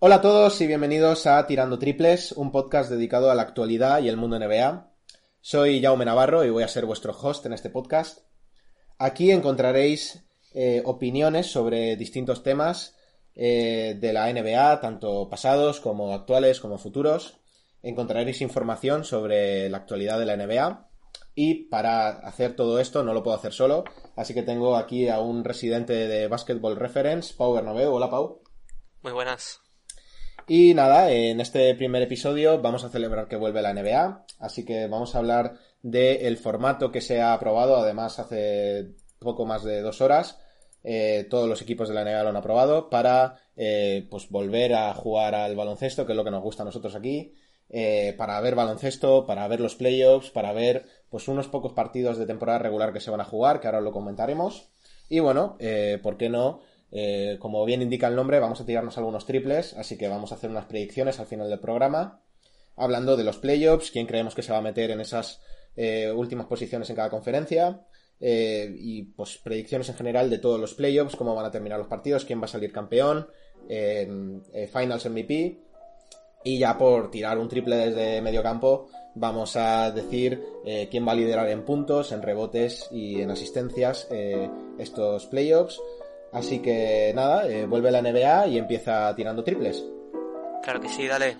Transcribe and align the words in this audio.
Hola 0.00 0.14
a 0.16 0.20
todos 0.20 0.60
y 0.60 0.68
bienvenidos 0.68 1.26
a 1.26 1.44
Tirando 1.48 1.76
Triples, 1.76 2.30
un 2.30 2.52
podcast 2.52 2.88
dedicado 2.88 3.32
a 3.32 3.34
la 3.34 3.42
actualidad 3.42 4.00
y 4.00 4.08
el 4.08 4.16
mundo 4.16 4.38
NBA. 4.38 4.92
Soy 5.40 5.82
Jaume 5.82 6.04
Navarro 6.04 6.44
y 6.44 6.50
voy 6.50 6.62
a 6.62 6.68
ser 6.68 6.86
vuestro 6.86 7.12
host 7.20 7.44
en 7.46 7.52
este 7.52 7.68
podcast. 7.68 8.20
Aquí 8.96 9.32
encontraréis 9.32 10.24
eh, 10.54 10.82
opiniones 10.84 11.48
sobre 11.50 11.96
distintos 11.96 12.44
temas 12.44 12.94
eh, 13.34 13.96
de 14.00 14.12
la 14.12 14.32
NBA, 14.32 14.80
tanto 14.80 15.28
pasados 15.28 15.80
como 15.80 16.14
actuales 16.14 16.60
como 16.60 16.78
futuros. 16.78 17.40
Encontraréis 17.82 18.40
información 18.40 19.02
sobre 19.02 19.68
la 19.68 19.78
actualidad 19.78 20.20
de 20.20 20.26
la 20.26 20.36
NBA. 20.36 20.90
Y 21.34 21.64
para 21.64 22.10
hacer 22.10 22.54
todo 22.54 22.78
esto 22.78 23.02
no 23.02 23.14
lo 23.14 23.24
puedo 23.24 23.36
hacer 23.36 23.52
solo, 23.52 23.82
así 24.14 24.32
que 24.32 24.44
tengo 24.44 24.76
aquí 24.76 25.08
a 25.08 25.18
un 25.18 25.42
residente 25.42 26.06
de 26.06 26.28
Basketball 26.28 26.76
Reference, 26.76 27.34
Pau 27.34 27.52
Bernabeu. 27.52 27.92
Hola 27.92 28.08
Pau. 28.08 28.42
Muy 29.02 29.12
buenas. 29.12 29.60
Y 30.50 30.72
nada, 30.72 31.12
en 31.12 31.42
este 31.42 31.74
primer 31.74 32.00
episodio 32.00 32.58
vamos 32.62 32.82
a 32.82 32.88
celebrar 32.88 33.28
que 33.28 33.36
vuelve 33.36 33.60
la 33.60 33.74
NBA, 33.74 34.24
así 34.38 34.64
que 34.64 34.86
vamos 34.86 35.14
a 35.14 35.18
hablar 35.18 35.58
del 35.82 36.38
formato 36.38 36.90
que 36.90 37.02
se 37.02 37.20
ha 37.20 37.34
aprobado, 37.34 37.76
además 37.76 38.18
hace 38.18 38.94
poco 39.18 39.44
más 39.44 39.62
de 39.62 39.82
dos 39.82 40.00
horas. 40.00 40.40
Eh, 40.82 41.26
todos 41.28 41.50
los 41.50 41.60
equipos 41.60 41.88
de 41.90 41.94
la 41.94 42.02
NBA 42.02 42.22
lo 42.22 42.30
han 42.30 42.36
aprobado 42.36 42.88
para 42.88 43.36
eh, 43.56 44.06
pues 44.10 44.30
volver 44.30 44.72
a 44.72 44.94
jugar 44.94 45.34
al 45.34 45.54
baloncesto, 45.54 46.06
que 46.06 46.12
es 46.12 46.16
lo 46.16 46.24
que 46.24 46.30
nos 46.30 46.42
gusta 46.42 46.62
a 46.62 46.66
nosotros 46.66 46.94
aquí, 46.94 47.34
eh, 47.68 48.14
para 48.16 48.40
ver 48.40 48.54
baloncesto, 48.54 49.26
para 49.26 49.46
ver 49.48 49.60
los 49.60 49.74
playoffs, 49.74 50.30
para 50.30 50.54
ver 50.54 50.86
pues 51.10 51.28
unos 51.28 51.48
pocos 51.48 51.74
partidos 51.74 52.16
de 52.16 52.24
temporada 52.24 52.58
regular 52.58 52.94
que 52.94 53.00
se 53.00 53.10
van 53.10 53.20
a 53.20 53.24
jugar, 53.24 53.60
que 53.60 53.66
ahora 53.66 53.82
lo 53.82 53.92
comentaremos. 53.92 54.70
Y 55.10 55.18
bueno, 55.18 55.58
¿por 56.02 56.16
qué 56.16 56.30
no? 56.30 56.60
Eh, 56.90 57.36
como 57.38 57.64
bien 57.64 57.82
indica 57.82 58.08
el 58.08 58.16
nombre, 58.16 58.40
vamos 58.40 58.60
a 58.60 58.66
tirarnos 58.66 58.96
algunos 58.96 59.26
triples, 59.26 59.74
así 59.74 59.98
que 59.98 60.08
vamos 60.08 60.32
a 60.32 60.36
hacer 60.36 60.50
unas 60.50 60.64
predicciones 60.64 61.20
al 61.20 61.26
final 61.26 61.48
del 61.50 61.60
programa, 61.60 62.22
hablando 62.76 63.16
de 63.16 63.24
los 63.24 63.36
playoffs, 63.38 63.90
quién 63.90 64.06
creemos 64.06 64.34
que 64.34 64.42
se 64.42 64.52
va 64.52 64.58
a 64.58 64.62
meter 64.62 64.90
en 64.90 65.00
esas 65.00 65.40
eh, 65.76 66.10
últimas 66.10 66.46
posiciones 66.46 66.88
en 66.88 66.96
cada 66.96 67.10
conferencia, 67.10 67.86
eh, 68.20 68.74
y 68.78 69.02
pues 69.02 69.38
predicciones 69.38 69.88
en 69.90 69.96
general 69.96 70.30
de 70.30 70.38
todos 70.38 70.58
los 70.58 70.74
playoffs, 70.74 71.16
cómo 71.16 71.34
van 71.34 71.46
a 71.46 71.50
terminar 71.50 71.78
los 71.78 71.88
partidos, 71.88 72.24
quién 72.24 72.40
va 72.40 72.46
a 72.46 72.48
salir 72.48 72.72
campeón, 72.72 73.28
Finals 73.68 75.04
MVP, 75.10 75.58
y 76.42 76.58
ya 76.58 76.78
por 76.78 77.10
tirar 77.10 77.36
un 77.36 77.48
triple 77.48 77.76
desde 77.76 78.22
medio 78.22 78.42
campo, 78.42 78.88
vamos 79.14 79.56
a 79.56 79.90
decir 79.90 80.42
quién 80.90 81.06
va 81.06 81.12
a 81.12 81.16
liderar 81.16 81.50
en 81.50 81.66
puntos, 81.66 82.12
en 82.12 82.22
rebotes 82.22 82.88
y 82.90 83.20
en 83.20 83.30
asistencias 83.30 84.08
estos 84.78 85.26
playoffs. 85.26 85.78
Así 86.32 86.60
que 86.60 87.12
nada, 87.14 87.48
eh, 87.48 87.66
vuelve 87.66 87.90
la 87.90 88.02
NBA 88.02 88.48
y 88.48 88.58
empieza 88.58 89.14
tirando 89.14 89.42
triples. 89.42 89.84
Claro 90.62 90.80
que 90.80 90.88
sí, 90.88 91.06
dale. 91.06 91.36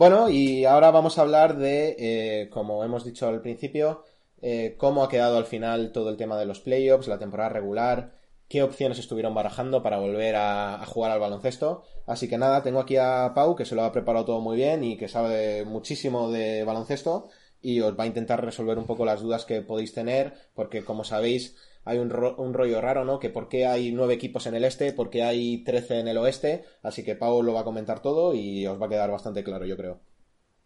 Bueno, 0.00 0.30
y 0.30 0.64
ahora 0.64 0.90
vamos 0.90 1.18
a 1.18 1.20
hablar 1.20 1.58
de, 1.58 1.94
eh, 1.98 2.48
como 2.48 2.82
hemos 2.84 3.04
dicho 3.04 3.28
al 3.28 3.42
principio, 3.42 4.04
eh, 4.40 4.74
cómo 4.78 5.04
ha 5.04 5.10
quedado 5.10 5.36
al 5.36 5.44
final 5.44 5.92
todo 5.92 6.08
el 6.08 6.16
tema 6.16 6.38
de 6.38 6.46
los 6.46 6.60
playoffs, 6.60 7.06
la 7.06 7.18
temporada 7.18 7.50
regular, 7.50 8.12
qué 8.50 8.64
opciones 8.64 8.98
estuvieron 8.98 9.32
barajando 9.32 9.80
para 9.80 9.98
volver 9.98 10.34
a, 10.34 10.84
jugar 10.84 11.12
al 11.12 11.20
baloncesto. 11.20 11.84
Así 12.04 12.28
que 12.28 12.36
nada, 12.36 12.64
tengo 12.64 12.80
aquí 12.80 12.96
a 12.96 13.30
Pau, 13.32 13.54
que 13.54 13.64
se 13.64 13.76
lo 13.76 13.84
ha 13.84 13.92
preparado 13.92 14.24
todo 14.24 14.40
muy 14.40 14.56
bien 14.56 14.82
y 14.82 14.98
que 14.98 15.06
sabe 15.06 15.64
muchísimo 15.64 16.32
de 16.32 16.64
baloncesto 16.64 17.30
y 17.62 17.80
os 17.80 17.96
va 17.96 18.04
a 18.04 18.06
intentar 18.08 18.44
resolver 18.44 18.76
un 18.76 18.86
poco 18.86 19.04
las 19.04 19.20
dudas 19.20 19.44
que 19.44 19.62
podéis 19.62 19.94
tener, 19.94 20.34
porque 20.54 20.84
como 20.84 21.04
sabéis, 21.04 21.56
hay 21.84 21.98
un, 21.98 22.10
rollo 22.10 22.80
raro, 22.80 23.04
¿no? 23.04 23.20
Que 23.20 23.30
por 23.30 23.48
qué 23.48 23.66
hay 23.66 23.92
nueve 23.92 24.14
equipos 24.14 24.46
en 24.46 24.56
el 24.56 24.64
este, 24.64 24.92
por 24.92 25.10
qué 25.10 25.22
hay 25.22 25.62
trece 25.62 26.00
en 26.00 26.08
el 26.08 26.18
oeste, 26.18 26.64
así 26.82 27.04
que 27.04 27.14
Pau 27.14 27.44
lo 27.44 27.52
va 27.52 27.60
a 27.60 27.64
comentar 27.64 28.00
todo 28.00 28.34
y 28.34 28.66
os 28.66 28.82
va 28.82 28.86
a 28.86 28.88
quedar 28.88 29.12
bastante 29.12 29.44
claro, 29.44 29.64
yo 29.64 29.76
creo. 29.76 30.00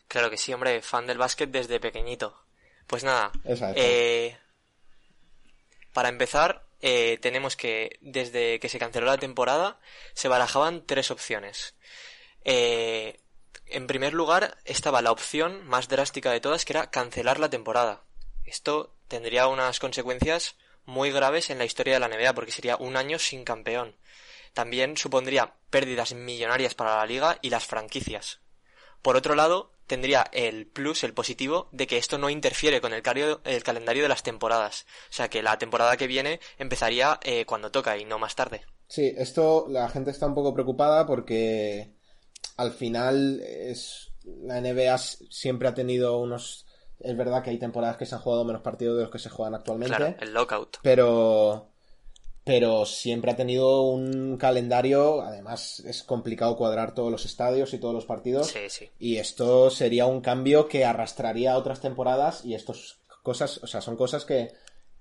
Claro 0.08 0.30
que 0.30 0.38
sí, 0.38 0.54
hombre, 0.54 0.80
fan 0.80 1.06
del 1.06 1.18
básquet 1.18 1.50
desde 1.50 1.80
pequeñito. 1.80 2.34
Pues 2.86 3.04
nada, 3.04 3.30
eh, 3.44 4.36
para 5.92 6.08
empezar, 6.08 6.63
eh, 6.86 7.16
tenemos 7.16 7.56
que 7.56 7.96
desde 8.02 8.60
que 8.60 8.68
se 8.68 8.78
canceló 8.78 9.06
la 9.06 9.16
temporada 9.16 9.80
se 10.12 10.28
barajaban 10.28 10.84
tres 10.84 11.10
opciones. 11.10 11.74
Eh, 12.44 13.22
en 13.64 13.86
primer 13.86 14.12
lugar 14.12 14.58
estaba 14.66 15.00
la 15.00 15.10
opción 15.10 15.66
más 15.66 15.88
drástica 15.88 16.30
de 16.30 16.42
todas 16.42 16.66
que 16.66 16.74
era 16.74 16.90
cancelar 16.90 17.40
la 17.40 17.48
temporada. 17.48 18.04
Esto 18.44 18.94
tendría 19.08 19.46
unas 19.46 19.80
consecuencias 19.80 20.56
muy 20.84 21.10
graves 21.10 21.48
en 21.48 21.56
la 21.56 21.64
historia 21.64 21.94
de 21.94 22.00
la 22.00 22.08
NBA 22.08 22.34
porque 22.34 22.52
sería 22.52 22.76
un 22.76 22.98
año 22.98 23.18
sin 23.18 23.44
campeón. 23.44 23.96
También 24.52 24.98
supondría 24.98 25.54
pérdidas 25.70 26.12
millonarias 26.12 26.74
para 26.74 26.98
la 26.98 27.06
liga 27.06 27.38
y 27.40 27.48
las 27.48 27.64
franquicias. 27.64 28.40
Por 29.00 29.16
otro 29.16 29.34
lado, 29.34 29.72
tendría 29.86 30.24
el 30.32 30.66
plus, 30.66 31.04
el 31.04 31.14
positivo, 31.14 31.68
de 31.72 31.86
que 31.86 31.98
esto 31.98 32.18
no 32.18 32.30
interfiere 32.30 32.80
con 32.80 32.92
el, 32.92 33.02
calendario 33.02 34.02
de 34.02 34.08
las 34.08 34.22
temporadas. 34.22 34.86
O 35.10 35.12
sea 35.12 35.28
que 35.28 35.42
la 35.42 35.58
temporada 35.58 35.96
que 35.96 36.06
viene 36.06 36.40
empezaría 36.58 37.18
eh, 37.22 37.44
cuando 37.46 37.70
toca 37.70 37.96
y 37.96 38.04
no 38.04 38.18
más 38.18 38.34
tarde. 38.34 38.62
Sí, 38.88 39.12
esto 39.16 39.66
la 39.68 39.88
gente 39.88 40.10
está 40.10 40.26
un 40.26 40.34
poco 40.34 40.54
preocupada 40.54 41.06
porque 41.06 41.94
al 42.56 42.72
final 42.72 43.40
es 43.40 44.12
la 44.24 44.60
NBA 44.60 44.96
siempre 44.98 45.68
ha 45.68 45.74
tenido 45.74 46.18
unos 46.18 46.66
es 47.00 47.16
verdad 47.16 47.42
que 47.42 47.50
hay 47.50 47.58
temporadas 47.58 47.96
que 47.96 48.06
se 48.06 48.14
han 48.14 48.20
jugado 48.20 48.44
menos 48.44 48.62
partidos 48.62 48.96
de 48.96 49.02
los 49.02 49.12
que 49.12 49.18
se 49.18 49.28
juegan 49.28 49.54
actualmente. 49.54 49.96
Claro, 49.96 50.16
el 50.20 50.32
lockout. 50.32 50.78
Pero 50.82 51.73
pero 52.44 52.84
siempre 52.84 53.30
ha 53.30 53.36
tenido 53.36 53.82
un 53.82 54.36
calendario, 54.36 55.22
además 55.22 55.80
es 55.80 56.02
complicado 56.02 56.56
cuadrar 56.56 56.94
todos 56.94 57.10
los 57.10 57.24
estadios 57.24 57.72
y 57.72 57.78
todos 57.78 57.94
los 57.94 58.04
partidos. 58.04 58.48
Sí, 58.48 58.68
sí. 58.68 58.90
Y 58.98 59.16
esto 59.16 59.70
sería 59.70 60.04
un 60.04 60.20
cambio 60.20 60.68
que 60.68 60.84
arrastraría 60.84 61.54
a 61.54 61.58
otras 61.58 61.80
temporadas 61.80 62.44
y 62.44 62.54
estas 62.54 62.98
cosas, 63.22 63.58
o 63.62 63.66
sea, 63.66 63.80
son 63.80 63.96
cosas 63.96 64.26
que, 64.26 64.52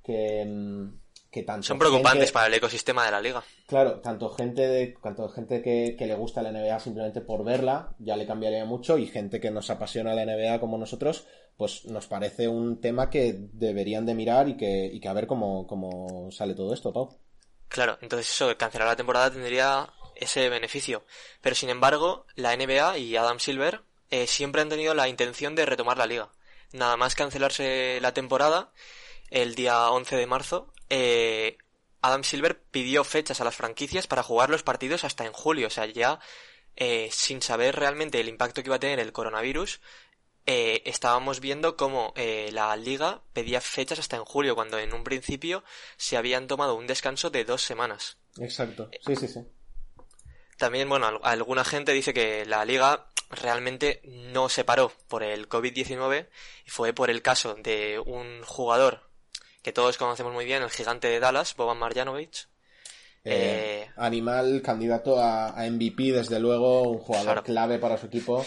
que, 0.01 0.45
mm, 0.45 0.87
que 1.29 1.43
tanto... 1.43 1.67
Son 1.67 1.77
preocupantes 1.77 2.31
para 2.31 2.47
el 2.47 2.53
ecosistema 2.53 3.03
de 3.03 3.11
la 3.11 3.19
liga. 3.19 3.43
Claro, 3.67 3.99
tanto 3.99 4.29
gente, 4.29 4.65
de, 4.65 4.95
tanto 5.03 5.27
gente 5.27 5.61
que, 5.61 5.97
que 5.99 6.07
le 6.07 6.15
gusta 6.15 6.41
la 6.43 6.51
NBA 6.53 6.79
simplemente 6.79 7.19
por 7.19 7.43
verla, 7.43 7.93
ya 7.99 8.15
le 8.15 8.25
cambiaría 8.25 8.63
mucho, 8.63 8.97
y 8.97 9.07
gente 9.07 9.41
que 9.41 9.51
nos 9.51 9.69
apasiona 9.69 10.15
la 10.15 10.25
NBA 10.25 10.61
como 10.61 10.77
nosotros, 10.77 11.27
pues 11.57 11.83
nos 11.85 12.07
parece 12.07 12.47
un 12.47 12.79
tema 12.79 13.09
que 13.09 13.35
deberían 13.51 14.05
de 14.05 14.15
mirar 14.15 14.47
y 14.47 14.55
que, 14.55 14.85
y 14.85 15.01
que 15.01 15.09
a 15.09 15.13
ver 15.13 15.27
cómo, 15.27 15.67
cómo 15.67 16.31
sale 16.31 16.53
todo 16.53 16.73
esto, 16.73 16.93
Pau. 16.93 17.09
Claro, 17.73 17.97
entonces 18.01 18.29
eso, 18.29 18.55
cancelar 18.55 18.87
la 18.87 18.95
temporada 18.95 19.31
tendría 19.31 19.91
ese 20.15 20.47
beneficio. 20.47 21.03
Pero 21.41 21.55
sin 21.55 21.69
embargo, 21.71 22.27
la 22.35 22.55
NBA 22.55 22.99
y 22.99 23.15
Adam 23.15 23.39
Silver 23.39 23.81
eh, 24.11 24.27
siempre 24.27 24.61
han 24.61 24.69
tenido 24.69 24.93
la 24.93 25.07
intención 25.07 25.55
de 25.55 25.65
retomar 25.65 25.97
la 25.97 26.05
liga. 26.05 26.29
Nada 26.71 26.97
más 26.97 27.15
cancelarse 27.15 27.97
la 27.99 28.13
temporada, 28.13 28.71
el 29.31 29.55
día 29.55 29.89
11 29.89 30.17
de 30.17 30.27
marzo, 30.27 30.71
eh, 30.91 31.57
Adam 32.03 32.23
Silver 32.23 32.61
pidió 32.61 33.03
fechas 33.03 33.41
a 33.41 33.43
las 33.43 33.55
franquicias 33.55 34.05
para 34.05 34.21
jugar 34.21 34.51
los 34.51 34.61
partidos 34.61 35.03
hasta 35.03 35.25
en 35.25 35.33
julio. 35.33 35.65
O 35.65 35.71
sea, 35.71 35.87
ya 35.87 36.19
eh, 36.75 37.09
sin 37.11 37.41
saber 37.41 37.75
realmente 37.75 38.19
el 38.19 38.29
impacto 38.29 38.61
que 38.61 38.67
iba 38.67 38.75
a 38.75 38.79
tener 38.79 38.99
el 38.99 39.13
coronavirus, 39.13 39.81
eh, 40.45 40.81
estábamos 40.85 41.39
viendo 41.39 41.77
cómo 41.77 42.13
eh, 42.15 42.49
la 42.51 42.75
liga 42.75 43.21
pedía 43.33 43.61
fechas 43.61 43.99
hasta 43.99 44.17
en 44.17 44.25
julio, 44.25 44.55
cuando 44.55 44.77
en 44.77 44.93
un 44.93 45.03
principio 45.03 45.63
se 45.97 46.17
habían 46.17 46.47
tomado 46.47 46.75
un 46.75 46.87
descanso 46.87 47.29
de 47.29 47.45
dos 47.45 47.61
semanas. 47.61 48.17
Exacto, 48.37 48.89
sí, 49.05 49.15
sí, 49.15 49.27
sí. 49.27 49.41
También, 50.57 50.87
bueno, 50.89 51.19
alguna 51.23 51.63
gente 51.63 51.93
dice 51.93 52.13
que 52.13 52.45
la 52.45 52.65
liga 52.65 53.07
realmente 53.29 54.01
no 54.03 54.49
se 54.49 54.63
paró 54.63 54.91
por 55.07 55.23
el 55.23 55.49
COVID-19 55.49 56.27
y 56.65 56.69
fue 56.69 56.93
por 56.93 57.09
el 57.09 57.21
caso 57.21 57.55
de 57.55 57.99
un 57.99 58.43
jugador 58.43 59.09
que 59.61 59.71
todos 59.71 59.97
conocemos 59.97 60.33
muy 60.33 60.45
bien, 60.45 60.61
el 60.61 60.69
gigante 60.69 61.07
de 61.07 61.19
Dallas, 61.19 61.55
Boban 61.55 61.79
Marjanovic. 61.79 62.47
Eh, 63.25 63.87
animal, 63.95 64.61
candidato 64.61 65.17
a, 65.17 65.55
MVP, 65.69 66.11
desde 66.11 66.39
luego, 66.39 66.83
un 66.83 66.99
jugador 66.99 67.43
clave 67.43 67.79
para 67.79 67.97
su 67.97 68.07
equipo. 68.07 68.45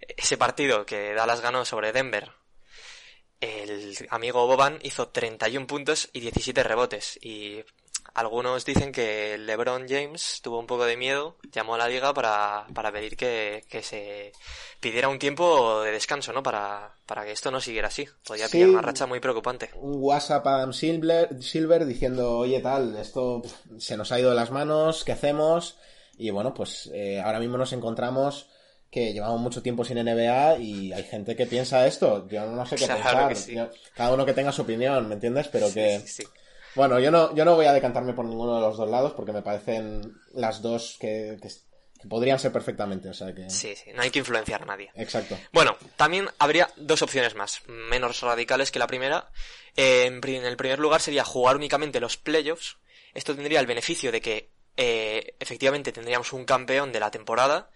Ese 0.00 0.36
partido 0.36 0.86
que 0.86 1.14
Dallas 1.14 1.40
ganó 1.40 1.64
sobre 1.64 1.92
Denver, 1.92 2.30
el 3.40 3.96
amigo 4.10 4.46
Boban 4.46 4.78
hizo 4.82 5.08
31 5.08 5.66
puntos 5.66 6.10
y 6.12 6.20
17 6.20 6.62
rebotes. 6.62 7.18
Y 7.22 7.64
algunos 8.14 8.64
dicen 8.64 8.92
que 8.92 9.38
LeBron 9.38 9.86
James 9.88 10.40
tuvo 10.42 10.58
un 10.58 10.66
poco 10.66 10.84
de 10.84 10.96
miedo, 10.96 11.36
llamó 11.52 11.74
a 11.74 11.78
la 11.78 11.88
liga 11.88 12.12
para, 12.12 12.66
para 12.74 12.92
pedir 12.92 13.16
que, 13.16 13.64
que 13.68 13.82
se 13.82 14.32
pidiera 14.80 15.08
un 15.08 15.18
tiempo 15.18 15.82
de 15.82 15.92
descanso, 15.92 16.32
¿no? 16.32 16.42
Para, 16.42 16.96
para 17.06 17.24
que 17.24 17.32
esto 17.32 17.50
no 17.50 17.60
siguiera 17.60 17.88
así. 17.88 18.06
Podría 18.26 18.48
pillar 18.48 18.70
una 18.70 18.82
racha 18.82 19.06
muy 19.06 19.20
preocupante. 19.20 19.70
Un 19.74 20.02
WhatsApp 20.02 20.46
a 20.46 20.56
Adam 20.56 20.72
Silver, 20.72 21.42
Silver 21.42 21.86
diciendo, 21.86 22.38
oye 22.38 22.60
tal, 22.60 22.96
esto 22.96 23.42
se 23.78 23.96
nos 23.96 24.12
ha 24.12 24.20
ido 24.20 24.30
de 24.30 24.36
las 24.36 24.50
manos, 24.50 25.04
¿qué 25.04 25.12
hacemos? 25.12 25.78
Y 26.18 26.30
bueno, 26.30 26.52
pues 26.52 26.90
eh, 26.92 27.20
ahora 27.20 27.40
mismo 27.40 27.56
nos 27.56 27.72
encontramos 27.72 28.48
que 28.90 29.12
llevamos 29.12 29.40
mucho 29.40 29.62
tiempo 29.62 29.84
sin 29.84 30.04
NBA 30.04 30.58
y 30.58 30.92
hay 30.92 31.04
gente 31.04 31.36
que 31.36 31.46
piensa 31.46 31.86
esto. 31.86 32.26
Yo 32.28 32.46
no 32.46 32.66
sé 32.66 32.76
qué 32.76 32.86
pensar. 32.86 33.70
cada 33.94 34.12
uno 34.12 34.26
que 34.26 34.34
tenga 34.34 34.50
su 34.52 34.62
opinión, 34.62 35.08
¿me 35.08 35.14
entiendes? 35.14 35.48
Pero 35.48 35.72
que... 35.72 36.02
Bueno, 36.74 36.98
yo 37.00 37.10
no, 37.10 37.34
yo 37.34 37.44
no 37.44 37.54
voy 37.54 37.66
a 37.66 37.72
decantarme 37.72 38.12
por 38.14 38.24
ninguno 38.24 38.56
de 38.56 38.60
los 38.60 38.76
dos 38.76 38.88
lados 38.88 39.12
porque 39.12 39.32
me 39.32 39.42
parecen 39.42 40.14
las 40.34 40.62
dos 40.62 40.96
que, 41.00 41.36
podrían 42.08 42.38
ser 42.38 42.52
perfectamente, 42.52 43.08
o 43.08 43.14
sea 43.14 43.34
que... 43.34 43.50
Sí, 43.50 43.74
sí, 43.76 43.90
no 43.92 44.02
hay 44.02 44.10
que 44.10 44.20
influenciar 44.20 44.62
a 44.62 44.66
nadie. 44.66 44.90
Exacto. 44.94 45.36
Bueno, 45.52 45.76
también 45.96 46.28
habría 46.38 46.70
dos 46.76 47.02
opciones 47.02 47.34
más, 47.34 47.62
menos 47.66 48.20
radicales 48.20 48.70
que 48.70 48.78
la 48.78 48.86
primera. 48.86 49.30
en 49.76 50.22
el 50.24 50.56
primer 50.56 50.78
lugar 50.78 51.00
sería 51.00 51.24
jugar 51.24 51.56
únicamente 51.56 52.00
los 52.00 52.16
playoffs. 52.16 52.78
Esto 53.14 53.34
tendría 53.34 53.60
el 53.60 53.66
beneficio 53.66 54.12
de 54.12 54.20
que 54.20 54.52
eh, 54.76 55.36
efectivamente 55.40 55.92
tendríamos 55.92 56.32
un 56.32 56.44
campeón 56.44 56.92
de 56.92 57.00
la 57.00 57.10
temporada, 57.10 57.70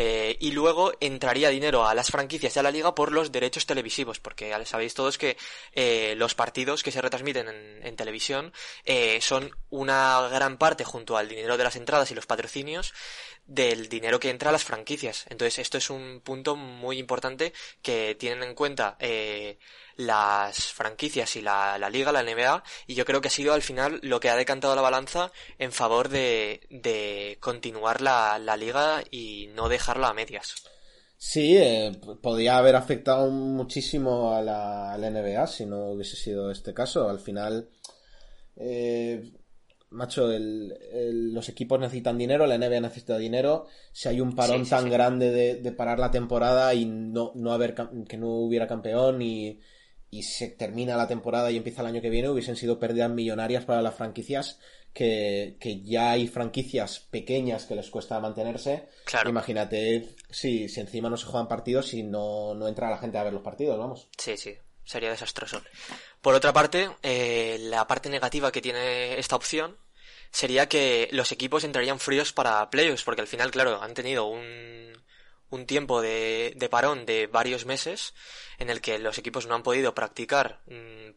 eh, 0.00 0.36
y 0.38 0.52
luego 0.52 0.92
entraría 1.00 1.48
dinero 1.48 1.84
a 1.84 1.92
las 1.92 2.12
franquicias 2.12 2.54
y 2.54 2.58
a 2.60 2.62
la 2.62 2.70
liga 2.70 2.94
por 2.94 3.10
los 3.10 3.32
derechos 3.32 3.66
televisivos, 3.66 4.20
porque 4.20 4.54
sabéis 4.64 4.94
todos 4.94 5.18
que 5.18 5.36
eh, 5.72 6.14
los 6.16 6.36
partidos 6.36 6.84
que 6.84 6.92
se 6.92 7.02
retransmiten 7.02 7.48
en, 7.82 7.96
televisión 7.96 8.52
eh, 8.84 9.20
son 9.20 9.50
una 9.70 10.28
gran 10.28 10.56
parte, 10.56 10.84
junto 10.84 11.16
al 11.16 11.28
dinero 11.28 11.56
de 11.56 11.64
las 11.64 11.74
entradas 11.74 12.12
y 12.12 12.14
los 12.14 12.26
patrocinios, 12.26 12.94
del 13.44 13.88
dinero 13.88 14.20
que 14.20 14.30
entra 14.30 14.50
a 14.50 14.52
las 14.52 14.62
franquicias. 14.62 15.24
Entonces, 15.30 15.58
esto 15.58 15.78
es 15.78 15.90
un 15.90 16.20
punto 16.22 16.54
muy 16.54 16.98
importante 17.00 17.52
que 17.82 18.14
tienen 18.14 18.44
en 18.44 18.54
cuenta 18.54 18.96
las 19.98 20.72
franquicias 20.72 21.36
y 21.36 21.42
la, 21.42 21.76
la, 21.76 21.90
liga, 21.90 22.12
la 22.12 22.22
NBA, 22.22 22.62
y 22.86 22.94
yo 22.94 23.04
creo 23.04 23.20
que 23.20 23.28
ha 23.28 23.32
sido 23.32 23.52
al 23.52 23.62
final 23.62 23.98
lo 24.02 24.20
que 24.20 24.30
ha 24.30 24.36
decantado 24.36 24.74
la 24.74 24.80
balanza 24.80 25.32
en 25.58 25.72
favor 25.72 26.08
de, 26.08 26.60
de 26.70 27.36
continuar 27.40 28.00
la, 28.00 28.38
la 28.38 28.56
liga 28.56 29.02
y 29.10 29.50
no 29.54 29.68
dejarla 29.68 30.08
a 30.08 30.14
medias. 30.14 30.54
Sí, 31.20 31.56
eh, 31.56 32.00
podía 32.22 32.58
haber 32.58 32.76
afectado 32.76 33.28
muchísimo 33.28 34.32
a 34.32 34.40
la, 34.40 34.96
NBA 34.96 35.48
si 35.48 35.66
no 35.66 35.90
hubiese 35.90 36.16
sido 36.16 36.52
este 36.52 36.72
caso. 36.72 37.08
Al 37.08 37.18
final, 37.18 37.68
eh, 38.54 39.32
macho, 39.90 40.30
el, 40.30 41.34
los 41.34 41.48
equipos 41.48 41.80
necesitan 41.80 42.16
dinero, 42.16 42.46
la 42.46 42.56
NBA 42.56 42.80
necesita 42.80 43.18
dinero. 43.18 43.66
Si 43.92 44.08
hay 44.08 44.20
un 44.20 44.36
parón 44.36 44.64
tan 44.64 44.88
grande 44.88 45.32
de, 45.32 45.56
de, 45.56 45.72
parar 45.72 45.98
la 45.98 46.12
temporada 46.12 46.72
y 46.72 46.84
no, 46.84 47.32
no 47.34 47.52
haber 47.52 47.74
que 48.08 48.16
no 48.16 48.28
hubiera 48.28 48.68
campeón 48.68 49.20
y 49.20 49.58
y 50.10 50.22
se 50.22 50.48
termina 50.48 50.96
la 50.96 51.08
temporada 51.08 51.50
y 51.50 51.56
empieza 51.56 51.82
el 51.82 51.88
año 51.88 52.00
que 52.00 52.10
viene, 52.10 52.28
hubiesen 52.28 52.56
sido 52.56 52.78
pérdidas 52.78 53.10
millonarias 53.10 53.64
para 53.64 53.82
las 53.82 53.94
franquicias, 53.94 54.58
que, 54.92 55.56
que 55.60 55.82
ya 55.82 56.12
hay 56.12 56.28
franquicias 56.28 57.00
pequeñas 57.00 57.66
que 57.66 57.74
les 57.74 57.90
cuesta 57.90 58.18
mantenerse. 58.20 58.88
Claro. 59.04 59.28
Imagínate 59.28 60.16
si, 60.30 60.68
si 60.68 60.80
encima 60.80 61.10
no 61.10 61.16
se 61.16 61.26
juegan 61.26 61.48
partidos 61.48 61.92
y 61.94 62.02
no, 62.02 62.54
no 62.54 62.68
entra 62.68 62.90
la 62.90 62.98
gente 62.98 63.18
a 63.18 63.24
ver 63.24 63.32
los 63.32 63.42
partidos, 63.42 63.78
vamos. 63.78 64.08
Sí, 64.16 64.36
sí, 64.36 64.56
sería 64.84 65.10
desastroso. 65.10 65.62
Por 66.20 66.34
otra 66.34 66.52
parte, 66.52 66.90
eh, 67.02 67.58
la 67.60 67.86
parte 67.86 68.08
negativa 68.08 68.50
que 68.50 68.62
tiene 68.62 69.18
esta 69.18 69.36
opción 69.36 69.76
sería 70.30 70.68
que 70.68 71.08
los 71.12 71.32
equipos 71.32 71.64
entrarían 71.64 72.00
fríos 72.00 72.32
para 72.32 72.68
playoffs, 72.70 73.04
porque 73.04 73.20
al 73.20 73.28
final, 73.28 73.50
claro, 73.50 73.82
han 73.82 73.94
tenido 73.94 74.26
un, 74.26 74.92
un 75.50 75.66
tiempo 75.66 76.00
de, 76.00 76.52
de 76.56 76.68
parón 76.68 77.06
de 77.06 77.26
varios 77.26 77.66
meses 77.66 78.14
en 78.58 78.70
el 78.70 78.80
que 78.80 78.98
los 78.98 79.18
equipos 79.18 79.46
no 79.46 79.54
han 79.54 79.62
podido 79.62 79.94
practicar 79.94 80.60
mm, 80.66 81.10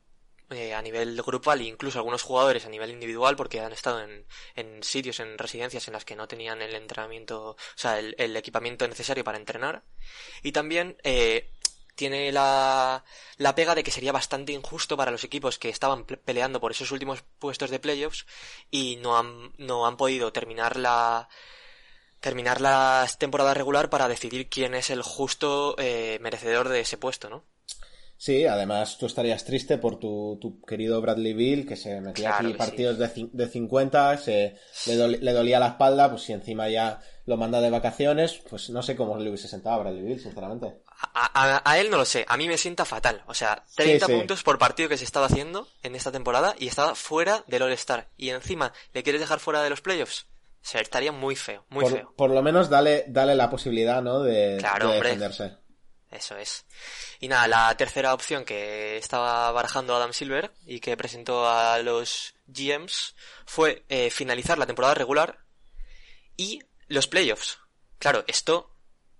eh, 0.51 0.73
a 0.73 0.81
nivel 0.81 1.15
grupal 1.21 1.61
e 1.61 1.65
incluso 1.65 1.97
algunos 1.97 2.23
jugadores 2.23 2.65
a 2.65 2.69
nivel 2.69 2.91
individual 2.91 3.37
porque 3.37 3.61
han 3.61 3.71
estado 3.71 4.01
en, 4.01 4.25
en 4.55 4.83
sitios, 4.83 5.21
en 5.21 5.37
residencias 5.37 5.87
en 5.87 5.93
las 5.93 6.03
que 6.03 6.17
no 6.17 6.27
tenían 6.27 6.61
el 6.61 6.75
entrenamiento, 6.75 7.51
o 7.51 7.57
sea, 7.75 7.99
el, 7.99 8.35
equipamiento 8.35 8.85
necesario 8.85 9.23
para 9.23 9.37
entrenar. 9.37 9.83
Y 10.43 10.51
también 10.51 10.97
eh, 11.03 11.51
tiene 11.95 12.33
la, 12.33 13.05
la 13.37 13.55
pega 13.55 13.75
de 13.75 13.83
que 13.83 13.91
sería 13.91 14.11
bastante 14.11 14.51
injusto 14.51 14.97
para 14.97 15.11
los 15.11 15.23
equipos 15.23 15.57
que 15.57 15.69
estaban 15.69 16.03
peleando 16.03 16.59
por 16.59 16.71
esos 16.71 16.91
últimos 16.91 17.23
puestos 17.39 17.69
de 17.69 17.79
playoffs 17.79 18.25
y 18.69 18.97
no 18.97 19.17
han, 19.17 19.53
no 19.57 19.87
han 19.87 19.95
podido 19.95 20.33
terminar 20.33 20.75
la, 20.75 21.29
terminar 22.21 22.61
la 22.61 23.05
temporada 23.17 23.53
regular 23.53 23.89
para 23.89 24.07
decidir 24.07 24.47
quién 24.47 24.73
es 24.73 24.89
el 24.89 25.01
justo 25.01 25.75
eh, 25.77 26.19
merecedor 26.21 26.69
de 26.69 26.79
ese 26.79 26.97
puesto, 26.97 27.29
¿no? 27.29 27.43
Sí, 28.21 28.45
además 28.45 28.99
tú 28.99 29.07
estarías 29.07 29.43
triste 29.43 29.79
por 29.79 29.99
tu, 29.99 30.37
tu 30.39 30.61
querido 30.61 31.01
Bradley 31.01 31.33
Bill, 31.33 31.67
que 31.67 31.75
se 31.75 31.99
metía 32.01 32.37
aquí 32.37 32.53
partidos 32.53 32.99
de, 32.99 33.09
de 33.33 33.47
50, 33.47 34.15
se, 34.19 34.57
le, 34.85 35.33
dolía 35.33 35.59
la 35.59 35.69
espalda, 35.69 36.07
pues 36.11 36.21
si 36.21 36.31
encima 36.31 36.69
ya 36.69 37.01
lo 37.25 37.35
manda 37.37 37.59
de 37.61 37.71
vacaciones, 37.71 38.39
pues 38.47 38.69
no 38.69 38.83
sé 38.83 38.95
cómo 38.95 39.17
le 39.17 39.27
hubiese 39.27 39.47
sentado 39.47 39.77
a 39.77 39.79
Bradley 39.79 40.03
Bill, 40.03 40.19
sinceramente. 40.19 40.83
A, 41.15 41.79
él 41.79 41.89
no 41.89 41.97
lo 41.97 42.05
sé, 42.05 42.23
a 42.27 42.37
mí 42.37 42.47
me 42.47 42.59
sienta 42.59 42.85
fatal. 42.85 43.23
O 43.25 43.33
sea, 43.33 43.65
30 43.75 44.05
puntos 44.05 44.43
por 44.43 44.59
partido 44.59 44.87
que 44.87 44.97
se 44.97 45.03
estaba 45.03 45.25
haciendo 45.25 45.67
en 45.81 45.95
esta 45.95 46.11
temporada 46.11 46.53
y 46.59 46.67
estaba 46.67 46.93
fuera 46.93 47.43
del 47.47 47.63
All-Star. 47.63 48.09
Y 48.17 48.29
encima, 48.29 48.71
¿le 48.93 49.01
quieres 49.01 49.21
dejar 49.21 49.39
fuera 49.39 49.63
de 49.63 49.71
los 49.71 49.81
playoffs? 49.81 50.27
Se 50.61 50.79
estaría 50.79 51.11
muy 51.11 51.35
feo, 51.35 51.65
muy 51.69 51.85
feo. 51.85 52.13
Por 52.15 52.29
lo 52.29 52.41
menos 52.43 52.69
dale, 52.69 53.05
dale 53.07 53.35
la 53.35 53.49
posibilidad, 53.49 54.01
¿no? 54.01 54.21
De, 54.21 54.57
defenderse. 54.57 55.57
Eso 56.11 56.35
es. 56.35 56.65
Y 57.19 57.29
nada, 57.29 57.47
la 57.47 57.77
tercera 57.77 58.13
opción 58.13 58.43
que 58.43 58.97
estaba 58.97 59.49
barajando 59.51 59.95
Adam 59.95 60.11
Silver 60.11 60.51
y 60.65 60.81
que 60.81 60.97
presentó 60.97 61.49
a 61.49 61.79
los 61.79 62.35
GMs 62.47 63.15
fue 63.45 63.85
eh, 63.87 64.09
finalizar 64.09 64.57
la 64.57 64.65
temporada 64.65 64.93
regular 64.93 65.39
y 66.35 66.61
los 66.87 67.07
playoffs. 67.07 67.59
Claro, 67.97 68.25
esto 68.27 68.75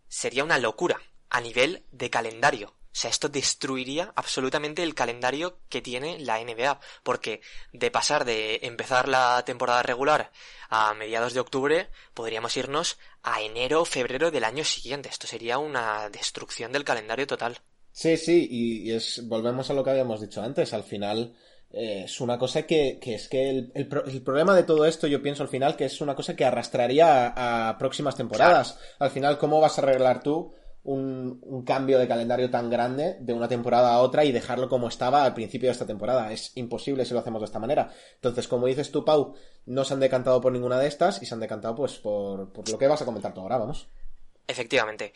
sería 0.10 0.44
una 0.44 0.60
locura 0.60 1.02
a 1.30 1.40
nivel 1.40 1.86
de 1.92 2.10
calendario. 2.10 2.76
O 2.94 2.96
sea, 3.02 3.10
esto 3.10 3.30
destruiría 3.30 4.12
absolutamente 4.16 4.84
el 4.84 4.94
calendario 4.94 5.60
que 5.70 5.82
tiene 5.82 6.20
la 6.20 6.44
NBA, 6.44 6.80
porque 7.04 7.42
de 7.72 7.90
pasar 7.90 8.26
de 8.26 8.60
empezar 8.64 9.08
la 9.08 9.44
temporada 9.46 9.82
regular 9.82 10.32
a 10.70 10.94
mediados 10.94 11.34
de 11.34 11.40
octubre, 11.40 11.88
podríamos 12.14 12.56
irnos 12.58 12.98
a 13.24 13.42
enero 13.42 13.82
o 13.82 13.86
febrero 13.86 14.30
del 14.30 14.44
año 14.44 14.66
siguiente. 14.66 15.10
Esto 15.10 15.26
sería 15.26 15.58
una 15.58 16.10
destrucción 16.10 16.72
del 16.74 16.84
calendario 16.84 17.28
total. 17.28 17.60
Sí, 17.94 18.18
sí, 18.18 18.48
y, 18.50 18.92
es, 18.92 19.28
volvemos 19.28 19.70
a 19.70 19.74
lo 19.74 19.84
que 19.84 19.92
habíamos 19.92 20.22
dicho 20.22 20.42
antes, 20.42 20.74
al 20.74 20.84
final 20.84 21.36
eh, 21.74 22.04
es 22.06 22.22
una 22.22 22.38
cosa 22.38 22.64
que, 22.64 23.00
que 23.00 23.16
es 23.16 23.28
que 23.28 23.50
el, 23.50 23.72
el, 23.74 24.22
problema 24.22 24.56
de 24.56 24.64
todo 24.64 24.86
esto, 24.86 25.08
yo 25.08 25.22
pienso 25.22 25.44
al 25.44 25.50
final, 25.50 25.76
que 25.76 25.86
es 25.86 26.02
una 26.02 26.16
cosa 26.16 26.36
que 26.36 26.46
arrastraría 26.46 27.34
a, 27.70 27.78
próximas 27.78 28.16
temporadas. 28.16 28.78
Al 29.00 29.12
final, 29.12 29.38
¿cómo 29.38 29.60
vas 29.60 29.78
a 29.78 29.82
arreglar 29.82 30.24
tú 30.24 30.54
un, 30.84 31.64
cambio 31.66 32.00
de 32.00 32.08
calendario 32.08 32.50
tan 32.50 32.70
grande 32.70 33.18
de 33.20 33.34
una 33.34 33.48
temporada 33.48 33.94
a 33.94 34.00
otra 34.00 34.26
y 34.26 34.32
dejarlo 34.32 34.68
como 34.68 34.88
estaba 34.88 35.24
al 35.24 35.34
principio 35.34 35.68
de 35.68 35.74
esta 35.74 35.86
temporada. 35.86 36.32
Es 36.32 36.52
imposible 36.56 37.06
si 37.06 37.14
lo 37.14 37.20
hacemos 37.20 37.42
de 37.42 37.46
esta 37.46 37.60
manera. 37.60 37.94
Entonces, 38.16 38.48
como 38.48 38.68
dices 38.68 38.92
tú, 38.92 39.06
Pau, 39.06 39.36
no 39.66 39.84
se 39.84 39.94
han 39.94 40.00
decantado 40.00 40.42
por 40.42 40.52
ninguna 40.52 40.80
de 40.80 40.88
estas 40.88 41.22
y 41.22 41.26
se 41.26 41.34
han 41.34 41.40
decantado 41.40 41.76
pues 41.76 41.94
por, 41.94 42.52
por 42.52 42.70
lo 42.70 42.78
que 42.78 42.88
vas 42.88 43.02
a 43.02 43.06
comentar 43.06 43.34
tú 43.34 43.42
ahora, 43.42 43.58
vamos. 43.58 43.88
Efectivamente. 44.48 45.14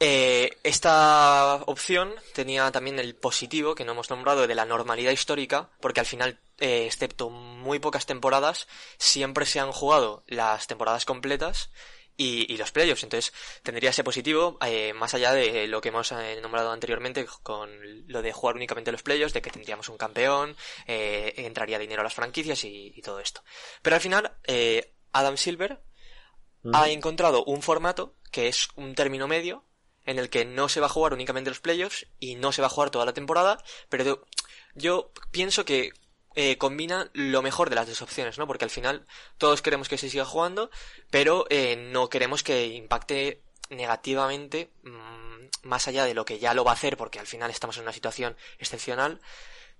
Eh, 0.00 0.50
esta 0.62 1.56
opción 1.66 2.14
tenía 2.32 2.70
también 2.70 3.00
el 3.00 3.16
positivo 3.16 3.74
que 3.74 3.84
no 3.84 3.92
hemos 3.92 4.10
nombrado 4.10 4.46
de 4.46 4.54
la 4.54 4.64
normalidad 4.64 5.10
histórica, 5.10 5.70
porque 5.80 6.00
al 6.00 6.06
final, 6.06 6.38
eh, 6.58 6.86
excepto 6.86 7.30
muy 7.30 7.80
pocas 7.80 8.06
temporadas, 8.06 8.68
siempre 8.96 9.44
se 9.44 9.58
han 9.58 9.72
jugado 9.72 10.22
las 10.28 10.68
temporadas 10.68 11.04
completas 11.04 11.70
y, 12.18 12.56
los 12.56 12.72
playoffs. 12.72 13.04
Entonces 13.04 13.32
tendría 13.62 13.90
ese 13.90 14.04
positivo, 14.04 14.58
eh, 14.60 14.92
más 14.92 15.14
allá 15.14 15.32
de 15.32 15.66
lo 15.68 15.80
que 15.80 15.88
hemos 15.88 16.12
eh, 16.12 16.38
nombrado 16.42 16.72
anteriormente 16.72 17.24
con 17.42 17.70
lo 18.08 18.20
de 18.20 18.32
jugar 18.32 18.56
únicamente 18.56 18.92
los 18.92 19.02
playoffs, 19.02 19.32
de 19.32 19.40
que 19.40 19.50
tendríamos 19.50 19.88
un 19.88 19.96
campeón, 19.96 20.56
eh, 20.86 21.32
entraría 21.38 21.78
dinero 21.78 22.00
a 22.00 22.04
las 22.04 22.14
franquicias 22.14 22.62
y, 22.64 23.00
todo 23.02 23.20
esto. 23.20 23.42
Pero 23.80 23.96
al 23.96 24.02
final, 24.02 24.32
Adam 25.12 25.36
Silver 25.36 25.80
ha 26.72 26.90
encontrado 26.90 27.44
un 27.44 27.62
formato 27.62 28.16
que 28.32 28.48
es 28.48 28.68
un 28.74 28.94
término 28.94 29.28
medio 29.28 29.64
en 30.04 30.18
el 30.18 30.28
que 30.28 30.44
no 30.44 30.68
se 30.68 30.80
va 30.80 30.86
a 30.86 30.90
jugar 30.90 31.12
únicamente 31.12 31.50
los 31.50 31.60
playoffs 31.60 32.06
y 32.18 32.34
no 32.34 32.50
se 32.50 32.60
va 32.60 32.66
a 32.66 32.70
jugar 32.70 32.90
toda 32.90 33.06
la 33.06 33.12
temporada, 33.12 33.62
pero 33.88 34.26
yo 34.74 35.12
pienso 35.30 35.64
que 35.64 35.92
eh, 36.40 36.56
combina 36.56 37.10
lo 37.14 37.42
mejor 37.42 37.68
de 37.68 37.74
las 37.74 37.88
dos 37.88 38.00
opciones, 38.00 38.38
¿no? 38.38 38.46
Porque 38.46 38.64
al 38.64 38.70
final 38.70 39.04
todos 39.38 39.60
queremos 39.60 39.88
que 39.88 39.98
se 39.98 40.08
siga 40.08 40.24
jugando, 40.24 40.70
pero 41.10 41.46
eh, 41.50 41.74
no 41.90 42.08
queremos 42.08 42.44
que 42.44 42.68
impacte 42.68 43.42
negativamente 43.70 44.70
mm, 44.84 45.66
más 45.68 45.88
allá 45.88 46.04
de 46.04 46.14
lo 46.14 46.24
que 46.24 46.38
ya 46.38 46.54
lo 46.54 46.62
va 46.62 46.70
a 46.70 46.74
hacer, 46.74 46.96
porque 46.96 47.18
al 47.18 47.26
final 47.26 47.50
estamos 47.50 47.76
en 47.76 47.82
una 47.82 47.92
situación 47.92 48.36
excepcional, 48.60 49.20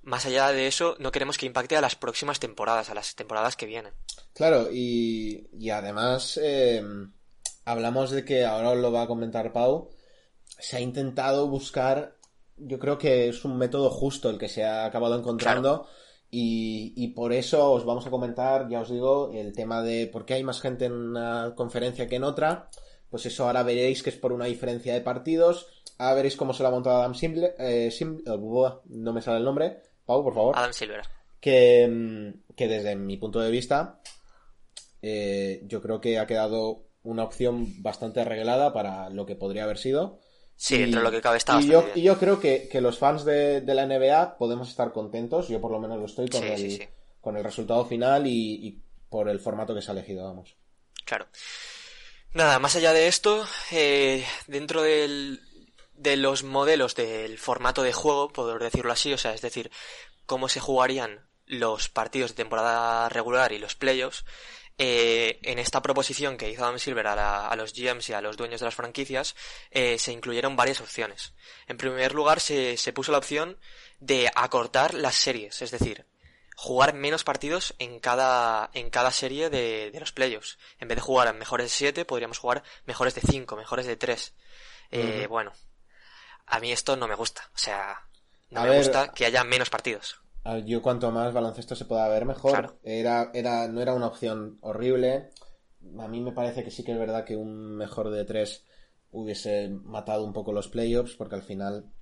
más 0.02 0.26
allá 0.26 0.50
de 0.50 0.66
eso, 0.66 0.96
no 0.98 1.12
queremos 1.12 1.38
que 1.38 1.46
impacte 1.46 1.76
a 1.76 1.80
las 1.80 1.94
próximas 1.94 2.40
temporadas, 2.40 2.90
a 2.90 2.94
las 2.94 3.14
temporadas 3.14 3.54
que 3.54 3.66
vienen. 3.66 3.92
Claro, 4.34 4.68
y, 4.72 5.48
y 5.52 5.70
además 5.70 6.40
eh, 6.42 6.82
hablamos 7.66 8.10
de 8.10 8.24
que 8.24 8.44
ahora 8.44 8.70
os 8.70 8.78
lo 8.78 8.90
va 8.90 9.02
a 9.02 9.06
comentar 9.06 9.52
Pau, 9.52 9.90
se 10.58 10.76
ha 10.76 10.80
intentado 10.80 11.46
buscar, 11.46 12.16
yo 12.56 12.80
creo 12.80 12.98
que 12.98 13.28
es 13.28 13.44
un 13.44 13.58
método 13.58 13.90
justo 13.90 14.28
el 14.28 14.38
que 14.38 14.48
se 14.48 14.64
ha 14.64 14.86
acabado 14.86 15.16
encontrando. 15.16 15.86
Y, 16.30 16.92
y, 16.96 17.08
por 17.08 17.32
eso 17.32 17.72
os 17.72 17.86
vamos 17.86 18.06
a 18.06 18.10
comentar, 18.10 18.68
ya 18.68 18.80
os 18.80 18.90
digo, 18.90 19.30
el 19.32 19.54
tema 19.54 19.82
de 19.82 20.06
por 20.06 20.26
qué 20.26 20.34
hay 20.34 20.44
más 20.44 20.60
gente 20.60 20.84
en 20.84 20.92
una 20.92 21.54
conferencia 21.56 22.06
que 22.06 22.16
en 22.16 22.24
otra. 22.24 22.68
Pues 23.08 23.24
eso 23.24 23.46
ahora 23.46 23.62
veréis 23.62 24.02
que 24.02 24.10
es 24.10 24.16
por 24.16 24.32
una 24.32 24.44
diferencia 24.44 24.92
de 24.92 25.00
partidos. 25.00 25.66
Ahora 25.96 26.16
veréis 26.16 26.36
cómo 26.36 26.52
se 26.52 26.62
lo 26.62 26.68
ha 26.68 26.72
montado 26.72 26.98
Adam 26.98 27.14
Simple, 27.14 27.54
eh, 27.58 27.90
no 28.26 29.12
me 29.12 29.22
sale 29.22 29.38
el 29.38 29.44
nombre. 29.44 29.82
Pau, 30.04 30.22
por 30.22 30.34
favor. 30.34 30.56
Adam 30.56 30.72
Silver. 30.72 31.02
Que, 31.40 31.88
mm, 31.88 32.54
que 32.54 32.68
desde 32.68 32.96
mi 32.96 33.16
punto 33.16 33.40
de 33.40 33.50
vista, 33.50 34.00
eh, 35.02 35.62
yo 35.64 35.80
creo 35.80 36.00
que 36.00 36.18
ha 36.18 36.26
quedado 36.26 36.88
una 37.02 37.24
opción 37.24 37.82
bastante 37.82 38.20
arreglada 38.20 38.72
para 38.72 39.10
lo 39.10 39.26
que 39.26 39.36
podría 39.36 39.64
haber 39.64 39.78
sido. 39.78 40.20
Sí, 40.60 40.74
y, 40.74 40.86
lo 40.86 41.10
que 41.12 41.20
cabe 41.20 41.36
está 41.36 41.60
y 41.60 41.68
yo, 41.68 41.86
y 41.94 42.02
yo 42.02 42.18
creo 42.18 42.40
que, 42.40 42.68
los 42.80 42.98
fans 42.98 43.24
de, 43.24 43.62
la 43.64 43.86
NBA 43.86 44.38
podemos 44.38 44.68
estar 44.68 44.92
contentos, 44.92 45.46
yo 45.46 45.60
por 45.60 45.70
lo 45.70 45.78
menos 45.78 46.00
lo 46.00 46.06
estoy 46.06 46.28
con, 46.28 46.42
el, 46.42 46.88
con 47.20 47.36
el 47.36 47.44
resultado 47.44 47.86
final 47.86 48.26
y, 48.26 48.82
por 49.08 49.28
el 49.28 49.38
formato 49.38 49.72
que 49.72 49.80
se 49.80 49.92
ha 49.92 49.92
elegido, 49.92 50.24
vamos. 50.24 50.56
Claro. 51.04 51.28
Nada, 52.34 52.58
más 52.58 52.74
allá 52.74 52.92
de 52.92 53.06
esto, 53.06 53.46
eh, 53.70 54.24
dentro 54.48 54.82
del, 54.82 55.40
de 55.94 56.16
los 56.16 56.42
modelos 56.42 56.96
del 56.96 57.38
formato 57.38 57.84
de 57.84 57.92
juego, 57.92 58.32
por 58.32 58.60
decirlo 58.60 58.92
así, 58.92 59.12
o 59.12 59.18
sea, 59.18 59.34
es 59.34 59.40
decir, 59.40 59.70
cómo 60.26 60.48
se 60.48 60.58
jugarían 60.58 61.28
los 61.46 61.88
partidos 61.88 62.32
de 62.32 62.42
temporada 62.42 63.08
regular 63.08 63.52
y 63.52 63.58
los 63.58 63.76
playoffs, 63.76 64.24
eh, 64.80 65.40
en 65.42 65.58
esta 65.58 65.82
proposición 65.82 66.36
que 66.36 66.48
hizo 66.48 66.64
Adam 66.64 66.78
Silver 66.78 67.08
a, 67.08 67.54
los 67.56 67.72
GMs 67.74 68.10
y 68.10 68.12
a 68.12 68.20
los 68.20 68.36
dueños 68.36 68.60
de 68.60 68.66
las 68.66 68.76
franquicias, 68.76 69.34
eh, 69.72 69.98
se 69.98 70.12
incluyeron 70.12 70.54
varias 70.54 70.80
opciones. 70.80 71.34
En 71.66 71.76
primer 71.76 72.14
lugar, 72.14 72.38
se, 72.38 72.92
puso 72.94 73.10
la 73.10 73.18
opción 73.18 73.58
de 73.98 74.30
acortar 74.36 74.94
las 74.94 75.16
series, 75.16 75.62
es 75.62 75.72
decir, 75.72 76.06
jugar 76.54 76.94
menos 76.94 77.24
partidos 77.24 77.74
en 77.80 77.98
cada, 77.98 78.70
en 78.72 78.88
cada 78.88 79.10
serie 79.10 79.50
de, 79.50 79.90
los 79.98 80.12
playoffs. 80.12 80.58
En 80.78 80.86
vez 80.86 80.96
de 80.96 81.02
jugar 81.02 81.34
mejores 81.34 81.66
de 81.66 81.70
7, 81.70 82.04
podríamos 82.04 82.38
jugar 82.38 82.62
mejores 82.86 83.16
de 83.16 83.22
5, 83.22 83.56
mejores 83.56 83.86
de 83.86 83.96
3. 83.96 84.34
Eh, 84.92 85.26
bueno, 85.28 85.52
a 86.46 86.60
mí 86.60 86.70
esto 86.70 86.96
no 86.96 87.08
me 87.08 87.16
gusta. 87.16 87.50
O 87.52 87.58
sea, 87.58 88.06
no 88.50 88.62
me 88.62 88.76
gusta 88.76 89.12
que 89.12 89.26
haya 89.26 89.42
menos 89.42 89.70
partidos. 89.70 90.20
Yo 90.64 90.80
cuanto 90.80 91.10
más 91.10 91.34
baloncesto 91.34 91.74
se 91.74 91.84
pueda 91.84 92.08
ver, 92.08 92.24
mejor. 92.24 92.78
Era, 92.82 93.30
era, 93.34 93.68
no 93.68 93.82
era 93.82 93.94
una 93.94 94.06
opción 94.06 94.58
horrible. 94.62 95.30
A 95.98 96.08
mí 96.08 96.20
me 96.20 96.32
parece 96.32 96.64
que 96.64 96.70
sí 96.70 96.84
que 96.84 96.92
es 96.92 96.98
verdad 96.98 97.24
que 97.24 97.36
un 97.36 97.76
mejor 97.76 98.10
de 98.10 98.24
tres 98.24 98.64
hubiese 99.10 99.68
matado 99.68 100.24
un 100.24 100.32
poco 100.32 100.52
los 100.52 100.68
playoffs, 100.68 101.14
porque 101.16 101.34
al 101.34 101.42
final. 101.42 101.92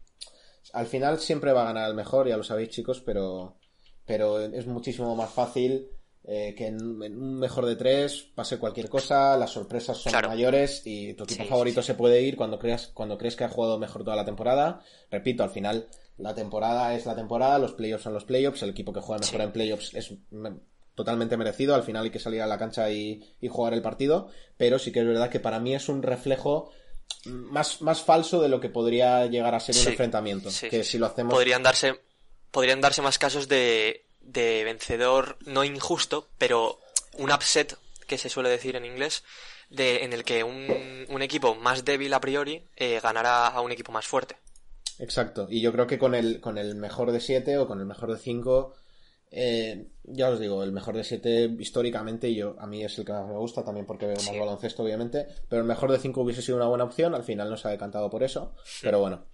Al 0.73 0.87
final 0.87 1.19
siempre 1.19 1.53
va 1.53 1.63
a 1.63 1.67
ganar 1.73 1.89
el 1.89 1.97
mejor, 1.97 2.29
ya 2.29 2.37
lo 2.37 2.45
sabéis, 2.45 2.71
chicos, 2.71 3.01
pero. 3.01 3.57
Pero 4.05 4.39
es 4.39 4.67
muchísimo 4.69 5.17
más 5.17 5.31
fácil 5.31 5.91
eh, 6.29 6.55
que 6.57 6.67
en, 6.67 6.81
un 6.83 7.39
mejor 7.39 7.67
de 7.67 7.77
tres 7.77 8.27
pase 8.35 8.59
cualquier 8.59 8.89
cosa, 8.89 9.37
las 9.37 9.51
sorpresas 9.51 9.97
son 9.97 10.13
mayores 10.27 10.83
y 10.85 11.15
tu 11.15 11.23
equipo 11.23 11.45
favorito 11.45 11.83
se 11.83 11.95
puede 11.95 12.21
ir 12.23 12.37
cuando 12.37 12.59
creas, 12.59 12.89
cuando 12.89 13.17
crees 13.17 13.37
que 13.37 13.45
ha 13.45 13.49
jugado 13.49 13.79
mejor 13.79 14.03
toda 14.03 14.17
la 14.17 14.25
temporada. 14.25 14.81
Repito, 15.09 15.45
al 15.45 15.51
final 15.51 15.87
la 16.19 16.35
temporada 16.35 16.95
es 16.95 17.07
la 17.07 17.15
temporada, 17.15 17.59
los 17.59 17.73
playoffs 17.73 18.05
son 18.05 18.15
los 18.15 18.25
playoffs, 18.25 18.63
el 18.63 18.71
equipo 18.71 18.93
que 18.93 19.01
juega 19.01 19.21
mejor 19.21 19.41
en 19.43 19.53
playoffs 19.53 19.95
es 19.95 20.13
totalmente 20.95 21.37
merecido, 21.37 21.75
al 21.75 21.83
final 21.83 22.05
hay 22.05 22.11
que 22.11 22.19
salir 22.19 22.41
a 22.41 22.47
la 22.47 22.59
cancha 22.59 22.91
y, 22.91 23.23
jugar 23.49 23.75
el 23.75 23.83
partido, 23.83 24.29
pero 24.57 24.79
sí 24.79 24.93
que 24.93 25.01
es 25.01 25.07
verdad 25.07 25.31
que 25.31 25.41
para 25.41 25.61
mí 25.61 25.75
es 25.75 25.89
un 25.89 26.03
reflejo 26.03 26.73
más, 27.27 27.83
más 27.83 28.03
falso 28.03 28.41
de 28.41 28.49
lo 28.49 28.61
que 28.61 28.71
podría 28.71 29.27
llegar 29.27 29.55
a 29.55 29.61
ser 29.61 29.77
un 29.77 29.89
enfrentamiento. 29.89 30.51
que 30.71 30.83
si 30.83 30.99
lo 30.99 31.07
hacemos... 31.07 31.35
Podrían 31.35 31.63
darse, 31.63 32.01
podrían 32.51 32.81
darse 32.81 33.03
más 33.03 33.19
casos 33.19 33.47
de, 33.47 34.07
de 34.21 34.65
vencedor 34.65 35.37
no 35.45 35.65
injusto, 35.65 36.29
pero 36.39 36.81
un 37.19 37.31
upset, 37.31 37.77
que 38.07 38.19
se 38.19 38.31
suele 38.31 38.49
decir 38.49 38.75
en 38.75 38.87
inglés, 38.87 39.23
de, 39.69 40.05
en 40.05 40.13
el 40.13 40.25
que 40.25 40.45
un, 40.45 41.07
un 41.09 41.23
equipo 41.23 41.55
más 41.55 41.85
débil 41.85 42.15
a 42.15 42.21
priori 42.21 42.65
eh, 42.77 43.01
ganará 43.03 43.49
a 43.49 43.61
un 43.61 43.73
equipo 43.73 43.93
más 43.93 44.07
fuerte. 44.07 44.37
Exacto. 44.99 45.47
Y 45.51 45.61
yo 45.61 45.73
creo 45.73 45.87
que 45.87 45.99
con 45.99 46.15
el, 46.15 46.41
con 46.41 46.59
el 46.59 46.75
mejor 46.75 47.13
de 47.13 47.21
7 47.21 47.59
o 47.59 47.67
con 47.67 47.81
el 47.81 47.87
mejor 47.87 48.13
de 48.13 48.19
5, 48.19 48.75
eh, 49.31 49.89
ya 50.05 50.31
os 50.31 50.41
digo, 50.41 50.63
el 50.63 50.73
mejor 50.73 50.97
de 50.97 51.05
7 51.05 51.57
históricamente 51.59 52.35
yo, 52.35 52.57
a 52.59 52.67
mí 52.67 52.85
es 52.85 52.99
el 52.99 53.05
que 53.05 53.13
más 53.13 53.27
me 53.27 53.37
gusta, 53.37 53.65
también 53.65 53.87
porque 53.87 54.07
veo 54.07 54.17
más 54.17 54.39
baloncesto, 54.39 54.83
obviamente. 54.83 55.27
Pero 55.49 55.63
el 55.63 55.69
mejor 55.69 55.93
de 55.93 55.99
5 55.99 56.21
hubiese 56.21 56.43
sido 56.43 56.57
una 56.57 56.69
buena 56.69 56.85
opción, 56.85 57.15
al 57.15 57.25
final 57.25 57.51
no 57.51 57.57
se 57.57 57.69
ha 57.69 57.73
decantado 57.73 58.09
por 58.09 58.23
eso. 58.23 58.55
Pero 58.83 59.01
bueno. 59.01 59.27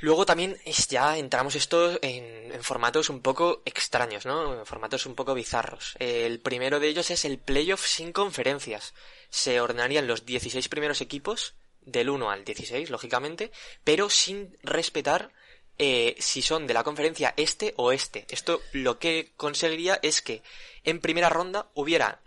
Luego 0.00 0.26
también 0.26 0.58
es, 0.66 0.88
ya 0.88 1.16
entramos 1.16 1.54
esto 1.56 1.92
en, 2.02 2.52
en, 2.52 2.62
formatos 2.62 3.08
un 3.08 3.22
poco 3.22 3.62
extraños, 3.64 4.26
¿no? 4.26 4.58
En 4.58 4.66
formatos 4.66 5.06
un 5.06 5.14
poco 5.14 5.32
bizarros. 5.32 5.94
El 5.98 6.38
primero 6.40 6.80
de 6.80 6.88
ellos 6.88 7.10
es 7.10 7.24
el 7.24 7.38
playoff 7.38 7.86
sin 7.86 8.12
conferencias. 8.12 8.92
Se 9.30 9.58
ordenarían 9.58 10.06
los 10.06 10.26
16 10.26 10.68
primeros 10.68 11.00
equipos 11.00 11.54
del 11.86 12.10
1 12.10 12.30
al 12.30 12.44
16, 12.44 12.90
lógicamente, 12.90 13.50
pero 13.82 14.10
sin 14.10 14.58
respetar 14.62 15.32
eh, 15.78 16.16
si 16.18 16.42
son 16.42 16.66
de 16.66 16.74
la 16.74 16.84
conferencia 16.84 17.32
este 17.36 17.72
o 17.76 17.92
este. 17.92 18.26
Esto 18.28 18.60
lo 18.72 18.98
que 18.98 19.32
conseguiría 19.36 19.98
es 20.02 20.20
que 20.20 20.42
en 20.84 21.00
primera 21.00 21.28
ronda 21.28 21.70
hubiera 21.74 22.20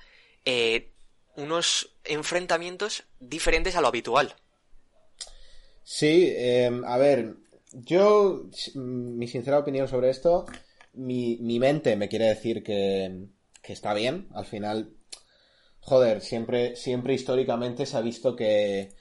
eh, 0.46 0.90
unos 1.36 1.92
enfrentamientos 2.04 3.04
diferentes 3.20 3.76
a 3.76 3.82
lo 3.82 3.88
habitual. 3.88 4.36
Sí, 5.84 6.32
em, 6.36 6.84
a 6.86 6.98
ver, 6.98 7.36
yo, 7.72 8.46
mi 8.76 9.28
sincera 9.28 9.60
opinión 9.60 9.88
sobre 9.88 10.10
esto, 10.10 10.46
mi, 10.94 11.38
mi 11.38 11.60
mente 11.60 11.96
me 11.96 12.08
quiere 12.08 12.26
decir 12.26 12.64
que, 12.64 13.26
que 13.62 13.74
está 13.74 13.94
bien. 13.94 14.28
Al 14.34 14.46
final, 14.46 14.92
joder, 15.80 16.22
siempre, 16.22 16.76
siempre 16.76 17.16
históricamente 17.16 17.88
se 17.88 17.98
ha 17.98 18.02
visto 18.02 18.36
que 18.36 18.94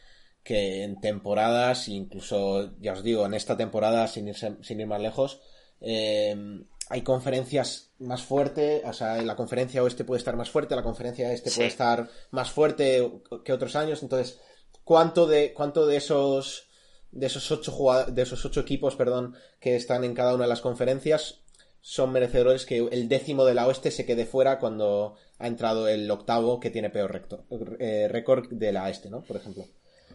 que 0.49 0.83
en 0.83 0.99
temporadas, 0.99 1.89
incluso, 1.89 2.71
ya 2.81 2.95
os 2.95 3.03
digo, 3.03 3.27
en 3.27 3.35
esta 3.35 3.59
temporada, 3.59 4.09
sin 4.09 4.29
ir, 4.29 4.35
sin 4.35 4.81
ir 4.81 4.87
más 4.87 5.03
lejos, 5.03 5.43
em, 5.79 6.65
hay 6.89 7.03
conferencias 7.03 7.91
más 7.99 8.23
fuertes, 8.23 8.83
o 8.83 8.95
sea, 8.95 9.21
la 9.21 9.37
conferencia 9.37 9.83
oeste 9.83 10.07
puede 10.07 10.21
estar 10.21 10.37
más 10.37 10.49
fuerte, 10.49 10.75
la 10.75 10.83
conferencia 10.83 11.31
este 11.35 11.51
puede 11.51 11.69
estar 11.69 12.09
más 12.31 12.51
fuerte 12.51 13.13
que 13.45 13.53
otros 13.53 13.77
años, 13.77 14.03
entonces, 14.03 14.41
¿cuánto 14.85 15.27
de, 15.27 15.53
cuánto 15.53 15.87
de 15.87 15.97
esos 15.99 16.71
de 17.11 17.27
esos 17.27 17.51
ocho 17.51 17.73
de 18.11 18.23
esos 18.23 18.43
ocho 18.47 18.61
equipos, 18.61 18.97
perdón, 18.97 19.35
que 19.61 19.77
están 19.77 20.03
en 20.03 20.15
cada 20.15 20.35
una 20.35 20.45
de 20.45 20.49
las 20.49 20.63
conferencias 20.63 21.43
son 21.83 22.11
merecedores 22.11 22.65
que 22.65 22.79
el 22.79 23.07
décimo 23.09 23.45
de 23.45 23.55
la 23.55 23.67
oeste 23.67 23.91
se 23.91 24.07
quede 24.07 24.25
fuera 24.25 24.59
cuando 24.59 25.17
ha 25.39 25.47
entrado 25.47 25.89
el 25.89 26.11
octavo 26.11 26.59
que 26.59 26.71
tiene 26.71 26.89
peor 26.89 27.47
eh, 27.79 28.09
récord 28.11 28.49
de 28.51 28.73
la 28.73 28.89
este, 28.89 29.11
¿no? 29.11 29.21
Por 29.23 29.37
ejemplo. 29.37 29.67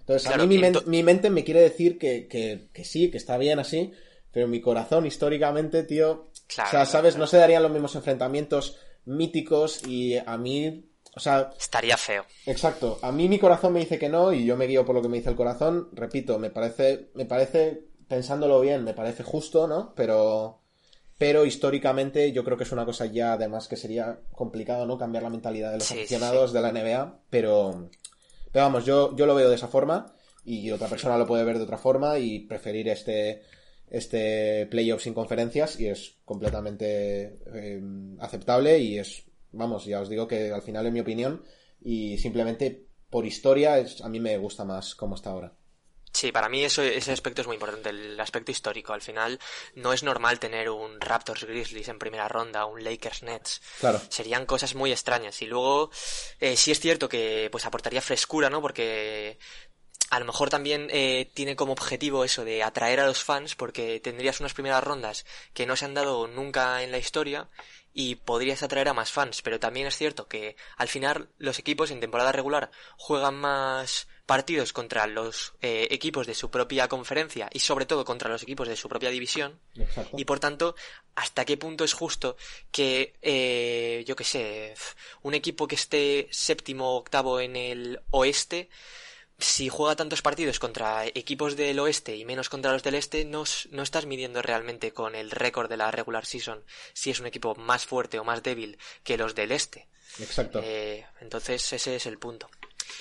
Entonces, 0.05 0.29
a 0.29 0.38
mí 0.38 0.60
mi, 0.86 1.03
mente 1.03 1.29
me 1.29 1.45
quiere 1.45 1.62
decir 1.62 1.98
que, 1.98 2.67
sí, 2.83 3.10
que 3.10 3.17
está 3.17 3.38
bien 3.38 3.60
así, 3.60 3.93
pero 4.33 4.50
mi 4.50 4.60
corazón 4.60 5.05
históricamente, 5.05 5.83
tío, 5.83 6.12
o 6.12 6.69
sea, 6.69 6.86
¿sabes? 6.86 7.15
No 7.17 7.25
se 7.25 7.38
darían 7.38 7.63
los 7.63 7.72
mismos 7.72 7.95
enfrentamientos 7.95 8.77
míticos 9.05 9.81
y 9.88 10.17
a 10.17 10.38
mí, 10.38 10.89
o 11.15 11.19
sea... 11.22 11.51
Estaría 11.57 11.95
feo. 11.95 12.25
Exacto. 12.45 13.00
A 13.01 13.13
mí 13.13 13.29
mi 13.29 13.39
corazón 13.39 13.74
me 13.74 13.79
dice 13.79 13.98
que 13.98 14.10
no 14.10 14.33
y 14.33 14.45
yo 14.45 14.57
me 14.57 14.67
guío 14.67 14.86
por 14.86 14.95
lo 14.95 15.01
que 15.01 15.07
me 15.07 15.17
dice 15.17 15.29
el 15.29 15.38
corazón. 15.38 15.88
Repito, 15.93 16.38
me 16.38 16.50
parece, 16.50 17.10
me 17.13 17.25
parece, 17.25 17.86
pensándolo 18.10 18.60
bien, 18.60 18.83
me 18.83 18.93
parece 18.93 19.24
justo, 19.24 19.67
¿no? 19.67 19.93
Pero... 19.95 20.60
Pero 21.15 21.45
históricamente 21.45 22.33
yo 22.33 22.43
creo 22.43 22.57
que 22.57 22.63
es 22.63 22.72
una 22.72 22.86
cosa 22.86 23.05
ya, 23.05 23.33
además, 23.33 23.69
que 23.69 23.77
sería 23.77 24.19
complicado, 24.33 24.86
¿no? 24.86 24.98
Cambiar 24.98 25.24
la 25.24 25.29
mentalidad 25.29 25.72
de 25.72 25.77
los 25.77 25.89
aficionados 25.89 26.51
de 26.51 26.62
la 26.62 26.72
NBA, 26.74 27.19
pero... 27.29 27.89
Pero 28.53 28.65
vamos, 28.65 28.86
yo, 28.86 29.15
yo 29.15 29.25
lo 29.25 29.33
veo 29.33 29.50
de 29.50 29.55
esa 29.55 29.67
forma 29.67 30.15
y 30.45 30.69
otra 30.69 30.88
persona 30.88 31.17
lo 31.17 31.25
puede 31.25 31.43
ver 31.43 31.57
de 31.57 31.63
otra 31.63 31.79
forma 31.79 32.19
y 32.19 32.41
preferir 32.41 32.88
este, 32.88 33.41
este 33.89 34.67
playoff 34.67 35.01
sin 35.01 35.15
conferencias 35.15 35.79
y 35.79 35.88
es 35.88 36.17
completamente 36.24 37.39
em, 37.51 38.15
aceptable 38.22 38.77
y 38.77 39.00
es, 39.00 39.24
vamos, 39.51 39.86
ya 39.86 40.01
os 40.01 40.07
digo 40.07 40.27
que 40.27 40.51
al 40.51 40.62
final 40.62 40.86
es 40.86 40.93
mi 40.93 41.00
opinión 41.00 41.43
y 41.81 42.19
simplemente 42.19 42.86
por 43.10 43.25
historia 43.25 43.79
es, 43.79 44.01
a 44.01 44.10
mí 44.10 44.19
me 44.19 44.38
gusta 44.38 44.63
más 44.63 44.93
como 44.93 45.15
está 45.15 45.31
ahora. 45.31 45.53
Sí, 46.13 46.32
para 46.32 46.48
mí 46.48 46.63
eso, 46.63 46.84
ese 46.84 47.12
aspecto 47.12 47.41
es 47.41 47.48
muy 47.48 47.55
importante, 47.55 47.89
el 47.89 48.20
aspecto 48.20 48.51
histórico. 48.51 48.93
Al 48.93 49.01
final 49.01 49.39
no 49.74 49.93
es 49.93 50.03
normal 50.03 50.39
tener 50.39 50.70
un 50.70 51.01
Raptors 51.01 51.43
Grizzlies 51.43 51.88
en 51.88 51.98
primera 51.98 52.27
ronda, 52.27 52.65
un 52.65 52.84
Lakers 52.84 53.24
Nets. 53.24 53.62
Claro. 53.79 54.00
Serían 54.10 54.46
cosas 54.46 54.75
muy 54.75 54.91
extrañas. 54.91 55.41
Y 55.41 55.48
luego, 55.48 55.89
eh, 56.39 56.55
sí 56.55 56.72
es 56.72 56.79
cierto 56.79 57.10
que 57.10 57.50
pues 57.51 57.65
aportaría 57.65 58.00
frescura, 58.00 58.51
¿no? 58.51 58.62
Porque 58.62 59.39
a 60.12 60.20
lo 60.20 60.25
mejor 60.25 60.51
también 60.51 60.88
eh, 60.91 61.32
tiene 61.34 61.55
como 61.55 61.74
objetivo 61.74 62.24
eso 62.24 62.46
de 62.46 62.62
atraer 62.62 63.00
a 63.00 63.08
los 63.08 63.24
fans 63.24 63.55
porque 63.55 64.00
tendrías 64.00 64.39
unas 64.39 64.53
primeras 64.53 64.84
rondas 64.84 65.25
que 65.55 65.65
no 65.65 65.75
se 65.75 65.86
han 65.86 65.96
dado 65.96 66.27
nunca 66.27 66.84
en 66.84 66.91
la 66.91 67.00
historia 67.00 67.50
y 67.94 68.16
podrías 68.16 68.64
atraer 68.64 68.90
a 68.90 68.94
más 68.94 69.12
fans, 69.12 69.42
pero 69.42 69.60
también 69.60 69.88
es 69.88 69.98
cierto 69.98 70.28
que 70.28 70.56
al 70.78 70.88
final 70.88 71.30
los 71.38 71.60
equipos 71.60 71.92
en 71.92 72.00
temporada 72.00 72.32
regular 72.32 72.72
juegan 72.98 73.36
más 73.36 74.08
partidos 74.26 74.72
contra 74.72 75.06
los 75.06 75.54
eh, 75.62 75.88
equipos 75.92 76.26
de 76.26 76.34
su 76.34 76.50
propia 76.50 76.88
conferencia 76.88 77.50
y 77.52 77.60
sobre 77.60 77.86
todo 77.86 78.06
contra 78.06 78.30
los 78.30 78.44
equipos 78.44 78.68
de 78.68 78.76
su 78.76 78.88
propia 78.90 79.10
división. 79.10 79.60
Y 80.18 80.26
por 80.26 80.40
tanto 80.40 80.76
hasta 81.16 81.46
qué 81.46 81.58
punto 81.58 81.84
es 81.84 81.94
justo 81.94 82.38
que 82.72 83.14
eh, 83.22 84.04
yo 84.08 84.16
que 84.16 84.24
sé 84.24 84.74
un 85.22 85.34
equipo 85.34 85.68
que 85.68 85.76
esté 85.76 86.28
séptimo 86.32 86.92
o 86.92 86.98
octavo 86.98 87.40
en 87.40 87.56
el 87.56 88.00
oeste 88.12 88.70
si 89.44 89.70
juega 89.70 89.96
tantos 89.96 90.22
partidos 90.22 90.60
contra 90.60 91.06
equipos 91.06 91.56
del 91.56 91.80
oeste 91.80 92.16
y 92.16 92.26
menos 92.26 92.50
contra 92.50 92.72
los 92.72 92.84
del 92.84 92.96
este, 92.96 93.26
no, 93.26 93.44
no 93.72 93.84
estás 93.84 94.06
midiendo 94.06 94.42
realmente 94.42 94.92
con 94.92 95.16
el 95.16 95.32
récord 95.32 95.70
de 95.70 95.78
la 95.78 95.92
regular 95.92 96.26
season 96.26 96.64
si 96.94 97.12
es 97.12 97.20
un 97.20 97.28
equipo 97.28 97.56
más 97.56 97.86
fuerte 97.86 98.20
o 98.20 98.24
más 98.24 98.42
débil 98.44 98.78
que 99.04 99.18
los 99.18 99.36
del 99.36 99.52
este. 99.52 99.88
Exacto. 100.20 100.62
Eh, 100.64 101.06
entonces 101.22 101.74
ese 101.74 101.96
es 101.96 102.06
el 102.06 102.18
punto. 102.18 102.50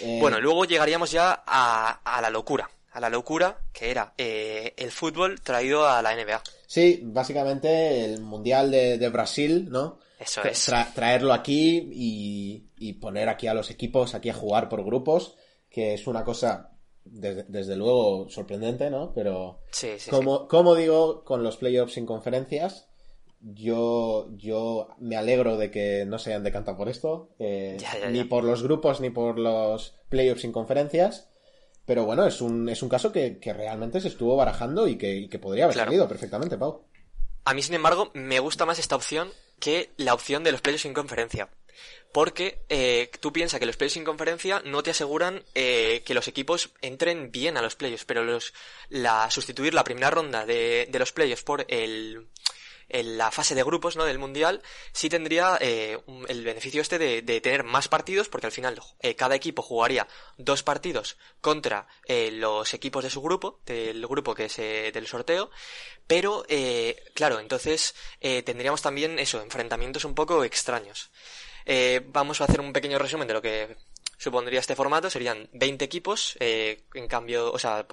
Eh, 0.00 0.18
bueno, 0.20 0.40
luego 0.40 0.64
llegaríamos 0.64 1.10
ya 1.10 1.44
a, 1.46 2.20
la 2.20 2.30
locura. 2.30 2.68
A 2.92 3.00
la 3.00 3.08
locura 3.08 3.58
que 3.72 3.90
era 3.90 4.12
eh, 4.18 4.74
el 4.76 4.90
fútbol 4.90 5.40
traído 5.40 5.88
a 5.88 6.02
la 6.02 6.14
NBA. 6.14 6.42
Sí, 6.66 7.00
básicamente 7.02 8.04
el 8.04 8.20
Mundial 8.20 8.70
de, 8.70 9.08
Brasil, 9.08 9.68
¿no? 9.70 9.98
Eso 10.18 10.42
es. 10.44 10.70
traerlo 10.94 11.32
aquí 11.32 11.90
y, 11.92 12.64
y 12.78 12.92
poner 12.94 13.28
aquí 13.28 13.46
a 13.46 13.54
los 13.54 13.70
equipos 13.70 14.14
aquí 14.14 14.30
a 14.30 14.34
jugar 14.34 14.68
por 14.68 14.84
grupos 14.84 15.36
que 15.72 15.94
es 15.94 16.06
una 16.06 16.22
cosa 16.22 16.70
desde, 17.04 17.76
luego 17.76 18.28
sorprendente, 18.28 18.90
¿no? 18.90 19.12
Pero 19.14 19.60
como, 20.10 20.46
como 20.46 20.74
digo, 20.74 21.24
con 21.24 21.42
los 21.42 21.56
playoffs 21.56 21.94
sin 21.94 22.06
conferencias, 22.06 22.88
yo, 23.40 24.28
yo 24.36 24.88
me 24.98 25.16
alegro 25.16 25.56
de 25.56 25.70
que 25.70 26.04
no 26.06 26.18
se 26.18 26.30
hayan 26.30 26.44
decantado 26.44 26.76
por 26.76 26.88
esto, 26.88 27.30
eh, 27.38 27.78
ni 28.10 28.24
por 28.24 28.44
los 28.44 28.62
grupos 28.62 29.00
ni 29.00 29.10
por 29.10 29.38
los 29.38 29.96
playoffs 30.08 30.42
sin 30.42 30.52
conferencias. 30.52 31.28
Pero 31.84 32.04
bueno, 32.04 32.24
es 32.26 32.40
un, 32.40 32.68
es 32.68 32.82
un 32.82 32.88
caso 32.88 33.10
que, 33.10 33.40
realmente 33.42 34.00
se 34.00 34.08
estuvo 34.08 34.36
barajando 34.36 34.86
y 34.86 34.96
que, 34.96 35.38
podría 35.40 35.64
haber 35.64 35.76
salido 35.76 36.06
perfectamente, 36.06 36.56
Pau. 36.56 36.84
A 37.44 37.54
mí, 37.54 37.62
sin 37.62 37.74
embargo, 37.74 38.12
me 38.14 38.38
gusta 38.38 38.66
más 38.66 38.78
esta 38.78 38.94
opción 38.94 39.30
que 39.58 39.90
la 39.96 40.14
opción 40.14 40.44
de 40.44 40.52
los 40.52 40.60
playoffs 40.60 40.82
sin 40.82 40.94
conferencia 40.94 41.48
porque 42.12 42.60
eh, 42.68 43.10
tú 43.20 43.32
piensas 43.32 43.58
que 43.58 43.66
los 43.66 43.76
playoffs 43.76 43.94
sin 43.94 44.04
conferencia 44.04 44.62
no 44.64 44.82
te 44.82 44.90
aseguran 44.90 45.42
eh, 45.54 46.02
que 46.04 46.14
los 46.14 46.28
equipos 46.28 46.70
entren 46.80 47.30
bien 47.30 47.56
a 47.56 47.62
los 47.62 47.76
playoffs, 47.76 48.04
pero 48.04 48.24
los, 48.24 48.52
la, 48.88 49.30
sustituir 49.30 49.74
la 49.74 49.84
primera 49.84 50.10
ronda 50.10 50.44
de, 50.44 50.88
de 50.90 50.98
los 50.98 51.12
playoffs 51.12 51.42
por 51.42 51.64
el, 51.68 52.28
en 52.92 53.18
la 53.18 53.30
fase 53.30 53.54
de 53.54 53.62
grupos 53.62 53.96
¿no? 53.96 54.04
del 54.04 54.18
Mundial 54.18 54.62
sí 54.92 55.08
tendría 55.08 55.58
eh, 55.60 55.98
el 56.28 56.44
beneficio 56.44 56.80
este 56.82 56.98
de, 56.98 57.22
de, 57.22 57.40
tener 57.40 57.64
más 57.64 57.88
partidos, 57.88 58.28
porque 58.28 58.46
al 58.46 58.52
final 58.52 58.80
eh, 59.00 59.16
cada 59.16 59.34
equipo 59.34 59.62
jugaría 59.62 60.06
dos 60.36 60.62
partidos 60.62 61.16
contra 61.40 61.88
eh, 62.04 62.30
los 62.30 62.74
equipos 62.74 63.02
de 63.02 63.10
su 63.10 63.22
grupo, 63.22 63.60
del 63.64 64.06
grupo 64.06 64.34
que 64.34 64.44
es 64.44 64.56
del 64.56 65.06
sorteo, 65.06 65.50
pero 66.06 66.44
claro, 67.14 67.40
entonces 67.40 67.94
tendríamos 68.20 68.82
también 68.82 69.18
eso, 69.18 69.40
enfrentamientos 69.40 70.04
un 70.04 70.14
poco 70.14 70.44
extraños. 70.44 71.10
Eh, 71.64 72.00
vamos 72.08 72.40
a 72.40 72.44
hacer 72.44 72.60
un 72.60 72.72
pequeño 72.72 72.98
resumen 72.98 73.28
de 73.28 73.34
lo 73.34 73.42
que 73.42 73.76
supondría 74.18 74.60
este 74.60 74.76
formato. 74.76 75.10
Serían 75.10 75.48
20 75.52 75.84
equipos, 75.84 76.36
eh, 76.40 76.84
en 76.94 77.08
cambio, 77.08 77.52
o 77.52 77.58
sea, 77.58 77.86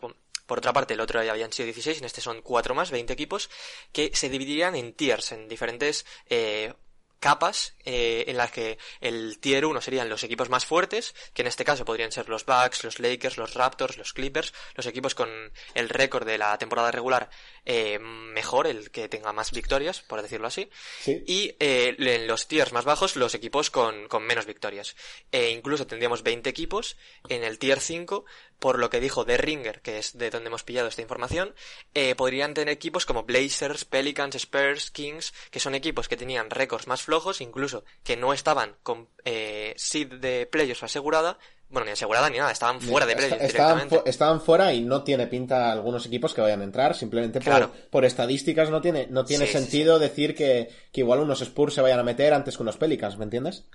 por 0.49 0.57
otra 0.57 0.73
parte, 0.73 0.95
el 0.95 0.99
otro 0.99 1.19
habían 1.19 1.53
sido 1.53 1.65
16, 1.65 1.99
en 1.99 2.05
este 2.05 2.21
son 2.21 2.41
4 2.41 2.73
más, 2.73 2.89
20 2.89 3.13
equipos, 3.13 3.51
que 3.94 4.09
se 4.15 4.29
dividirían 4.29 4.75
en 4.75 4.94
tiers, 4.94 5.31
en 5.31 5.48
diferentes 5.48 6.07
eh, 6.27 6.74
capas 7.20 7.75
eh, 7.86 8.25
en 8.27 8.38
las 8.38 8.51
que 8.51 8.77
el 9.01 9.40
tier 9.40 9.66
1 9.66 9.82
serían 9.82 10.10
los 10.10 10.24
equipos 10.24 10.50
más 10.50 10.66
fuertes, 10.66 11.14
que 11.34 11.42
en 11.42 11.48
este 11.48 11.66
caso 11.66 11.86
podrían 11.86 12.12
ser 12.12 12.29
los 12.29 12.46
Bucks, 12.46 12.84
los 12.84 13.00
Lakers, 13.00 13.38
los 13.38 13.53
Raptors, 13.53 13.98
los 13.98 14.14
Clippers, 14.14 14.53
los 14.75 14.86
equipos 14.86 15.16
con 15.16 15.29
el 15.74 15.90
récord 15.90 16.25
de 16.25 16.38
la 16.38 16.58
temporada 16.58 16.92
regular 16.92 17.29
eh, 17.66 18.00
mejor, 18.00 18.68
el 18.68 18.92
que 18.92 19.10
tenga 19.10 19.34
más 19.34 19.51
victorias, 19.51 20.01
por 20.01 20.22
decirlo 20.22 20.48
así. 20.48 20.70
Y 21.05 21.55
eh, 21.60 21.96
en 21.98 22.27
los 22.27 22.48
tiers 22.48 22.72
más 22.72 22.86
bajos, 22.86 23.16
los 23.16 23.36
equipos 23.36 23.70
con, 23.70 24.08
con 24.08 24.24
menos 24.24 24.46
victorias. 24.46 24.96
E 25.32 25.50
incluso 25.50 25.86
tendríamos 25.86 26.24
20 26.24 26.50
equipos 26.50 26.98
en 27.27 27.44
el 27.44 27.60
tier 27.60 27.79
5 27.79 28.25
por 28.59 28.77
lo 28.77 28.89
que 28.89 29.00
dijo 29.00 29.25
The 29.25 29.37
Ringer, 29.37 29.81
que 29.81 29.98
es 29.98 30.17
de 30.17 30.29
donde 30.29 30.48
hemos 30.48 30.63
pillado 30.63 30.87
esta 30.87 31.01
información, 31.01 31.53
eh, 31.93 32.15
podrían 32.15 32.53
tener 32.53 32.74
equipos 32.74 33.05
como 33.05 33.24
Blazers, 33.24 33.85
Pelicans, 33.85 34.35
Spurs, 34.35 34.91
Kings, 34.91 35.33
que 35.50 35.59
son 35.59 35.75
equipos 35.75 36.07
que 36.07 36.17
tenían 36.17 36.50
récords 36.50 36.87
más 36.87 37.01
flojos, 37.01 37.41
incluso 37.41 37.83
que 38.03 38.17
no 38.17 38.33
estaban 38.33 38.75
con 38.83 39.07
eh, 39.25 39.74
seed 39.77 40.15
de 40.15 40.45
playoffs 40.45 40.83
asegurada, 40.83 41.39
bueno, 41.69 41.85
ni 41.85 41.91
asegurada 41.91 42.29
ni 42.29 42.37
nada, 42.37 42.51
estaban 42.51 42.81
fuera 42.81 43.05
de 43.05 43.15
playoffs 43.15 43.43
estaban, 43.43 43.87
estaban, 44.05 44.41
fuera 44.41 44.74
y 44.74 44.81
no 44.81 45.03
tiene 45.03 45.27
pinta 45.27 45.72
algunos 45.72 46.05
equipos 46.05 46.33
que 46.33 46.41
vayan 46.41 46.61
a 46.61 46.65
entrar, 46.65 46.95
simplemente 46.95 47.39
por, 47.39 47.72
por 47.89 48.05
estadísticas 48.05 48.69
no 48.69 48.81
tiene, 48.81 49.07
no 49.09 49.24
tiene 49.24 49.48
sentido 49.48 50.00
decir 50.00 50.35
que, 50.35 50.69
que 50.91 51.01
igual 51.01 51.19
unos 51.19 51.41
Spurs 51.41 51.75
se 51.75 51.81
vayan 51.81 52.00
a 52.00 52.03
meter 52.03 52.33
antes 52.33 52.57
que 52.57 52.63
unos 52.63 52.77
Pelicans, 52.77 53.17
¿me 53.17 53.24
entiendes? 53.24 53.65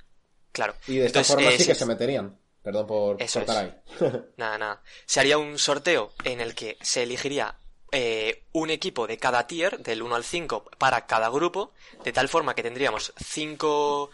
Claro. 0.53 0.75
Y 0.87 0.97
de 0.97 1.07
esta 1.07 1.25
forma 1.25 1.51
sí 1.53 1.67
que 1.67 1.75
se 1.75 1.87
meterían. 1.87 2.37
Perdón 2.65 2.87
por 2.87 3.23
Eso 3.23 3.45
ahí. 3.47 3.75
nada, 4.39 4.57
nada. 4.57 4.83
Se 5.05 5.21
haría 5.21 5.37
un 5.37 5.59
sorteo 5.59 6.15
en 6.25 6.41
el 6.41 6.55
que 6.55 6.79
se 6.81 7.03
elegiría 7.03 7.55
eh, 7.93 8.43
un 8.53 8.71
equipo 8.71 9.07
de 9.07 9.19
cada 9.19 9.47
tier, 9.47 9.81
del 9.81 10.03
1 10.03 10.15
al 10.15 10.25
5, 10.25 10.65
para 10.79 11.05
cada 11.07 11.29
grupo, 11.29 11.75
de 12.03 12.13
tal 12.15 12.31
forma 12.31 12.55
que 12.55 12.63
tendríamos 12.63 13.13
5 13.23 14.11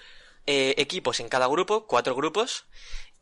eh, 0.46 0.74
equipos 0.78 1.20
en 1.20 1.28
cada 1.28 1.46
grupo, 1.46 1.86
4 1.86 2.16
grupos, 2.16 2.64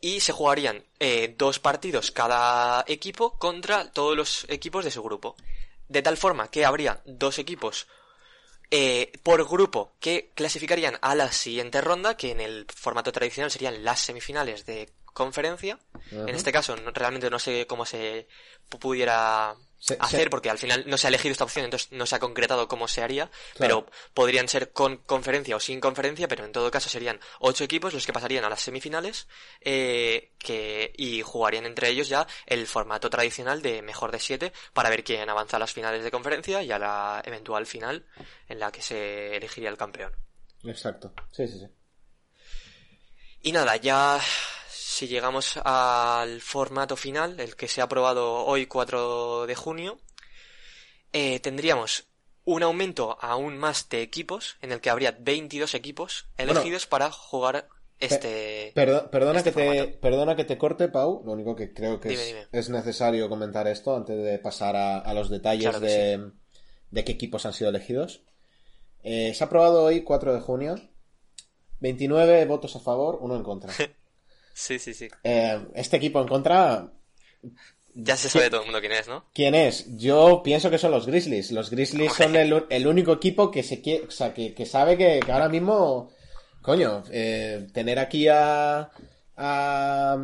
y 0.01 0.21
se 0.21 0.33
jugarían 0.33 0.83
eh, 0.99 1.35
dos 1.37 1.59
partidos 1.59 2.11
cada 2.11 2.83
equipo 2.89 3.39
contra 3.39 3.93
todos 3.93 4.17
los 4.17 4.47
equipos 4.49 4.83
de 4.83 4.91
su 4.91 5.03
grupo. 5.03 5.37
De 5.89 6.01
tal 6.01 6.17
forma 6.17 6.51
que 6.51 6.65
habría 6.65 7.03
dos 7.05 7.39
equipos 7.39 7.87
por 9.23 9.49
grupo 9.49 9.95
que 9.99 10.31
clasificarían 10.35 10.99
a 11.01 11.15
la 11.15 11.33
siguiente 11.33 11.81
ronda, 11.81 12.19
que 12.19 12.33
en 12.33 12.41
el 12.41 12.67
formato 12.75 13.13
tradicional 13.13 13.51
serían 13.51 13.83
las 13.83 14.01
semifinales 14.01 14.67
de 14.67 14.91
conferencia. 15.19 15.79
En 16.11 16.31
este 16.31 16.53
caso, 16.53 16.75
realmente 16.95 17.29
no 17.29 17.39
sé 17.39 17.67
cómo 17.67 17.85
se 17.85 18.27
pudiera 18.81 19.55
hacer, 20.01 20.29
porque 20.31 20.51
al 20.51 20.59
final 20.59 20.85
no 20.87 20.97
se 20.97 21.07
ha 21.07 21.09
elegido 21.09 21.33
esta 21.33 21.45
opción, 21.45 21.65
entonces 21.65 21.93
no 21.93 22.07
se 22.07 22.17
ha 22.17 22.19
concretado 22.19 22.67
cómo 22.67 22.89
se 22.89 23.03
haría, 23.03 23.31
pero 23.59 23.87
podrían 24.15 24.49
ser 24.49 24.73
con 24.73 24.99
conferencia 24.99 25.57
o 25.57 25.61
sin 25.61 25.81
conferencia, 25.81 26.27
pero 26.29 26.45
en 26.45 26.53
todo 26.53 26.71
caso 26.71 26.89
serían 26.89 27.21
ocho 27.41 27.65
equipos 27.65 27.95
los 27.95 28.05
que 28.05 28.13
pasarían 28.13 28.45
a 28.45 28.51
las 28.51 28.61
semifinales 28.61 29.29
eh, 29.61 30.33
que, 30.39 30.93
y 30.97 31.23
jugarían 31.23 31.67
entre 31.67 31.89
ellos 31.89 32.09
ya 32.09 32.27
el 32.47 32.67
formato 32.67 33.09
tradicional 33.09 33.63
de 33.63 33.83
mejor 33.83 34.11
de 34.11 34.19
siete 34.19 34.53
para 34.73 34.91
ver 34.91 35.05
quién 35.05 35.29
avanza 35.29 35.57
a 35.57 35.61
las 35.61 35.73
finales 35.73 36.03
de 36.03 36.11
conferencia 36.11 36.63
y 36.63 36.73
a 36.73 36.79
la 36.79 37.23
eventual 37.25 37.67
final 37.67 38.07
en 38.49 38.59
la 38.59 38.73
que 38.73 38.83
se 38.83 39.37
elegiría 39.37 39.71
el 39.71 39.77
campeón. 39.77 40.13
Exacto, 40.65 41.13
sí, 41.31 41.47
sí, 41.47 41.59
sí. 41.61 41.67
Y 43.43 43.53
nada, 43.53 43.77
ya 43.77 44.21
si 44.99 45.07
llegamos 45.07 45.61
al 45.63 46.41
formato 46.41 46.97
final, 46.97 47.39
el 47.39 47.55
que 47.55 47.69
se 47.69 47.81
ha 47.81 47.85
aprobado 47.85 48.45
hoy 48.45 48.67
4 48.67 49.47
de 49.47 49.55
junio, 49.55 49.99
eh, 51.13 51.39
tendríamos 51.39 52.09
un 52.45 52.65
aumento 52.65 53.17
aún 53.21 53.59
más 53.59 53.89
de 53.91 54.03
equipos, 54.03 54.57
en 54.61 54.73
el 54.73 54.81
que 54.81 54.91
habría 54.91 55.17
22 55.21 55.75
equipos 55.75 56.27
elegidos 56.37 56.89
para 56.89 57.13
jugar 57.13 57.69
este. 58.01 58.73
perdona, 58.75 59.39
este 59.39 59.53
que 59.53 59.61
te, 59.61 59.87
perdona 59.99 60.35
que 60.35 60.45
te 60.45 60.59
corte, 60.59 60.89
Pau. 60.89 61.23
Lo 61.25 61.31
único 61.31 61.55
que 61.55 61.73
creo 61.73 62.01
que 62.01 62.47
es, 62.51 62.69
necesario 62.69 63.29
comentar 63.29 63.69
esto 63.69 63.95
antes 63.95 64.21
de 64.21 64.41
pasar 64.41 64.75
a, 64.75 65.15
los 65.15 65.31
detalles 65.31 65.81
de, 65.81 66.33
qué 66.93 67.13
equipos 67.13 67.47
han 67.47 67.53
sido 67.53 67.71
elegidos. 67.71 68.25
Eh, 69.05 69.33
se 69.33 69.45
ha 69.45 69.47
aprobado 69.47 69.85
hoy, 69.85 70.03
4 70.03 70.35
de 70.35 70.41
junio. 70.41 70.75
29 71.79 72.47
votos 72.47 72.75
a 72.75 72.81
favor, 72.81 73.19
uno 73.21 73.37
en 73.37 73.45
contra. 73.45 73.73
Sí, 74.59 74.81
sí, 74.81 74.93
sí. 74.93 75.09
Eh, 75.23 75.67
este 75.75 75.99
equipo 75.99 76.21
en 76.21 76.27
contra. 76.27 76.91
Ya 77.95 78.17
se 78.17 78.29
sabe 78.29 78.51
todo 78.51 78.63
el 78.63 78.67
mundo 78.67 78.81
quién 78.81 78.93
es, 78.93 79.07
¿no? 79.07 79.27
¿Quién 79.33 79.55
es? 79.55 79.97
Yo 79.97 80.43
pienso 80.43 80.69
que 80.69 80.79
son 80.79 80.91
los 80.91 81.07
Grizzlies. 81.07 81.53
Los 81.53 81.71
Grizzlies 81.71 82.13
son 82.13 82.35
el, 82.35 82.87
único 82.87 83.13
equipo 83.13 83.53
que 83.53 83.63
se 83.63 83.81
quiere, 83.81 84.07
o 84.07 84.11
sea, 84.11 84.35
que, 84.35 84.67
sabe 84.67 84.99
que, 84.99 85.21
ahora 85.31 85.49
mismo, 85.49 86.11
coño, 86.61 87.05
eh, 87.13 87.69
tener 87.73 88.01
aquí 88.01 88.27
a, 88.27 88.91
a, 89.37 90.17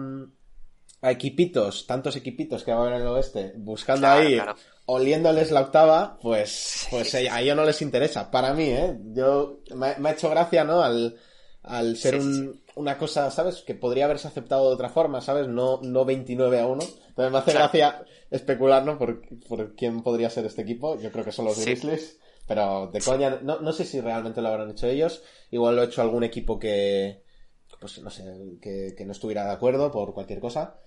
equipitos, 1.03 1.87
tantos 1.87 2.17
equipitos 2.17 2.65
que 2.65 2.73
van 2.73 2.95
en 2.95 3.03
el 3.03 3.07
oeste, 3.07 3.53
buscando 3.57 4.09
ahí, 4.09 4.41
oliéndoles 4.87 5.53
la 5.53 5.61
octava, 5.61 6.19
pues, 6.21 6.89
pues 6.91 7.15
a 7.15 7.41
ellos 7.41 7.57
no 7.57 7.65
les 7.65 7.81
interesa. 7.83 8.33
Para 8.33 8.53
mí, 8.53 8.65
¿eh? 8.65 8.99
Yo, 9.15 9.61
me, 9.77 9.95
me 9.99 10.09
ha 10.09 10.13
hecho 10.13 10.29
gracia, 10.29 10.65
¿no? 10.65 10.83
Al, 10.83 11.17
al 11.65 11.97
ser 11.97 12.21
una 12.77 12.99
cosa, 12.99 13.31
¿sabes? 13.31 13.63
Que 13.63 13.75
podría 13.75 14.05
haberse 14.05 14.29
aceptado 14.29 14.69
de 14.69 14.75
otra 14.75 14.91
forma, 14.91 15.21
¿sabes? 15.21 15.49
No, 15.49 15.81
no 15.83 16.05
29 16.05 16.61
a 16.61 16.67
1. 16.67 16.85
Entonces 17.09 17.33
me 17.33 17.39
hace 17.39 17.53
gracia 17.53 18.05
especular, 18.31 18.85
¿no? 18.85 18.99
Por, 18.99 19.23
por, 19.49 19.75
quién 19.75 20.03
podría 20.03 20.31
ser 20.31 20.45
este 20.45 20.63
equipo. 20.63 20.99
Yo 21.01 21.11
creo 21.11 21.25
que 21.25 21.33
son 21.33 21.47
los 21.47 21.59
Grizzlies. 21.65 22.19
Pero 22.47 22.91
de 22.93 23.01
coña, 23.01 23.39
no, 23.43 23.61
no 23.61 23.73
sé 23.73 23.87
si 23.87 24.01
realmente 24.01 24.43
lo 24.43 24.49
habrán 24.49 24.71
hecho 24.71 24.87
ellos. 24.87 25.23
Igual 25.51 25.77
lo 25.77 25.83
ha 25.83 25.87
hecho 25.87 26.03
algún 26.03 26.25
equipo 26.25 26.59
que, 26.59 27.23
pues 27.81 27.99
no 28.01 28.11
sé, 28.11 28.25
que, 28.61 29.05
no 29.07 29.13
estuviera 29.13 29.47
de 29.47 29.53
acuerdo 29.53 29.91
por 29.91 30.13
cualquier 30.13 30.41
cosa. 30.41 30.79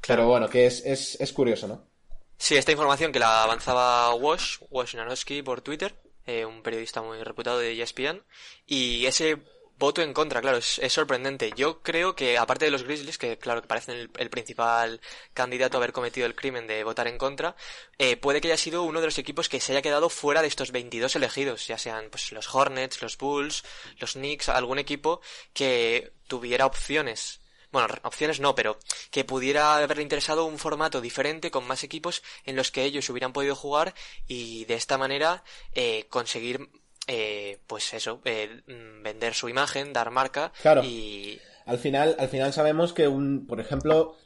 Claro. 0.00 0.22
Pero 0.22 0.28
bueno, 0.28 0.48
que 0.50 0.66
es, 0.66 0.84
es, 0.84 1.18
es 1.18 1.32
curioso, 1.32 1.66
¿no? 1.68 1.88
Sí, 2.36 2.56
esta 2.56 2.72
información 2.72 3.12
que 3.12 3.18
la 3.18 3.44
avanzaba 3.44 4.14
Wash, 4.14 4.58
Wash 4.68 4.94
Nanowski 4.94 5.40
por 5.40 5.62
Twitter, 5.62 5.94
eh, 6.26 6.44
un 6.44 6.62
periodista 6.62 7.00
muy 7.00 7.22
reputado 7.22 7.58
de 7.58 7.80
ESPN, 7.80 8.22
y 8.66 9.06
ese 9.06 9.38
voto 9.78 10.02
en 10.02 10.12
contra, 10.12 10.40
claro, 10.40 10.58
es, 10.58 10.80
sorprendente. 10.92 11.52
Yo 11.56 11.82
creo 11.82 12.14
que, 12.14 12.38
aparte 12.38 12.64
de 12.64 12.70
los 12.70 12.82
Grizzlies, 12.84 13.18
que 13.18 13.38
claro 13.38 13.62
que 13.62 13.68
parecen 13.68 14.10
el, 14.16 14.30
principal 14.30 15.00
candidato 15.34 15.76
a 15.76 15.78
haber 15.78 15.92
cometido 15.92 16.26
el 16.26 16.34
crimen 16.34 16.66
de 16.66 16.84
votar 16.84 17.08
en 17.08 17.18
contra, 17.18 17.56
eh, 17.98 18.16
puede 18.16 18.40
que 18.40 18.48
haya 18.48 18.56
sido 18.56 18.82
uno 18.82 19.00
de 19.00 19.06
los 19.06 19.18
equipos 19.18 19.48
que 19.48 19.60
se 19.60 19.72
haya 19.72 19.82
quedado 19.82 20.08
fuera 20.08 20.42
de 20.42 20.48
estos 20.48 20.72
22 20.72 21.16
elegidos, 21.16 21.66
ya 21.66 21.78
sean 21.78 22.08
pues 22.10 22.32
los 22.32 22.52
Hornets, 22.54 23.02
los 23.02 23.18
Bulls, 23.18 23.64
los 23.98 24.12
Knicks, 24.14 24.48
algún 24.48 24.78
equipo 24.78 25.20
que 25.52 26.12
tuviera 26.26 26.66
opciones 26.66 27.40
bueno, 27.72 27.94
opciones 28.04 28.40
no, 28.40 28.54
pero 28.54 28.78
que 29.10 29.24
pudiera 29.24 29.76
haberle 29.76 30.02
interesado 30.02 30.46
un 30.46 30.58
formato 30.58 31.02
diferente 31.02 31.50
con 31.50 31.66
más 31.66 31.84
equipos 31.84 32.22
en 32.44 32.56
los 32.56 32.70
que 32.70 32.84
ellos 32.84 33.10
hubieran 33.10 33.34
podido 33.34 33.54
jugar 33.54 33.94
y 34.26 34.64
de 34.64 34.74
esta 34.74 34.96
manera 34.96 35.44
eh, 35.74 36.06
conseguir 36.08 36.70
eh, 37.06 37.58
pues 37.66 37.94
eso, 37.94 38.20
eh, 38.24 38.62
mm, 38.66 39.02
vender 39.02 39.34
su 39.34 39.48
imagen, 39.48 39.92
dar 39.92 40.10
marca 40.10 40.52
claro. 40.60 40.82
y... 40.84 41.38
Al 41.64 41.78
final, 41.78 42.14
al 42.18 42.28
final 42.28 42.52
sabemos 42.52 42.92
que 42.92 43.08
un, 43.08 43.46
por 43.46 43.60
ejemplo, 43.60 44.16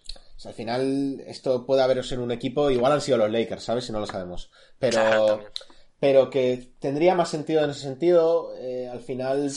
al 0.44 0.54
final 0.54 1.22
esto 1.26 1.64
puede 1.64 1.82
haber 1.82 2.04
en 2.10 2.20
un 2.20 2.32
equipo, 2.32 2.70
igual 2.70 2.92
han 2.92 3.00
sido 3.00 3.16
los 3.16 3.30
Lakers, 3.30 3.62
¿sabes? 3.62 3.84
Si 3.84 3.92
no 3.92 4.00
lo 4.00 4.06
sabemos. 4.06 4.50
Pero, 4.78 5.40
pero 5.98 6.28
que 6.28 6.72
tendría 6.78 7.14
más 7.14 7.30
sentido 7.30 7.64
en 7.64 7.70
ese 7.70 7.80
sentido, 7.80 8.54
eh, 8.58 8.88
al 8.88 9.00
final... 9.00 9.50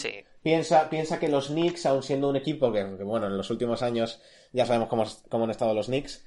Piensa, 0.43 0.89
piensa 0.89 1.19
que 1.19 1.29
los 1.29 1.47
Knicks, 1.47 1.85
aun 1.85 2.03
siendo 2.03 2.27
un 2.27 2.35
equipo 2.35 2.69
que, 2.73 2.83
bueno, 2.83 3.27
en 3.27 3.37
los 3.37 3.49
últimos 3.49 3.81
años 3.81 4.19
ya 4.51 4.65
sabemos 4.65 4.89
cómo, 4.89 5.05
cómo 5.29 5.45
han 5.45 5.51
estado 5.51 5.73
los 5.73 5.85
Knicks, 5.85 6.25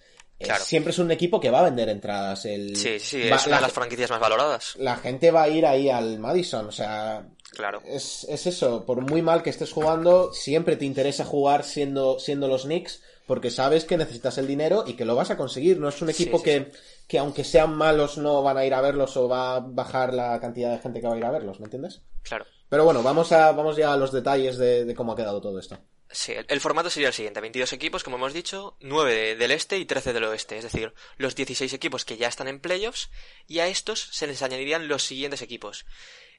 siempre 0.61 0.90
es 0.90 0.99
un 0.99 1.11
equipo 1.11 1.40
que 1.40 1.51
va 1.51 1.61
a 1.61 1.64
vender 1.64 1.88
entradas. 1.88 2.44
El, 2.44 2.77
sí, 2.77 2.99
sí, 3.01 3.22
es 3.22 3.46
una 3.46 3.57
de 3.57 3.62
las 3.62 3.72
franquicias 3.72 4.11
más 4.11 4.20
valoradas. 4.20 4.77
La 4.77 4.96
gente 4.96 5.31
va 5.31 5.42
a 5.42 5.49
ir 5.49 5.66
ahí 5.66 5.88
al 5.88 6.18
Madison, 6.18 6.66
o 6.66 6.72
sea. 6.72 7.27
Claro. 7.53 7.81
Es, 7.87 8.25
es 8.29 8.46
eso, 8.46 8.85
por 8.85 9.01
muy 9.01 9.22
mal 9.22 9.42
que 9.42 9.51
estés 9.51 9.72
jugando, 9.72 10.33
siempre 10.35 10.77
te 10.77 10.85
interesa 10.85 11.25
jugar 11.25 11.64
siendo, 11.64 12.18
siendo 12.18 12.49
los 12.49 12.64
Knicks, 12.64 13.03
porque 13.27 13.51
sabes 13.51 13.87
que 13.87 13.96
necesitas 13.96 14.37
el 14.37 14.46
dinero 14.46 14.85
y 14.87 14.92
que 14.92 15.07
lo 15.07 15.14
vas 15.14 15.31
a 15.31 15.38
conseguir. 15.38 15.79
No 15.79 15.88
es 15.88 16.03
un 16.03 16.11
equipo 16.11 16.42
que, 16.42 16.70
que, 17.09 17.18
aunque 17.18 17.44
sean 17.44 17.75
malos, 17.75 18.18
no 18.18 18.42
van 18.42 18.59
a 18.59 18.66
ir 18.66 18.75
a 18.75 18.83
verlos 18.83 19.16
o 19.16 19.29
va 19.29 19.57
a 19.57 19.61
bajar 19.61 20.12
la 20.12 20.38
cantidad 20.38 20.70
de 20.70 20.81
gente 20.81 21.01
que 21.01 21.07
va 21.07 21.14
a 21.14 21.18
ir 21.18 21.25
a 21.25 21.31
verlos, 21.31 21.59
¿me 21.61 21.64
entiendes? 21.64 22.03
Claro. 22.22 22.44
Pero 22.68 22.85
bueno, 22.85 23.03
vamos, 23.03 23.33
a, 23.33 23.53
vamos 23.53 23.77
ya 23.77 23.92
a 23.92 23.96
los 23.96 24.12
detalles 24.12 24.59
de 24.59 24.92
cómo 24.94 25.12
ha 25.12 25.16
quedado 25.16 25.40
todo 25.40 25.59
esto. 25.59 25.79
Sí, 26.11 26.35
el, 26.49 26.61
formato 26.61 26.88
sería 26.88 27.09
el 27.09 27.14
siguiente, 27.14 27.40
22 27.40 27.73
equipos, 27.73 28.05
como 28.05 28.16
hemos 28.16 28.33
dicho, 28.33 28.77
9 28.81 29.37
del 29.37 29.51
este 29.51 29.77
y 29.77 29.85
13 29.85 30.12
del 30.12 30.25
oeste, 30.25 30.57
es 30.57 30.64
decir, 30.64 30.95
los 31.16 31.35
16 31.35 31.73
equipos 31.73 32.05
que 32.05 32.16
ya 32.16 32.29
están 32.29 32.47
en 32.49 32.61
playoffs, 32.61 33.11
y 33.49 33.59
a 33.59 33.66
estos 33.66 34.01
se 34.12 34.27
les 34.27 34.42
añadirían 34.42 34.88
los 34.88 35.03
siguientes 35.03 35.42
equipos. 35.42 35.85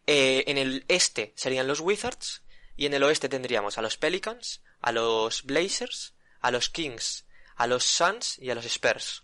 Eh, 0.06 0.46
en 0.48 0.58
el 0.58 0.86
este 0.88 1.34
serían 1.36 1.68
los 1.68 1.82
Wizards, 1.82 2.44
y 2.78 2.86
en 2.86 2.94
el 2.94 3.04
oeste 3.04 3.28
tendríamos 3.28 3.78
a 3.78 3.82
los 3.82 3.98
Pelicans, 3.98 4.62
a 4.80 4.92
los 4.92 5.44
Blazers, 5.44 6.14
a 6.40 6.52
los 6.52 6.70
Kings, 6.70 7.26
a 7.56 7.68
los 7.68 7.84
Suns 7.84 8.40
y 8.40 8.50
a 8.50 8.56
los 8.56 8.66
Spurs. 8.66 9.24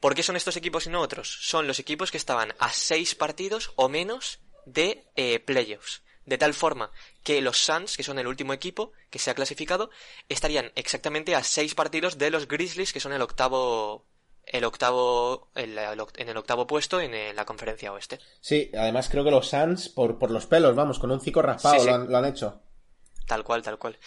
¿Por 0.00 0.14
qué 0.14 0.22
son 0.22 0.36
estos 0.36 0.56
equipos 0.56 0.86
y 0.86 0.90
no 0.90 1.00
otros? 1.00 1.38
Son 1.42 1.66
los 1.66 1.78
equipos 1.78 2.10
que 2.10 2.18
estaban 2.18 2.54
a 2.58 2.72
6 2.72 3.14
partidos 3.14 3.72
o 3.76 3.88
menos 3.88 4.40
de 4.66 5.04
eh, 5.14 5.38
playoffs 5.38 6.02
de 6.26 6.38
tal 6.38 6.54
forma 6.54 6.90
que 7.22 7.40
los 7.40 7.58
Suns, 7.58 7.96
que 7.96 8.02
son 8.02 8.18
el 8.18 8.26
último 8.26 8.52
equipo 8.52 8.92
que 9.10 9.18
se 9.18 9.30
ha 9.30 9.34
clasificado, 9.34 9.90
estarían 10.28 10.72
exactamente 10.74 11.34
a 11.34 11.42
seis 11.42 11.74
partidos 11.74 12.18
de 12.18 12.30
los 12.30 12.48
Grizzlies, 12.48 12.92
que 12.92 13.00
son 13.00 13.12
el 13.12 13.22
octavo 13.22 14.04
el 14.44 14.64
octavo 14.64 15.48
en 15.56 15.76
el 16.28 16.36
octavo 16.36 16.66
puesto 16.68 17.00
en 17.00 17.34
la 17.34 17.44
conferencia 17.44 17.92
oeste. 17.92 18.20
Sí, 18.40 18.70
además 18.78 19.08
creo 19.08 19.24
que 19.24 19.30
los 19.30 19.48
Suns 19.48 19.88
por, 19.88 20.18
por 20.18 20.30
los 20.30 20.46
pelos, 20.46 20.76
vamos, 20.76 20.98
con 20.98 21.10
un 21.10 21.20
cico 21.20 21.42
raspado 21.42 21.84
Lo, 21.84 22.16
han, 22.16 22.24
hecho. 22.26 22.60
Tal 23.26 23.42
cual, 23.42 23.62
tal 23.62 23.78
cual. 23.78 23.98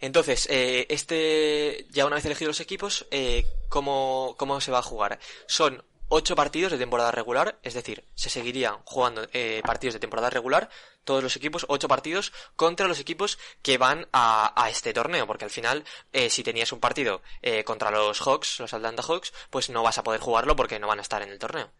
Entonces, 0.00 0.48
eh, 0.50 0.86
este, 0.88 1.86
ya 1.90 2.06
una 2.06 2.16
vez 2.16 2.24
elegidos 2.24 2.56
los 2.56 2.60
equipos, 2.60 3.06
eh, 3.10 3.44
¿cómo, 3.68 4.34
¿cómo 4.38 4.60
se 4.60 4.72
va 4.72 4.78
a 4.78 4.82
jugar? 4.82 5.18
Son 5.46 5.84
ocho 6.14 6.36
partidos 6.36 6.70
de 6.70 6.76
temporada 6.76 7.10
regular, 7.10 7.58
es 7.62 7.72
decir, 7.72 8.04
se 8.14 8.28
seguirían 8.28 8.76
jugando 8.84 9.26
eh, 9.32 9.62
partidos 9.64 9.94
de 9.94 10.00
temporada 10.00 10.28
regular, 10.28 10.68
todos 11.04 11.22
los 11.22 11.36
equipos, 11.36 11.64
ocho 11.70 11.88
partidos 11.88 12.34
contra 12.54 12.86
los 12.86 13.00
equipos 13.00 13.38
que 13.62 13.78
van 13.78 14.06
a, 14.12 14.52
a 14.54 14.68
este 14.68 14.92
torneo, 14.92 15.26
porque 15.26 15.46
al 15.46 15.50
final, 15.50 15.84
eh, 16.12 16.28
si 16.28 16.42
tenías 16.42 16.70
un 16.70 16.80
partido 16.80 17.22
eh, 17.40 17.64
contra 17.64 17.90
los 17.90 18.20
Hawks, 18.20 18.60
los 18.60 18.74
Atlanta 18.74 19.02
Hawks, 19.02 19.32
pues 19.48 19.70
no 19.70 19.82
vas 19.82 19.96
a 19.96 20.04
poder 20.04 20.20
jugarlo 20.20 20.54
porque 20.54 20.78
no 20.78 20.86
van 20.86 20.98
a 20.98 21.02
estar 21.02 21.22
en 21.22 21.30
el 21.30 21.38
torneo. 21.38 21.72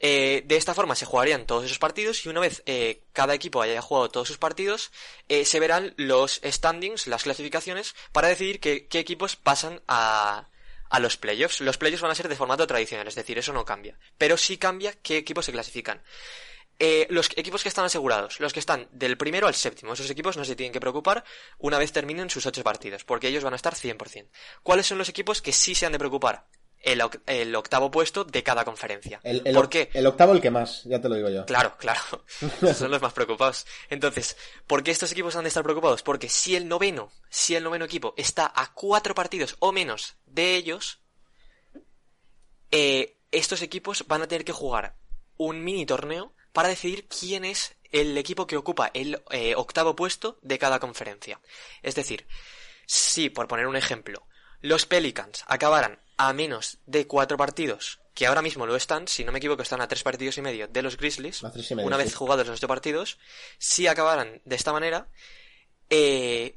de 0.00 0.56
esta 0.56 0.72
forma 0.72 0.94
se 0.94 1.04
jugarían 1.04 1.44
todos 1.44 1.64
esos 1.64 1.78
partidos 1.78 2.24
y 2.24 2.30
una 2.30 2.40
vez 2.40 2.62
cada 3.12 3.34
equipo 3.34 3.60
haya 3.60 3.82
jugado 3.82 4.08
todos 4.08 4.28
sus 4.28 4.38
partidos, 4.38 4.90
se 5.28 5.60
verán 5.60 5.92
los 5.98 6.40
standings, 6.42 7.06
las 7.08 7.24
clasificaciones, 7.24 7.94
para 8.12 8.28
decidir 8.28 8.58
qué 8.60 8.98
equipos 8.98 9.36
pasan 9.36 9.82
a, 9.86 10.48
a 10.90 11.00
los 11.00 11.16
playoffs. 11.16 11.60
Los 11.60 11.78
playoffs 11.78 12.02
van 12.02 12.10
a 12.10 12.14
ser 12.14 12.28
de 12.28 12.36
formato 12.36 12.66
tradicional, 12.66 13.08
es 13.08 13.14
decir, 13.14 13.38
eso 13.38 13.52
no 13.52 13.64
cambia. 13.64 13.98
Pero 14.18 14.36
sí 14.36 14.58
cambia 14.58 14.92
qué 15.02 15.16
equipos 15.16 15.46
se 15.46 15.52
clasifican. 15.52 16.02
Eh, 16.82 17.06
los 17.10 17.28
equipos 17.36 17.62
que 17.62 17.68
están 17.68 17.84
asegurados, 17.84 18.40
los 18.40 18.54
que 18.54 18.60
están 18.60 18.88
del 18.90 19.18
primero 19.18 19.46
al 19.46 19.54
séptimo, 19.54 19.92
esos 19.92 20.10
equipos 20.10 20.36
no 20.36 20.44
se 20.44 20.56
tienen 20.56 20.72
que 20.72 20.80
preocupar 20.80 21.24
una 21.58 21.78
vez 21.78 21.92
terminen 21.92 22.30
sus 22.30 22.46
ocho 22.46 22.62
partidos, 22.62 23.04
porque 23.04 23.28
ellos 23.28 23.44
van 23.44 23.52
a 23.52 23.56
estar 23.56 23.74
100%. 23.74 24.30
¿Cuáles 24.62 24.86
son 24.86 24.96
los 24.96 25.10
equipos 25.10 25.42
que 25.42 25.52
sí 25.52 25.74
se 25.74 25.84
han 25.84 25.92
de 25.92 25.98
preocupar? 25.98 26.46
El, 26.80 27.54
octavo 27.54 27.90
puesto 27.90 28.24
de 28.24 28.42
cada 28.42 28.64
conferencia. 28.64 29.20
El, 29.22 29.42
¿Por 29.54 29.68
qué? 29.68 29.90
El 29.92 30.06
octavo 30.06 30.32
el 30.32 30.40
que 30.40 30.50
más, 30.50 30.82
ya 30.84 31.00
te 31.00 31.08
lo 31.08 31.14
digo 31.16 31.28
yo. 31.28 31.46
Claro, 31.46 31.76
claro. 31.78 32.00
Son 32.74 32.90
los 32.90 33.02
más 33.02 33.12
preocupados. 33.12 33.66
Entonces, 33.88 34.36
¿por 34.66 34.82
qué 34.82 34.90
estos 34.90 35.12
equipos 35.12 35.36
han 35.36 35.44
de 35.44 35.48
estar 35.48 35.62
preocupados? 35.62 36.02
Porque 36.02 36.28
si 36.28 36.56
el 36.56 36.68
noveno, 36.68 37.10
si 37.28 37.54
el 37.54 37.64
noveno 37.64 37.84
equipo 37.84 38.14
está 38.16 38.50
a 38.54 38.72
cuatro 38.72 39.14
partidos 39.14 39.56
o 39.58 39.72
menos 39.72 40.16
de 40.26 40.56
ellos, 40.56 41.00
eh, 42.70 43.18
estos 43.30 43.62
equipos 43.62 44.04
van 44.06 44.22
a 44.22 44.28
tener 44.28 44.44
que 44.44 44.52
jugar 44.52 44.96
un 45.36 45.62
mini 45.62 45.86
torneo 45.86 46.34
para 46.52 46.68
decidir 46.68 47.08
quién 47.08 47.44
es 47.44 47.76
el 47.92 48.16
equipo 48.18 48.46
que 48.46 48.56
ocupa 48.56 48.90
el 48.94 49.22
eh, 49.30 49.54
octavo 49.56 49.96
puesto 49.96 50.38
de 50.42 50.58
cada 50.58 50.78
conferencia. 50.78 51.40
Es 51.82 51.94
decir, 51.94 52.26
si, 52.86 53.30
por 53.30 53.48
poner 53.48 53.66
un 53.66 53.76
ejemplo, 53.76 54.26
los 54.60 54.86
Pelicans 54.86 55.44
acabaran 55.46 56.00
a 56.20 56.34
menos 56.34 56.76
de 56.84 57.06
cuatro 57.06 57.38
partidos, 57.38 57.98
que 58.12 58.26
ahora 58.26 58.42
mismo 58.42 58.66
lo 58.66 58.76
están, 58.76 59.08
si 59.08 59.24
no 59.24 59.32
me 59.32 59.38
equivoco, 59.38 59.62
están 59.62 59.80
a 59.80 59.88
tres 59.88 60.02
partidos 60.02 60.36
y 60.36 60.42
medio 60.42 60.68
de 60.68 60.82
los 60.82 60.98
Grizzlies, 60.98 61.42
una 61.82 61.96
vez 61.96 62.14
jugados 62.14 62.46
los 62.46 62.58
ocho 62.58 62.68
partidos, 62.68 63.18
si 63.56 63.86
acabaran 63.86 64.42
de 64.44 64.54
esta 64.54 64.70
manera, 64.70 65.08
eh, 65.88 66.56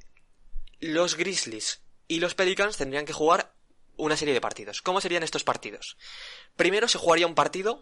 los 0.82 1.16
Grizzlies 1.16 1.82
y 2.10 2.20
los 2.20 2.36
Pelicans 2.36 2.76
tendrían 2.76 3.06
que 3.06 3.14
jugar 3.14 3.54
una 3.96 4.18
serie 4.18 4.34
de 4.34 4.42
partidos. 4.42 4.82
¿Cómo 4.82 5.00
serían 5.00 5.24
estos 5.24 5.46
partidos? 5.46 5.98
Primero 6.58 6.90
se 6.90 6.98
jugaría 6.98 7.26
un 7.26 7.36
partido 7.36 7.82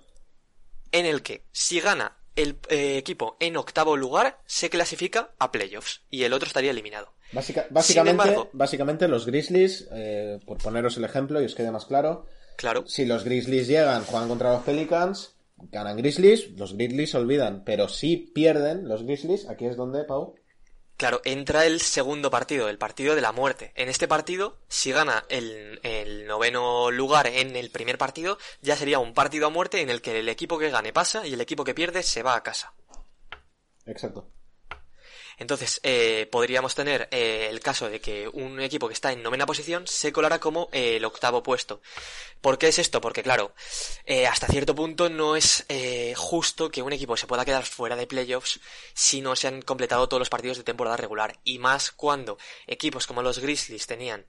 en 0.91 1.07
el 1.07 1.23
que 1.23 1.47
si 1.51 1.79
gana 1.79 2.15
el 2.35 2.57
eh, 2.69 2.97
equipo 2.97 3.37
en 3.39 3.57
octavo 3.57 3.97
lugar 3.97 4.39
se 4.45 4.69
clasifica 4.69 5.31
a 5.39 5.51
playoffs 5.51 6.01
y 6.09 6.23
el 6.23 6.33
otro 6.33 6.47
estaría 6.47 6.71
eliminado. 6.71 7.13
básicamente, 7.69 8.37
básicamente 8.53 9.07
los 9.07 9.25
Grizzlies, 9.25 9.87
eh, 9.91 10.39
por 10.45 10.57
poneros 10.57 10.97
el 10.97 11.05
ejemplo 11.05 11.41
y 11.41 11.45
os 11.45 11.55
quede 11.55 11.71
más 11.71 11.85
claro, 11.85 12.25
claro. 12.57 12.83
si 12.87 13.05
los 13.05 13.23
Grizzlies 13.23 13.67
llegan, 13.67 14.03
juegan 14.03 14.29
contra 14.29 14.53
los 14.53 14.63
Pelicans, 14.63 15.35
ganan 15.71 15.97
Grizzlies, 15.97 16.51
los 16.57 16.73
Grizzlies 16.73 17.15
olvidan, 17.15 17.63
pero 17.63 17.87
si 17.87 18.17
pierden 18.17 18.87
los 18.87 19.03
Grizzlies, 19.03 19.47
aquí 19.49 19.65
es 19.65 19.77
donde, 19.77 20.03
Pau. 20.03 20.35
Claro, 21.01 21.19
entra 21.25 21.65
el 21.65 21.81
segundo 21.81 22.29
partido, 22.29 22.69
el 22.69 22.77
partido 22.77 23.15
de 23.15 23.21
la 23.21 23.31
muerte. 23.31 23.71
En 23.73 23.89
este 23.89 24.07
partido, 24.07 24.59
si 24.67 24.91
gana 24.91 25.25
el, 25.29 26.27
noveno 26.27 26.91
lugar 26.91 27.25
en 27.25 27.55
el 27.55 27.71
primer 27.71 27.97
partido, 27.97 28.37
ya 28.61 28.75
sería 28.75 28.99
un 28.99 29.15
partido 29.15 29.47
a 29.47 29.49
muerte 29.49 29.81
en 29.81 29.89
el 29.89 30.03
que 30.03 30.19
el 30.19 30.29
equipo 30.29 30.59
que 30.59 30.69
gane 30.69 30.93
pasa 30.93 31.25
y 31.25 31.33
el 31.33 31.41
equipo 31.41 31.63
que 31.63 31.73
pierde 31.73 32.03
se 32.03 32.21
va 32.21 32.35
a 32.35 32.43
casa. 32.43 32.75
Exacto. 33.87 34.29
Entonces, 35.41 35.79
eh, 35.81 36.29
podríamos 36.31 36.75
tener 36.75 37.07
eh, 37.09 37.47
el 37.49 37.61
caso 37.61 37.89
de 37.89 37.99
que 37.99 38.27
un 38.27 38.59
equipo 38.59 38.87
que 38.87 38.93
está 38.93 39.11
en 39.11 39.23
novena 39.23 39.47
posición 39.47 39.87
se 39.87 40.13
colara 40.13 40.39
como 40.39 40.69
eh, 40.71 40.97
el 40.97 41.05
octavo 41.05 41.41
puesto. 41.41 41.81
¿Por 42.41 42.59
qué 42.59 42.67
es 42.67 42.77
esto? 42.77 43.01
Porque, 43.01 43.23
claro, 43.23 43.51
hasta 44.29 44.45
cierto 44.45 44.75
punto 44.75 45.09
no 45.09 45.35
es 45.35 45.65
justo 46.15 46.69
que 46.69 46.83
un 46.83 46.93
equipo 46.93 47.17
se 47.17 47.25
pueda 47.25 47.45
quedar 47.45 47.65
fuera 47.65 47.95
de 47.95 48.05
playoffs 48.05 48.59
si 48.93 49.21
no 49.21 49.35
se 49.35 49.47
han 49.47 49.63
completado 49.63 50.07
todos 50.07 50.21
los 50.21 50.29
partidos 50.29 50.57
de 50.57 50.63
temporada 50.63 50.97
regular. 50.97 51.39
Y 51.43 51.57
más 51.57 51.91
cuando 51.91 52.37
equipos 52.67 53.07
como 53.07 53.23
los 53.23 53.39
Grizzlies 53.39 53.87
tenían 53.87 54.25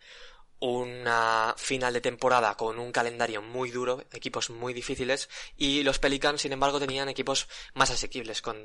una 0.63 1.55
final 1.59 1.93
de 1.93 2.01
temporada 2.01 2.55
con 2.55 2.79
un 2.79 2.93
calendario 2.93 3.43
muy 3.43 3.71
duro, 3.71 4.05
equipos 4.13 4.49
muy 4.51 4.73
difíciles, 4.73 5.29
y 5.57 5.83
los 5.83 5.99
Pelicans, 5.99 6.41
sin 6.41 6.53
embargo, 6.53 6.79
tenían 6.79 7.09
equipos 7.09 7.49
más 7.75 7.91
asequibles, 7.91 8.43
con 8.43 8.57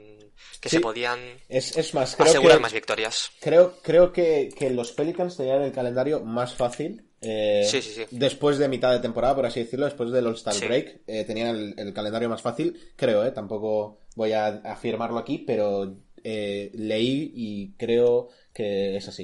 que 0.62 0.70
se 0.70 0.80
podían 0.80 1.20
es, 1.50 1.94
más, 1.96 2.20
asegurar 2.20 2.60
más 2.60 2.72
victorias. 2.72 3.32
Creo, 3.40 3.80
creo 3.82 4.14
que, 4.14 4.52
los 4.72 4.92
Pelicans 4.92 5.38
tenían 5.38 5.64
el 5.64 5.72
calendario 5.72 6.20
más 6.20 6.54
fácil. 6.54 7.04
Eh, 7.20 8.08
después 8.12 8.60
de 8.60 8.68
mitad 8.68 8.92
de 8.92 9.00
temporada, 9.00 9.36
por 9.36 9.48
así 9.48 9.62
decirlo, 9.62 9.86
después 9.86 10.12
del 10.12 10.28
All-Star 10.28 10.56
Break, 10.60 11.02
eh, 11.08 11.24
tenían 11.26 11.74
el, 11.76 11.94
calendario 11.94 12.30
más 12.30 12.44
fácil, 12.44 12.80
creo, 12.96 13.26
eh, 13.26 13.32
tampoco 13.32 14.02
voy 14.16 14.34
a 14.34 14.48
afirmarlo 14.48 15.18
aquí, 15.18 15.40
pero 15.40 15.96
eh, 16.24 16.70
leí 16.76 17.32
y 17.34 17.72
creo 17.76 18.30
que 18.54 18.98
es 18.98 19.08
así. 19.08 19.24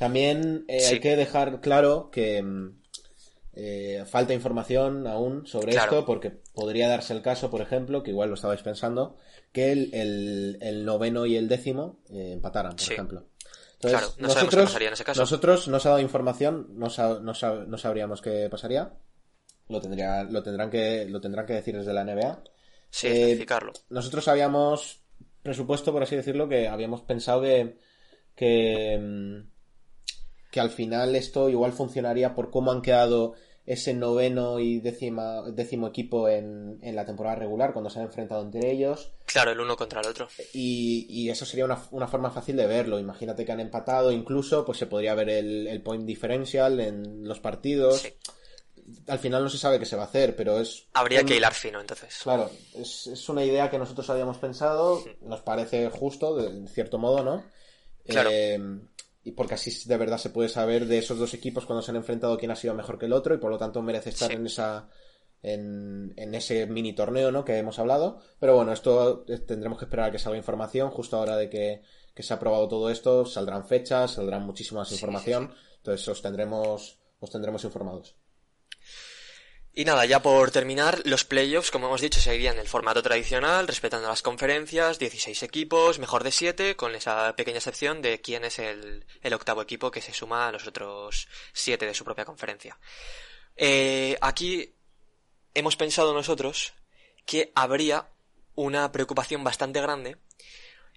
También 0.00 0.64
eh, 0.66 0.86
hay 0.86 0.98
que 0.98 1.14
dejar 1.14 1.60
claro 1.60 2.10
que 2.10 2.42
mm, 2.42 2.80
eh, 3.52 4.04
falta 4.06 4.32
información 4.32 5.06
aún 5.06 5.46
sobre 5.46 5.76
esto, 5.76 6.06
porque 6.06 6.30
podría 6.30 6.88
darse 6.88 7.12
el 7.12 7.20
caso, 7.20 7.50
por 7.50 7.60
ejemplo, 7.60 8.02
que 8.02 8.10
igual 8.10 8.30
lo 8.30 8.34
estabais 8.34 8.62
pensando, 8.62 9.18
que 9.52 9.72
el, 9.72 10.84
noveno 10.86 11.26
y 11.26 11.36
el 11.36 11.48
décimo 11.48 12.00
eh, 12.08 12.30
empataran, 12.32 12.76
por 12.76 12.90
ejemplo. 12.90 13.26
claro, 13.78 14.08
no 14.16 14.28
nosotros, 14.28 14.48
qué 14.48 14.56
pasaría 14.62 14.88
en 14.88 14.94
ese 14.94 15.04
caso. 15.04 15.20
Nosotros 15.20 15.68
nos 15.68 15.84
ha 15.84 15.90
dado 15.90 16.00
información, 16.00 16.68
no, 16.78 16.88
no, 17.20 17.76
sabríamos 17.78 18.22
qué 18.22 18.48
pasaría. 18.50 18.94
Lo, 19.68 19.82
tendría, 19.82 20.22
lo, 20.24 20.42
tendrán 20.42 20.70
que, 20.70 21.04
lo 21.10 21.20
tendrán 21.20 21.44
que 21.44 21.52
decir 21.52 21.76
desde 21.76 21.92
la 21.92 22.04
NBA. 22.04 22.42
Sí, 22.88 23.06
verificarlo. 23.06 23.74
Nosotros 23.90 24.26
habíamos 24.28 25.02
presupuesto, 25.42 25.92
por 25.92 26.04
así 26.04 26.16
decirlo, 26.16 26.48
que 26.48 26.68
habíamos 26.68 27.02
pensado 27.02 27.42
que, 27.42 27.76
que 28.34 28.98
mm, 28.98 29.59
que 30.50 30.60
al 30.60 30.70
final 30.70 31.14
esto 31.16 31.48
igual 31.48 31.72
funcionaría 31.72 32.34
por 32.34 32.50
cómo 32.50 32.72
han 32.72 32.82
quedado 32.82 33.34
ese 33.66 33.94
noveno 33.94 34.58
y 34.58 34.80
décima, 34.80 35.42
décimo 35.42 35.86
equipo 35.86 36.28
en, 36.28 36.78
en, 36.82 36.96
la 36.96 37.04
temporada 37.04 37.36
regular, 37.36 37.72
cuando 37.72 37.88
se 37.88 38.00
han 38.00 38.06
enfrentado 38.06 38.42
entre 38.42 38.70
ellos. 38.70 39.12
Claro, 39.26 39.52
el 39.52 39.60
uno 39.60 39.76
contra 39.76 40.00
el 40.00 40.08
otro. 40.08 40.28
Y, 40.52 41.06
y 41.08 41.30
eso 41.30 41.44
sería 41.44 41.66
una, 41.66 41.80
una, 41.92 42.08
forma 42.08 42.32
fácil 42.32 42.56
de 42.56 42.66
verlo. 42.66 42.98
Imagínate 42.98 43.44
que 43.44 43.52
han 43.52 43.60
empatado, 43.60 44.10
incluso, 44.10 44.64
pues 44.64 44.78
se 44.78 44.86
podría 44.86 45.14
ver 45.14 45.30
el, 45.30 45.68
el 45.68 45.82
point 45.82 46.04
differential 46.04 46.80
en 46.80 47.28
los 47.28 47.38
partidos. 47.38 48.08
Al 49.06 49.20
final 49.20 49.44
no 49.44 49.48
se 49.48 49.58
sabe 49.58 49.78
qué 49.78 49.86
se 49.86 49.94
va 49.94 50.02
a 50.02 50.06
hacer, 50.06 50.34
pero 50.34 50.58
es... 50.58 50.86
Habría 50.94 51.22
que 51.22 51.36
hilar 51.36 51.54
fino, 51.54 51.80
entonces. 51.80 52.18
Claro, 52.24 52.50
es, 52.74 53.06
es, 53.06 53.28
una 53.28 53.44
idea 53.44 53.70
que 53.70 53.78
nosotros 53.78 54.10
habíamos 54.10 54.38
pensado, 54.38 55.04
nos 55.20 55.42
parece 55.42 55.88
justo, 55.90 56.34
de 56.34 56.66
cierto 56.66 56.98
modo, 56.98 57.22
¿no? 57.22 57.44
Claro. 58.04 58.30
Eh, 58.32 58.58
y 59.30 59.32
porque 59.32 59.54
así 59.54 59.70
de 59.88 59.96
verdad 59.96 60.18
se 60.18 60.30
puede 60.30 60.48
saber 60.48 60.86
de 60.86 60.98
esos 60.98 61.18
dos 61.18 61.34
equipos 61.34 61.64
cuando 61.64 61.82
se 61.82 61.92
han 61.92 61.96
enfrentado 61.96 62.36
quién 62.36 62.50
ha 62.50 62.56
sido 62.56 62.74
mejor 62.74 62.98
que 62.98 63.06
el 63.06 63.12
otro 63.12 63.32
y 63.32 63.38
por 63.38 63.50
lo 63.50 63.58
tanto 63.58 63.80
merece 63.80 64.10
estar 64.10 64.32
en 64.32 64.46
esa 64.46 64.88
en, 65.42 66.12
en, 66.16 66.34
ese 66.34 66.66
mini 66.66 66.94
torneo 66.94 67.30
¿no? 67.30 67.44
que 67.44 67.56
hemos 67.56 67.78
hablado. 67.78 68.18
Pero 68.40 68.56
bueno 68.56 68.72
esto 68.72 69.24
tendremos 69.46 69.78
que 69.78 69.84
esperar 69.84 70.08
a 70.08 70.12
que 70.12 70.18
salga 70.18 70.36
información 70.36 70.90
justo 70.90 71.16
ahora 71.16 71.36
de 71.36 71.48
que, 71.48 71.82
se 72.16 72.34
ha 72.34 72.36
aprobado 72.36 72.68
todo 72.68 72.90
esto 72.90 73.24
saldrán 73.24 73.64
fechas 73.66 74.10
saldrán 74.10 74.44
muchísima 74.44 74.80
más 74.80 74.92
información. 74.92 75.54
entonces 75.78 76.06
os 76.06 76.20
tendremos 76.20 76.98
os 77.18 77.30
tendremos 77.30 77.64
informados 77.64 78.19
y 79.72 79.84
nada, 79.84 80.04
ya 80.04 80.20
por 80.20 80.50
terminar, 80.50 81.00
los 81.04 81.24
playoffs, 81.24 81.70
como 81.70 81.86
hemos 81.86 82.00
dicho, 82.00 82.20
seguirían 82.20 82.58
el 82.58 82.66
formato 82.66 83.02
tradicional, 83.02 83.68
respetando 83.68 84.08
las 84.08 84.20
conferencias, 84.20 84.98
16 84.98 85.44
equipos, 85.44 86.00
mejor 86.00 86.24
de 86.24 86.32
7, 86.32 86.74
con 86.74 86.94
esa 86.96 87.36
pequeña 87.36 87.58
excepción 87.58 88.02
de 88.02 88.20
quién 88.20 88.44
es 88.44 88.58
el, 88.58 89.04
octavo 89.32 89.62
equipo 89.62 89.92
que 89.92 90.02
se 90.02 90.12
suma 90.12 90.48
a 90.48 90.52
los 90.52 90.66
otros 90.66 91.28
7 91.52 91.86
de 91.86 91.94
su 91.94 92.04
propia 92.04 92.24
conferencia. 92.24 92.78
Eh, 93.56 94.16
aquí 94.20 94.74
hemos 95.54 95.76
pensado 95.76 96.14
nosotros 96.14 96.72
que 97.24 97.52
habría 97.54 98.08
una 98.56 98.90
preocupación 98.90 99.44
bastante 99.44 99.80
grande, 99.80 100.16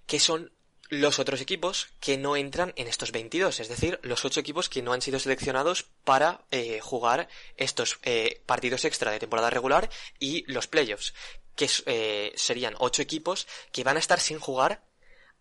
que 0.08 0.20
son 0.20 0.52
los 0.90 1.20
otros 1.20 1.42
equipos 1.42 1.90
que 2.00 2.18
no 2.18 2.36
entran 2.36 2.74
en 2.76 2.88
estos 2.88 3.12
22, 3.12 3.60
es 3.60 3.70
decir, 3.70 4.00
los 4.04 4.26
8 4.26 4.40
equipos 4.40 4.70
que 4.70 4.82
no 4.82 4.94
han 4.94 5.02
sido 5.02 5.20
seleccionados 5.20 5.84
para 6.04 6.46
eh, 6.52 6.80
jugar 6.82 7.28
estos 7.58 8.00
eh, 8.04 8.42
partidos 8.46 8.86
extra 8.86 9.12
de 9.12 9.20
temporada 9.20 9.50
regular 9.50 9.90
y 10.20 10.44
los 10.52 10.68
playoffs, 10.68 11.14
que 11.56 11.70
eh, 11.86 12.34
serían 12.36 12.76
8 12.78 13.02
equipos 13.02 13.48
que 13.72 13.84
van 13.84 13.96
a 13.96 14.00
estar 14.00 14.20
sin 14.20 14.40
jugar 14.40 14.84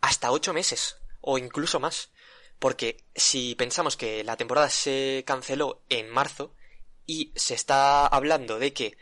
hasta 0.01 0.33
8 0.33 0.53
meses 0.53 0.97
o 1.21 1.39
incluso 1.39 1.81
más. 1.81 2.11
Porque 2.59 3.05
si 3.15 3.57
pensamos 3.57 3.97
que 3.97 4.23
la 4.23 4.37
temporada 4.37 4.71
se 4.71 5.25
canceló 5.27 5.83
en 5.89 6.09
marzo 6.09 6.55
y 7.07 7.33
se 7.35 7.55
está 7.55 8.07
hablando 8.07 8.59
de 8.61 8.73
que 8.73 8.97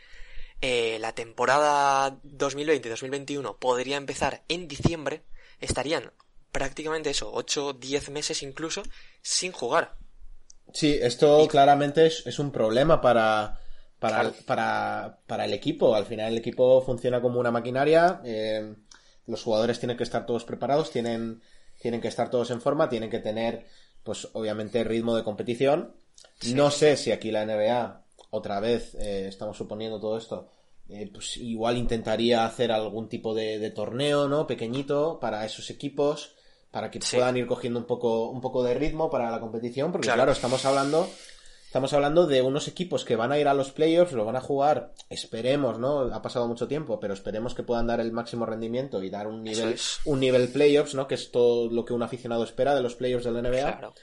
la 0.99 1.13
temporada 1.13 2.19
2020-2021 2.23 3.57
podría 3.59 3.97
empezar 3.97 4.43
en 4.47 4.67
diciembre, 4.67 5.23
estarían 5.59 6.11
prácticamente 6.51 7.11
eso, 7.11 7.31
8, 7.33 7.73
10 7.73 8.09
meses 8.09 8.43
incluso, 8.43 8.83
sin 9.21 9.51
jugar. 9.51 9.95
Sí, 10.73 10.97
esto 11.01 11.47
claramente 11.47 12.05
es, 12.05 12.39
un 12.39 12.51
problema 12.51 13.01
para, 13.01 13.59
para, 13.99 14.31
para, 14.45 15.19
para, 15.27 15.45
el 15.45 15.53
equipo. 15.53 15.95
Al 15.95 16.05
final 16.05 16.31
el 16.31 16.39
equipo 16.39 16.81
funciona 16.81 17.21
como 17.21 17.39
una 17.39 17.51
maquinaria. 17.51 18.21
Eh, 18.23 18.73
los 19.27 19.43
jugadores 19.43 19.79
tienen 19.79 19.97
que 19.97 20.03
estar 20.03 20.25
todos 20.25 20.45
preparados, 20.45 20.91
tienen, 20.91 21.41
tienen 21.81 22.01
que 22.01 22.07
estar 22.07 22.29
todos 22.29 22.51
en 22.51 22.61
forma, 22.61 22.89
tienen 22.89 23.09
que 23.09 23.19
tener, 23.19 23.65
pues 24.03 24.29
obviamente, 24.33 24.83
ritmo 24.83 25.15
de 25.15 25.23
competición. 25.23 25.93
No 26.53 26.71
sé 26.71 26.95
si 26.97 27.11
aquí 27.11 27.31
la 27.31 27.45
NBA, 27.45 28.05
otra 28.29 28.59
vez, 28.59 28.95
eh, 28.95 29.27
estamos 29.27 29.57
suponiendo 29.57 29.99
todo 29.99 30.17
esto, 30.17 30.49
eh, 30.89 31.09
pues 31.11 31.37
igual 31.37 31.77
intentaría 31.77 32.45
hacer 32.45 32.71
algún 32.71 33.09
tipo 33.09 33.33
de, 33.33 33.59
de, 33.59 33.71
torneo, 33.71 34.27
¿no? 34.27 34.47
Pequeñito 34.47 35.19
para 35.19 35.45
esos 35.45 35.69
equipos 35.69 36.35
para 36.71 36.89
que 36.89 36.99
puedan 36.99 37.37
ir 37.37 37.47
cogiendo 37.47 37.79
un 37.79 37.85
poco, 37.85 38.29
un 38.29 38.41
poco 38.41 38.63
de 38.63 38.73
ritmo 38.73 39.09
para 39.09 39.29
la 39.29 39.39
competición, 39.39 39.91
porque 39.91 40.07
claro. 40.07 40.31
estamos 40.31 40.65
hablando, 40.65 41.09
estamos 41.65 41.91
hablando 41.93 42.27
de 42.27 42.41
unos 42.41 42.69
equipos 42.69 43.03
que 43.03 43.17
van 43.17 43.33
a 43.33 43.37
ir 43.37 43.49
a 43.49 43.53
los 43.53 43.71
playoffs, 43.71 44.13
lo 44.13 44.23
van 44.23 44.37
a 44.37 44.41
jugar, 44.41 44.93
esperemos, 45.09 45.79
¿no? 45.79 46.13
Ha 46.13 46.21
pasado 46.21 46.47
mucho 46.47 46.69
tiempo, 46.69 46.99
pero 46.99 47.13
esperemos 47.13 47.53
que 47.53 47.63
puedan 47.63 47.87
dar 47.87 47.99
el 47.99 48.13
máximo 48.13 48.45
rendimiento 48.45 49.03
y 49.03 49.09
dar 49.09 49.27
un 49.27 49.43
nivel, 49.43 49.77
un 50.05 50.19
nivel 50.21 50.47
playoffs, 50.47 50.95
¿no? 50.95 51.07
Que 51.07 51.15
es 51.15 51.29
todo 51.31 51.69
lo 51.69 51.83
que 51.83 51.93
un 51.93 52.03
aficionado 52.03 52.45
espera 52.45 52.73
de 52.73 52.81
los 52.81 52.95
playoffs 52.95 53.25
de 53.25 53.31
la 53.31 53.41
NBA. 53.41 53.93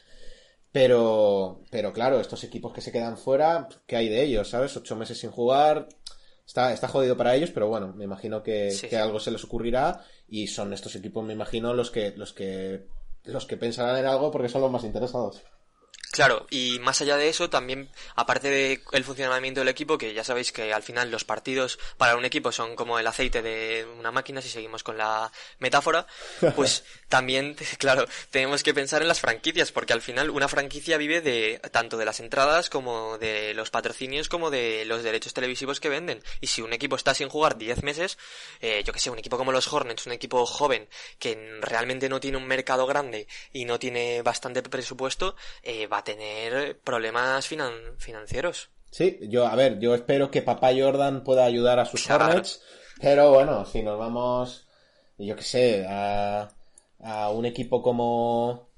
Pero, 0.70 1.62
pero 1.70 1.94
claro, 1.94 2.20
estos 2.20 2.44
equipos 2.44 2.74
que 2.74 2.82
se 2.82 2.92
quedan 2.92 3.16
fuera, 3.16 3.68
¿qué 3.86 3.96
hay 3.96 4.10
de 4.10 4.22
ellos? 4.22 4.50
¿Sabes? 4.50 4.76
Ocho 4.76 4.96
meses 4.96 5.18
sin 5.18 5.30
jugar, 5.30 5.88
Está, 6.48 6.72
está 6.72 6.88
jodido 6.88 7.14
para 7.14 7.34
ellos, 7.34 7.50
pero 7.50 7.68
bueno, 7.68 7.92
me 7.94 8.04
imagino 8.04 8.42
que, 8.42 8.74
que 8.88 8.96
algo 8.96 9.20
se 9.20 9.30
les 9.30 9.44
ocurrirá 9.44 10.02
y 10.26 10.46
son 10.46 10.72
estos 10.72 10.96
equipos, 10.96 11.22
me 11.22 11.34
imagino, 11.34 11.74
los 11.74 11.90
que, 11.90 12.14
los 12.16 12.32
que, 12.32 12.86
los 13.24 13.44
que 13.44 13.58
pensarán 13.58 13.98
en 13.98 14.06
algo 14.06 14.30
porque 14.30 14.48
son 14.48 14.62
los 14.62 14.72
más 14.72 14.82
interesados. 14.84 15.42
Claro, 16.18 16.48
y 16.50 16.80
más 16.80 17.00
allá 17.00 17.16
de 17.16 17.28
eso, 17.28 17.48
también, 17.48 17.88
aparte 18.16 18.50
del 18.90 19.04
funcionamiento 19.04 19.60
del 19.60 19.68
equipo, 19.68 19.98
que 19.98 20.14
ya 20.14 20.24
sabéis 20.24 20.50
que 20.50 20.72
al 20.72 20.82
final 20.82 21.12
los 21.12 21.22
partidos 21.22 21.78
para 21.96 22.16
un 22.16 22.24
equipo 22.24 22.50
son 22.50 22.74
como 22.74 22.98
el 22.98 23.06
aceite 23.06 23.40
de 23.40 23.86
una 24.00 24.10
máquina, 24.10 24.42
si 24.42 24.48
seguimos 24.48 24.82
con 24.82 24.98
la 24.98 25.30
metáfora, 25.60 26.08
pues 26.56 26.82
también, 27.08 27.54
claro, 27.78 28.04
tenemos 28.32 28.64
que 28.64 28.74
pensar 28.74 29.00
en 29.00 29.06
las 29.06 29.20
franquicias, 29.20 29.70
porque 29.70 29.92
al 29.92 30.02
final 30.02 30.30
una 30.30 30.48
franquicia 30.48 30.96
vive 30.96 31.20
de 31.20 31.60
tanto 31.70 31.96
de 31.96 32.04
las 32.04 32.18
entradas 32.18 32.68
como 32.68 33.16
de 33.18 33.54
los 33.54 33.70
patrocinios 33.70 34.28
como 34.28 34.50
de 34.50 34.84
los 34.86 35.04
derechos 35.04 35.34
televisivos 35.34 35.78
que 35.78 35.88
venden. 35.88 36.20
Y 36.40 36.48
si 36.48 36.62
un 36.62 36.72
equipo 36.72 36.96
está 36.96 37.14
sin 37.14 37.28
jugar 37.28 37.58
10 37.58 37.84
meses, 37.84 38.18
eh, 38.60 38.82
yo 38.84 38.92
que 38.92 38.98
sé, 38.98 39.10
un 39.10 39.20
equipo 39.20 39.38
como 39.38 39.52
los 39.52 39.72
Hornets, 39.72 40.06
un 40.06 40.12
equipo 40.14 40.44
joven 40.46 40.88
que 41.20 41.60
realmente 41.60 42.08
no 42.08 42.18
tiene 42.18 42.38
un 42.38 42.46
mercado 42.48 42.88
grande 42.88 43.28
y 43.52 43.66
no 43.66 43.78
tiene 43.78 44.22
bastante 44.22 44.64
presupuesto, 44.64 45.36
eh, 45.62 45.86
va 45.86 45.98
a 45.98 46.07
tener 46.08 46.78
problemas 46.80 47.46
financieros. 47.46 48.70
Sí, 48.90 49.18
yo, 49.28 49.46
a 49.46 49.54
ver, 49.54 49.78
yo 49.78 49.94
espero 49.94 50.30
que 50.30 50.40
papá 50.40 50.70
Jordan 50.74 51.22
pueda 51.22 51.44
ayudar 51.44 51.78
a 51.78 51.84
sus 51.84 52.08
Hornets, 52.08 52.62
pero 52.98 53.30
bueno, 53.30 53.66
si 53.66 53.82
nos 53.82 53.98
vamos, 53.98 54.66
yo 55.18 55.36
qué 55.36 55.42
sé, 55.42 55.86
a, 55.86 56.48
a 57.00 57.28
un 57.28 57.44
equipo 57.44 57.82
como 57.82 58.68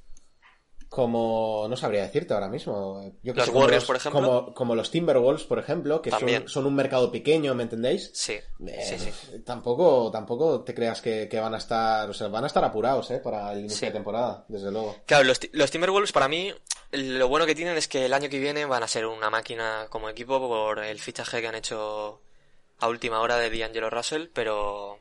como 0.90 1.66
no 1.70 1.76
sabría 1.76 2.02
decirte 2.02 2.34
ahora 2.34 2.48
mismo. 2.48 3.14
Yo 3.22 3.32
los 3.32 3.48
Warriors, 3.50 3.84
por 3.84 3.94
ejemplo. 3.94 4.52
Como, 4.52 4.74
los 4.74 4.90
Timberwolves, 4.90 5.44
por 5.44 5.60
ejemplo, 5.60 6.02
que 6.02 6.10
son, 6.46 6.66
un 6.66 6.74
mercado 6.74 7.12
pequeño, 7.12 7.54
¿me 7.54 7.62
entendéis? 7.62 8.10
Sí. 8.12 8.34
Eh, 8.66 9.40
tampoco, 9.46 10.10
tampoco 10.10 10.64
te 10.64 10.74
creas 10.74 11.00
que, 11.00 11.28
van 11.40 11.54
a 11.54 11.58
estar, 11.58 12.10
o 12.10 12.12
sea, 12.12 12.26
van 12.26 12.42
a 12.42 12.48
estar 12.48 12.64
apurados, 12.64 13.08
¿eh? 13.12 13.20
Para 13.20 13.52
el 13.52 13.60
inicio 13.60 13.86
de 13.86 13.92
temporada, 13.92 14.44
desde 14.48 14.72
luego. 14.72 14.96
Claro, 15.06 15.22
los, 15.22 15.38
los 15.52 15.70
Timberwolves 15.70 16.10
para 16.10 16.26
mí, 16.26 16.52
lo 16.92 17.28
bueno 17.28 17.46
que 17.46 17.54
tienen 17.54 17.76
es 17.76 17.88
que 17.88 18.06
el 18.06 18.12
año 18.12 18.28
que 18.28 18.38
viene 18.38 18.64
van 18.64 18.82
a 18.82 18.88
ser 18.88 19.06
una 19.06 19.30
máquina 19.30 19.86
como 19.90 20.08
equipo 20.08 20.40
por 20.40 20.78
el 20.80 20.98
fichaje 20.98 21.40
que 21.40 21.48
han 21.48 21.54
hecho 21.54 22.20
a 22.78 22.88
última 22.88 23.20
hora 23.20 23.36
de 23.36 23.50
D'Angelo 23.50 23.90
Russell, 23.90 24.28
pero 24.32 24.98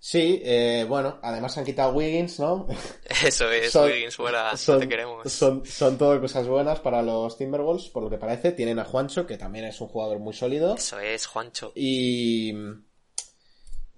Sí, 0.00 0.40
eh, 0.44 0.86
bueno, 0.88 1.18
además 1.22 1.58
han 1.58 1.64
quitado 1.64 1.92
Wiggins, 1.92 2.38
¿no? 2.38 2.68
Eso 3.24 3.50
es, 3.50 3.74
Wiggins 3.74 4.14
fuera, 4.14 4.52
no 4.68 4.78
te 4.78 4.88
queremos. 4.88 5.32
Son, 5.32 5.66
son 5.66 5.98
todo 5.98 6.20
cosas 6.20 6.46
buenas 6.46 6.78
para 6.78 7.02
los 7.02 7.36
Timberwolves, 7.36 7.88
por 7.88 8.04
lo 8.04 8.10
que 8.10 8.16
parece. 8.16 8.52
Tienen 8.52 8.78
a 8.78 8.84
Juancho, 8.84 9.26
que 9.26 9.36
también 9.36 9.64
es 9.64 9.80
un 9.80 9.88
jugador 9.88 10.20
muy 10.20 10.34
sólido. 10.34 10.76
Eso 10.76 11.00
es, 11.00 11.26
Juancho. 11.26 11.72
Y... 11.74 12.54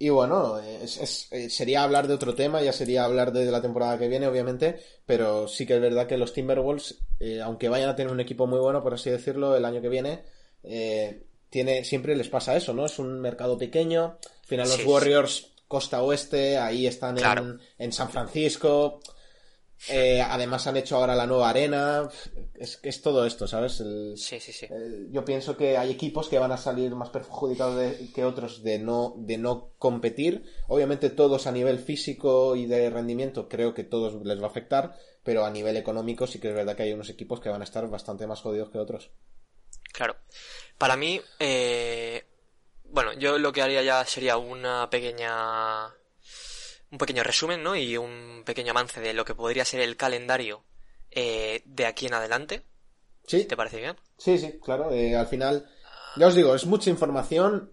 Y 0.01 0.09
bueno, 0.09 0.57
es, 0.57 1.27
eh, 1.29 1.47
sería 1.51 1.83
hablar 1.83 2.07
de 2.07 2.15
otro 2.15 2.33
tema, 2.33 2.59
ya 2.63 2.73
sería 2.73 3.05
hablar 3.05 3.31
de 3.31 3.45
la 3.45 3.61
temporada 3.61 3.99
que 3.99 4.07
viene, 4.07 4.25
obviamente, 4.25 4.79
pero 5.05 5.47
sí 5.47 5.67
que 5.67 5.75
es 5.75 5.79
verdad 5.79 6.07
que 6.07 6.17
los 6.17 6.33
Timberwolves, 6.33 6.97
eh, 7.19 7.39
aunque 7.39 7.69
vayan 7.69 7.89
a 7.89 7.95
tener 7.95 8.11
un 8.11 8.19
equipo 8.19 8.47
muy 8.47 8.57
bueno, 8.57 8.81
por 8.81 8.95
así 8.95 9.11
decirlo, 9.11 9.55
el 9.55 9.63
año 9.63 9.79
que 9.79 9.89
viene, 9.89 10.23
tiene, 11.51 11.83
siempre 11.83 12.15
les 12.15 12.29
pasa 12.29 12.55
eso, 12.55 12.73
¿no? 12.73 12.87
Es 12.87 12.97
un 12.97 13.21
mercado 13.21 13.59
pequeño, 13.59 14.17
al 14.23 14.47
final 14.47 14.69
los 14.69 14.83
Warriors 14.87 15.51
costa 15.67 16.01
oeste, 16.01 16.57
ahí 16.57 16.87
están 16.87 17.19
en, 17.77 17.93
San 17.93 18.09
Francisco. 18.09 19.01
Eh, 19.89 20.21
además 20.21 20.67
han 20.67 20.77
hecho 20.77 20.97
ahora 20.97 21.15
la 21.15 21.25
nueva 21.25 21.49
arena. 21.49 22.09
Es, 22.55 22.79
es 22.83 23.01
todo 23.01 23.25
esto, 23.25 23.47
¿sabes? 23.47 23.83
sí, 24.15 24.39
sí, 24.39 24.51
sí. 24.53 24.67
yo 25.09 25.25
pienso 25.25 25.57
que 25.57 25.77
hay 25.77 25.91
equipos 25.91 26.29
que 26.29 26.39
van 26.39 26.51
a 26.51 26.57
salir 26.57 26.93
más 26.93 27.09
perjudicados 27.09 27.95
que 28.13 28.23
otros 28.23 28.63
de 28.63 28.79
no, 28.79 29.15
de 29.17 29.37
no 29.37 29.71
competir. 29.77 30.43
Obviamente 30.67 31.09
todos 31.09 31.47
a 31.47 31.51
nivel 31.51 31.79
físico 31.79 32.55
y 32.55 32.65
de 32.65 32.89
rendimiento 32.89 33.49
creo 33.49 33.73
que 33.73 33.83
todos 33.83 34.23
les 34.25 34.39
va 34.39 34.45
a 34.47 34.49
afectar, 34.49 34.95
pero 35.23 35.45
a 35.45 35.51
nivel 35.51 35.77
económico 35.77 36.27
sí 36.27 36.39
que 36.39 36.49
es 36.49 36.55
verdad 36.55 36.75
que 36.75 36.83
hay 36.83 36.93
unos 36.93 37.09
equipos 37.09 37.39
que 37.39 37.49
van 37.49 37.61
a 37.61 37.65
estar 37.65 37.87
bastante 37.89 38.27
más 38.27 38.41
jodidos 38.41 38.69
que 38.69 38.77
otros. 38.77 39.11
Claro. 39.91 40.15
Para 40.77 40.95
mí, 40.95 41.21
eh, 41.39 42.23
bueno, 42.85 43.13
yo 43.13 43.37
lo 43.37 43.51
que 43.51 43.61
haría 43.61 43.81
ya 43.81 44.03
sería 44.05 44.37
una 44.37 44.89
pequeña. 44.89 45.93
Un 46.91 46.97
pequeño 46.97 47.23
resumen, 47.23 47.63
¿no? 47.63 47.75
Y 47.75 47.97
un 47.97 48.43
pequeño 48.45 48.71
avance 48.71 48.99
de 48.99 49.13
lo 49.13 49.25
que 49.25 49.35
podría 49.35 49.65
ser 49.65 49.79
el 49.79 49.95
calendario 49.97 50.63
eh, 51.09 51.63
de 51.65 51.85
aquí 51.85 52.07
en 52.07 52.13
adelante. 52.13 52.63
Sí. 53.25 53.45
¿Te 53.45 53.55
parece 53.55 53.79
bien? 53.79 53.95
Sí, 54.17 54.37
sí, 54.37 54.59
claro. 54.63 54.91
Eh, 54.91 55.15
al 55.15 55.27
final, 55.27 55.69
ya 56.17 56.27
os 56.27 56.35
digo, 56.35 56.53
es 56.53 56.65
mucha 56.65 56.89
información 56.89 57.71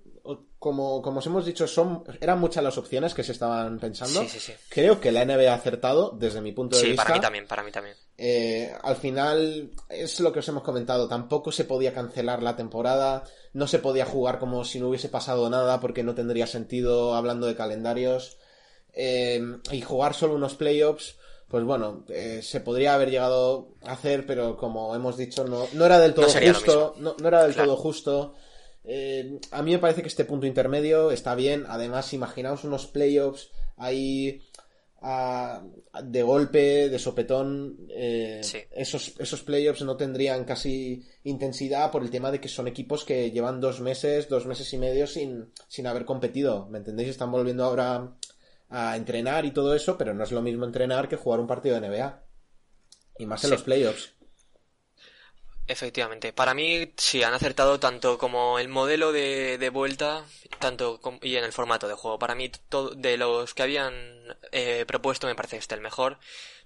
como, 0.58 1.02
como 1.02 1.20
os 1.20 1.26
hemos 1.26 1.46
dicho, 1.46 1.68
son, 1.68 2.02
eran 2.20 2.40
muchas 2.40 2.64
las 2.64 2.76
opciones 2.78 3.14
que 3.14 3.22
se 3.22 3.32
estaban 3.32 3.78
pensando. 3.78 4.22
Sí, 4.22 4.28
sí, 4.28 4.40
sí. 4.40 4.52
Creo 4.68 5.00
que 5.00 5.12
la 5.12 5.24
NBA 5.24 5.52
ha 5.52 5.54
acertado 5.54 6.10
desde 6.18 6.40
mi 6.40 6.52
punto 6.52 6.76
de 6.76 6.82
vista. 6.82 7.02
Sí, 7.02 7.06
para 7.06 7.14
mí 7.14 7.20
también, 7.20 7.46
para 7.46 7.62
mí 7.62 7.70
también. 7.70 7.96
Eh, 8.16 8.72
al 8.82 8.96
final, 8.96 9.70
es 9.88 10.18
lo 10.18 10.32
que 10.32 10.40
os 10.40 10.48
hemos 10.48 10.64
comentado. 10.64 11.08
Tampoco 11.08 11.52
se 11.52 11.64
podía 11.64 11.94
cancelar 11.94 12.42
la 12.42 12.56
temporada. 12.56 13.22
No 13.52 13.68
se 13.68 13.78
podía 13.78 14.04
jugar 14.04 14.40
como 14.40 14.64
si 14.64 14.80
no 14.80 14.88
hubiese 14.88 15.08
pasado 15.08 15.48
nada 15.48 15.78
porque 15.78 16.02
no 16.02 16.14
tendría 16.14 16.48
sentido 16.48 17.14
hablando 17.14 17.46
de 17.46 17.54
calendarios. 17.54 18.38
Eh, 19.00 19.40
y 19.70 19.80
jugar 19.80 20.12
solo 20.12 20.34
unos 20.34 20.54
playoffs 20.54 21.14
pues 21.48 21.64
bueno, 21.64 22.04
eh, 22.08 22.40
se 22.42 22.60
podría 22.60 22.94
haber 22.94 23.10
llegado 23.10 23.70
a 23.82 23.92
hacer, 23.92 24.26
pero 24.26 24.56
como 24.58 24.94
hemos 24.94 25.16
dicho, 25.16 25.44
no, 25.44 25.66
no 25.72 25.86
era 25.86 25.98
del 25.98 26.12
todo 26.12 26.26
justo. 26.26 26.94
No, 26.98 27.16
no, 27.18 27.28
era 27.28 27.44
del 27.44 27.56
todo 27.56 27.74
justo. 27.76 28.34
Eh, 28.84 29.40
a 29.50 29.62
mí 29.62 29.72
me 29.72 29.78
parece 29.78 30.02
que 30.02 30.08
este 30.08 30.26
punto 30.26 30.46
intermedio 30.46 31.10
está 31.10 31.34
bien. 31.34 31.64
Además, 31.66 32.12
imaginaos 32.12 32.64
unos 32.64 32.86
playoffs 32.86 33.50
ahí 33.78 34.42
de 36.02 36.22
golpe, 36.22 36.90
de 36.90 36.98
sopetón. 36.98 37.86
Eh, 37.88 38.42
esos, 38.72 39.14
esos 39.18 39.42
playoffs 39.42 39.82
no 39.82 39.96
tendrían 39.96 40.44
casi 40.44 41.02
intensidad 41.24 41.90
por 41.90 42.02
el 42.02 42.10
tema 42.10 42.30
de 42.30 42.40
que 42.42 42.48
son 42.48 42.68
equipos 42.68 43.04
que 43.04 43.30
llevan 43.30 43.60
dos 43.60 43.80
meses, 43.80 44.28
dos 44.28 44.44
meses 44.44 44.70
y 44.74 44.78
medio 44.78 45.06
sin, 45.06 45.50
sin 45.66 45.86
haber 45.86 46.04
competido. 46.04 46.66
¿Me 46.68 46.78
entendéis? 46.78 47.08
Están 47.08 47.32
volviendo 47.32 47.64
ahora 47.64 48.17
a 48.70 48.96
entrenar 48.96 49.44
y 49.44 49.50
todo 49.50 49.74
eso, 49.74 49.96
pero 49.96 50.14
no 50.14 50.24
es 50.24 50.32
lo 50.32 50.42
mismo 50.42 50.64
entrenar 50.64 51.08
que 51.08 51.16
jugar 51.16 51.40
un 51.40 51.46
partido 51.46 51.80
de 51.80 51.88
NBA. 51.88 52.22
Y 53.18 53.26
más 53.26 53.42
en 53.44 53.50
los 53.50 53.62
playoffs. 53.62 54.14
Efectivamente. 55.66 56.32
Para 56.32 56.54
mí, 56.54 56.94
sí, 56.96 57.22
han 57.22 57.34
acertado 57.34 57.78
tanto 57.78 58.16
como 58.16 58.58
el 58.58 58.68
modelo 58.68 59.12
de, 59.12 59.58
de 59.58 59.68
vuelta, 59.68 60.24
tanto 60.58 60.98
y 61.20 61.36
en 61.36 61.44
el 61.44 61.52
formato 61.52 61.86
de 61.88 61.94
juego. 61.94 62.18
Para 62.18 62.34
mí, 62.34 62.50
todo, 62.70 62.90
de 62.94 63.18
los 63.18 63.52
que 63.52 63.62
habían 63.64 63.94
eh, 64.50 64.84
propuesto, 64.86 65.26
me 65.26 65.34
parece 65.34 65.58
este 65.58 65.74
el 65.74 65.82
mejor. 65.82 66.18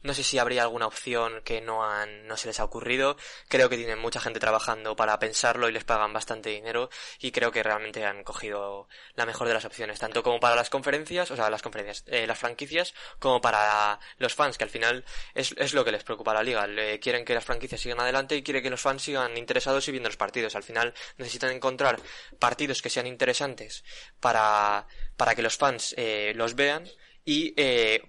No 0.02 0.14
sé 0.14 0.22
si 0.22 0.38
habría 0.38 0.62
alguna 0.62 0.86
opción 0.86 1.42
que 1.44 1.60
no 1.60 1.84
han, 1.84 2.26
no 2.26 2.36
se 2.36 2.48
les 2.48 2.60
ha 2.60 2.64
ocurrido. 2.64 3.16
Creo 3.48 3.68
que 3.68 3.76
tienen 3.76 3.98
mucha 3.98 4.20
gente 4.20 4.40
trabajando 4.40 4.96
para 4.96 5.18
pensarlo 5.18 5.68
y 5.68 5.72
les 5.72 5.84
pagan 5.84 6.12
bastante 6.12 6.50
dinero 6.50 6.90
y 7.18 7.32
creo 7.32 7.52
que 7.52 7.62
realmente 7.62 8.04
han 8.04 8.24
cogido 8.24 8.88
la 9.14 9.26
mejor 9.26 9.48
de 9.48 9.54
las 9.54 9.64
opciones, 9.64 9.98
tanto 9.98 10.22
como 10.22 10.40
para 10.40 10.56
las 10.56 10.70
conferencias, 10.70 11.30
o 11.30 11.36
sea, 11.36 11.50
las 11.50 11.62
conferencias, 11.62 12.04
eh, 12.06 12.26
las 12.26 12.38
franquicias, 12.38 12.94
como 13.18 13.40
para 13.40 13.98
los 14.18 14.34
fans, 14.34 14.58
que 14.58 14.64
al 14.64 14.70
final 14.70 15.04
es, 15.34 15.54
es 15.56 15.74
lo 15.74 15.84
que 15.84 15.92
les 15.92 16.04
preocupa 16.04 16.32
a 16.32 16.34
la 16.34 16.42
liga. 16.42 16.66
Le, 16.66 16.98
quieren 17.00 17.24
que 17.24 17.34
las 17.34 17.44
franquicias 17.44 17.80
sigan 17.80 18.00
adelante 18.00 18.36
y 18.36 18.42
quieren 18.42 18.62
que 18.62 18.70
los 18.70 18.80
fans 18.80 19.02
sigan 19.02 19.36
interesados 19.36 19.86
y 19.88 19.92
viendo 19.92 20.08
los 20.08 20.16
partidos. 20.16 20.56
Al 20.56 20.62
final 20.62 20.94
necesitan 21.18 21.50
encontrar 21.50 22.00
partidos 22.38 22.82
que 22.82 22.90
sean 22.90 23.06
interesantes 23.06 23.84
para, 24.20 24.86
para 25.16 25.34
que 25.34 25.42
los 25.42 25.56
fans 25.56 25.94
eh, 25.96 26.32
los 26.34 26.54
vean 26.54 26.88
y 27.24 27.54
eh, 27.56 28.02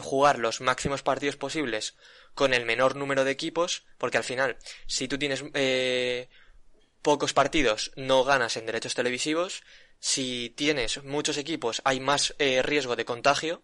jugar 0.00 0.38
los 0.38 0.60
máximos 0.60 1.02
partidos 1.02 1.36
posibles 1.36 1.94
con 2.34 2.52
el 2.54 2.64
menor 2.64 2.96
número 2.96 3.24
de 3.24 3.30
equipos, 3.30 3.84
porque 3.98 4.18
al 4.18 4.24
final, 4.24 4.56
si 4.86 5.08
tú 5.08 5.18
tienes 5.18 5.44
eh, 5.54 6.28
pocos 7.02 7.32
partidos, 7.32 7.92
no 7.96 8.24
ganas 8.24 8.56
en 8.56 8.66
derechos 8.66 8.94
televisivos. 8.94 9.62
Si 9.98 10.52
tienes 10.56 11.04
muchos 11.04 11.38
equipos, 11.38 11.80
hay 11.84 12.00
más 12.00 12.34
eh, 12.38 12.62
riesgo 12.62 12.96
de 12.96 13.04
contagio. 13.04 13.62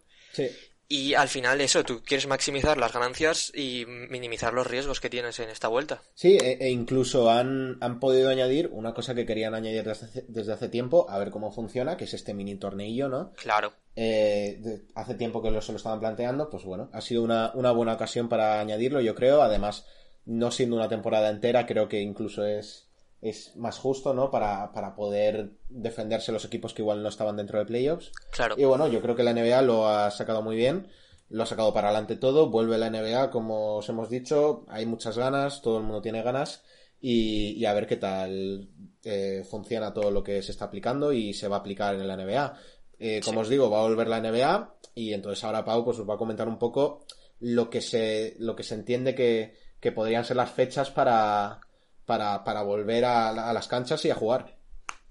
Y 0.87 1.13
al 1.13 1.27
final 1.27 1.61
eso, 1.61 1.83
tú 1.83 2.03
quieres 2.03 2.27
maximizar 2.27 2.77
las 2.77 2.93
ganancias 2.93 3.51
y 3.55 3.85
minimizar 3.87 4.53
los 4.53 4.67
riesgos 4.67 4.99
que 4.99 5.09
tienes 5.09 5.39
en 5.39 5.49
esta 5.49 5.67
vuelta. 5.67 6.01
Sí, 6.13 6.37
e, 6.37 6.57
e 6.59 6.69
incluso 6.69 7.31
han, 7.31 7.77
han, 7.81 7.99
podido 7.99 8.29
añadir 8.29 8.69
una 8.71 8.93
cosa 8.93 9.15
que 9.15 9.25
querían 9.25 9.55
añadir 9.55 9.83
desde 10.27 10.53
hace, 10.53 10.69
tiempo, 10.69 11.09
a 11.09 11.17
ver 11.17 11.31
cómo 11.31 11.51
funciona, 11.51 11.97
que 11.97 12.03
es 12.03 12.13
este 12.13 12.33
mini 12.33 12.55
torneillo, 12.55 13.09
¿no? 13.09 13.31
Claro. 13.33 13.73
Eh, 13.95 14.81
hace 14.95 15.15
tiempo 15.15 15.41
que 15.41 15.51
lo, 15.51 15.61
se 15.61 15.71
lo 15.71 15.77
estaban 15.77 15.99
planteando, 15.99 16.49
pues 16.49 16.63
bueno, 16.63 16.89
ha 16.93 17.01
sido 17.01 17.23
una, 17.23 17.51
una 17.55 17.71
buena 17.71 17.93
ocasión 17.93 18.29
para 18.29 18.59
añadirlo, 18.59 19.01
yo 19.01 19.15
creo. 19.15 19.41
Además, 19.41 19.85
no 20.25 20.51
siendo 20.51 20.75
una 20.75 20.89
temporada 20.89 21.29
entera, 21.29 21.65
creo 21.65 21.87
que 21.87 22.01
incluso 22.01 22.45
es 22.45 22.89
es 23.23 23.55
más 23.55 23.79
justo, 23.79 24.13
¿no? 24.13 24.29
Para, 24.29 24.71
para, 24.73 24.95
poder 24.95 25.51
defenderse 25.69 26.33
los 26.33 26.43
equipos 26.43 26.73
que 26.73 26.81
igual 26.81 27.01
no 27.01 27.07
estaban 27.07 27.37
dentro 27.37 27.57
de 27.57 27.65
playoffs. 27.65 28.11
Claro. 28.31 28.55
Y 28.57 28.65
bueno, 28.65 28.87
yo 28.87 29.01
creo 29.01 29.15
que 29.15 29.23
la 29.23 29.33
NBA 29.33 29.61
lo 29.61 29.87
ha 29.87 30.11
sacado 30.11 30.41
muy 30.41 30.57
bien, 30.57 30.89
lo 31.29 31.43
ha 31.43 31.45
sacado 31.45 31.73
para 31.73 31.87
adelante 31.87 32.17
todo, 32.17 32.49
vuelve 32.49 32.77
la 32.77 32.89
NBA, 32.89 33.31
como 33.31 33.77
os 33.77 33.87
hemos 33.87 34.09
dicho, 34.09 34.65
hay 34.67 34.85
muchas 34.85 35.17
ganas, 35.17 35.61
todo 35.61 35.77
el 35.77 35.83
mundo 35.83 36.01
tiene 36.01 36.21
ganas, 36.21 36.63
y, 36.99 37.63
a 37.65 37.73
ver 37.73 37.87
qué 37.87 37.95
tal 37.95 38.69
eh, 39.03 39.45
funciona 39.49 39.93
todo 39.93 40.11
lo 40.11 40.21
que 40.21 40.41
se 40.41 40.51
está 40.51 40.65
aplicando 40.65 41.13
y 41.13 41.33
se 41.33 41.47
va 41.47 41.57
a 41.57 41.59
aplicar 41.59 41.95
en 41.95 42.07
la 42.07 42.17
NBA. 42.17 42.59
Eh, 42.99 43.21
como 43.23 43.41
os 43.41 43.49
digo, 43.49 43.69
va 43.69 43.79
a 43.79 43.83
volver 43.83 44.07
la 44.07 44.19
NBA, 44.19 44.75
y 44.95 45.13
entonces 45.13 45.43
ahora 45.45 45.63
Pau 45.63 45.85
pues 45.85 45.97
os 45.97 46.09
va 46.09 46.15
a 46.15 46.17
comentar 46.17 46.47
un 46.49 46.59
poco 46.59 47.05
lo 47.39 47.69
que 47.69 47.79
se, 47.79 48.35
lo 48.39 48.53
que 48.55 48.63
se 48.63 48.75
entiende 48.75 49.15
que, 49.15 49.55
que 49.79 49.93
podrían 49.93 50.25
ser 50.25 50.35
las 50.35 50.51
fechas 50.51 50.91
para 50.91 51.61
para, 52.05 52.43
para 52.43 52.61
volver 52.61 53.05
a, 53.05 53.31
las 53.53 53.67
canchas 53.67 54.03
y 54.05 54.11
a 54.11 54.15
jugar. 54.15 54.55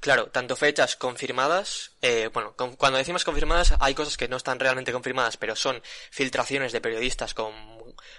Claro, 0.00 0.26
tanto 0.26 0.56
fechas 0.56 0.96
confirmadas, 0.96 1.92
eh, 2.02 2.28
bueno, 2.32 2.54
cuando 2.76 2.98
decimos 2.98 3.24
confirmadas 3.24 3.74
hay 3.78 3.94
cosas 3.94 4.16
que 4.16 4.26
no 4.26 4.36
están 4.36 4.58
realmente 4.58 4.92
confirmadas, 4.92 5.36
pero 5.36 5.54
son 5.54 5.80
filtraciones 6.10 6.72
de 6.72 6.80
periodistas 6.80 7.34
con 7.34 7.52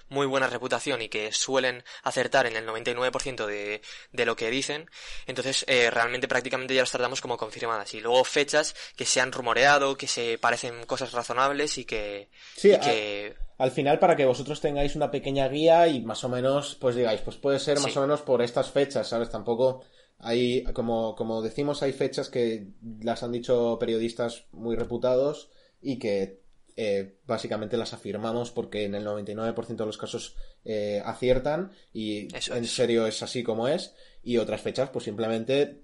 muy 0.10 0.26
buena 0.26 0.48
reputación 0.48 1.02
y 1.02 1.10
que 1.10 1.32
suelen 1.32 1.84
acertar 2.04 2.46
en 2.46 2.56
el 2.56 2.68
99% 2.68 3.46
de, 3.46 3.82
de 4.12 4.26
lo 4.26 4.36
que 4.36 4.50
dicen, 4.50 4.90
entonces 5.28 5.66
eh, 5.68 5.90
realmente 5.90 6.28
prácticamente 6.28 6.74
ya 6.74 6.82
las 6.82 6.92
tratamos 6.92 7.22
como 7.22 7.38
confirmadas. 7.38 7.94
Y 7.94 8.02
luego 8.02 8.24
fechas 8.24 8.76
que 8.96 9.06
se 9.06 9.22
han 9.22 9.32
rumoreado, 9.32 9.98
que 9.98 10.08
se 10.08 10.38
parecen 10.38 10.86
cosas 10.86 11.12
razonables 11.12 11.78
y 11.78 11.86
que... 11.86 12.30
Sí, 12.56 12.72
que... 12.80 13.36
al 13.58 13.72
final 13.72 14.00
para 14.00 14.16
que 14.16 14.26
vosotros 14.26 14.62
tengáis 14.62 14.96
una 14.96 15.12
pequeña 15.12 15.48
guía 15.48 15.88
y 15.88 16.02
más 16.02 16.24
o 16.24 16.30
menos, 16.30 16.76
pues 16.80 16.96
digáis, 16.96 17.22
pues 17.22 17.38
puede 17.38 17.60
ser 17.60 17.80
más 17.80 17.96
o 17.98 18.02
menos 18.02 18.22
por 18.22 18.42
estas 18.42 18.72
fechas, 18.72 19.08
¿sabes? 19.08 19.30
Tampoco 19.30 19.84
hay, 20.20 20.64
como, 20.74 21.16
como 21.16 21.42
decimos, 21.42 21.84
hay 21.84 21.92
fechas 21.92 22.30
que 22.30 22.68
las 23.02 23.24
han 23.24 23.32
dicho 23.32 23.78
periodistas 23.80 24.46
muy 24.52 24.76
reputados 24.76 25.50
y 25.82 26.00
que 26.00 26.43
eh, 26.76 27.20
básicamente 27.26 27.78
las 27.78 27.94
afirmamos 27.94 28.52
porque 28.52 28.86
en 28.86 28.96
el 28.96 29.06
99% 29.06 29.76
de 29.76 29.86
los 29.86 29.98
casos 29.98 30.36
eh, 30.66 31.02
aciertan 31.06 31.72
y 31.94 32.28
en 32.34 32.66
serio 32.66 33.06
es 33.08 33.22
así 33.24 33.44
como 33.44 33.68
es. 33.68 33.94
Y 34.24 34.38
otras 34.38 34.62
fechas, 34.62 34.90
pues 34.90 35.06
simplemente 35.06 35.82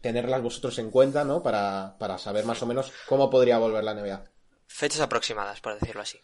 tenerlas 0.00 0.42
vosotros 0.42 0.78
en 0.78 0.90
cuenta, 0.90 1.24
¿no? 1.24 1.42
Para, 1.42 1.96
para 1.98 2.18
saber 2.18 2.44
más 2.44 2.62
o 2.62 2.66
menos 2.66 2.92
cómo 3.06 3.30
podría 3.30 3.58
volver 3.58 3.84
la 3.84 3.94
NBA. 3.94 4.24
Fechas 4.66 5.00
aproximadas, 5.00 5.60
por 5.60 5.78
decirlo 5.78 6.02
así. 6.02 6.20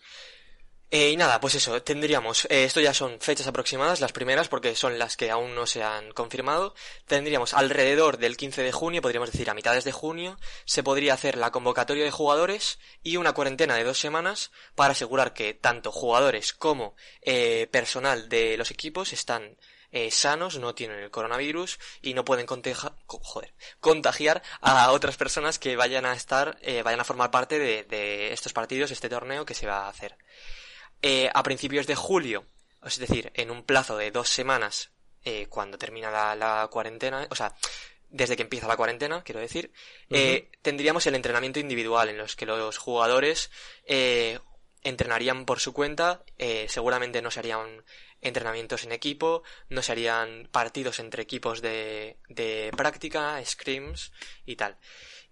Eh, 0.92 1.10
y 1.10 1.16
nada, 1.16 1.40
pues 1.40 1.56
eso, 1.56 1.82
tendríamos, 1.82 2.44
eh, 2.44 2.62
esto 2.62 2.80
ya 2.80 2.94
son 2.94 3.18
fechas 3.20 3.48
aproximadas, 3.48 4.00
las 4.00 4.12
primeras, 4.12 4.46
porque 4.46 4.76
son 4.76 5.00
las 5.00 5.16
que 5.16 5.32
aún 5.32 5.56
no 5.56 5.66
se 5.66 5.82
han 5.82 6.12
confirmado. 6.12 6.74
Tendríamos 7.06 7.54
alrededor 7.54 8.18
del 8.18 8.36
15 8.36 8.62
de 8.62 8.70
junio, 8.70 9.02
podríamos 9.02 9.32
decir 9.32 9.50
a 9.50 9.54
mitades 9.54 9.82
de 9.82 9.90
junio, 9.90 10.38
se 10.64 10.84
podría 10.84 11.14
hacer 11.14 11.36
la 11.38 11.50
convocatoria 11.50 12.04
de 12.04 12.12
jugadores 12.12 12.78
y 13.02 13.16
una 13.16 13.32
cuarentena 13.32 13.74
de 13.74 13.82
dos 13.82 13.98
semanas 13.98 14.52
para 14.76 14.92
asegurar 14.92 15.32
que 15.34 15.54
tanto 15.54 15.90
jugadores 15.90 16.52
como 16.52 16.94
eh, 17.20 17.66
personal 17.72 18.28
de 18.28 18.56
los 18.56 18.70
equipos 18.70 19.12
están 19.12 19.56
sanos, 20.10 20.58
no 20.58 20.74
tienen 20.74 20.98
el 20.98 21.10
coronavirus 21.10 21.78
y 22.02 22.12
no 22.12 22.22
pueden 22.22 22.44
contagiar 22.44 24.42
a 24.60 24.92
otras 24.92 25.16
personas 25.16 25.58
que 25.58 25.74
vayan 25.74 26.04
a 26.04 26.12
estar, 26.12 26.58
vayan 26.84 27.00
a 27.00 27.04
formar 27.04 27.30
parte 27.30 27.58
de, 27.58 27.84
de 27.84 28.30
estos 28.34 28.52
partidos, 28.52 28.90
este 28.90 29.08
torneo 29.08 29.46
que 29.46 29.54
se 29.54 29.66
va 29.66 29.86
a 29.86 29.88
hacer. 29.88 30.18
Eh, 31.08 31.30
a 31.32 31.44
principios 31.44 31.86
de 31.86 31.94
julio, 31.94 32.46
es 32.84 32.98
decir, 32.98 33.30
en 33.34 33.52
un 33.52 33.62
plazo 33.62 33.96
de 33.96 34.10
dos 34.10 34.28
semanas, 34.28 34.90
eh, 35.24 35.46
cuando 35.48 35.78
termina 35.78 36.34
la, 36.34 36.68
cuarentena, 36.68 37.28
o 37.30 37.36
sea, 37.36 37.54
desde 38.10 38.34
que 38.34 38.42
empieza 38.42 38.66
la 38.66 38.76
cuarentena, 38.76 39.22
quiero 39.22 39.38
decir, 39.38 39.70
eh, 40.10 40.50
tendríamos 40.62 41.06
el 41.06 41.14
entrenamiento 41.14 41.60
individual 41.60 42.08
en 42.08 42.18
los 42.18 42.34
que 42.34 42.44
los 42.44 42.76
jugadores 42.78 43.52
entrenarían 44.82 45.44
por 45.44 45.60
su 45.60 45.72
cuenta, 45.72 46.24
seguramente 46.66 47.22
no 47.22 47.30
se 47.30 47.38
harían 47.38 47.84
entrenamientos 48.20 48.82
en 48.82 48.90
equipo, 48.90 49.44
no 49.68 49.82
se 49.82 49.92
harían 49.92 50.48
partidos 50.50 50.98
entre 50.98 51.22
equipos 51.22 51.62
de, 51.62 52.16
de 52.28 52.72
práctica, 52.76 53.40
scrims 53.44 54.10
y 54.44 54.56
tal. 54.56 54.76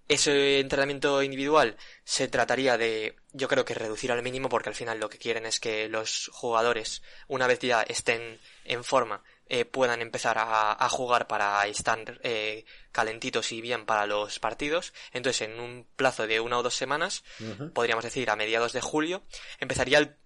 Ese 0.06 0.60
entrenamiento 0.60 1.22
individual 1.22 1.76
se 2.04 2.28
trataría 2.28 2.76
de, 2.76 3.16
yo 3.32 3.48
creo 3.48 3.64
que 3.64 3.74
reducir 3.74 4.12
al 4.12 4.22
mínimo 4.22 4.50
porque 4.50 4.68
al 4.68 4.74
final 4.74 5.00
lo 5.00 5.08
que 5.08 5.18
quieren 5.18 5.46
es 5.46 5.60
que 5.60 5.88
los 5.88 6.30
jugadores, 6.32 7.02
una 7.26 7.46
vez 7.46 7.60
ya 7.60 7.82
estén 7.82 8.38
en 8.64 8.84
forma, 8.84 9.22
eh, 9.46 9.64
puedan 9.64 10.02
empezar 10.02 10.36
a, 10.38 10.88
jugar 10.88 11.26
para 11.26 11.66
estar 11.66 12.20
eh, 12.22 12.64
calentitos 12.92 13.52
y 13.52 13.60
bien 13.60 13.86
para 13.86 14.06
los 14.06 14.38
partidos. 14.38 14.92
Entonces, 15.12 15.48
en 15.48 15.60
un 15.60 15.86
plazo 15.96 16.26
de 16.26 16.40
una 16.40 16.58
o 16.58 16.62
dos 16.62 16.74
semanas, 16.74 17.24
podríamos 17.72 18.04
decir 18.04 18.30
a 18.30 18.36
mediados 18.36 18.72
de 18.72 18.80
julio, 18.80 19.22
empezaría 19.58 19.98
el, 19.98 20.16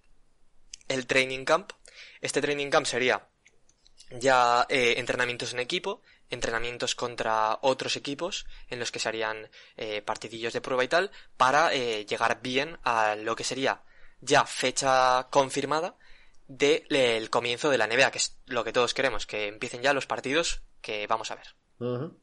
el 0.87 1.05
training 1.05 1.45
camp. 1.45 1.71
Este 2.21 2.41
training 2.41 2.69
camp 2.69 2.85
sería 2.85 3.27
ya 4.11 4.65
eh, 4.69 4.95
entrenamientos 4.97 5.53
en 5.53 5.59
equipo, 5.59 6.01
entrenamientos 6.29 6.95
contra 6.95 7.59
otros 7.61 7.95
equipos 7.95 8.45
en 8.69 8.79
los 8.79 8.91
que 8.91 8.99
se 8.99 9.09
harían 9.09 9.49
eh, 9.77 10.01
partidillos 10.01 10.53
de 10.53 10.61
prueba 10.61 10.83
y 10.83 10.87
tal 10.87 11.11
para 11.37 11.73
eh, 11.73 12.05
llegar 12.05 12.41
bien 12.41 12.77
a 12.83 13.15
lo 13.15 13.35
que 13.35 13.43
sería 13.43 13.81
ya 14.21 14.45
fecha 14.45 15.27
confirmada 15.29 15.95
del 16.47 17.29
comienzo 17.29 17.69
de 17.69 17.77
la 17.77 17.87
NBA, 17.87 18.11
que 18.11 18.17
es 18.17 18.37
lo 18.47 18.63
que 18.63 18.73
todos 18.73 18.93
queremos, 18.93 19.25
que 19.25 19.47
empiecen 19.47 19.81
ya 19.81 19.93
los 19.93 20.07
partidos 20.07 20.61
que 20.81 21.05
vamos 21.07 21.31
a 21.31 21.35
ver. 21.35 22.15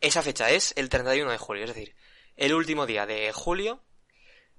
Esa 0.00 0.22
fecha 0.22 0.50
es 0.50 0.72
el 0.76 0.88
31 0.88 1.30
de 1.30 1.38
julio, 1.38 1.64
es 1.64 1.74
decir, 1.74 1.94
el 2.36 2.54
último 2.54 2.86
día 2.86 3.06
de 3.06 3.32
julio 3.32 3.82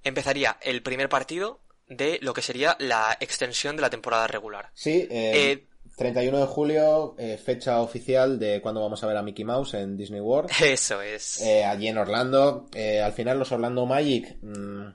empezaría 0.03 0.57
el 0.61 0.82
primer 0.82 1.09
partido 1.09 1.61
de 1.88 2.20
lo 2.22 2.34
que 2.34 2.41
sería 2.41 2.78
la 2.80 3.17
extensión 3.20 3.76
de 3.76 3.82
la 3.82 3.89
temporada 3.89 4.28
regular. 4.28 4.72
Sí, 4.74 5.07
eh, 5.09 5.67
31 5.99 6.39
de 6.39 6.45
julio, 6.45 7.15
eh, 7.17 7.37
fecha 7.37 7.81
oficial 7.81 8.39
de 8.39 8.61
cuando 8.61 8.81
vamos 8.81 9.03
a 9.03 9.07
ver 9.07 9.17
a 9.17 9.21
Mickey 9.21 9.43
Mouse 9.43 9.73
en 9.73 9.97
Disney 9.97 10.21
World. 10.21 10.49
Eso 10.63 11.01
es. 11.01 11.41
Eh, 11.41 11.65
allí 11.65 11.89
en 11.89 11.97
Orlando. 11.97 12.67
Eh, 12.73 13.01
al 13.01 13.11
final 13.11 13.37
los 13.37 13.51
Orlando 13.51 13.85
Magic, 13.85 14.37
mm, 14.41 14.87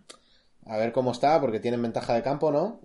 a 0.66 0.76
ver 0.78 0.92
cómo 0.92 1.12
está, 1.12 1.38
porque 1.42 1.60
tienen 1.60 1.82
ventaja 1.82 2.14
de 2.14 2.22
campo, 2.22 2.50
¿no? 2.50 2.80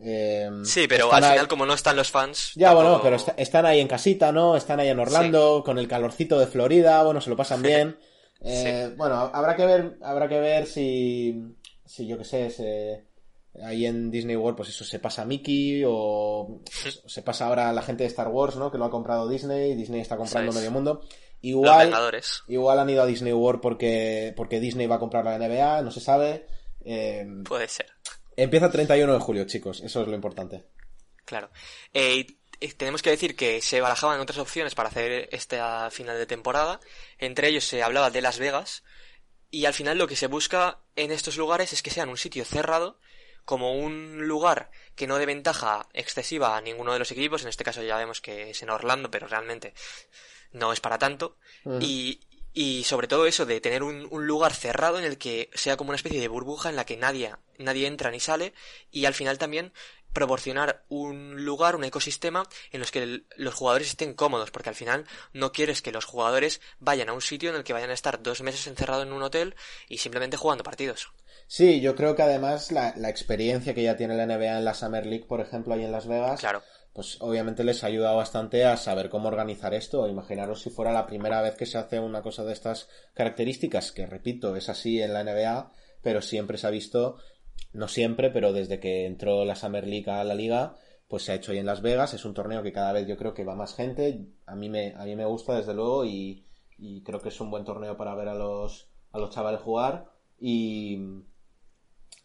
sí, 0.66 0.86
pero 0.90 1.14
al 1.14 1.24
final 1.24 1.48
como 1.48 1.66
no 1.66 1.74
están 1.74 1.96
los 1.96 2.12
fans... 2.12 2.52
Ya, 2.56 2.74
bueno, 2.74 3.00
pero 3.02 3.16
están 3.38 3.66
ahí 3.66 3.80
en 3.80 3.88
casita, 3.88 4.34
¿no? 4.34 4.58
Están 4.58 4.82
ahí 4.82 4.90
en 4.90 5.00
Orlando, 5.00 5.64
con 5.66 5.80
el 5.80 5.88
calorcito 5.88 6.38
de 6.38 6.48
Florida, 6.48 7.02
bueno, 7.04 7.22
se 7.22 7.30
lo 7.30 7.38
pasan 7.38 7.62
bien. 7.62 7.98
Bueno, 8.96 9.32
habrá 9.34 9.54
que 9.58 9.66
ver, 9.66 9.98
habrá 10.02 10.30
que 10.30 10.40
ver 10.40 10.66
si, 10.66 11.44
si 11.86 12.08
yo 12.08 12.18
qué 12.18 12.24
sé, 12.24 12.50
se 12.50 13.09
ahí 13.64 13.86
en 13.86 14.12
Disney 14.12 14.36
World, 14.36 14.58
pues 14.58 14.70
eso, 14.70 14.84
se 14.84 15.00
pasa 15.00 15.26
Mickey 15.26 15.84
o 15.86 16.62
se 17.06 17.22
pasa 17.22 17.48
ahora 17.48 17.72
la 17.74 17.82
gente 17.82 18.04
de 18.04 18.10
Star 18.10 18.28
Wars, 18.28 18.56
¿no? 18.56 18.72
Que 18.72 18.78
lo 18.78 18.86
ha 18.86 18.92
comprado 18.92 19.28
Disney, 19.28 19.76
Disney 19.76 20.02
está 20.02 20.18
comprando 20.18 20.52
medio 20.52 20.72
mundo. 20.72 21.02
Igual, 21.42 22.22
igual 22.48 22.80
han 22.80 22.90
ido 22.90 23.02
a 23.02 23.06
Disney 23.06 23.32
World 23.32 23.62
porque, 23.62 24.34
porque 24.36 24.60
Disney 24.60 24.88
va 24.88 24.96
a 24.96 25.00
comprar 25.00 25.24
la 25.24 25.38
NBA, 25.38 25.82
no 25.82 25.92
se 25.92 26.02
sabe. 26.02 26.48
Eh, 26.84 27.26
Puede 27.46 27.68
ser. 27.68 27.88
Empieza 28.36 28.68
el 28.68 28.72
31 28.72 29.14
de 29.14 29.20
julio, 29.20 29.46
chicos, 29.46 29.82
eso 29.82 30.02
es 30.02 30.08
lo 30.08 30.16
importante. 30.16 30.66
Claro. 31.26 31.50
Eh, 31.94 32.26
tenemos 32.78 33.02
que 33.02 33.12
decir 33.12 33.36
que 33.36 33.62
se 33.62 33.80
barajaban 33.82 34.20
otras 34.20 34.40
opciones 34.40 34.76
para 34.76 34.90
hacer 34.90 35.30
esta 35.32 35.90
final 35.92 36.18
de 36.18 36.26
temporada. 36.26 36.80
Entre 37.18 37.48
ellos 37.48 37.64
se 37.64 37.84
hablaba 37.84 38.10
de 38.12 38.22
Las 38.22 38.40
Vegas. 38.40 38.84
Y 39.52 39.66
al 39.66 39.74
final 39.74 39.98
lo 39.98 40.08
que 40.08 40.16
se 40.16 40.28
busca 40.28 40.80
en 40.96 41.12
estos 41.12 41.38
lugares 41.38 41.74
es 41.74 41.82
que 41.82 41.90
sean 41.90 42.10
un 42.10 42.18
sitio 42.18 42.46
cerrado 42.46 43.00
como 43.50 43.74
un 43.74 44.28
lugar 44.28 44.70
que 44.96 45.08
no 45.08 45.18
dé 45.18 45.26
ventaja 45.26 45.88
excesiva 45.96 46.56
a 46.56 46.62
ninguno 46.62 46.94
de 46.94 47.00
los 47.00 47.10
equipos, 47.10 47.42
en 47.42 47.48
este 47.48 47.64
caso 47.64 47.82
ya 47.82 47.98
vemos 47.98 48.22
que 48.22 48.52
es 48.52 48.62
en 48.62 48.70
Orlando, 48.70 49.10
pero 49.10 49.26
realmente 49.26 49.74
no 50.52 50.72
es 50.72 50.80
para 50.80 51.00
tanto, 51.00 51.36
y, 51.82 52.20
y 52.54 52.84
sobre 52.84 53.08
todo 53.08 53.26
eso 53.26 53.48
de 53.48 53.60
tener 53.60 53.82
un, 53.82 54.08
un, 54.12 54.28
lugar 54.28 54.54
cerrado 54.54 55.00
en 55.00 55.04
el 55.04 55.18
que 55.18 55.50
sea 55.56 55.78
como 55.78 55.90
una 55.90 55.96
especie 55.96 56.22
de 56.22 56.28
burbuja 56.28 56.70
en 56.70 56.76
la 56.76 56.86
que 56.86 56.96
nadie, 56.96 57.34
nadie 57.58 57.88
entra 57.88 58.12
ni 58.12 58.20
sale, 58.20 58.54
y 58.92 59.06
al 59.06 59.16
final 59.16 59.40
también 59.40 59.74
proporcionar 60.14 60.86
un 60.88 61.44
lugar, 61.44 61.76
un 61.76 61.86
ecosistema 61.86 62.48
en 62.70 62.82
los 62.82 62.92
que 62.92 63.24
los 63.36 63.56
jugadores 63.56 63.88
estén 63.88 64.14
cómodos, 64.14 64.52
porque 64.52 64.70
al 64.70 64.76
final 64.76 65.08
no 65.34 65.52
quieres 65.52 65.82
que 65.82 65.92
los 65.92 66.06
jugadores 66.06 66.62
vayan 66.80 67.10
a 67.10 67.14
un 67.14 67.22
sitio 67.22 67.50
en 67.50 67.56
el 67.56 67.64
que 67.64 67.74
vayan 67.74 67.90
a 67.90 67.94
estar 67.94 68.22
dos 68.22 68.42
meses 68.42 68.68
encerrados 68.68 69.08
en 69.08 69.14
un 69.14 69.24
hotel 69.24 69.56
y 69.88 69.98
simplemente 69.98 70.38
jugando 70.38 70.64
partidos. 70.64 71.10
Sí, 71.52 71.82
yo 71.82 71.96
creo 71.96 72.16
que 72.16 72.22
además 72.22 72.72
la, 72.72 72.90
experiencia 73.10 73.74
que 73.74 73.82
ya 73.82 73.98
tiene 73.98 74.16
la 74.16 74.28
NBA 74.28 74.60
en 74.60 74.66
la 74.66 74.76
Summer 74.76 75.04
League, 75.04 75.26
por 75.26 75.42
ejemplo, 75.42 75.74
ahí 75.74 75.84
en 75.84 75.92
Las 75.92 76.06
Vegas, 76.06 76.42
claro. 76.42 76.62
pues 76.94 77.20
obviamente 77.22 77.64
les 77.64 77.84
ha 77.84 77.88
ayudado 77.88 78.18
bastante 78.18 78.66
a 78.66 78.78
saber 78.78 79.10
cómo 79.10 79.30
organizar 79.30 79.74
esto. 79.74 80.08
Imaginaros 80.08 80.62
si 80.62 80.70
fuera 80.70 80.94
la 80.94 81.08
primera 81.08 81.42
vez 81.42 81.56
que 81.56 81.66
se 81.66 81.80
hace 81.80 82.00
una 82.00 82.22
cosa 82.22 82.44
de 82.44 82.54
estas 82.54 82.88
características, 83.16 83.92
que 83.92 84.06
repito, 84.06 84.56
es 84.56 84.70
así 84.70 85.02
en 85.02 85.12
la 85.12 85.24
NBA, 85.24 85.72
pero 86.04 86.22
siempre 86.22 86.60
se 86.60 86.68
ha 86.68 86.70
visto, 86.70 87.18
no 87.74 87.88
siempre, 87.88 88.30
pero 88.30 88.54
desde 88.54 88.80
que 88.80 89.08
entró 89.08 89.44
la 89.44 89.56
Summer 89.56 89.88
League 89.88 90.12
a 90.12 90.24
la 90.24 90.36
liga, 90.36 90.76
pues 91.08 91.24
se 91.24 91.32
ha 91.32 91.36
hecho 91.36 91.52
ahí 91.52 91.58
en 91.58 91.66
Las 91.66 91.82
Vegas. 91.82 92.14
Es 92.14 92.26
un 92.26 92.36
torneo 92.36 92.62
que 92.62 92.74
cada 92.74 92.94
vez 92.94 93.08
yo 93.08 93.18
creo 93.18 93.34
que 93.34 93.44
va 93.44 93.56
más 93.56 93.74
gente. 93.74 94.28
A 94.46 94.56
mí 94.56 94.70
me, 94.70 94.94
a 94.94 95.04
mí 95.04 95.16
me 95.16 95.26
gusta 95.26 95.56
desde 95.56 95.74
luego 95.74 96.06
y, 96.06 96.46
y 96.78 97.02
creo 97.02 97.20
que 97.20 97.30
es 97.30 97.42
un 97.42 97.50
buen 97.50 97.66
torneo 97.66 97.98
para 97.98 98.14
ver 98.14 98.28
a 98.28 98.36
los, 98.36 98.88
a 99.12 99.18
los 99.18 99.32
chavales 99.32 99.62
jugar. 99.62 100.12
Y, 100.40 101.26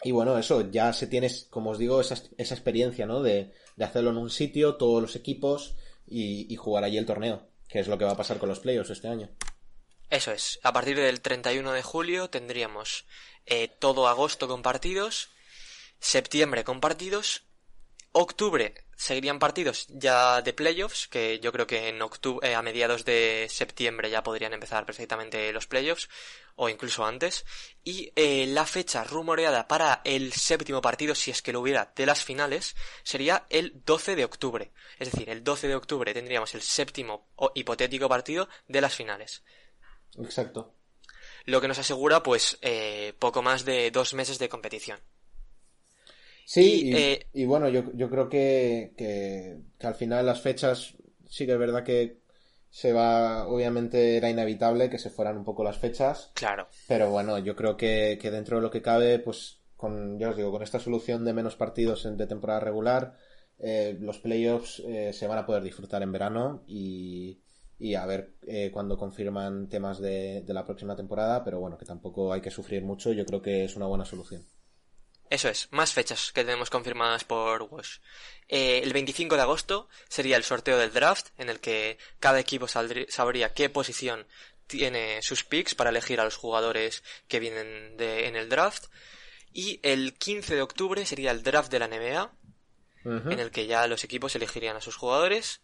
y 0.05 0.13
bueno, 0.13 0.39
eso, 0.39 0.71
ya 0.71 0.93
se 0.93 1.07
tiene, 1.07 1.31
como 1.51 1.71
os 1.71 1.79
digo, 1.79 2.01
esa, 2.01 2.15
experiencia, 2.39 3.07
¿no? 3.07 3.23
De, 3.23 3.53
de, 3.77 3.85
hacerlo 3.85 4.11
en 4.11 4.19
un 4.19 4.31
sitio, 4.31 4.77
todos 4.77 5.01
los 5.01 5.17
equipos 5.17 5.75
y, 6.07 6.53
y, 6.53 6.57
jugar 6.57 6.85
allí 6.85 6.99
el 6.99 7.07
torneo, 7.07 7.49
que 7.69 7.81
es 7.81 7.89
lo 7.89 7.97
que 7.97 8.05
va 8.05 8.13
a 8.13 8.17
pasar 8.17 8.39
con 8.39 8.51
los 8.51 8.61
playoffs 8.61 8.91
este 8.91 9.09
año. 9.09 9.31
Eso 10.11 10.31
es, 10.31 10.61
a 10.63 10.73
partir 10.73 10.97
del 10.97 11.23
31 11.23 11.73
de 11.73 11.83
julio 11.83 12.29
tendríamos 12.29 13.07
eh, 13.47 13.69
todo 13.69 14.07
agosto 14.07 14.47
con 14.47 14.63
partidos, 14.63 15.31
septiembre 15.99 16.65
con 16.65 16.81
partidos, 16.81 17.43
octubre 18.13 18.84
seguirían 18.97 19.38
partidos 19.38 19.86
ya 19.88 20.42
de 20.42 20.53
playoffs, 20.53 21.09
que 21.09 21.40
yo 21.40 21.53
creo 21.53 21.66
que 21.66 21.88
en 21.88 22.01
octubre, 22.03 22.49
eh, 22.49 22.55
a 22.55 22.62
mediados 22.62 23.05
de 23.05 23.47
septiembre 23.51 24.11
ya 24.11 24.22
podrían 24.22 24.53
empezar 24.53 24.86
perfectamente 24.86 25.53
los 25.53 25.66
playoffs, 25.66 26.09
o 26.57 26.68
incluso 26.68 27.05
antes. 27.05 27.45
Y 27.82 28.12
eh, 28.16 28.47
la 28.47 28.66
fecha 28.66 29.05
rumoreada 29.05 29.68
para 29.68 30.01
el 30.05 30.32
séptimo 30.32 30.80
partido, 30.80 31.14
si 31.14 31.30
es 31.30 31.42
que 31.42 31.53
lo 31.53 31.61
hubiera, 31.61 31.92
de 31.95 32.07
las 32.07 32.24
finales, 32.24 32.76
sería 33.03 33.47
el 33.51 33.82
12 33.84 34.16
de 34.16 34.24
octubre. 34.24 34.72
Es 34.99 35.11
decir, 35.11 35.28
el 35.30 35.45
12 35.45 35.68
de 35.68 35.74
octubre 35.74 36.14
tendríamos 36.14 36.55
el 36.55 36.62
séptimo 36.62 37.28
o 37.36 37.53
hipotético 37.55 38.09
partido 38.09 38.49
de 38.68 38.80
las 38.80 38.95
finales. 38.95 39.42
Exacto. 40.18 40.74
Lo 41.47 41.61
que 41.61 41.68
nos 41.68 41.78
asegura, 41.78 42.22
pues, 42.22 42.59
eh, 42.62 43.14
poco 43.18 43.42
más 43.42 43.64
de 43.64 43.90
dos 43.90 44.14
meses 44.14 44.38
de 44.38 44.49
competición. 44.49 45.01
Sí, 46.45 46.90
y, 46.90 46.95
eh, 46.95 47.47
bueno, 47.47 47.68
yo, 47.68 47.84
yo 47.95 48.11
creo 48.11 48.28
que, 48.28 48.92
que, 48.97 49.59
al 49.86 49.95
final 49.95 50.26
las 50.26 50.40
fechas 50.40 50.95
sí 51.26 51.47
que 51.47 51.53
es 51.53 51.59
verdad 51.59 51.84
que 51.84 52.18
se 52.70 52.92
va, 52.92 53.47
obviamente 53.47 54.16
era 54.16 54.28
inevitable 54.28 54.90
que 54.90 54.99
se 54.99 55.11
fueran 55.11 55.38
un 55.38 55.45
poco 55.45 55.64
las 55.64 55.78
fechas. 55.78 56.32
Claro. 56.34 56.68
Pero 56.88 57.11
bueno, 57.11 57.38
yo 57.38 57.57
creo 57.57 57.76
que, 57.76 58.18
que 58.20 58.30
dentro 58.30 58.57
de 58.57 58.62
lo 58.62 58.70
que 58.70 58.82
cabe, 58.82 59.18
pues 59.20 59.61
con, 59.76 60.18
ya 60.18 60.30
os 60.30 60.36
digo, 60.36 60.51
con 60.51 60.62
esta 60.62 60.80
solución 60.80 61.24
de 61.24 61.32
menos 61.32 61.57
partidos 61.57 62.05
de 62.05 62.26
temporada 62.26 62.61
regular, 62.61 63.16
eh, 63.59 63.97
los 64.01 64.18
playoffs 64.18 64.80
eh, 64.80 65.12
se 65.12 65.26
van 65.26 65.38
a 65.38 65.47
poder 65.47 65.62
disfrutar 65.62 66.03
en 66.03 66.12
verano 66.12 66.64
y, 66.66 67.40
y 67.78 67.95
a 67.95 68.05
ver 68.07 68.34
eh, 68.47 68.70
cuando 68.72 68.99
confirman 68.99 69.68
temas 69.68 70.01
de, 70.01 70.42
de, 70.42 70.55
la 70.55 70.64
próxima 70.64 70.97
temporada, 70.97 71.45
pero 71.45 71.61
bueno, 71.61 71.78
que 71.78 71.84
tampoco 71.84 72.32
hay 72.32 72.40
que 72.40 72.51
sufrir 72.51 72.82
mucho, 72.82 73.12
yo 73.12 73.24
creo 73.24 73.42
que 73.42 73.64
es 73.64 73.76
una 73.76 73.86
buena 73.86 74.05
solución. 74.05 74.45
Eso 75.35 75.49
es, 75.49 75.66
más 75.72 75.93
fechas 75.93 76.30
que 76.30 76.45
tenemos 76.45 76.70
confirmadas 76.70 77.24
por 77.24 77.62
Wash. 77.62 77.99
Eh, 78.47 78.82
el 78.85 78.93
25 78.93 79.35
de 79.35 79.43
agosto 79.43 79.89
sería 80.09 80.37
el 80.37 80.45
sorteo 80.45 80.78
del 80.78 80.93
draft, 80.93 81.30
en 81.39 81.49
el 81.49 81.59
que 81.59 81.99
cada 82.20 82.39
equipo 82.39 82.68
sabría 82.68 83.53
qué 83.53 83.68
posición 83.68 84.28
tiene 84.68 85.20
sus 85.22 85.43
picks 85.43 85.74
para 85.74 85.91
elegir 85.91 86.20
a 86.20 86.24
los 86.24 86.37
jugadores 86.37 87.03
que 87.26 87.41
vienen 87.41 87.97
de, 87.97 88.28
en 88.28 88.37
el 88.37 88.49
draft. 88.49 88.85
Y 89.53 89.80
el 89.82 90.14
15 90.14 90.55
de 90.55 90.62
octubre 90.62 91.05
sería 91.05 91.32
el 91.32 91.43
draft 91.43 91.72
de 91.72 91.80
la 91.80 91.89
NBA, 91.89 92.32
en 93.05 93.41
el 93.41 93.51
que 93.51 93.66
ya 93.66 93.89
los 93.89 94.05
equipos 94.05 94.37
elegirían 94.37 94.76
a 94.76 94.80
sus 94.80 94.95
jugadores. 94.95 95.61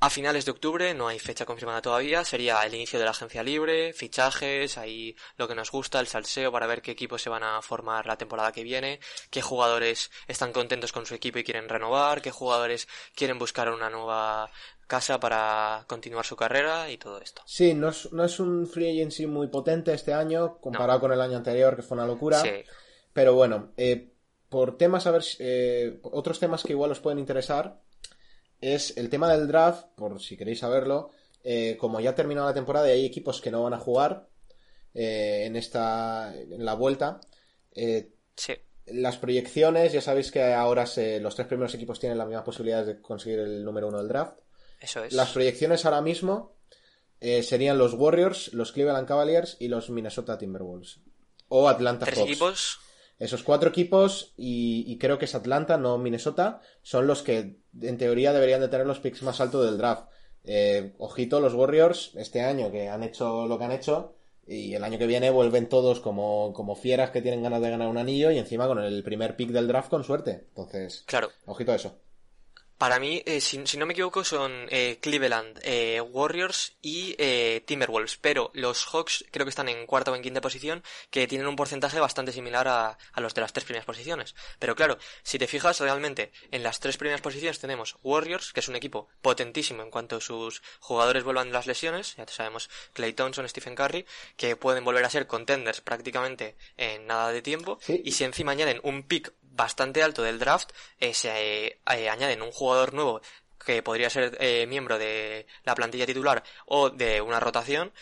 A 0.00 0.10
finales 0.10 0.44
de 0.44 0.52
octubre, 0.52 0.94
no 0.94 1.08
hay 1.08 1.18
fecha 1.18 1.44
confirmada 1.44 1.82
todavía, 1.82 2.24
sería 2.24 2.62
el 2.62 2.72
inicio 2.72 3.00
de 3.00 3.04
la 3.04 3.10
agencia 3.10 3.42
libre, 3.42 3.92
fichajes, 3.92 4.78
ahí 4.78 5.16
lo 5.36 5.48
que 5.48 5.56
nos 5.56 5.72
gusta, 5.72 5.98
el 5.98 6.06
salseo 6.06 6.52
para 6.52 6.68
ver 6.68 6.82
qué 6.82 6.92
equipos 6.92 7.20
se 7.20 7.30
van 7.30 7.42
a 7.42 7.60
formar 7.62 8.06
la 8.06 8.16
temporada 8.16 8.52
que 8.52 8.62
viene, 8.62 9.00
qué 9.30 9.42
jugadores 9.42 10.12
están 10.28 10.52
contentos 10.52 10.92
con 10.92 11.04
su 11.04 11.14
equipo 11.14 11.40
y 11.40 11.44
quieren 11.44 11.68
renovar, 11.68 12.22
qué 12.22 12.30
jugadores 12.30 12.86
quieren 13.16 13.40
buscar 13.40 13.70
una 13.70 13.90
nueva 13.90 14.48
casa 14.86 15.18
para 15.18 15.84
continuar 15.88 16.24
su 16.24 16.36
carrera 16.36 16.88
y 16.90 16.96
todo 16.96 17.20
esto. 17.20 17.42
Sí, 17.44 17.74
no 17.74 17.88
es, 17.88 18.12
no 18.12 18.24
es 18.24 18.38
un 18.38 18.68
free 18.68 18.90
agency 18.90 19.26
muy 19.26 19.48
potente 19.48 19.92
este 19.92 20.14
año, 20.14 20.58
comparado 20.58 21.00
con 21.00 21.12
el 21.12 21.20
año 21.20 21.38
anterior, 21.38 21.74
que 21.74 21.82
fue 21.82 21.96
una 21.96 22.06
locura. 22.06 22.40
Sí. 22.40 22.50
Pero 23.12 23.34
bueno, 23.34 23.72
eh, 23.76 24.12
por 24.48 24.78
temas, 24.78 25.08
a 25.08 25.10
ver, 25.10 25.24
eh, 25.40 25.98
otros 26.02 26.38
temas 26.38 26.62
que 26.62 26.72
igual 26.72 26.92
os 26.92 27.00
pueden 27.00 27.18
interesar, 27.18 27.80
es 28.60 28.96
el 28.96 29.08
tema 29.08 29.30
del 29.32 29.48
draft, 29.48 29.86
por 29.94 30.20
si 30.20 30.36
queréis 30.36 30.60
saberlo. 30.60 31.10
Eh, 31.44 31.76
como 31.78 32.00
ya 32.00 32.10
ha 32.10 32.14
terminado 32.14 32.48
la 32.48 32.54
temporada 32.54 32.88
y 32.88 32.92
hay 32.92 33.06
equipos 33.06 33.40
que 33.40 33.50
no 33.50 33.62
van 33.62 33.72
a 33.72 33.78
jugar 33.78 34.28
eh, 34.92 35.44
en 35.46 35.56
esta 35.56 36.34
en 36.34 36.64
la 36.64 36.74
vuelta, 36.74 37.20
eh, 37.72 38.10
las 38.86 39.18
proyecciones, 39.18 39.92
ya 39.92 40.00
sabéis 40.00 40.30
que 40.30 40.52
ahora 40.52 40.84
los 41.20 41.34
tres 41.34 41.46
primeros 41.46 41.74
equipos 41.74 42.00
tienen 42.00 42.18
las 42.18 42.26
mismas 42.26 42.44
posibilidades 42.44 42.86
de 42.86 43.02
conseguir 43.02 43.38
el 43.38 43.64
número 43.64 43.88
uno 43.88 43.98
del 43.98 44.08
draft. 44.08 44.38
Eso 44.80 45.04
es. 45.04 45.12
Las 45.12 45.30
proyecciones 45.30 45.84
ahora 45.84 46.00
mismo 46.00 46.56
serían 47.20 47.78
los 47.78 47.94
Warriors, 47.94 48.54
los 48.54 48.72
Cleveland 48.72 49.06
Cavaliers 49.06 49.56
y 49.60 49.68
los 49.68 49.90
Minnesota 49.90 50.38
Timberwolves. 50.38 51.00
O 51.48 51.68
Atlanta 51.68 52.06
¿Tres 52.06 52.20
equipos? 52.20 52.80
Esos 53.18 53.42
cuatro 53.42 53.70
equipos, 53.70 54.32
y, 54.36 54.96
creo 54.98 55.18
que 55.18 55.24
es 55.24 55.34
Atlanta, 55.34 55.76
no 55.76 55.98
Minnesota, 55.98 56.60
son 56.82 57.06
los 57.06 57.22
que 57.22 57.56
en 57.80 57.98
teoría 57.98 58.32
deberían 58.32 58.60
de 58.60 58.68
tener 58.68 58.86
los 58.86 59.00
picks 59.00 59.22
más 59.22 59.40
altos 59.40 59.64
del 59.64 59.78
draft. 59.78 60.08
Eh, 60.44 60.94
ojito, 60.98 61.40
los 61.40 61.54
Warriors 61.54 62.12
este 62.14 62.42
año 62.42 62.70
que 62.70 62.88
han 62.88 63.02
hecho 63.02 63.46
lo 63.46 63.58
que 63.58 63.64
han 63.64 63.72
hecho 63.72 64.14
y 64.46 64.72
el 64.72 64.82
año 64.82 64.98
que 64.98 65.06
viene 65.06 65.30
vuelven 65.30 65.68
todos 65.68 66.00
como, 66.00 66.52
como 66.54 66.74
fieras 66.74 67.10
que 67.10 67.20
tienen 67.20 67.42
ganas 67.42 67.60
de 67.60 67.70
ganar 67.70 67.88
un 67.88 67.98
anillo 67.98 68.30
y 68.30 68.38
encima 68.38 68.66
con 68.66 68.78
el 68.78 69.02
primer 69.02 69.36
pick 69.36 69.50
del 69.50 69.68
draft 69.68 69.90
con 69.90 70.04
suerte. 70.04 70.46
Entonces, 70.48 71.02
claro. 71.06 71.28
ojito 71.44 71.72
a 71.72 71.76
eso. 71.76 71.98
Para 72.78 73.00
mí, 73.00 73.22
eh, 73.26 73.40
si, 73.40 73.58
no 73.58 73.86
me 73.86 73.92
equivoco, 73.92 74.22
son 74.22 74.68
eh, 74.70 74.98
Cleveland, 75.00 75.58
eh, 75.64 76.00
Warriors 76.00 76.76
y 76.80 77.16
Timberwolves, 77.66 78.18
pero 78.18 78.52
los 78.54 78.86
Hawks 78.86 79.24
creo 79.32 79.44
que 79.44 79.50
están 79.50 79.68
en 79.68 79.84
cuarta 79.84 80.12
o 80.12 80.14
en 80.14 80.22
quinta 80.22 80.40
posición, 80.40 80.84
que 81.10 81.26
tienen 81.26 81.48
un 81.48 81.56
porcentaje 81.56 81.98
bastante 81.98 82.30
similar 82.30 82.68
a, 82.68 82.96
a, 83.12 83.20
los 83.20 83.34
de 83.34 83.40
las 83.40 83.52
tres 83.52 83.64
primeras 83.64 83.84
posiciones. 83.84 84.36
Pero 84.60 84.76
claro, 84.76 84.96
si 85.24 85.40
te 85.40 85.48
fijas 85.48 85.80
realmente, 85.80 86.30
en 86.52 86.62
las 86.62 86.78
tres 86.78 86.96
primeras 86.96 87.20
posiciones 87.20 87.58
tenemos 87.58 87.96
Warriors, 88.04 88.52
que 88.52 88.60
es 88.60 88.68
un 88.68 88.76
equipo 88.76 89.08
potentísimo 89.22 89.82
en 89.82 89.90
cuanto 89.90 90.20
sus 90.20 90.62
jugadores 90.78 91.24
vuelvan 91.24 91.48
de 91.48 91.54
las 91.54 91.66
lesiones, 91.66 92.14
ya 92.14 92.26
te 92.26 92.32
sabemos 92.32 92.70
Clay 92.92 93.12
Thompson, 93.12 93.48
Stephen 93.48 93.74
Curry, 93.74 94.06
que 94.36 94.54
pueden 94.54 94.84
volver 94.84 95.04
a 95.04 95.10
ser 95.10 95.26
contenders 95.26 95.80
prácticamente 95.80 96.56
en 96.76 97.08
nada 97.08 97.32
de 97.32 97.42
tiempo, 97.42 97.80
y 97.88 98.12
si 98.12 98.22
encima 98.22 98.52
añaden 98.52 98.78
un 98.84 99.02
pick 99.02 99.32
bastante 99.58 100.02
alto 100.02 100.22
del 100.22 100.38
draft, 100.38 100.70
eh, 100.98 101.12
se 101.12 101.66
eh, 101.66 101.80
eh, 101.94 102.08
añaden 102.08 102.40
un 102.40 102.52
jugador 102.52 102.94
nuevo 102.94 103.20
que 103.66 103.82
podría 103.82 104.08
ser 104.08 104.38
miembro 104.66 104.98
de 104.98 105.44
la 105.64 105.74
plantilla 105.74 106.06
titular 106.06 106.42
o 106.64 106.88
de 106.88 107.20
una 107.20 107.38
rotación 107.38 107.92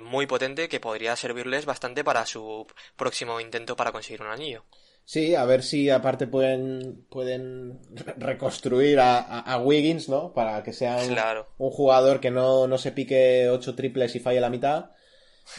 muy 0.00 0.26
potente 0.26 0.68
que 0.68 0.78
podría 0.78 1.16
servirles 1.16 1.64
bastante 1.64 2.04
para 2.04 2.24
su 2.26 2.64
próximo 2.94 3.40
intento 3.40 3.74
para 3.74 3.90
conseguir 3.90 4.22
un 4.22 4.28
anillo. 4.28 4.66
Sí, 5.04 5.34
a 5.34 5.44
ver 5.44 5.64
si 5.64 5.90
aparte 5.90 6.28
pueden, 6.28 7.06
pueden 7.10 7.80
reconstruir 8.18 9.00
a, 9.00 9.58
Wiggins, 9.60 10.08
¿no? 10.08 10.32
Para 10.32 10.62
que 10.62 10.72
sea 10.72 10.98
un, 11.58 11.70
jugador 11.72 12.20
que 12.20 12.30
no, 12.30 12.68
no, 12.68 12.78
se 12.78 12.92
pique 12.92 13.48
ocho 13.48 13.74
triples 13.74 14.14
y 14.14 14.20
falle 14.20 14.40
la 14.40 14.50
mitad. 14.50 14.90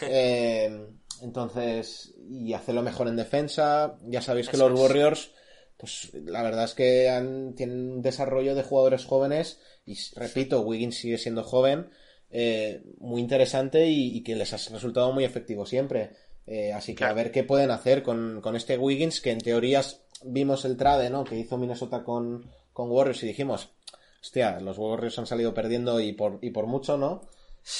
entonces, 1.20 2.14
y 2.30 2.54
hacerlo 2.54 2.82
mejor 2.82 3.08
en 3.08 3.16
defensa. 3.16 3.98
Ya 4.04 4.22
sabéis 4.22 4.48
que 4.48 4.56
los 4.56 4.72
Warriors 4.72 5.30
pues 5.78 6.12
la 6.12 6.42
verdad 6.42 6.64
es 6.64 6.74
que 6.74 7.08
han, 7.08 7.54
tienen 7.54 7.92
un 7.92 8.02
desarrollo 8.02 8.54
de 8.54 8.64
jugadores 8.64 9.04
jóvenes 9.04 9.60
y 9.86 9.96
repito, 10.16 10.60
Wiggins 10.60 10.96
sigue 10.96 11.18
siendo 11.18 11.44
joven, 11.44 11.88
eh, 12.30 12.82
muy 12.98 13.22
interesante 13.22 13.86
y, 13.86 14.22
que 14.22 14.36
les 14.36 14.52
ha 14.52 14.72
resultado 14.72 15.12
muy 15.12 15.24
efectivo 15.24 15.64
siempre. 15.64 16.10
Eh, 16.46 16.72
así 16.72 16.94
que 16.94 17.04
a 17.04 17.12
ver 17.12 17.30
qué 17.30 17.44
pueden 17.44 17.70
hacer 17.70 18.02
con, 18.02 18.42
este 18.54 18.76
Wiggins, 18.76 19.20
que 19.20 19.30
en 19.30 19.38
teoría 19.38 19.82
vimos 20.24 20.64
el 20.64 20.76
trade 20.76 21.10
¿no? 21.10 21.24
que 21.24 21.38
hizo 21.38 21.56
Minnesota 21.56 22.02
con, 22.02 22.50
con 22.72 22.90
Warriors 22.90 23.22
y 23.22 23.28
dijimos, 23.28 23.70
hostia, 24.20 24.58
los 24.60 24.78
Warriors 24.78 25.18
han 25.18 25.26
salido 25.26 25.54
perdiendo 25.54 26.00
y 26.00 26.12
por, 26.12 26.38
y 26.42 26.50
por 26.50 26.66
mucho, 26.66 26.98
¿no? 26.98 27.22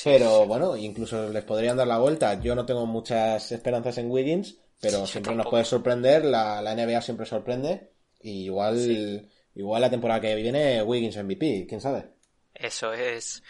Pero 0.05 0.47
bueno, 0.47 0.77
incluso 0.77 1.31
les 1.31 1.45
podrían 1.45 1.77
dar 1.77 1.87
la 1.87 1.99
vuelta. 1.99 2.41
Yo 2.41 2.55
no 2.55 2.67
tengo 2.67 2.87
muchas 2.87 3.51
esperanzas 3.53 3.99
en 3.99 4.11
Wiggins, 4.11 4.59
pero 4.81 5.07
siempre 5.07 5.35
nos 5.35 5.47
puede 5.47 5.65
sorprender, 5.65 6.25
la, 6.25 6.63
la 6.63 6.75
NBA 6.75 7.01
siempre 7.03 7.27
sorprende, 7.27 7.93
y 8.21 8.45
igual, 8.45 9.29
igual 9.55 9.83
la 9.83 9.91
temporada 9.91 10.21
que 10.21 10.35
viene 10.35 10.83
Wiggins 10.83 11.17
MVP, 11.17 11.67
quién 11.69 11.81
sabe. 11.81 12.07
Eso 12.55 12.93
es. 12.93 13.43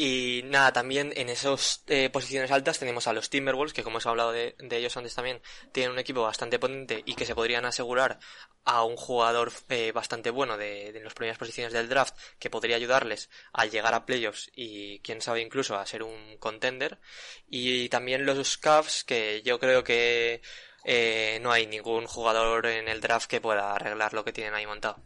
Y 0.00 0.42
nada, 0.44 0.72
también 0.72 1.12
en 1.16 1.28
esas 1.28 1.82
eh, 1.88 2.08
posiciones 2.08 2.52
altas 2.52 2.78
tenemos 2.78 3.08
a 3.08 3.12
los 3.12 3.30
Timberwolves, 3.30 3.72
que 3.72 3.82
como 3.82 3.94
hemos 3.94 4.06
hablado 4.06 4.30
de, 4.30 4.54
ellos 4.70 4.96
antes 4.96 5.16
también, 5.16 5.42
tienen 5.72 5.90
un 5.90 5.98
equipo 5.98 6.22
bastante 6.22 6.60
potente 6.60 7.02
y 7.04 7.14
que 7.14 7.26
se 7.26 7.34
podrían 7.34 7.64
asegurar 7.64 8.20
a 8.64 8.84
un 8.84 8.96
jugador 8.96 9.50
eh, 9.70 9.90
bastante 9.90 10.30
bueno 10.30 10.56
de, 10.56 10.92
de 10.92 11.02
las 11.02 11.14
primeras 11.14 11.38
posiciones 11.38 11.72
del 11.72 11.88
draft 11.88 12.16
que 12.38 12.48
podría 12.48 12.76
ayudarles 12.76 13.28
a 13.52 13.66
llegar 13.66 13.92
a 13.92 14.06
playoffs 14.06 14.52
y 14.54 15.00
quién 15.00 15.20
sabe 15.20 15.40
incluso 15.40 15.76
a 15.76 15.84
ser 15.84 16.04
un 16.04 16.36
contender. 16.38 17.00
Y 17.48 17.88
también 17.88 18.24
los 18.24 18.56
Cavs, 18.56 19.02
que 19.02 19.42
yo 19.42 19.58
creo 19.58 19.82
que 19.82 20.42
eh, 20.84 21.38
no 21.42 21.52
hay 21.52 21.66
ningún 21.66 22.06
jugador 22.06 22.66
en 22.66 22.88
el 22.88 23.00
draft 23.00 23.28
que 23.28 23.40
pueda 23.40 23.74
arreglar 23.74 24.14
lo 24.14 24.24
que 24.24 24.32
tienen 24.32 24.54
ahí 24.54 24.66
montado. 24.66 24.96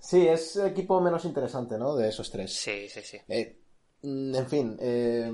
Sí, 0.00 0.26
es 0.26 0.56
el 0.56 0.66
equipo 0.66 1.00
menos 1.00 1.24
interesante, 1.24 1.78
¿no? 1.78 1.94
De 1.94 2.08
esos 2.08 2.30
tres. 2.30 2.54
Sí, 2.54 2.88
sí, 2.88 3.02
sí. 3.02 3.18
Eh, 3.28 3.60
mm, 4.02 4.34
en 4.34 4.48
fin, 4.48 4.76
eh, 4.80 5.32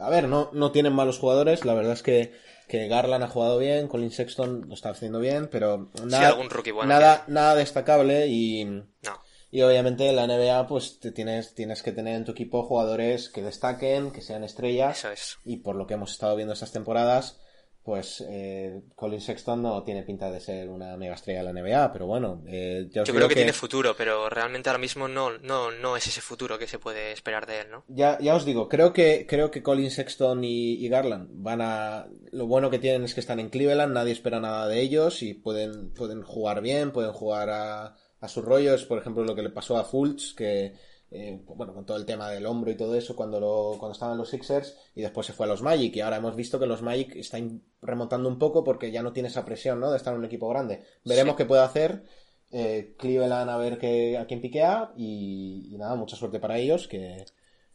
a 0.00 0.10
ver, 0.10 0.26
no, 0.26 0.50
no 0.52 0.72
tienen 0.72 0.92
malos 0.92 1.18
jugadores. 1.18 1.64
La 1.64 1.74
verdad 1.74 1.92
es 1.92 2.02
que, 2.02 2.32
que 2.66 2.88
Garland 2.88 3.22
ha 3.22 3.28
jugado 3.28 3.58
bien, 3.58 3.86
Colin 3.86 4.10
Sexton 4.10 4.66
lo 4.66 4.74
está 4.74 4.90
haciendo 4.90 5.20
bien, 5.20 5.48
pero 5.48 5.90
nada, 6.04 6.28
algún 6.28 6.50
rookie 6.50 6.70
bueno 6.70 6.88
nada, 6.88 7.24
nada 7.28 7.54
destacable 7.54 8.26
y, 8.26 8.64
no. 8.64 9.20
y 9.50 9.62
obviamente 9.62 10.08
en 10.08 10.16
la 10.16 10.26
NBA 10.26 10.66
pues 10.66 11.00
te 11.00 11.12
tienes, 11.12 11.54
tienes 11.54 11.82
que 11.82 11.92
tener 11.92 12.16
en 12.16 12.24
tu 12.24 12.32
equipo 12.32 12.62
jugadores 12.62 13.28
que 13.28 13.42
destaquen, 13.42 14.10
que 14.10 14.22
sean 14.22 14.42
estrellas. 14.42 14.98
Eso 14.98 15.10
es. 15.10 15.38
Y 15.44 15.58
por 15.58 15.76
lo 15.76 15.86
que 15.86 15.94
hemos 15.94 16.12
estado 16.12 16.34
viendo 16.34 16.54
estas 16.54 16.72
temporadas, 16.72 17.38
pues 17.82 18.22
eh, 18.28 18.82
Colin 18.94 19.20
Sexton 19.20 19.62
no 19.62 19.82
tiene 19.82 20.02
pinta 20.02 20.30
de 20.30 20.40
ser 20.40 20.68
una 20.68 20.96
mega 20.96 21.14
estrella 21.14 21.42
de 21.42 21.52
la 21.52 21.60
NBA, 21.60 21.92
pero 21.92 22.06
bueno, 22.06 22.42
eh, 22.46 22.88
yo 22.92 23.04
creo 23.04 23.26
que, 23.26 23.34
tiene 23.34 23.54
futuro, 23.54 23.94
pero 23.96 24.28
realmente 24.28 24.68
ahora 24.68 24.78
mismo 24.78 25.08
no, 25.08 25.38
no, 25.38 25.70
no 25.70 25.96
es 25.96 26.06
ese 26.06 26.20
futuro 26.20 26.58
que 26.58 26.66
se 26.66 26.78
puede 26.78 27.12
esperar 27.12 27.46
de 27.46 27.60
él, 27.60 27.70
¿no? 27.70 27.84
Ya, 27.88 28.18
ya 28.20 28.34
os 28.34 28.44
digo, 28.44 28.68
creo 28.68 28.92
que, 28.92 29.26
creo 29.26 29.50
que 29.50 29.62
Colin 29.62 29.90
Sexton 29.90 30.44
y, 30.44 30.88
Garland 30.88 31.28
van 31.32 31.60
a, 31.62 32.06
lo 32.32 32.46
bueno 32.46 32.68
que 32.68 32.78
tienen 32.78 33.04
es 33.04 33.14
que 33.14 33.20
están 33.20 33.40
en 33.40 33.48
Cleveland, 33.48 33.94
nadie 33.94 34.12
espera 34.12 34.40
nada 34.40 34.68
de 34.68 34.80
ellos 34.80 35.22
y 35.22 35.34
pueden, 35.34 35.92
pueden 35.94 36.22
jugar 36.22 36.60
bien, 36.60 36.92
pueden 36.92 37.12
jugar 37.12 37.48
a, 37.48 37.96
a 38.20 38.28
sus 38.28 38.44
rollos, 38.44 38.84
por 38.84 38.98
ejemplo 38.98 39.24
lo 39.24 39.34
que 39.34 39.42
le 39.42 39.50
pasó 39.50 39.78
a 39.78 39.84
Fultz, 39.84 40.34
que 40.34 40.74
eh, 41.10 41.42
bueno, 41.44 41.74
con 41.74 41.84
todo 41.84 41.96
el 41.96 42.06
tema 42.06 42.30
del 42.30 42.46
hombro 42.46 42.70
y 42.70 42.76
todo 42.76 42.94
eso 42.94 43.16
cuando, 43.16 43.40
lo, 43.40 43.76
cuando 43.78 43.92
estaban 43.92 44.16
los 44.16 44.30
Sixers 44.30 44.76
y 44.94 45.02
después 45.02 45.26
se 45.26 45.32
fue 45.32 45.46
a 45.46 45.48
los 45.48 45.62
Magic 45.62 45.96
y 45.96 46.00
ahora 46.00 46.18
hemos 46.18 46.36
visto 46.36 46.60
que 46.60 46.66
los 46.66 46.82
Magic 46.82 47.16
están 47.16 47.62
remontando 47.82 48.28
un 48.28 48.38
poco 48.38 48.62
porque 48.62 48.92
ya 48.92 49.02
no 49.02 49.12
tiene 49.12 49.28
esa 49.28 49.44
presión, 49.44 49.80
¿no? 49.80 49.90
De 49.90 49.96
estar 49.96 50.12
en 50.12 50.20
un 50.20 50.24
equipo 50.24 50.48
grande. 50.48 50.84
Veremos 51.04 51.34
qué 51.34 51.46
puede 51.46 51.62
hacer 51.62 52.04
eh, 52.52 52.94
Cleveland 52.98 53.50
a 53.50 53.56
ver 53.56 53.78
qué, 53.78 54.18
a 54.18 54.26
quién 54.26 54.40
piquea 54.40 54.92
y, 54.96 55.74
nada, 55.78 55.94
mucha 55.94 56.16
suerte 56.16 56.40
para 56.40 56.58
ellos 56.58 56.88
que, 56.88 57.24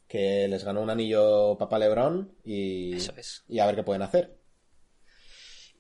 que 0.08 0.48
les 0.48 0.64
ganó 0.64 0.82
un 0.82 0.90
anillo 0.90 1.58
Papa 1.58 1.80
Lebron 1.80 2.36
y, 2.44 2.96
y 3.48 3.60
a 3.60 3.66
ver 3.66 3.76
qué 3.76 3.84
pueden 3.84 4.02
hacer. 4.02 4.38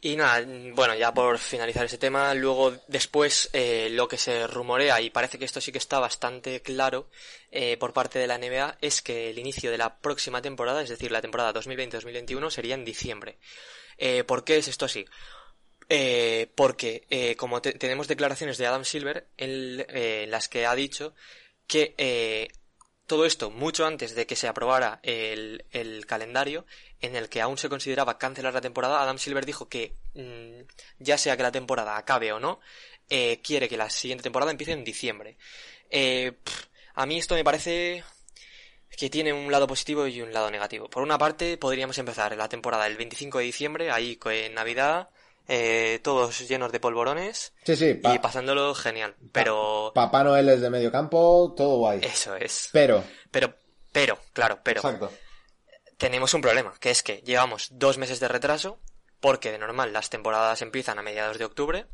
Y 0.06 0.18
nada, 0.18 0.46
bueno, 0.76 0.94
ya 0.94 1.12
por 1.12 1.40
finalizar 1.40 1.84
ese 1.84 1.98
tema, 1.98 2.36
luego 2.36 2.78
después 2.88 3.50
eh, 3.54 3.88
lo 3.90 4.08
que 4.08 4.20
se 4.20 4.46
rumorea, 4.46 5.02
y 5.02 5.10
parece 5.10 5.40
que 5.40 5.46
esto 5.46 5.60
sí 5.60 5.72
que 5.72 5.80
está 5.80 5.98
bastante 5.98 6.62
claro 6.62 7.10
eh, 7.50 7.76
por 7.78 7.92
parte 7.92 8.20
de 8.20 8.28
la 8.28 8.38
NBA, 8.38 8.78
es 8.82 9.02
que 9.02 9.32
el 9.32 9.40
inicio 9.40 9.72
de 9.72 9.80
la 9.80 9.98
próxima 9.98 10.44
temporada, 10.44 10.84
es 10.84 10.90
decir, 10.90 11.12
la 11.12 11.24
temporada 11.24 11.60
2020-2021, 11.60 12.52
sería 12.52 12.76
en 12.76 12.86
diciembre. 12.86 13.40
Eh, 13.98 14.24
¿Por 14.24 14.44
qué 14.44 14.58
es 14.58 14.68
esto 14.68 14.86
así? 14.86 15.08
porque 16.56 17.36
como 17.38 17.62
tenemos 17.62 18.08
declaraciones 18.08 18.58
de 18.60 18.66
Adam 18.68 18.86
Silver 18.86 19.28
en 19.38 20.30
las 20.30 20.50
que 20.50 20.66
ha 20.66 20.76
dicho 20.76 21.14
que 21.68 22.50
todo 23.08 23.26
esto 23.26 23.52
mucho 23.52 23.86
antes 23.86 24.16
de 24.16 24.26
que 24.26 24.36
se 24.36 24.48
aprobara 24.48 25.00
el, 25.04 25.66
el, 25.72 26.06
calendario 26.06 26.66
en 27.02 27.16
el 27.16 27.30
que 27.30 27.42
aún 27.42 27.58
se 27.58 27.70
consideraba 27.70 28.18
cancelar 28.18 28.54
la 28.54 28.62
temporada, 28.62 29.02
Adam 29.02 29.18
Silver 29.18 29.46
dijo 29.46 29.70
que 29.70 29.94
mm, 30.14 30.68
ya 31.00 31.18
sea 31.18 31.38
que 31.38 31.44
la 31.44 31.52
temporada 31.52 31.98
acabe 31.98 32.32
o 32.32 32.40
no, 32.40 32.60
eh, 33.10 33.40
quiere 33.44 33.70
que 33.70 33.78
la 33.78 33.90
siguiente 33.90 34.24
temporada 34.24 34.52
empiece 34.52 34.72
en 34.72 34.84
diciembre. 34.84 35.38
Eh, 35.90 36.34
a 36.96 37.06
mí 37.06 37.18
esto 37.18 37.36
me 37.36 37.44
parece 37.44 38.04
que 38.98 39.10
tiene 39.10 39.34
un 39.34 39.52
lado 39.52 39.68
positivo 39.68 40.08
y 40.08 40.22
un 40.22 40.34
lado 40.34 40.50
negativo. 40.50 40.90
Por 40.90 41.04
una 41.04 41.18
parte, 41.18 41.58
podríamos 41.58 41.98
empezar 41.98 42.36
la 42.36 42.50
temporada 42.50 42.88
el 42.88 42.98
25 42.98 43.40
de 43.40 43.44
diciembre, 43.44 43.92
ahí 43.92 44.18
en 44.26 44.54
Navidad, 44.54 45.10
eh, 45.48 46.00
todos 46.04 46.48
llenos 46.48 46.72
de 46.72 46.80
polvorones 46.80 47.54
sí, 47.64 47.76
sí, 47.76 48.00
y 48.04 48.20
pasándolo 48.20 48.74
genial. 48.74 49.16
Pero. 49.32 49.92
Papá 49.94 50.24
Noel 50.24 50.50
es 50.50 50.62
de 50.62 50.70
medio 50.70 50.92
campo, 50.92 51.54
todo 51.56 51.78
guay. 51.78 52.02
Eso 52.04 52.36
es. 52.36 52.70
Pero. 52.72 53.04
Pero, 53.32 53.56
pero, 53.92 54.18
claro, 54.34 54.60
pero. 54.64 54.80
Exacto. 54.80 55.12
Tenemos 55.98 56.34
un 56.34 56.42
problema, 56.42 56.74
que 56.80 56.92
es 56.92 57.04
que 57.04 57.22
llevamos 57.22 57.70
dos 57.72 57.98
meses 57.98 58.20
de 58.20 58.28
retraso, 58.28 58.80
porque 59.20 59.52
de 59.52 59.58
normal 59.58 59.94
las 59.94 60.10
temporadas 60.10 60.62
empiezan 60.62 61.00
a 61.00 61.02
mediados 61.02 61.38
de 61.38 61.46
octubre, 61.46 61.86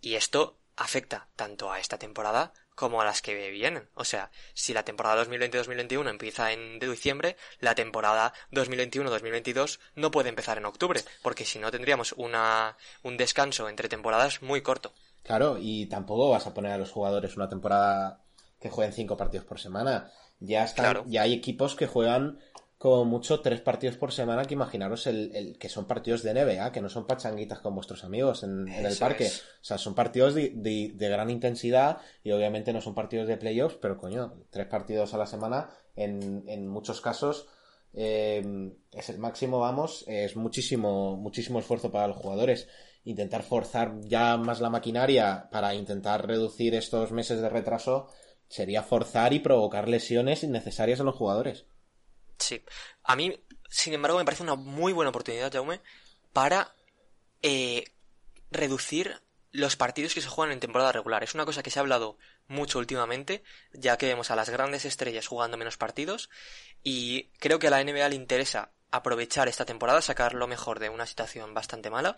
y 0.00 0.14
esto 0.14 0.58
afecta 0.76 1.28
tanto 1.34 1.72
a 1.72 1.80
esta 1.80 1.98
temporada 1.98 2.52
como 2.74 3.00
a 3.00 3.04
las 3.04 3.22
que 3.22 3.50
vienen. 3.50 3.88
O 3.94 4.04
sea, 4.04 4.30
si 4.52 4.72
la 4.72 4.84
temporada 4.84 5.24
2020-2021 5.24 6.10
empieza 6.10 6.52
en 6.52 6.78
diciembre, 6.78 7.36
la 7.60 7.74
temporada 7.74 8.32
2021-2022 8.52 9.78
no 9.94 10.10
puede 10.10 10.28
empezar 10.28 10.58
en 10.58 10.66
octubre, 10.66 11.00
porque 11.22 11.44
si 11.44 11.58
no 11.58 11.70
tendríamos 11.70 12.12
una, 12.16 12.76
un 13.02 13.16
descanso 13.16 13.68
entre 13.68 13.88
temporadas 13.88 14.42
muy 14.42 14.62
corto. 14.62 14.92
Claro, 15.22 15.56
y 15.58 15.86
tampoco 15.86 16.30
vas 16.30 16.46
a 16.46 16.54
poner 16.54 16.72
a 16.72 16.78
los 16.78 16.90
jugadores 16.90 17.36
una 17.36 17.48
temporada 17.48 18.20
que 18.60 18.70
jueguen 18.70 18.92
cinco 18.92 19.16
partidos 19.16 19.46
por 19.46 19.60
semana. 19.60 20.10
Ya 20.40 20.64
están, 20.64 21.04
ya 21.06 21.22
hay 21.22 21.32
equipos 21.32 21.74
que 21.74 21.86
juegan 21.86 22.38
como 22.84 23.06
mucho 23.06 23.40
tres 23.40 23.62
partidos 23.62 23.96
por 23.96 24.12
semana, 24.12 24.44
que 24.44 24.52
imaginaros 24.52 25.06
el, 25.06 25.56
que 25.58 25.70
son 25.70 25.86
partidos 25.86 26.22
de 26.22 26.34
NBA, 26.34 26.70
que 26.70 26.82
no 26.82 26.90
son 26.90 27.06
pachanguitas 27.06 27.60
con 27.60 27.74
vuestros 27.74 28.04
amigos 28.04 28.42
en, 28.42 28.68
el 28.68 28.94
parque. 28.98 29.28
O 29.28 29.64
sea, 29.64 29.78
son 29.78 29.94
partidos 29.94 30.34
de, 30.34 30.94
gran 30.98 31.30
intensidad 31.30 31.96
y 32.22 32.32
obviamente 32.32 32.74
no 32.74 32.82
son 32.82 32.94
partidos 32.94 33.26
de 33.26 33.38
playoffs, 33.38 33.78
pero 33.80 33.96
coño, 33.96 34.34
tres 34.50 34.66
partidos 34.66 35.14
a 35.14 35.16
la 35.16 35.24
semana, 35.24 35.70
en, 35.96 36.68
muchos 36.68 37.00
casos 37.00 37.48
em, 37.94 38.74
es 38.92 39.08
el 39.08 39.18
máximo, 39.18 39.60
vamos, 39.60 40.04
es 40.06 40.36
muchísimo, 40.36 41.16
muchísimo 41.16 41.60
esfuerzo 41.60 41.90
para 41.90 42.08
los 42.08 42.18
jugadores. 42.18 42.68
Intentar 43.04 43.44
forzar 43.44 43.98
ya 44.02 44.36
más 44.36 44.60
la 44.60 44.68
maquinaria 44.68 45.48
para 45.50 45.74
intentar 45.74 46.26
reducir 46.26 46.74
estos 46.74 47.12
meses 47.12 47.40
de 47.40 47.48
retraso 47.48 48.08
sería 48.46 48.82
forzar 48.82 49.32
y 49.32 49.38
provocar 49.38 49.88
lesiones 49.88 50.44
innecesarias 50.44 51.00
a 51.00 51.04
los 51.04 51.14
jugadores. 51.14 51.64
Sí. 52.38 52.62
A 53.04 53.16
mí, 53.16 53.38
sin 53.68 53.94
embargo, 53.94 54.18
me 54.18 54.24
parece 54.24 54.42
una 54.42 54.54
muy 54.54 54.92
buena 54.92 55.10
oportunidad, 55.10 55.52
Jaume, 55.52 55.80
para 56.32 56.74
eh, 57.42 57.84
reducir 58.50 59.20
los 59.50 59.76
partidos 59.76 60.14
que 60.14 60.20
se 60.20 60.28
juegan 60.28 60.52
en 60.52 60.60
temporada 60.60 60.90
regular. 60.90 61.22
Es 61.22 61.34
una 61.34 61.44
cosa 61.44 61.62
que 61.62 61.70
se 61.70 61.78
ha 61.78 61.82
hablado 61.82 62.18
mucho 62.48 62.80
últimamente, 62.80 63.44
ya 63.72 63.96
que 63.96 64.06
vemos 64.06 64.30
a 64.30 64.36
las 64.36 64.50
grandes 64.50 64.84
estrellas 64.84 65.28
jugando 65.28 65.56
menos 65.56 65.76
partidos 65.76 66.28
y 66.82 67.28
creo 67.38 67.60
que 67.60 67.68
a 67.68 67.70
la 67.70 67.82
NBA 67.82 68.08
le 68.08 68.16
interesa 68.16 68.72
aprovechar 68.94 69.48
esta 69.48 69.64
temporada, 69.64 70.00
sacar 70.00 70.34
lo 70.34 70.46
mejor 70.46 70.78
de 70.78 70.88
una 70.88 71.06
situación 71.06 71.52
bastante 71.52 71.90
mala, 71.90 72.14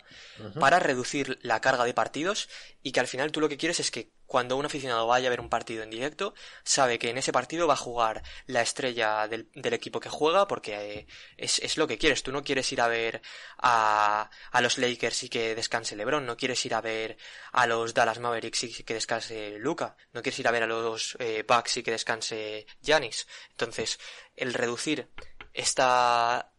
para 0.59 0.79
reducir 0.79 1.39
la 1.41 1.59
carga 1.59 1.85
de 1.85 1.93
partidos 1.95 2.49
y 2.83 2.91
que 2.91 2.99
al 2.99 3.07
final 3.07 3.31
tú 3.31 3.41
lo 3.41 3.49
que 3.49 3.57
quieres 3.57 3.79
es 3.79 3.89
que 3.89 4.11
cuando 4.27 4.57
un 4.57 4.65
aficionado 4.65 5.07
vaya 5.07 5.27
a 5.27 5.29
ver 5.31 5.39
un 5.39 5.49
partido 5.49 5.81
en 5.81 5.89
directo, 5.89 6.35
sabe 6.63 6.99
que 6.99 7.09
en 7.09 7.17
ese 7.17 7.31
partido 7.31 7.65
va 7.65 7.73
a 7.73 7.77
jugar 7.77 8.21
la 8.45 8.61
estrella 8.61 9.27
del, 9.27 9.49
equipo 9.73 9.99
que 9.99 10.09
juega 10.09 10.47
porque 10.47 10.99
eh, 10.99 11.07
es, 11.37 11.59
es, 11.59 11.77
lo 11.77 11.87
que 11.87 11.97
quieres. 11.97 12.21
Tú 12.23 12.31
no 12.31 12.43
quieres 12.43 12.71
ir 12.71 12.81
a 12.81 12.87
ver 12.87 13.21
a, 13.57 14.29
a 14.51 14.61
los 14.61 14.77
Lakers 14.77 15.23
y 15.23 15.29
que 15.29 15.55
descanse 15.55 15.95
LeBron, 15.95 16.25
no 16.25 16.37
quieres 16.37 16.63
ir 16.65 16.75
a 16.75 16.81
ver 16.81 17.17
a 17.53 17.65
los 17.65 17.93
Dallas 17.93 18.19
Mavericks 18.19 18.63
y 18.65 18.83
que 18.83 18.93
descanse 18.93 19.57
Luca, 19.59 19.95
no 20.13 20.21
quieres 20.21 20.39
ir 20.39 20.47
a 20.47 20.51
ver 20.51 20.63
a 20.63 20.67
los 20.67 21.15
eh, 21.19 21.43
Bucks 21.47 21.77
y 21.77 21.83
que 21.83 21.91
descanse 21.91 22.67
Giannis. 22.81 23.27
Entonces, 23.51 23.99
el 24.35 24.53
reducir 24.53 25.09
esta 25.53 26.51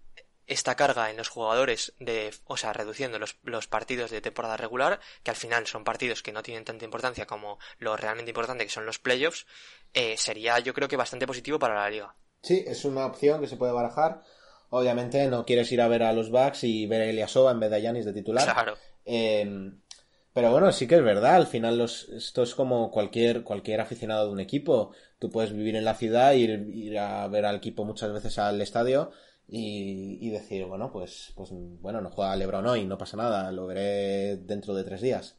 esta 0.49 0.75
carga 0.75 1.11
en 1.11 1.17
los 1.17 1.29
jugadores 1.29 1.93
de, 2.01 2.35
o 2.47 2.57
sea, 2.57 2.73
reduciendo 2.73 3.19
los, 3.19 3.37
los, 3.45 3.69
partidos 3.69 4.11
de 4.11 4.21
temporada 4.21 4.57
regular, 4.57 4.99
que 5.23 5.31
al 5.31 5.37
final 5.37 5.67
son 5.67 5.85
partidos 5.85 6.23
que 6.23 6.33
no 6.33 6.43
tienen 6.43 6.65
tanta 6.65 6.85
importancia 6.85 7.27
como 7.27 7.59
lo 7.79 7.97
realmente 7.97 8.31
importante 8.31 8.65
que 8.65 8.71
son 8.71 8.87
los 8.87 8.99
playoffs, 8.99 9.47
eh, 9.95 10.17
sería 10.17 10.59
yo 10.59 10.75
creo 10.75 10.89
que 10.89 10.97
bastante 10.97 11.27
positivo 11.27 11.59
para 11.59 11.75
la 11.75 11.91
liga. 11.91 12.15
Sí, 12.43 12.65
es 12.67 12.85
una 12.85 13.07
opción 13.07 13.41
que 13.41 13.47
se 13.47 13.57
puede 13.57 13.73
barajar. 13.73 14.23
Obviamente 14.71 15.27
no 15.29 15.45
quieres 15.45 15.71
ir 15.71 15.81
a 15.81 15.89
ver 15.89 16.03
a 16.03 16.13
los 16.13 16.31
Bucks 16.31 16.65
y 16.65 16.87
ver 16.87 17.03
a 17.03 17.07
Eliasova 17.07 17.53
en 17.53 17.61
vez 17.61 17.71
de 17.71 17.83
Yanis 17.83 18.05
de 18.05 18.13
titular. 18.13 18.45
Claro. 18.45 18.77
Em, 19.05 19.81
pero 20.33 20.51
bueno, 20.53 20.71
sí 20.73 20.87
que 20.87 20.97
es 20.97 21.03
verdad, 21.03 21.35
al 21.35 21.47
final 21.47 21.79
los, 21.79 22.09
esto 22.11 22.43
es 22.43 22.55
como 22.55 22.91
cualquier, 22.91 23.43
cualquier 23.43 23.81
aficionado 23.81 24.27
de 24.27 24.33
un 24.33 24.41
equipo. 24.41 24.93
Tú 25.19 25.31
puedes 25.31 25.53
vivir 25.53 25.75
en 25.75 25.85
la 25.85 25.95
ciudad, 25.95 26.33
ir, 26.33 26.69
ir 26.73 26.99
a 26.99 27.27
ver 27.29 27.45
al 27.45 27.57
equipo 27.57 27.85
muchas 27.85 28.13
veces 28.13 28.39
al 28.39 28.61
estadio, 28.61 29.11
y, 29.51 30.29
decir, 30.29 30.67
bueno, 30.67 30.93
pues, 30.93 31.33
pues 31.35 31.49
bueno, 31.53 32.03
no 32.03 32.11
juega 32.11 32.37
Lebron 32.37 32.67
hoy, 32.67 32.85
no 32.85 32.99
pasa 32.99 33.17
nada, 33.17 33.51
lo 33.51 33.67
veré 33.67 34.37
dentro 34.37 34.75
de 34.75 34.85
tres 34.85 35.01
días. 35.01 35.39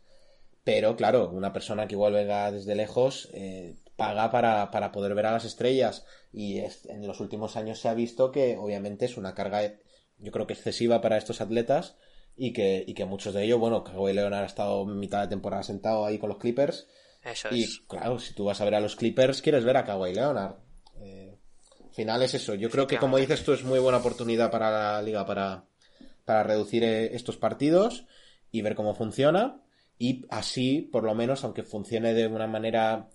Pero 0.63 0.95
claro, 0.95 1.29
una 1.29 1.53
persona 1.53 1.87
que 1.87 1.93
igual 1.93 2.13
venga 2.13 2.51
desde 2.51 2.75
lejos 2.75 3.29
eh, 3.33 3.77
paga 3.95 4.31
para, 4.31 4.71
para, 4.71 4.91
poder 4.91 5.13
ver 5.13 5.27
a 5.27 5.31
las 5.31 5.45
estrellas 5.45 6.05
y 6.33 6.57
en 6.57 7.07
los 7.07 7.19
últimos 7.19 7.55
años 7.55 7.79
se 7.79 7.87
ha 7.87 7.93
visto 7.93 8.31
que 8.31 8.57
obviamente 8.57 9.05
es 9.05 9.17
una 9.17 9.35
carga, 9.35 9.61
yo 10.17 10.31
creo 10.31 10.47
que 10.47 10.53
excesiva 10.53 11.01
para 11.01 11.17
estos 11.17 11.39
atletas 11.39 11.95
y 12.35 12.51
que, 12.51 12.83
y 12.85 12.93
que 12.95 13.05
muchos 13.05 13.33
de 13.35 13.43
ellos, 13.43 13.59
bueno, 13.59 13.83
Kawhi 13.83 14.13
Leonard 14.13 14.43
ha 14.43 14.47
estado 14.47 14.85
mitad 14.85 15.21
de 15.21 15.27
temporada 15.27 15.63
sentado 15.63 16.05
ahí 16.05 16.17
con 16.17 16.29
los 16.29 16.39
Clippers. 16.39 16.87
Eso 17.23 17.49
y 17.51 17.67
claro, 17.87 18.17
si 18.17 18.33
tú 18.33 18.45
vas 18.45 18.59
a 18.59 18.65
ver 18.65 18.75
a 18.75 18.79
los 18.79 18.95
Clippers, 18.95 19.41
quieres 19.41 19.65
ver 19.65 19.77
a 19.77 19.85
Kawhi 19.85 20.13
Leonard 20.13 20.55
final 21.99 22.21
es 22.21 22.33
eso. 22.33 22.55
Yo 22.55 22.69
creo 22.69 22.87
que, 22.87 22.97
como 22.97 23.17
dices 23.17 23.43
tú, 23.43 23.51
es 23.51 23.65
muy 23.65 23.77
buena 23.77 23.97
oportunidad 23.97 24.49
para 24.49 24.71
la 24.71 25.01
liga 25.01 25.25
para, 25.25 25.65
para 26.23 26.43
reducir 26.43 26.81
eh, 26.85 27.13
estos 27.13 27.35
partidos 27.35 28.05
y 28.51 28.61
ver 28.61 28.73
cómo 28.73 28.95
funciona. 28.95 29.61
Y 29.97 30.25
así, 30.29 30.81
por 30.81 31.03
lo 31.03 31.13
menos, 31.13 31.43
aunque 31.43 31.63
funcione 31.63 32.13
de 32.13 32.27
una 32.27 32.47
manera 32.47 33.09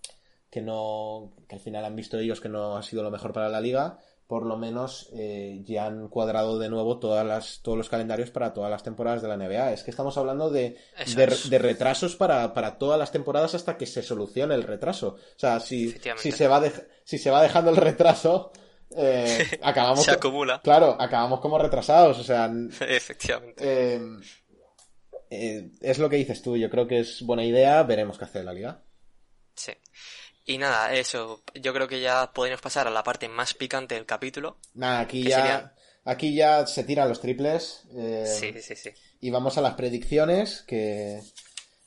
que 0.51 0.61
no, 0.61 1.33
que 1.49 1.55
al 1.55 1.63
final 1.63 1.83
han 1.87 1.97
visto 1.97 2.19
ellos 2.19 2.43
que 2.43 2.51
no 2.51 2.77
ha 2.77 2.83
sido 2.83 3.03
lo 3.03 3.11
mejor 3.11 3.33
para 3.33 3.49
la 3.49 3.63
liga, 3.63 4.01
por 4.27 4.45
lo 4.45 4.59
menos 4.59 5.09
eh, 5.15 5.63
ya 5.65 5.87
han 5.87 6.09
cuadrado 6.09 6.59
de 6.59 6.69
nuevo 6.69 6.99
todas 6.99 7.27
las, 7.27 7.61
todos 7.63 7.79
los 7.79 7.89
calendarios 7.89 8.31
para 8.31 8.53
todas 8.53 8.71
las 8.71 8.83
temporadas 8.83 9.23
de 9.23 9.29
la 9.29 9.39
NBA. 9.39 9.73
Es 9.73 9.83
que 9.83 9.93
estamos 9.93 10.19
hablando 10.19 10.51
de, 10.51 10.77
de, 11.17 11.59
retrasos 11.59 12.17
para, 12.17 12.53
para, 12.53 12.77
todas 12.77 12.99
las 12.99 13.13
temporadas 13.13 13.55
hasta 13.55 13.79
que 13.79 13.87
se 13.87 14.03
solucione 14.03 14.55
el 14.55 14.63
retraso. 14.63 15.17
O 15.17 15.39
sea, 15.39 15.59
si, 15.59 15.95
si, 16.19 16.33
se, 16.33 16.49
va 16.49 16.63
si 17.03 17.17
se 17.17 17.31
va 17.31 17.43
dejando 17.43 17.71
el 17.71 17.77
retraso, 17.77 18.53
eh, 18.97 19.59
acabamos. 19.63 20.05
Se 20.05 20.13
acumula. 20.13 20.61
Claro, 20.63 20.97
acabamos 21.01 21.41
como 21.41 21.59
retrasados, 21.59 22.19
o 22.19 22.25
sea. 22.25 22.51
Efectivamente. 22.81 23.63
Eh, 23.65 24.01
eh, 25.31 25.71
es 25.81 25.99
lo 25.99 26.09
que 26.09 26.17
dices 26.17 26.43
tú, 26.43 26.57
yo 26.57 26.71
creo 26.71 26.87
que 26.87 27.01
es 27.01 27.23
buena 27.23 27.45
idea, 27.45 27.83
veremos 27.83 28.19
qué 28.19 28.25
hace 28.25 28.45
la 28.45 28.53
liga. 28.53 28.83
Sí. 29.55 29.73
Y 30.47 30.59
nada, 30.59 30.93
eso, 30.95 31.43
yo 31.55 31.73
creo 31.73 31.89
que 31.89 32.01
ya 32.01 32.31
podemos 32.33 32.61
pasar 32.61 32.87
a 32.87 32.91
la 32.91 33.03
parte 33.03 33.29
más 33.29 33.55
picante 33.55 33.95
del 33.95 34.05
capítulo. 34.05 34.59
Nada, 34.75 35.01
aquí 35.01 35.23
ya. 35.25 35.75
Aquí 36.07 36.35
ya 36.35 36.67
se 36.67 36.85
tiran 36.85 37.09
los 37.09 37.21
triples. 37.21 37.85
sí, 38.27 38.53
sí, 38.61 38.77
sí. 38.77 38.91
Y 39.21 39.31
vamos 39.31 39.57
a 39.57 39.63
las 39.63 39.73
predicciones, 39.73 40.63
que, 40.67 41.23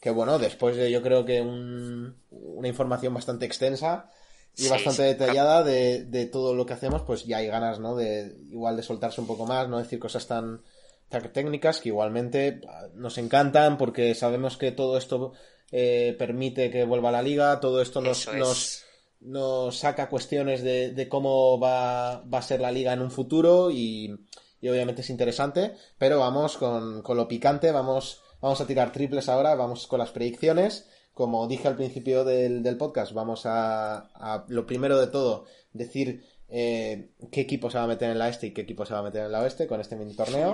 que 0.02 0.10
bueno, 0.10 0.40
después 0.40 0.76
de 0.76 0.90
yo 0.90 1.04
creo 1.04 1.24
que 1.24 1.42
una 1.42 2.68
información 2.68 3.14
bastante 3.14 3.46
extensa, 3.46 4.10
y 4.58 4.68
bastante 4.70 5.04
detallada 5.04 5.64
de, 5.64 6.04
de, 6.06 6.26
todo 6.26 6.56
lo 6.56 6.66
que 6.66 6.74
hacemos, 6.74 7.04
pues 7.04 7.26
ya 7.26 7.38
hay 7.38 7.48
ganas, 7.48 7.80
¿no? 7.80 7.96
De 7.96 8.36
igual 8.50 8.76
de 8.76 8.84
soltarse 8.84 9.22
un 9.22 9.28
poco 9.28 9.46
más, 9.46 9.70
no 9.70 9.78
decir 9.78 10.00
cosas 10.00 10.26
tan, 10.26 10.64
tan 11.10 11.32
técnicas 11.32 11.80
que 11.80 11.90
igualmente 11.90 12.62
ah, 12.68 12.88
nos 12.96 13.18
encantan 13.20 13.78
porque 13.78 14.16
sabemos 14.16 14.58
que 14.58 14.72
todo 14.72 14.98
esto 14.98 15.34
eh, 15.72 16.16
permite 16.18 16.72
que 16.72 16.86
vuelva 16.86 17.10
a 17.10 17.14
la 17.14 17.22
liga, 17.22 17.60
todo 17.60 17.82
esto 17.82 18.02
nos, 18.02 18.34
nos, 18.34 18.84
nos, 19.20 19.78
saca 19.78 20.10
cuestiones 20.10 20.64
de, 20.64 20.92
de 20.92 21.08
cómo 21.08 21.60
va, 21.60 22.22
va, 22.22 22.40
a 22.40 22.42
ser 22.42 22.60
la 22.60 22.72
liga 22.72 22.94
en 22.94 23.02
un 23.02 23.12
futuro 23.12 23.70
y, 23.70 24.28
y 24.60 24.70
obviamente 24.70 25.02
es 25.02 25.10
interesante, 25.12 25.76
pero 26.00 26.20
vamos 26.20 26.58
con, 26.58 27.04
con 27.04 27.16
lo 27.16 27.28
picante, 27.28 27.72
vamos, 27.72 28.24
vamos 28.42 28.60
a 28.60 28.66
tirar 28.66 28.92
triples 28.92 29.30
ahora, 29.30 29.54
vamos 29.54 29.86
con 29.86 30.00
las 30.00 30.12
predicciones. 30.12 30.88
Como 31.18 31.48
dije 31.48 31.68
al 31.68 31.76
principio 31.76 32.24
del, 32.24 32.62
del 32.62 32.78
podcast, 32.78 33.12
vamos 33.12 33.42
a, 33.46 34.46
lo 34.50 34.68
primero 34.68 35.00
de 35.00 35.08
todo, 35.08 35.46
decir 35.74 36.24
eh, 36.48 37.10
qué 37.32 37.42
equipo 37.42 37.72
se 37.72 37.80
va 37.80 37.86
a 37.86 37.88
meter 37.88 38.12
en 38.12 38.20
la 38.20 38.30
este 38.30 38.46
y 38.46 38.52
qué 38.54 38.62
equipo 38.62 38.86
se 38.86 38.94
va 38.94 39.00
a 39.00 39.04
meter 39.04 39.24
en 39.26 39.32
la 39.32 39.42
oeste 39.42 39.66
con 39.66 39.82
este 39.82 39.96
mini 39.96 40.16
torneo. 40.16 40.54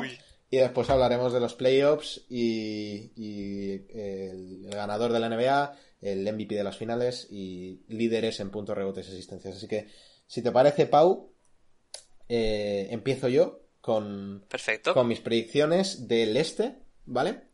Y 0.50 0.56
después 0.56 0.90
hablaremos 0.90 1.34
de 1.34 1.42
los 1.42 1.54
playoffs 1.54 2.24
y, 2.30 3.12
y 3.18 3.74
el, 3.94 4.70
ganador 4.70 5.12
de 5.12 5.20
la 5.20 5.28
NBA, 5.28 5.76
el 6.00 6.34
MVP 6.34 6.56
de 6.56 6.64
las 6.64 6.78
finales 6.78 7.28
y 7.30 7.84
líderes 7.90 8.40
en 8.40 8.50
puntos, 8.50 8.78
rebotes 8.78 9.10
y 9.10 9.12
asistencias. 9.12 9.58
Así 9.58 9.68
que, 9.68 9.88
si 10.28 10.42
te 10.42 10.54
parece, 10.54 10.86
Pau, 10.86 11.34
eh, 12.30 12.88
empiezo 12.90 13.28
yo 13.28 13.64
con, 13.82 14.46
Perfecto. 14.48 14.94
con 14.94 15.10
mis 15.10 15.20
predicciones 15.20 16.08
del 16.08 16.38
este, 16.38 16.76
¿vale? 17.06 17.52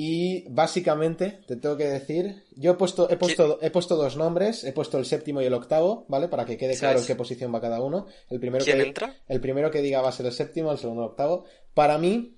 Y 0.00 0.44
básicamente, 0.48 1.40
te 1.48 1.56
tengo 1.56 1.76
que 1.76 1.88
decir, 1.88 2.44
yo 2.54 2.70
he 2.70 2.74
puesto, 2.74 3.10
he 3.10 3.16
puesto, 3.16 3.58
he 3.60 3.68
puesto 3.72 3.96
dos 3.96 4.16
nombres, 4.16 4.62
he 4.62 4.72
puesto 4.72 4.96
el 4.96 5.04
séptimo 5.04 5.42
y 5.42 5.46
el 5.46 5.54
octavo, 5.54 6.04
¿vale? 6.06 6.28
Para 6.28 6.44
que 6.44 6.56
quede 6.56 6.76
claro 6.76 7.00
en 7.00 7.04
qué 7.04 7.16
posición 7.16 7.52
va 7.52 7.60
cada 7.60 7.82
uno. 7.82 8.06
El 8.30 8.38
primero 8.38 8.64
¿Quién 8.64 8.76
que, 8.76 8.82
entra? 8.84 9.16
El 9.26 9.40
primero 9.40 9.72
que 9.72 9.82
diga 9.82 10.00
va 10.00 10.10
a 10.10 10.12
ser 10.12 10.26
el 10.26 10.32
séptimo, 10.32 10.70
el 10.70 10.78
segundo 10.78 11.02
el 11.02 11.08
octavo. 11.08 11.46
Para 11.74 11.98
mí, 11.98 12.36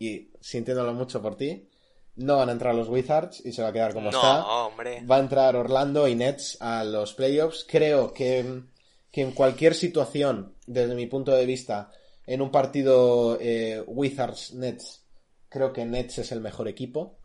y 0.00 0.32
sintiéndolo 0.40 0.92
mucho 0.92 1.22
por 1.22 1.36
ti, 1.36 1.68
no 2.16 2.38
van 2.38 2.48
a 2.48 2.52
entrar 2.52 2.74
los 2.74 2.88
Wizards 2.88 3.40
y 3.46 3.52
se 3.52 3.62
va 3.62 3.68
a 3.68 3.72
quedar 3.72 3.94
como 3.94 4.10
no, 4.10 4.18
está. 4.18 4.44
Hombre. 4.44 5.06
Va 5.08 5.18
a 5.18 5.20
entrar 5.20 5.54
Orlando 5.54 6.08
y 6.08 6.16
Nets 6.16 6.60
a 6.60 6.82
los 6.82 7.14
playoffs. 7.14 7.64
Creo 7.70 8.12
que, 8.12 8.64
que 9.12 9.22
en 9.22 9.30
cualquier 9.30 9.76
situación, 9.76 10.56
desde 10.66 10.96
mi 10.96 11.06
punto 11.06 11.30
de 11.30 11.46
vista, 11.46 11.92
en 12.26 12.42
un 12.42 12.50
partido 12.50 13.38
eh, 13.40 13.80
Wizards-Nets, 13.86 15.04
Creo 15.50 15.74
que 15.74 15.84
Nets 15.84 16.18
es 16.18 16.32
el 16.32 16.40
mejor 16.40 16.68
equipo. 16.68 17.18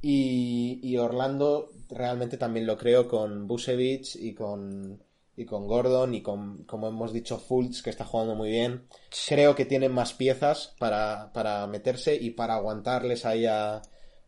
Y, 0.00 0.96
Orlando 0.96 1.68
realmente 1.90 2.38
también 2.38 2.66
lo 2.66 2.78
creo 2.78 3.06
con 3.06 3.46
Busevich 3.46 4.16
y 4.16 4.32
con, 4.32 5.02
y 5.36 5.44
con 5.44 5.66
Gordon 5.66 6.14
y 6.14 6.22
con, 6.22 6.64
como 6.64 6.88
hemos 6.88 7.12
dicho, 7.12 7.38
Fultz, 7.38 7.82
que 7.82 7.90
está 7.90 8.06
jugando 8.06 8.34
muy 8.34 8.50
bien. 8.50 8.86
Creo 9.28 9.54
que 9.54 9.66
tienen 9.66 9.92
más 9.92 10.14
piezas 10.14 10.74
para, 10.78 11.32
para 11.34 11.66
meterse 11.66 12.14
y 12.14 12.30
para 12.30 12.54
aguantarles 12.54 13.26
ahí 13.26 13.44
a, 13.44 13.82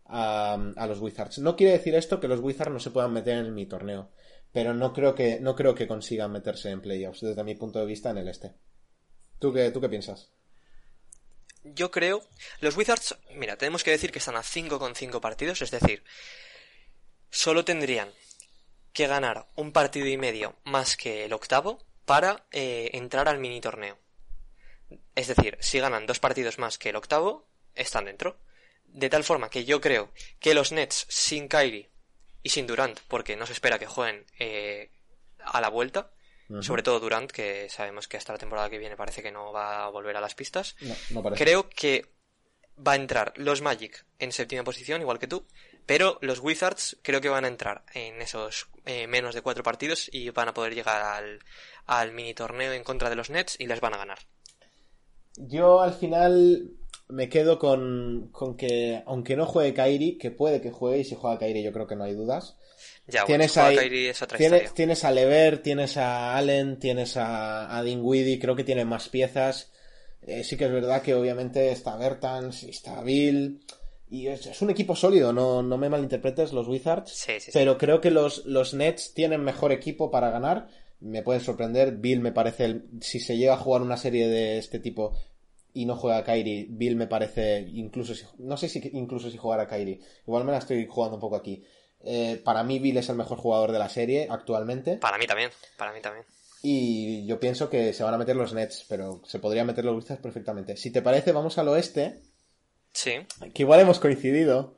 a, 0.05 0.87
los 0.87 1.01
Wizards. 1.01 1.39
No 1.39 1.57
quiere 1.57 1.73
decir 1.73 1.95
esto 1.95 2.21
que 2.21 2.29
los 2.29 2.41
Wizards 2.41 2.73
no 2.73 2.81
se 2.81 2.91
puedan 2.91 3.13
meter 3.13 3.39
en 3.39 3.55
mi 3.55 3.67
torneo, 3.67 4.11
pero 4.53 4.75
no 4.75 4.93
creo 4.93 5.15
que, 5.15 5.41
no 5.41 5.55
creo 5.55 5.75
que 5.75 5.89
consigan 5.89 6.33
meterse 6.33 6.71
en 6.71 6.83
playoffs 6.83 7.23
desde 7.23 7.45
mi 7.45 7.55
punto 7.55 7.79
de 7.79 7.87
vista 7.87 8.11
en 8.11 8.19
el 8.19 8.29
este. 8.29 8.53
¿Tú 9.39 9.53
qué, 9.53 9.71
tú 9.71 9.81
qué 9.81 9.89
piensas? 9.89 10.31
Yo 11.65 11.91
creo. 11.91 12.23
Los 12.61 12.77
Wizards, 12.77 13.17
mira, 13.35 13.57
tenemos 13.57 13.85
que 13.85 13.91
decir 13.91 14.13
que 14.13 14.19
están 14.19 14.37
a 14.37 14.43
5 14.43 14.79
con 14.79 14.95
5 14.95 15.21
partidos, 15.21 15.63
es 15.63 15.71
decir, 15.71 16.03
solo 17.31 17.65
tendrían 17.65 18.13
que 18.93 19.07
ganar 19.07 19.49
un 19.55 19.73
partido 19.73 20.07
y 20.07 20.17
medio 20.17 20.57
más 20.65 20.97
que 20.97 21.25
el 21.25 21.33
octavo 21.33 21.83
para 22.05 22.45
eh, 22.51 22.91
entrar 22.93 23.29
al 23.29 23.39
mini 23.39 23.61
torneo. 23.61 23.99
Es 25.15 25.29
decir, 25.29 25.57
si 25.61 25.79
ganan 25.79 26.07
dos 26.07 26.19
partidos 26.19 26.59
más 26.59 26.79
que 26.79 26.91
el 26.91 26.97
octavo, 26.97 27.47
están 27.75 28.05
dentro. 28.05 28.39
De 28.85 29.09
tal 29.09 29.25
forma 29.25 29.49
que 29.49 29.65
yo 29.65 29.81
creo 29.81 30.13
que 30.39 30.53
los 30.53 30.73
Nets 30.73 31.07
sin 31.09 31.49
Kyrie 31.49 31.89
y 32.43 32.51
sin 32.51 32.67
Durant, 32.67 33.01
porque 33.09 33.37
no 33.37 33.47
se 33.47 33.55
espera 33.55 33.79
que 33.79 33.87
jueguen 33.87 34.27
eh, 34.39 34.91
a 35.39 35.61
la 35.61 35.71
vuelta, 35.71 36.11
sobre 36.61 36.83
todo 36.83 37.01
Durant, 37.01 37.31
que 37.31 37.69
sabemos 37.69 38.09
que 38.09 38.17
hasta 38.17 38.33
la 38.33 38.39
temporada 38.39 38.71
que 38.71 38.79
viene 38.79 38.97
parece 38.97 39.23
que 39.23 39.33
no 39.33 39.53
va 39.53 39.85
a 39.85 39.89
volver 39.89 40.17
a 40.17 40.21
las 40.21 40.35
pistas. 40.35 40.77
Creo 41.37 41.69
que 41.69 42.07
va 42.87 42.93
a 42.93 42.97
entrar 42.97 43.33
los 43.37 43.63
Magic 43.63 44.05
en 44.19 44.33
séptima 44.33 44.65
posición, 44.65 45.01
igual 45.01 45.19
que 45.19 45.27
tú, 45.27 45.47
pero 45.87 46.19
los 46.21 46.41
Wizards 46.41 46.99
creo 47.03 47.21
que 47.21 47.29
van 47.29 47.45
a 47.45 47.49
entrar 47.49 47.85
en 47.95 48.21
esos 48.23 48.69
eh, 48.87 49.07
menos 49.07 49.35
de 49.35 49.43
cuatro 49.43 49.63
partidos 49.63 50.09
y 50.13 50.31
van 50.31 50.49
a 50.49 50.55
poder 50.55 50.75
llegar 50.75 51.03
al, 51.03 51.41
al 51.87 52.13
mini 52.13 52.35
torneo 52.35 52.73
en 52.73 52.85
contra 52.85 53.11
de 53.11 53.17
los 53.17 53.31
Nets 53.31 53.57
y 53.59 53.67
les 53.67 53.81
van 53.81 53.95
a 53.95 53.99
ganar. 53.99 54.19
Yo 55.37 55.81
al 55.81 55.95
final 55.95 56.73
me 57.09 57.29
quedo 57.29 57.59
con, 57.59 58.29
con 58.33 58.57
que, 58.57 59.03
aunque 59.07 59.37
no 59.37 59.47
juegue 59.47 59.75
Kairi, 59.75 60.19
que 60.19 60.31
puede 60.31 60.61
que 60.61 60.71
juegue, 60.71 61.01
y 61.01 61.05
si 61.05 61.15
juega 61.15 61.39
Kairi 61.39 61.63
yo 61.63 61.73
creo 61.73 61.87
que 61.87 61.97
no 61.97 62.05
hay 62.05 62.15
dudas, 62.15 62.57
tienes, 63.07 63.53
tienes, 64.75 65.05
a 65.05 65.11
Lever, 65.11 65.59
tienes 65.59 65.97
a 65.97 66.37
Allen, 66.37 66.79
tienes 66.79 67.17
a, 67.17 67.77
a 67.77 67.83
Dinwiddie, 67.83 68.39
creo 68.39 68.55
que 68.57 68.65
tiene 68.65 68.85
más 68.85 69.09
piezas. 69.09 69.73
Eh, 70.23 70.45
sí 70.45 70.57
que 70.57 70.67
es 70.67 70.73
verdad 70.73 71.03
que 71.03 71.15
obviamente 71.15 71.73
está 71.73 71.97
Bertans, 71.97 72.63
está 72.65 73.03
Bill. 73.03 73.61
Y 74.09 74.27
es, 74.27 74.61
un 74.61 74.71
equipo 74.71 74.95
sólido, 74.95 75.33
no, 75.33 75.63
no 75.63 75.79
me 75.79 75.89
malinterpretes 75.89 76.53
los 76.53 76.69
Wizards. 76.69 77.27
pero 77.53 77.79
creo 77.79 78.01
que 78.01 78.11
los, 78.11 78.45
los 78.45 78.75
Nets 78.75 79.15
tienen 79.15 79.43
mejor 79.43 79.73
equipo 79.73 80.11
para 80.11 80.31
ganar. 80.31 80.69
Me 81.01 81.23
pueden 81.23 81.41
sorprender. 81.41 81.97
Bill 81.97 82.21
me 82.21 82.31
parece, 82.31 82.83
si 83.01 83.21
se 83.21 83.37
llega 83.37 83.55
a 83.55 83.59
jugar 83.59 83.83
una 83.83 83.97
serie 83.97 84.29
de 84.29 84.59
este 84.59 84.79
tipo 84.79 85.17
y 85.75 85.87
no 85.87 85.97
juega 85.97 86.19
a 86.19 86.25
Kyrie, 86.25 86.67
Bill 86.69 86.97
me 86.97 87.07
parece, 87.07 87.61
incluso 87.73 88.15
si, 88.15 88.27
no 88.39 88.59
sé 88.59 88.69
si 88.69 88.91
incluso 88.93 89.31
si 89.31 89.39
jugara 89.39 89.63
a 89.63 89.67
Kyrie. 89.67 90.01
Igual 90.27 90.45
me 90.45 90.53
la 90.53 90.59
estoy 90.59 90.87
jugando 90.87 91.17
un 91.17 91.21
poco 91.21 91.37
aquí. 91.37 91.65
Eh, 92.05 92.41
para 92.45 92.65
mí 92.65 92.79
Bill 92.79 92.97
es 92.97 93.09
el 93.09 93.17
mejor 93.17 93.39
jugador 93.39 93.73
de 93.73 93.79
la 93.79 93.89
serie 93.89 94.27
actualmente. 94.31 94.97
Para 94.97 95.19
mí 95.19 95.27
también, 95.27 95.51
para 95.77 95.93
mí 95.93 96.01
también. 96.01 96.25
Y 96.63 97.27
yo 97.27 97.41
pienso 97.41 97.69
que 97.69 97.93
se 97.93 98.05
van 98.05 98.15
a 98.15 98.19
meter 98.19 98.37
los 98.37 98.53
Nets, 98.53 98.87
pero 98.89 99.21
se 99.27 99.41
podrían 99.41 99.67
meter 99.67 99.85
los 99.85 99.97
Wizards 99.97 100.23
perfectamente. 100.23 100.77
Si 100.77 100.91
te 100.91 101.03
parece, 101.03 101.33
vamos 101.33 101.59
al 101.59 101.69
oeste. 101.69 102.23
Sí. 102.93 103.15
Que 103.53 103.63
igual 103.63 103.81
hemos 103.81 103.99
coincidido. 103.99 104.77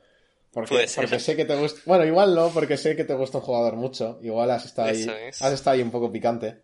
Porque, 0.52 0.86
porque 0.94 1.18
sé 1.18 1.36
que 1.36 1.44
te 1.44 1.56
gusta. 1.56 1.80
Bueno, 1.84 2.06
igual 2.06 2.34
no, 2.34 2.48
porque 2.50 2.76
sé 2.76 2.94
que 2.96 3.04
te 3.04 3.14
gusta 3.14 3.38
un 3.38 3.44
jugador 3.44 3.74
mucho. 3.74 4.18
Igual 4.22 4.50
has 4.52 4.64
estado 4.64 4.88
ahí. 4.88 5.06
Has 5.28 5.52
estado 5.52 5.74
ahí 5.74 5.82
un 5.82 5.90
poco 5.90 6.12
picante. 6.12 6.62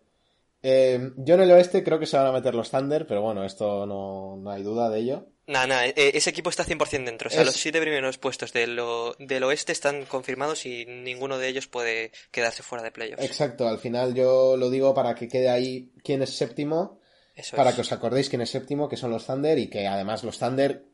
Eh, 0.63 1.11
yo 1.17 1.35
en 1.35 1.41
el 1.41 1.51
oeste 1.51 1.83
creo 1.83 1.99
que 1.99 2.05
se 2.05 2.17
van 2.17 2.27
a 2.27 2.31
meter 2.31 2.53
los 2.53 2.69
Thunder, 2.69 3.07
pero 3.07 3.21
bueno, 3.21 3.43
esto 3.43 3.85
no, 3.85 4.37
no 4.37 4.51
hay 4.51 4.61
duda 4.63 4.89
de 4.89 4.99
ello. 4.99 5.27
Nada, 5.47 5.67
nada, 5.67 5.87
eh, 5.87 5.93
ese 6.13 6.29
equipo 6.29 6.49
está 6.49 6.63
100% 6.63 7.03
dentro. 7.03 7.27
O 7.27 7.31
sea, 7.31 7.43
los 7.43 7.55
siete 7.55 7.81
primeros 7.81 8.17
puestos 8.17 8.53
del 8.53 8.79
oeste 8.79 9.71
están 9.71 10.05
confirmados 10.05 10.65
y 10.65 10.85
ninguno 10.85 11.37
de 11.37 11.47
ellos 11.47 11.67
puede 11.67 12.11
quedarse 12.31 12.63
fuera 12.63 12.83
de 12.83 12.91
playoffs. 12.91 13.23
Exacto, 13.23 13.67
al 13.67 13.79
final 13.79 14.13
yo 14.13 14.55
lo 14.55 14.69
digo 14.69 14.93
para 14.93 15.15
que 15.15 15.27
quede 15.27 15.49
ahí 15.49 15.91
quién 16.03 16.21
es 16.21 16.37
séptimo, 16.37 16.99
para 17.55 17.73
que 17.73 17.81
os 17.81 17.91
acordéis 17.91 18.29
quién 18.29 18.41
es 18.41 18.51
séptimo, 18.51 18.87
que 18.87 18.97
son 18.97 19.11
los 19.11 19.25
Thunder 19.25 19.57
y 19.57 19.67
que 19.67 19.87
además 19.87 20.23
los 20.23 20.37
Thunder, 20.37 20.85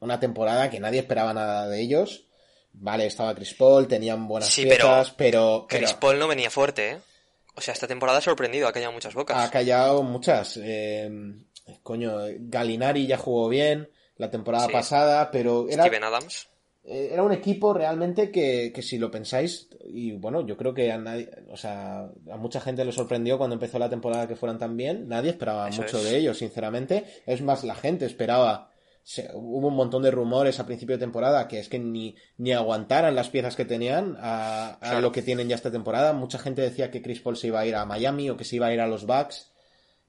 una 0.00 0.18
temporada 0.18 0.70
que 0.70 0.80
nadie 0.80 1.00
esperaba 1.00 1.34
nada 1.34 1.68
de 1.68 1.80
ellos. 1.80 2.24
Vale, 2.72 3.06
estaba 3.06 3.34
Chris 3.34 3.54
Paul, 3.54 3.86
tenían 3.86 4.26
buenas 4.26 4.48
sí, 4.48 4.62
piezas, 4.62 5.12
pero, 5.16 5.66
Chris 5.68 5.92
Paul 5.94 6.18
no 6.18 6.28
venía 6.28 6.50
fuerte, 6.50 6.90
¿eh? 6.90 6.98
O 7.60 7.62
sea, 7.62 7.74
esta 7.74 7.86
temporada 7.86 8.16
ha 8.16 8.22
sorprendido, 8.22 8.66
ha 8.66 8.72
callado 8.72 8.92
muchas 8.94 9.12
bocas. 9.12 9.36
Ha 9.36 9.50
callado 9.50 10.02
muchas. 10.02 10.58
Eh, 10.62 11.10
coño, 11.82 12.20
Galinari 12.38 13.06
ya 13.06 13.18
jugó 13.18 13.50
bien 13.50 13.90
la 14.16 14.30
temporada 14.30 14.66
pasada, 14.68 15.30
pero 15.30 15.68
era... 15.68 15.84
Steven 15.84 16.04
Adams. 16.04 16.48
Eh, 16.82 17.10
era 17.12 17.22
un 17.22 17.32
equipo 17.32 17.74
realmente 17.74 18.30
que, 18.30 18.72
que, 18.74 18.80
si 18.80 18.96
lo 18.96 19.10
pensáis, 19.10 19.68
y 19.84 20.12
bueno, 20.12 20.46
yo 20.46 20.56
creo 20.56 20.72
que 20.72 20.90
a, 20.90 20.96
nadie, 20.96 21.28
o 21.50 21.56
sea, 21.58 22.08
a 22.32 22.36
mucha 22.38 22.62
gente 22.62 22.82
le 22.82 22.92
sorprendió 22.92 23.36
cuando 23.36 23.56
empezó 23.56 23.78
la 23.78 23.90
temporada 23.90 24.26
que 24.26 24.36
fueran 24.36 24.58
tan 24.58 24.78
bien. 24.78 25.06
Nadie 25.06 25.32
esperaba 25.32 25.68
mucho 25.68 26.02
de 26.02 26.16
ellos, 26.16 26.38
sinceramente. 26.38 27.04
Es 27.26 27.42
más, 27.42 27.62
la 27.62 27.74
gente 27.74 28.06
esperaba 28.06 28.69
hubo 29.34 29.68
un 29.68 29.74
montón 29.74 30.02
de 30.02 30.10
rumores 30.10 30.60
a 30.60 30.66
principio 30.66 30.96
de 30.96 31.00
temporada 31.00 31.48
que 31.48 31.58
es 31.58 31.68
que 31.68 31.78
ni, 31.78 32.16
ni 32.38 32.52
aguantaran 32.52 33.14
las 33.14 33.28
piezas 33.28 33.56
que 33.56 33.64
tenían 33.64 34.16
a, 34.20 35.00
lo 35.00 35.12
que 35.12 35.22
tienen 35.22 35.48
ya 35.48 35.56
esta 35.56 35.70
temporada. 35.70 36.12
Mucha 36.12 36.38
gente 36.38 36.62
decía 36.62 36.90
que 36.90 37.02
Chris 37.02 37.20
Paul 37.20 37.36
se 37.36 37.48
iba 37.48 37.60
a 37.60 37.66
ir 37.66 37.74
a 37.74 37.84
Miami 37.84 38.30
o 38.30 38.36
que 38.36 38.44
se 38.44 38.56
iba 38.56 38.66
a 38.66 38.74
ir 38.74 38.80
a 38.80 38.86
los 38.86 39.06
Bucks. 39.06 39.50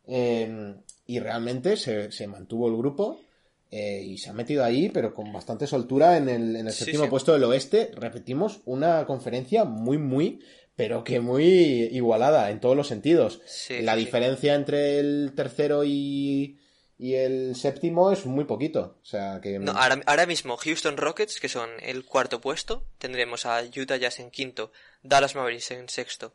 Em, 0.06 0.82
y 1.06 1.20
realmente 1.20 1.78
se, 1.78 2.12
se, 2.12 2.28
mantuvo 2.28 2.68
el 2.68 2.76
grupo 2.76 3.22
eh, 3.70 4.04
y 4.04 4.18
se 4.18 4.30
ha 4.30 4.34
metido 4.34 4.64
ahí, 4.64 4.90
pero 4.90 5.14
con 5.14 5.32
bastante 5.32 5.68
soltura 5.68 6.18
en 6.18 6.30
el, 6.30 6.56
en 6.56 6.68
el 6.68 6.74
séptimo 6.74 7.10
puesto 7.10 7.34
del 7.34 7.44
oeste. 7.46 7.92
Repetimos, 7.96 8.62
una 8.66 9.06
conferencia 9.06 9.64
muy, 9.64 9.98
muy, 9.98 10.42
pero 10.76 11.04
que 11.04 11.20
muy 11.20 11.44
igualada 11.44 12.52
en 12.52 12.60
todos 12.60 12.76
los 12.76 12.88
sentidos. 12.88 13.42
La 13.82 13.96
diferencia 13.96 14.56
entre 14.56 15.00
el 15.00 15.34
tercero 15.36 15.84
y, 15.86 16.60
y 17.02 17.16
el 17.16 17.56
séptimo 17.56 18.12
es 18.12 18.28
muy 18.28 18.46
poquito. 18.46 18.98
O 19.02 19.06
sea 19.06 19.40
que. 19.42 19.58
No, 19.58 19.72
ahora, 19.72 20.28
mismo 20.28 20.56
Houston 20.56 20.98
Rockets, 20.98 21.40
que 21.40 21.50
son 21.50 21.72
el 21.82 22.06
cuarto 22.06 22.40
puesto, 22.40 22.86
tendremos 23.00 23.48
a 23.48 23.64
Utah 23.64 23.98
Jazz 23.98 24.20
en 24.20 24.30
quinto, 24.30 24.72
Dallas 25.02 25.34
Mavericks 25.34 25.72
en 25.72 25.90
sexto 25.90 26.32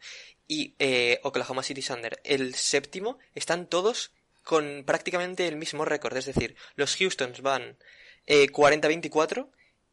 y 0.48 0.74
eh, 0.80 1.20
Oklahoma 1.22 1.62
City 1.62 1.82
Thunder 1.82 2.20
el 2.24 2.56
séptimo. 2.56 3.18
Están 3.36 3.66
todos 3.66 4.10
con 4.42 4.82
prácticamente 4.84 5.46
el 5.46 5.54
mismo 5.54 5.84
récord. 5.84 6.16
Es 6.16 6.26
decir, 6.26 6.56
los 6.74 6.96
Houstons 7.00 7.42
van 7.42 7.76
eh, 8.26 8.48
40-24 8.48 9.46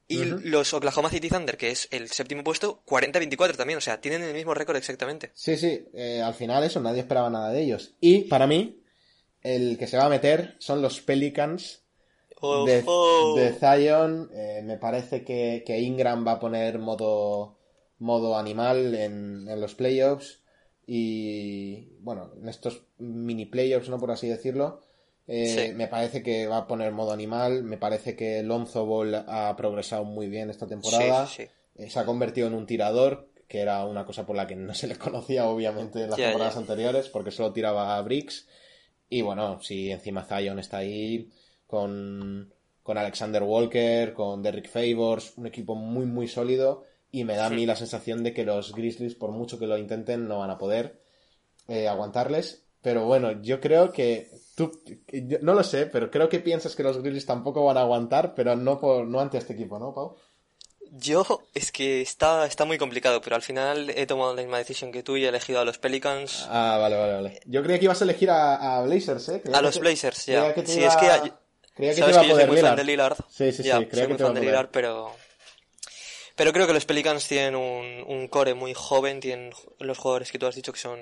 y 0.07 0.25
los 0.25 0.73
Oklahoma 0.73 1.11
City 1.11 1.29
Thunder, 1.29 1.55
que 1.55 1.69
es 1.69 1.87
el 1.91 2.09
séptimo 2.09 2.43
puesto, 2.43 2.81
40-24 2.87 3.55
también. 3.55 3.77
O 3.77 3.81
sea, 3.81 4.01
tienen 4.01 4.23
el 4.23 4.33
mismo 4.33 4.55
récord 4.55 4.77
exactamente. 4.77 5.29
Sí, 5.35 5.55
sí. 5.55 5.85
Eh, 5.93 6.19
al 6.19 6.33
final 6.33 6.63
eso, 6.63 6.79
nadie 6.79 7.01
esperaba 7.01 7.29
nada 7.29 7.51
de 7.51 7.61
ellos. 7.61 7.93
Y 8.01 8.21
para 8.21 8.47
mí, 8.47 8.82
el 9.43 9.77
que 9.77 9.87
se 9.87 9.97
va 9.97 10.05
a 10.05 10.09
meter 10.09 10.55
son 10.59 10.81
los 10.81 11.01
Pelicans 11.01 11.83
de, 12.65 13.55
Zion. 13.59 14.29
Eh, 14.33 14.61
me 14.63 14.77
parece 14.77 15.23
que, 15.23 15.79
Ingram 15.79 16.25
va 16.25 16.33
a 16.33 16.39
poner 16.39 16.79
modo, 16.79 17.57
modo 17.99 18.37
animal 18.37 18.95
en, 18.95 19.59
los 19.59 19.75
playoffs. 19.75 20.41
Y 20.85 21.95
bueno, 21.99 22.31
en 22.41 22.49
estos 22.49 22.83
mini 22.97 23.45
playoffs, 23.45 23.89
¿no? 23.89 23.99
Por 23.99 24.11
así 24.11 24.27
decirlo. 24.27 24.81
Eh, 25.25 25.71
me 25.73 25.87
parece 25.87 26.21
que 26.21 26.47
va 26.47 26.57
a 26.57 26.67
poner 26.67 26.91
modo 26.91 27.13
animal. 27.13 27.63
Me 27.63 27.77
parece 27.77 28.15
que 28.15 28.43
Lonzo 28.43 28.85
Ball 28.85 29.15
ha 29.15 29.55
progresado 29.55 30.03
muy 30.03 30.27
bien 30.27 30.49
esta 30.49 30.67
temporada. 30.67 31.29
Eh, 31.75 31.89
se 31.89 31.99
ha 31.99 32.05
convertido 32.05 32.47
en 32.47 32.53
un 32.53 32.67
tirador, 32.67 33.29
que 33.47 33.61
era 33.61 33.85
una 33.85 34.05
cosa 34.05 34.25
por 34.25 34.35
la 34.35 34.45
que 34.45 34.55
no 34.57 34.73
se 34.73 34.87
le 34.87 34.97
conocía, 34.97 35.47
obviamente, 35.47 36.03
en 36.03 36.09
las 36.09 36.19
temporadas 36.19 36.57
anteriores, 36.57 37.07
porque 37.07 37.31
solo 37.31 37.53
tiraba 37.53 37.95
a 37.95 38.01
Bricks. 38.01 38.47
Y 39.13 39.21
bueno, 39.21 39.61
si 39.61 39.91
encima 39.91 40.25
Zion 40.25 40.57
está 40.57 40.77
ahí, 40.77 41.29
con, 41.67 42.51
Alexander 42.83 43.43
Walker, 43.43 44.11
con 44.11 44.41
Derrick 44.41 44.67
Favors, 44.67 45.37
un 45.37 45.45
equipo 45.45 45.75
muy, 45.75 46.07
muy 46.07 46.27
sólido. 46.27 46.85
Y 47.11 47.23
me 47.23 47.35
da 47.35 47.45
a 47.45 47.49
mí 47.51 47.67
la 47.67 47.75
sensación 47.75 48.23
de 48.23 48.33
que 48.33 48.43
los 48.43 48.73
Grizzlies, 48.73 49.13
por 49.13 49.29
mucho 49.29 49.59
que 49.59 49.67
lo 49.67 49.77
intenten, 49.77 50.27
no 50.27 50.39
van 50.39 50.49
a 50.49 50.57
poder 50.57 50.99
eh, 51.67 51.87
aguantarles. 51.87 52.65
Pero 52.81 53.05
bueno, 53.05 53.39
yo 53.43 53.61
creo 53.61 53.91
que 53.91 54.31
tú, 54.55 54.71
no 55.43 55.53
lo 55.53 55.63
sé, 55.63 55.85
pero 55.85 56.09
creo 56.09 56.27
que 56.27 56.39
piensas 56.39 56.75
que 56.75 56.81
los 56.81 56.97
Grizzlies 56.97 57.27
tampoco 57.27 57.63
van 57.63 57.77
a 57.77 57.81
aguantar, 57.81 58.33
pero 58.33 58.55
no 58.55 58.79
por, 58.79 59.05
no 59.05 59.19
ante 59.19 59.37
este 59.37 59.53
equipo, 59.53 59.77
¿no, 59.77 59.93
Pau? 59.93 60.15
Yo 60.95 61.41
es 61.55 61.71
que 61.71 62.01
está, 62.01 62.45
está 62.45 62.65
muy 62.65 62.77
complicado, 62.77 63.19
pero 63.19 63.35
al 63.35 63.41
final 63.41 63.89
he 63.95 64.05
tomado 64.05 64.35
la 64.35 64.43
misma 64.43 64.59
decisión 64.59 64.91
que 64.91 65.01
tú 65.01 65.17
y 65.17 65.25
he 65.25 65.29
elegido 65.29 65.59
a 65.59 65.65
los 65.65 65.79
Pelicans. 65.79 66.45
Ah, 66.49 66.77
vale, 66.79 66.95
vale, 66.95 67.13
vale. 67.13 67.39
Yo 67.45 67.63
creía 67.63 67.79
que 67.79 67.85
ibas 67.85 68.01
a 68.01 68.03
elegir 68.03 68.29
a, 68.29 68.81
Blazers, 68.83 69.29
¿eh? 69.29 69.41
a 69.51 69.61
los 69.63 69.79
Blazers, 69.79 70.27
ya. 70.27 70.53
sí, 70.65 70.83
es 70.83 70.95
que 70.95 71.33
Creía 71.75 71.95
que 71.95 72.01
Sabes 72.01 72.17
que 72.17 72.27
yo 72.27 72.35
soy 72.35 72.45
muy 72.45 72.57
fan 72.57 72.75
de 72.75 72.83
Lillard. 72.83 73.17
Sí, 73.27 73.51
sí, 73.51 73.63
sí. 73.63 73.69
soy 73.69 74.07
muy 74.07 74.17
fan 74.17 74.35
de 74.35 74.41
Lillard, 74.41 74.69
pero... 74.69 75.15
Pero 76.35 76.53
creo 76.53 76.67
que 76.67 76.73
los 76.73 76.85
Pelicans 76.85 77.27
tienen 77.27 77.55
un, 77.55 78.03
un 78.07 78.27
core 78.27 78.53
muy 78.53 78.73
joven, 78.75 79.19
tienen 79.19 79.51
los 79.79 79.97
jugadores 79.97 80.31
que 80.31 80.39
tú 80.39 80.45
has 80.45 80.55
dicho 80.55 80.73
que 80.73 80.79
son 80.79 80.99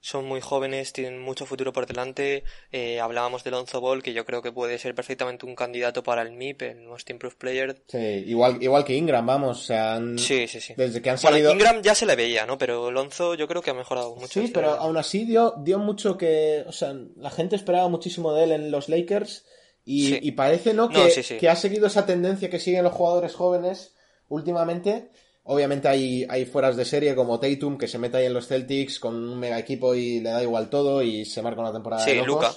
son 0.00 0.24
muy 0.24 0.40
jóvenes, 0.40 0.94
tienen 0.94 1.20
mucho 1.20 1.44
futuro 1.44 1.72
por 1.72 1.86
delante. 1.86 2.42
Eh, 2.72 3.00
hablábamos 3.00 3.44
de 3.44 3.50
Lonzo 3.50 3.80
Ball, 3.80 4.02
que 4.02 4.14
yo 4.14 4.24
creo 4.24 4.40
que 4.40 4.50
puede 4.50 4.78
ser 4.78 4.94
perfectamente 4.94 5.44
un 5.44 5.54
candidato 5.54 6.02
para 6.02 6.22
el 6.22 6.32
MIP, 6.32 6.62
el 6.62 6.82
Most 6.82 7.10
Improved 7.10 7.36
Player. 7.36 7.82
Sí, 7.86 7.98
igual, 7.98 8.62
igual 8.62 8.84
que 8.84 8.94
Ingram, 8.94 9.26
vamos. 9.26 9.60
O 9.60 9.62
sea, 9.62 10.00
sí, 10.16 10.48
sí, 10.48 10.60
sí. 10.60 10.74
Desde 10.74 11.02
que 11.02 11.10
han 11.10 11.18
salido. 11.18 11.52
Ingram 11.52 11.82
ya 11.82 11.94
se 11.94 12.06
le 12.06 12.16
veía, 12.16 12.46
¿no? 12.46 12.56
Pero 12.56 12.90
Lonzo 12.90 13.34
yo 13.34 13.46
creo 13.46 13.60
que 13.60 13.70
ha 13.70 13.74
mejorado 13.74 14.14
mucho. 14.16 14.40
Sí, 14.40 14.50
pero 14.52 14.70
aún 14.70 14.96
así 14.96 15.26
dio, 15.26 15.54
dio 15.58 15.78
mucho 15.78 16.16
que. 16.16 16.64
O 16.66 16.72
sea, 16.72 16.94
la 17.16 17.30
gente 17.30 17.56
esperaba 17.56 17.88
muchísimo 17.88 18.32
de 18.32 18.44
él 18.44 18.52
en 18.52 18.70
los 18.70 18.88
Lakers. 18.88 19.44
Y, 19.84 20.26
y 20.26 20.32
parece, 20.32 20.72
¿no? 20.72 20.88
Que, 20.88 21.38
que 21.38 21.48
ha 21.48 21.56
seguido 21.56 21.86
esa 21.86 22.06
tendencia 22.06 22.48
que 22.48 22.60
siguen 22.60 22.84
los 22.84 22.92
jugadores 22.92 23.34
jóvenes 23.34 23.94
últimamente 24.28 25.10
Obviamente 25.52 25.88
hay, 25.88 26.24
hay 26.28 26.44
fueras 26.44 26.76
de 26.76 26.84
serie 26.84 27.16
como 27.16 27.40
Tatum 27.40 27.76
que 27.76 27.88
se 27.88 27.98
mete 27.98 28.18
ahí 28.18 28.26
en 28.26 28.34
los 28.34 28.46
Celtics 28.46 29.00
con 29.00 29.16
un 29.16 29.36
mega 29.36 29.58
equipo 29.58 29.96
y 29.96 30.20
le 30.20 30.30
da 30.30 30.40
igual 30.44 30.70
todo 30.70 31.02
y 31.02 31.24
se 31.24 31.42
marca 31.42 31.60
una 31.60 31.72
temporada 31.72 32.04
de 32.04 32.14
locos. 32.14 32.28
Luca. 32.28 32.54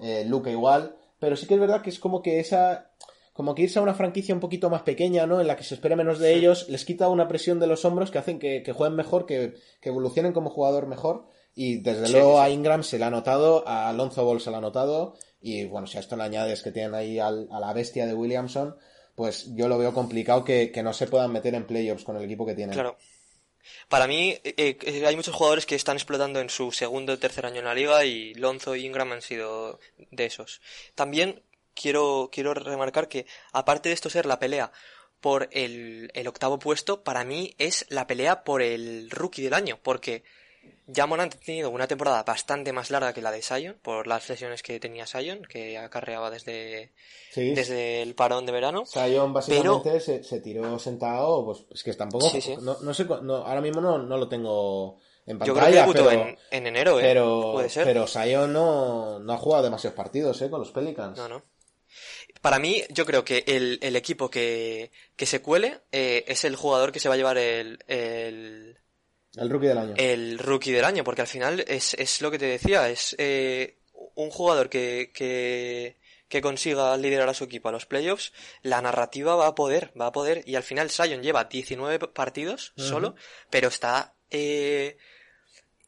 Eh, 0.00 0.24
Luca 0.26 0.50
igual. 0.50 0.96
Pero 1.20 1.36
sí 1.36 1.46
que 1.46 1.54
es 1.54 1.60
verdad 1.60 1.82
que 1.82 1.90
es 1.90 2.00
como 2.00 2.20
que 2.20 2.40
esa. 2.40 2.90
Como 3.32 3.54
que 3.54 3.62
irse 3.62 3.78
a 3.78 3.82
una 3.82 3.94
franquicia 3.94 4.34
un 4.34 4.40
poquito 4.40 4.70
más 4.70 4.82
pequeña, 4.82 5.24
¿no? 5.24 5.40
En 5.40 5.46
la 5.46 5.54
que 5.54 5.62
se 5.62 5.74
espera 5.76 5.94
menos 5.94 6.18
de 6.18 6.34
ellos, 6.34 6.68
les 6.68 6.84
quita 6.84 7.08
una 7.08 7.28
presión 7.28 7.60
de 7.60 7.68
los 7.68 7.84
hombros 7.84 8.10
que 8.10 8.18
hacen 8.18 8.40
que, 8.40 8.72
jueguen 8.72 8.96
mejor, 8.96 9.24
que, 9.24 9.54
evolucionen 9.80 10.32
como 10.32 10.50
jugador 10.50 10.88
mejor. 10.88 11.26
Y 11.54 11.76
desde 11.76 12.08
luego 12.10 12.40
a 12.40 12.50
Ingram 12.50 12.82
se 12.82 12.98
le 12.98 13.04
ha 13.04 13.10
notado, 13.10 13.62
a 13.68 13.88
Alonso 13.88 14.24
Ball 14.24 14.40
se 14.40 14.50
le 14.50 14.56
ha 14.56 14.60
notado. 14.60 15.14
Y 15.40 15.66
bueno, 15.66 15.86
si 15.86 15.96
a 15.96 16.00
esto 16.00 16.16
le 16.16 16.24
añades 16.24 16.60
que 16.64 16.72
tienen 16.72 16.96
ahí 16.96 17.20
a 17.20 17.30
la 17.30 17.72
bestia 17.72 18.04
de 18.04 18.14
Williamson, 18.14 18.74
pues 19.14 19.54
yo 19.54 19.68
lo 19.68 19.78
veo 19.78 19.92
complicado 19.92 20.44
que, 20.44 20.72
no 20.82 20.92
se 20.92 21.06
puedan 21.06 21.32
meter 21.32 21.54
en 21.54 21.66
playoffs 21.66 22.04
con 22.04 22.16
el 22.16 22.24
equipo 22.24 22.46
que 22.46 22.54
tienen. 22.54 22.74
Claro. 22.74 22.96
Para 23.88 24.06
mí, 24.06 24.36
eh, 24.42 24.76
eh, 24.80 25.06
hay 25.06 25.14
muchos 25.14 25.34
jugadores 25.34 25.66
que 25.66 25.76
están 25.76 25.96
explotando 25.96 26.40
en 26.40 26.50
su 26.50 26.72
segundo 26.72 27.12
o 27.12 27.18
tercer 27.18 27.46
año 27.46 27.60
en 27.60 27.66
la 27.66 27.74
liga 27.74 28.04
y 28.04 28.34
Lonzo 28.34 28.74
y 28.74 28.84
Ingram 28.84 29.12
han 29.12 29.22
sido 29.22 29.78
de 30.10 30.24
esos. 30.24 30.60
También 30.94 31.42
quiero, 31.74 32.30
quiero 32.32 32.54
remarcar 32.54 33.08
que, 33.08 33.26
aparte 33.52 33.88
de 33.88 33.94
esto 33.94 34.10
ser 34.10 34.26
la 34.26 34.40
pelea 34.40 34.72
por 35.20 35.48
el, 35.52 36.10
el 36.14 36.26
octavo 36.26 36.58
puesto, 36.58 37.04
para 37.04 37.24
mí 37.24 37.54
es 37.58 37.86
la 37.88 38.08
pelea 38.08 38.42
por 38.42 38.62
el 38.62 39.08
rookie 39.10 39.42
del 39.42 39.54
año, 39.54 39.78
porque 39.82 40.24
ya 40.86 41.04
ha 41.04 41.28
tenido 41.28 41.70
una 41.70 41.86
temporada 41.86 42.22
bastante 42.22 42.72
más 42.72 42.90
larga 42.90 43.12
que 43.12 43.22
la 43.22 43.30
de 43.30 43.42
Sion, 43.42 43.76
por 43.82 44.06
las 44.06 44.28
lesiones 44.28 44.62
que 44.62 44.80
tenía 44.80 45.06
Sion, 45.06 45.42
que 45.42 45.78
acarreaba 45.78 46.30
desde, 46.30 46.92
desde 47.34 48.02
el 48.02 48.14
parón 48.14 48.46
de 48.46 48.52
verano. 48.52 48.84
Sion 48.84 49.32
básicamente 49.32 50.00
se, 50.00 50.40
tiró 50.40 50.78
sentado, 50.78 51.44
pues 51.44 51.64
es 51.70 51.82
que 51.82 51.94
tampoco. 51.94 52.30
No, 52.60 52.78
no, 52.80 52.94
sé, 52.94 53.06
ahora 53.08 53.60
mismo 53.60 53.80
no, 53.80 53.98
no 53.98 54.16
lo 54.16 54.28
tengo 54.28 54.98
en 55.26 55.38
pantalla. 55.38 55.86
Yo 55.86 55.92
creo 55.92 56.08
que 56.08 56.16
pero, 56.16 56.36
en, 56.50 56.66
enero, 56.66 56.98
¿eh? 56.98 57.02
Pero, 57.02 57.52
Puede 57.52 57.68
ser. 57.70 57.84
pero 57.84 58.06
Sion 58.06 58.52
no, 58.52 59.18
no 59.20 59.32
ha 59.32 59.38
jugado 59.38 59.64
demasiados 59.64 59.96
partidos, 59.96 60.40
¿eh? 60.42 60.50
Con 60.50 60.60
los 60.60 60.72
Pelicans. 60.72 61.16
No, 61.16 61.28
no. 61.28 61.42
Para 62.40 62.58
mí, 62.58 62.82
yo 62.90 63.06
creo 63.06 63.24
que 63.24 63.44
el, 63.46 63.78
el 63.82 63.94
equipo 63.94 64.28
que, 64.28 64.90
que 65.14 65.26
se 65.26 65.40
cuele 65.40 65.80
eh, 65.92 66.24
es 66.26 66.44
el 66.44 66.56
jugador 66.56 66.90
que 66.90 66.98
se 66.98 67.08
va 67.08 67.14
a 67.14 67.18
llevar 67.18 67.38
el, 67.38 67.78
el 67.86 68.78
el 69.36 69.50
rookie 69.50 69.66
del 69.66 69.78
año. 69.78 69.94
El 69.96 70.38
rookie 70.38 70.72
del 70.72 70.84
año, 70.84 71.04
porque 71.04 71.22
al 71.22 71.26
final 71.26 71.64
es, 71.66 71.94
es 71.94 72.20
lo 72.20 72.30
que 72.30 72.38
te 72.38 72.46
decía, 72.46 72.88
es 72.88 73.14
eh, 73.18 73.78
un 74.14 74.30
jugador 74.30 74.68
que, 74.68 75.10
que, 75.14 75.96
que, 76.28 76.40
consiga 76.42 76.96
liderar 76.96 77.28
a 77.28 77.34
su 77.34 77.44
equipo 77.44 77.68
a 77.68 77.72
los 77.72 77.86
playoffs, 77.86 78.32
la 78.62 78.82
narrativa 78.82 79.34
va 79.34 79.46
a 79.46 79.54
poder, 79.54 79.92
va 79.98 80.06
a 80.06 80.12
poder, 80.12 80.42
y 80.46 80.56
al 80.56 80.62
final 80.62 80.90
Sion 80.90 81.22
lleva 81.22 81.44
19 81.44 81.98
partidos 82.08 82.72
solo, 82.76 83.14
pero 83.48 83.68
está, 83.68 84.14
eh, 84.30 84.98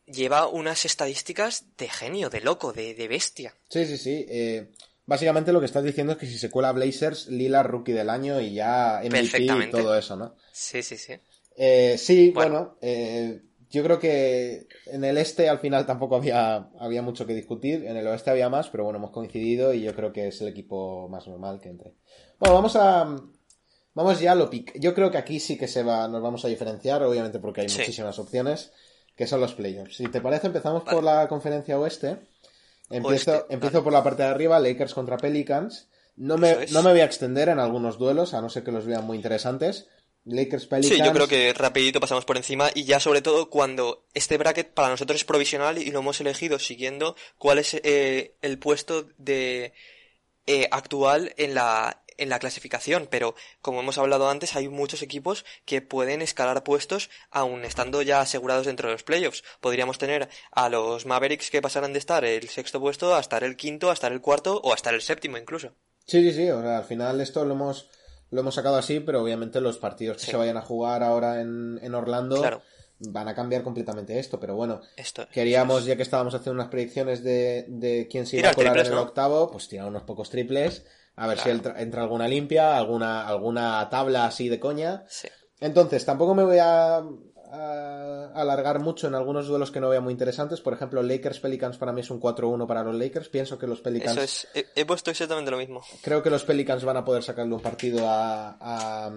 lleva 0.07 0.47
unas 0.47 0.85
estadísticas 0.85 1.65
de 1.77 1.89
genio, 1.89 2.31
de 2.31 2.41
loco, 2.41 2.73
de, 2.73 2.95
de 2.95 3.09
bestia. 3.09 3.55
Sí, 3.69 3.87
sí, 3.87 3.99
sí. 3.99 4.27
Eh, 4.29 4.71
básicamente 5.07 5.53
lo 5.53 5.61
que 5.61 5.67
estás 5.67 5.85
diciendo 5.85 6.15
es 6.15 6.19
que 6.19 6.27
si 6.27 6.39
se 6.39 6.51
cuela 6.51 6.73
Blazers, 6.73 7.29
Lila 7.29 7.63
rookie 7.63 7.93
del 7.93 8.11
año 8.11 8.41
y 8.41 8.55
ya 8.55 9.01
MVP 9.05 9.43
y 9.43 9.71
todo 9.71 9.97
eso, 9.97 10.17
¿no? 10.17 10.35
Sí, 10.53 10.83
sí, 10.83 10.97
sí. 10.97 11.15
Eh, 11.57 11.97
sí, 11.99 12.31
bueno, 12.31 12.77
eh, 12.81 13.43
yo 13.71 13.83
creo 13.83 13.99
que 13.99 14.69
en 14.87 15.05
el 15.05 15.19
este 15.19 15.49
al 15.49 15.59
final 15.59 15.87
tampoco 15.87 16.17
había, 16.17 16.69
había 16.79 17.03
mucho 17.03 17.27
que 17.27 17.35
discutir, 17.35 17.85
en 17.87 17.97
el 17.97 18.07
oeste 18.07 18.31
había 18.31 18.49
más, 18.49 18.69
pero 18.69 18.85
bueno, 18.85 18.99
hemos 18.99 19.11
coincidido 19.11 19.75
y 19.75 19.83
yo 19.83 19.95
creo 19.95 20.13
que 20.13 20.29
es 20.29 20.41
el 20.41 20.49
equipo 20.49 21.09
más 21.09 21.27
normal 21.27 21.61
que 21.61 21.71
entre. 21.71 21.95
Bueno, 22.39 22.55
vamos 22.55 22.77
a... 22.77 23.17
Vamos 23.97 24.19
ya 24.19 24.33
a 24.33 24.35
lo 24.35 24.51
pick. 24.51 24.77
Yo 24.81 24.93
creo 24.93 25.09
que 25.13 25.19
aquí 25.19 25.39
sí 25.39 25.57
que 25.57 25.69
se 25.69 25.85
va, 25.85 26.09
nos 26.09 26.21
vamos 26.21 26.45
a 26.45 26.49
diferenciar, 26.49 27.01
obviamente 27.05 27.39
porque 27.39 27.61
hay 27.61 27.69
muchísimas 27.69 28.19
opciones, 28.19 28.73
que 29.15 29.29
son 29.29 29.41
los 29.41 29.55
playoffs. 29.55 29.99
Si 29.99 30.09
te 30.09 30.21
parece, 30.21 30.49
empezamos 30.49 30.83
por 30.83 31.05
la 31.05 31.29
conferencia 31.29 31.79
oeste. 31.79 32.19
Empiezo, 32.91 33.47
empiezo 33.49 33.85
por 33.85 33.93
la 33.93 34.03
parte 34.03 34.25
de 34.25 34.31
arriba, 34.31 34.59
Lakers 34.59 34.95
contra 34.95 35.17
Pelicans. 35.17 35.89
No 36.17 36.37
me, 36.37 36.67
no 36.73 36.83
me 36.83 36.91
voy 36.91 37.01
a 37.01 37.05
extender 37.05 37.49
en 37.49 37.61
algunos 37.61 37.97
duelos, 37.97 38.35
a 38.35 38.41
no 38.41 38.49
ser 38.49 38.65
que 38.65 38.73
los 38.73 38.85
vean 38.85 39.07
muy 39.07 39.17
interesantes. 39.17 39.87
Lakers 40.25 40.67
Pelicans. 40.67 40.97
Sí, 40.97 41.03
yo 41.05 41.13
creo 41.13 41.29
que 41.29 41.53
rapidito 41.53 42.01
pasamos 42.01 42.25
por 42.25 42.37
encima 42.37 42.71
y 42.75 42.85
ya 42.85 43.01
sobre 43.01 43.23
todo 43.23 43.51
cuando 43.51 44.05
este 44.15 44.39
bracket 44.39 44.73
para 44.73 44.89
nosotros 44.89 45.21
es 45.21 45.25
provisional 45.25 45.79
y 45.79 45.91
lo 45.91 46.01
hemos 46.01 46.21
elegido 46.21 46.59
siguiendo 46.59 47.17
cuál 47.39 47.59
es 47.59 47.75
eh, 47.75 48.35
el 48.41 48.59
puesto 48.59 49.07
de 49.19 49.75
eh, 50.47 50.69
actual 50.71 51.35
en 51.37 51.55
la 51.55 52.01
en 52.17 52.29
la 52.29 52.39
clasificación, 52.39 53.09
pero 53.11 53.35
como 53.61 53.81
hemos 53.81 53.99
hablado 53.99 54.29
antes, 54.29 54.55
hay 54.55 54.69
muchos 54.69 55.03
equipos 55.03 55.45
que 55.65 55.83
pueden 55.83 56.23
escalar 56.23 56.63
puestos 56.63 57.11
aún 57.31 57.65
estando 57.65 58.03
ya 58.03 58.21
asegurados 58.21 58.67
dentro 58.67 58.89
de 58.89 58.95
los 58.95 59.03
playoffs. 59.03 59.43
Podríamos 59.61 59.99
tener 59.99 60.29
a 60.53 60.69
los 60.69 61.07
Mavericks 61.07 61.51
que 61.51 61.63
pasarán 61.63 61.93
de 61.93 61.99
estar 61.99 62.25
el 62.25 62.49
sexto 62.49 62.81
puesto 62.81 63.15
a 63.15 63.21
estar 63.21 63.43
el 63.45 63.57
quinto, 63.57 63.91
a 63.91 63.95
estar 63.95 64.13
el 64.13 64.21
cuarto 64.21 64.61
o 64.63 64.73
a 64.73 64.77
estar 64.77 64.95
el 64.95 65.03
séptimo 65.03 65.39
incluso. 65.39 65.73
Sí, 66.07 66.23
sí, 66.23 66.33
sí, 66.33 66.51
o 66.51 66.61
sea, 66.61 66.79
al 66.79 66.85
final 66.85 67.21
esto 67.21 67.45
lo 67.45 67.55
hemos 67.55 67.89
lo 68.31 68.41
hemos 68.41 68.55
sacado 68.55 68.77
así, 68.77 69.01
pero 69.01 69.23
obviamente 69.23 69.61
los 69.61 69.79
partidos 69.79 70.19
que 70.19 70.31
se 70.31 70.37
vayan 70.37 70.57
a 70.57 70.63
jugar 70.63 71.03
ahora 71.03 71.41
en, 71.41 71.79
en 71.83 71.95
Orlando 71.95 72.43
van 72.99 73.29
a 73.29 73.35
cambiar 73.35 73.63
completamente 73.63 74.19
esto. 74.19 74.41
Pero 74.41 74.55
bueno, 74.57 74.81
queríamos, 75.33 75.85
ya 75.85 75.97
que 75.97 76.03
estábamos 76.03 76.35
haciendo 76.35 76.61
unas 76.61 76.71
predicciones 76.71 77.23
de, 77.23 77.67
de 77.69 78.09
quién 78.11 78.27
se 78.27 78.39
iba 78.39 78.51
a 78.51 78.55
colar 78.55 78.79
en 78.79 78.87
el 78.87 78.95
octavo, 78.95 79.51
pues 79.51 79.69
tirar 79.69 79.87
unos 79.89 80.03
pocos 80.03 80.31
triples, 80.31 80.85
a 81.17 81.27
ver 81.27 81.39
si 81.39 81.51
entra, 81.51 81.81
entra, 81.81 82.03
alguna 82.03 82.27
limpia, 82.27 82.77
alguna, 82.77 83.27
alguna 83.27 83.89
tabla 83.91 84.27
así 84.27 84.49
de 84.49 84.61
coña. 84.61 85.05
Entonces, 85.61 86.05
tampoco 86.05 86.35
me 86.35 86.45
voy 86.45 86.59
a 86.61 87.03
alargar 88.35 88.81
mucho 88.81 89.07
en 89.07 89.15
algunos 89.15 89.47
duelos 89.47 89.71
que 89.71 89.81
no 89.81 89.89
vea 89.89 90.01
muy 90.01 90.13
interesantes. 90.13 90.61
Por 90.61 90.73
ejemplo, 90.73 91.03
Lakers 91.03 91.41
Pelicans 91.41 91.77
para 91.77 91.93
mí 91.93 92.01
es 92.01 92.11
un 92.11 92.21
4-1 92.21 92.67
para 92.67 92.83
los 92.83 92.95
Lakers. 92.95 93.29
Pienso 93.29 93.59
que 93.59 93.67
los 93.67 93.81
Pelicans. 93.81 94.17
Eso 94.17 94.23
es, 94.55 94.67
he, 94.75 94.85
puesto 94.85 95.11
exactamente 95.11 95.51
lo 95.51 95.59
mismo. 95.59 95.83
Creo 96.03 96.23
que 96.23 96.31
los 96.31 96.45
Pelicans 96.45 96.85
van 96.85 96.97
a 96.97 97.05
poder 97.05 97.23
sacarle 97.23 97.55
un 97.55 97.61
partido 97.61 98.09
a, 98.09 99.09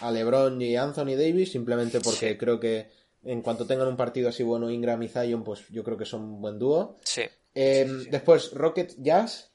a, 0.00 0.10
LeBron 0.10 0.60
y 0.60 0.76
Anthony 0.76 1.16
Davis, 1.16 1.52
simplemente 1.52 2.00
porque 2.00 2.36
creo 2.36 2.60
que 2.60 2.90
en 3.24 3.42
cuanto 3.42 3.66
tengan 3.66 3.88
un 3.88 3.96
partido 3.96 4.28
así 4.28 4.42
bueno, 4.42 4.70
Ingram 4.70 5.02
y 5.02 5.08
Zion, 5.08 5.42
pues 5.42 5.68
yo 5.70 5.82
creo 5.82 5.96
que 5.96 6.04
son 6.04 6.22
un 6.22 6.40
buen 6.40 6.58
dúo. 6.58 6.98
Sí. 7.02 7.22
Em, 7.54 8.04
después, 8.10 8.52
Rocket 8.52 8.94
Jazz. 8.98 9.52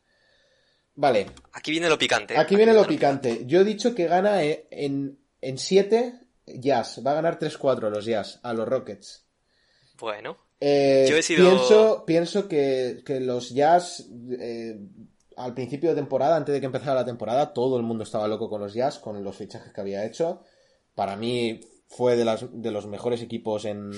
Vale. 0.95 1.27
Aquí 1.53 1.71
viene 1.71 1.87
lo 1.87 1.97
picante. 1.97 2.37
Aquí, 2.37 2.55
viene 2.55 2.73
lo 2.73 2.85
picante. 2.85 3.43
Yo 3.45 3.61
he 3.61 3.63
dicho 3.63 3.95
que 3.95 4.07
gana 4.07 4.43
en 4.43 5.17
7 5.57 6.20
Jazz. 6.45 7.01
Va 7.05 7.11
a 7.11 7.15
ganar 7.15 7.39
3-4 7.39 7.89
los 7.89 8.05
Jazz 8.05 8.39
a 8.43 8.53
los 8.53 8.67
Rockets. 8.67 9.25
Bueno. 9.99 10.37
Eh, 10.59 11.07
Yo 11.09 11.17
he 11.17 11.23
sido... 11.23 11.49
Pienso, 11.49 12.05
pienso 12.05 12.47
que, 12.47 13.03
los 13.21 13.49
Jazz 13.49 14.07
eh, 14.39 14.79
al 15.37 15.53
principio 15.53 15.89
de 15.89 15.95
temporada, 15.95 16.35
antes 16.35 16.53
de 16.53 16.59
que 16.59 16.65
empezara 16.65 16.95
la 16.95 17.05
temporada, 17.05 17.53
todo 17.53 17.77
el 17.77 17.83
mundo 17.83 18.03
estaba 18.03 18.27
loco 18.27 18.49
con 18.49 18.61
los 18.61 18.73
Jazz, 18.73 18.99
con 18.99 19.23
los 19.23 19.35
fichajes 19.35 19.73
que 19.73 19.81
había 19.81 20.05
hecho. 20.05 20.43
Para 20.95 21.15
mí 21.15 21.61
fue 21.87 22.15
de, 22.15 22.25
las, 22.25 22.45
de 22.51 22.71
los 22.71 22.85
mejores 22.87 23.21
equipos 23.21 23.65
en, 23.65 23.91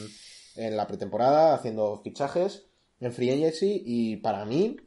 en 0.55 0.77
la 0.77 0.87
pretemporada, 0.87 1.53
haciendo 1.53 2.01
fichajes 2.03 2.65
en 2.99 3.11
Free 3.13 3.31
Agency. 3.31 3.81
Y 3.85 4.17
para 4.17 4.45
mí, 4.45 4.77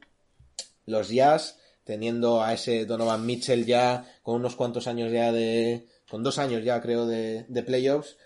los 0.87 1.09
Jazz, 1.11 1.59
teniendo 1.85 2.43
a 2.43 2.55
ese 2.55 2.87
Donovan 2.87 3.27
Mitchell 3.27 3.67
ya 3.67 4.05
con 4.23 4.37
unos 4.37 4.57
cuantos 4.57 4.87
años 4.87 5.13
ya 5.13 5.33
de. 5.33 5.87
Con 6.09 6.23
dos 6.23 6.39
años 6.39 6.65
ya 6.65 6.81
creo 6.81 7.07
de, 7.07 7.45
de 7.49 7.63
playoffs. 7.63 8.17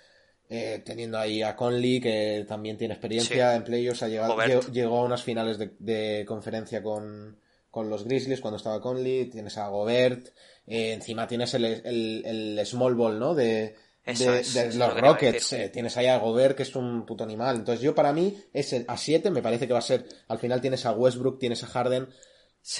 Eh, 0.53 0.83
teniendo 0.85 1.16
ahí 1.16 1.43
a 1.43 1.55
Conley, 1.55 2.01
que 2.01 2.45
también 2.49 2.76
tiene 2.76 2.95
experiencia 2.95 3.55
en 3.55 3.62
playoffs, 3.62 4.03
ha 4.03 4.09
llegado, 4.09 4.37
llegó, 4.72 4.99
a 4.99 5.05
unas 5.05 5.22
finales 5.22 5.59
de, 5.59 5.70
de 5.78 6.24
conferencia 6.26 6.83
con, 6.83 7.39
con 7.70 7.89
los 7.89 8.05
Grizzlies 8.05 8.41
cuando 8.41 8.57
estaba 8.57 8.81
Conley, 8.81 9.26
tienes 9.26 9.57
a 9.59 9.68
Gobert, 9.68 10.28
eh, 10.66 10.93
encima 10.93 11.26
tienes 11.26 11.55
el, 11.55 11.64
el, 11.64 12.66
small 12.66 12.95
ball, 12.95 13.18
¿no? 13.18 13.35
De, 13.35 13.76
de, 14.05 14.72
los 14.74 15.01
Rockets, 15.01 15.53
eh, 15.53 15.68
tienes 15.68 15.97
ahí 15.97 16.07
a 16.07 16.18
Gobert 16.18 16.57
que 16.57 16.64
es 16.64 16.74
un 16.74 17.07
puto 17.07 17.22
animal. 17.22 17.57
Entonces 17.57 17.83
yo 17.83 17.95
para 17.95 18.12
mí, 18.12 18.37
ese 18.53 18.85
a 18.89 18.97
7 18.97 19.31
me 19.31 19.43
parece 19.43 19.68
que 19.68 19.72
va 19.72 19.78
a 19.78 19.83
ser, 19.83 20.05
al 20.26 20.39
final 20.39 20.61
tienes 20.61 20.85
a 20.85 20.93
Westbrook, 20.93 21.39
tienes 21.39 21.62
a 21.62 21.68
Harden, 21.68 22.09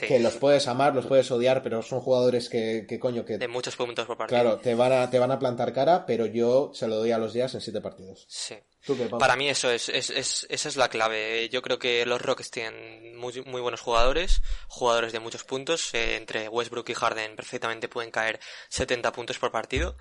que 0.07 0.19
los 0.21 0.37
puedes 0.37 0.69
amar, 0.69 0.95
los 0.95 1.07
puedes 1.07 1.31
odiar, 1.31 1.63
pero 1.63 1.83
son 1.83 2.01
jugadores 2.01 2.49
que, 2.49 2.87
que 2.89 2.99
coño, 2.99 3.25
que... 3.25 3.39
De 3.39 3.49
muchos 3.49 3.77
puntos 3.77 4.07
por 4.07 4.17
partido. 4.17 4.41
Claro, 4.41 4.59
te 4.59 4.75
van, 4.75 4.93
a, 4.93 5.11
te 5.11 5.19
van 5.19 5.31
a 5.31 5.39
plantar 5.39 5.73
cara, 5.73 6.05
pero 6.07 6.27
yo 6.27 6.71
se 6.75 6.87
lo 6.87 6.97
doy 6.97 7.13
a 7.13 7.19
los 7.19 7.33
días 7.33 7.55
en 7.55 7.61
siete 7.61 7.81
partidos. 7.81 8.27
Sí. 8.29 8.57
Para 9.19 9.37
mí 9.37 9.49
eso 9.49 9.71
es, 9.71 9.89
es, 9.91 10.09
es, 10.11 10.47
esa 10.49 10.69
es 10.69 10.77
la 10.77 10.89
clave. 10.89 11.49
Yo 11.51 11.61
creo 11.61 11.79
que 11.79 12.07
los 12.07 12.21
Rockets 12.23 12.51
tienen 12.51 13.15
muy, 13.17 13.43
muy 13.43 13.61
buenos 13.61 13.81
jugadores, 13.81 14.41
jugadores 14.69 15.13
de 15.13 15.21
muchos 15.21 15.45
puntos. 15.45 15.93
Eh, 15.93 16.17
entre 16.17 16.49
Westbrook 16.49 16.89
y 16.89 16.95
Harden 16.95 17.37
perfectamente 17.37 17.89
pueden 17.89 18.11
caer 18.11 18.41
70 18.71 19.13
puntos 19.13 19.39
por 19.39 19.51
partido. 19.51 19.97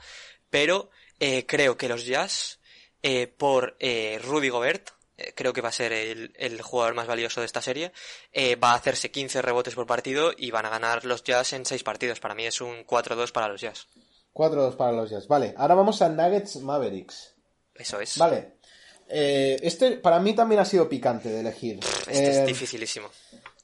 Pero 0.50 0.90
eh, 1.20 1.46
creo 1.46 1.78
que 1.78 1.90
los 1.90 2.06
Jazz, 2.06 2.60
eh, 3.02 3.28
por 3.28 3.78
Rudy 4.24 4.50
Gobert, 4.50 4.90
eh, 4.90 4.99
creo 5.36 5.54
que 5.54 5.62
va 5.62 5.70
a 5.70 5.74
ser 5.74 5.94
el, 5.94 6.62
jugador 6.62 6.94
más 6.94 7.08
valioso 7.08 7.40
de 7.42 7.46
esta 7.46 7.62
serie, 7.62 7.92
eh, 8.32 8.56
va 8.56 8.72
a 8.72 8.76
hacerse 8.76 9.12
15 9.12 9.42
rebotes 9.42 9.76
por 9.76 9.88
partido 9.88 10.32
y 10.38 10.52
van 10.52 10.66
a 10.66 10.70
ganar 10.70 11.06
los 11.06 11.24
Jazz 11.24 11.54
en 11.54 11.66
6 11.66 11.84
partidos. 11.84 12.20
Para 12.20 12.36
mí 12.36 12.46
es 12.46 12.62
un 12.62 12.86
4-2 12.86 13.32
para 13.32 13.48
los 13.48 13.62
Jazz. 13.62 13.88
4-2 14.34 14.76
para 14.76 14.92
los 14.92 15.10
Jazz. 15.10 15.28
Vale, 15.28 15.54
ahora 15.58 15.76
vamos 15.76 16.02
a 16.02 16.10
Nuggets 16.10 16.58
Mavericks. 16.58 17.36
Eso 17.76 18.00
es. 18.00 18.18
Vale. 18.18 18.60
Eh, 19.08 19.60
este 19.64 19.98
para 19.98 20.20
mí 20.20 20.36
también 20.36 20.62
ha 20.62 20.66
sido 20.66 20.88
picante 20.88 21.30
de 21.30 21.40
elegir. 21.40 21.80
Este 22.08 22.42
es 22.42 22.46
dificilísimo. 22.46 23.10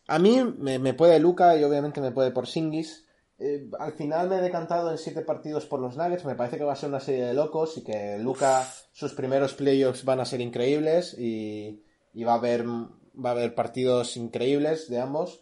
A 0.07 0.19
mí 0.19 0.43
me, 0.43 0.79
me, 0.79 0.93
puede 0.93 1.19
Luca 1.19 1.55
y 1.55 1.63
obviamente 1.63 2.01
me 2.01 2.11
puede 2.11 2.31
por 2.31 2.47
Singis. 2.47 3.04
Eh, 3.37 3.69
al 3.79 3.93
final 3.93 4.29
me 4.29 4.37
he 4.37 4.41
decantado 4.41 4.91
en 4.91 4.97
siete 4.97 5.21
partidos 5.21 5.65
por 5.65 5.79
los 5.79 5.97
Nuggets. 5.97 6.25
Me 6.25 6.35
parece 6.35 6.57
que 6.57 6.63
va 6.63 6.73
a 6.73 6.77
ser 6.77 6.89
una 6.89 6.99
serie 6.99 7.25
de 7.25 7.33
locos 7.33 7.77
y 7.77 7.83
que 7.83 8.17
Luca, 8.17 8.65
sus 8.91 9.13
primeros 9.13 9.53
playoffs 9.53 10.05
van 10.05 10.19
a 10.19 10.25
ser 10.25 10.41
increíbles 10.41 11.15
y, 11.17 11.83
va 12.23 12.33
a 12.33 12.37
haber 12.37 12.65
va 12.67 13.29
a 13.29 13.31
haber 13.31 13.55
partidos 13.55 14.17
increíbles 14.17 14.89
de 14.89 14.99
ambos 14.99 15.41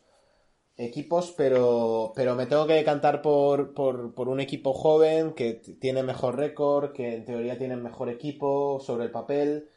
equipos, 0.78 1.34
pero, 1.38 2.14
pero 2.16 2.36
me 2.36 2.46
tengo 2.46 2.66
que 2.68 2.74
decantar 2.74 3.22
por, 3.22 3.74
por, 3.74 4.14
por 4.14 4.28
un 4.28 4.40
equipo 4.40 4.74
joven 4.74 5.34
que 5.34 5.54
tiene 5.54 6.04
mejor 6.04 6.38
récord, 6.38 6.94
que 6.94 7.16
en 7.16 7.26
teoría 7.26 7.58
tiene 7.58 7.76
mejor 7.76 8.10
equipo 8.10 8.80
sobre 8.80 9.06
el 9.06 9.12
papel, 9.12 9.70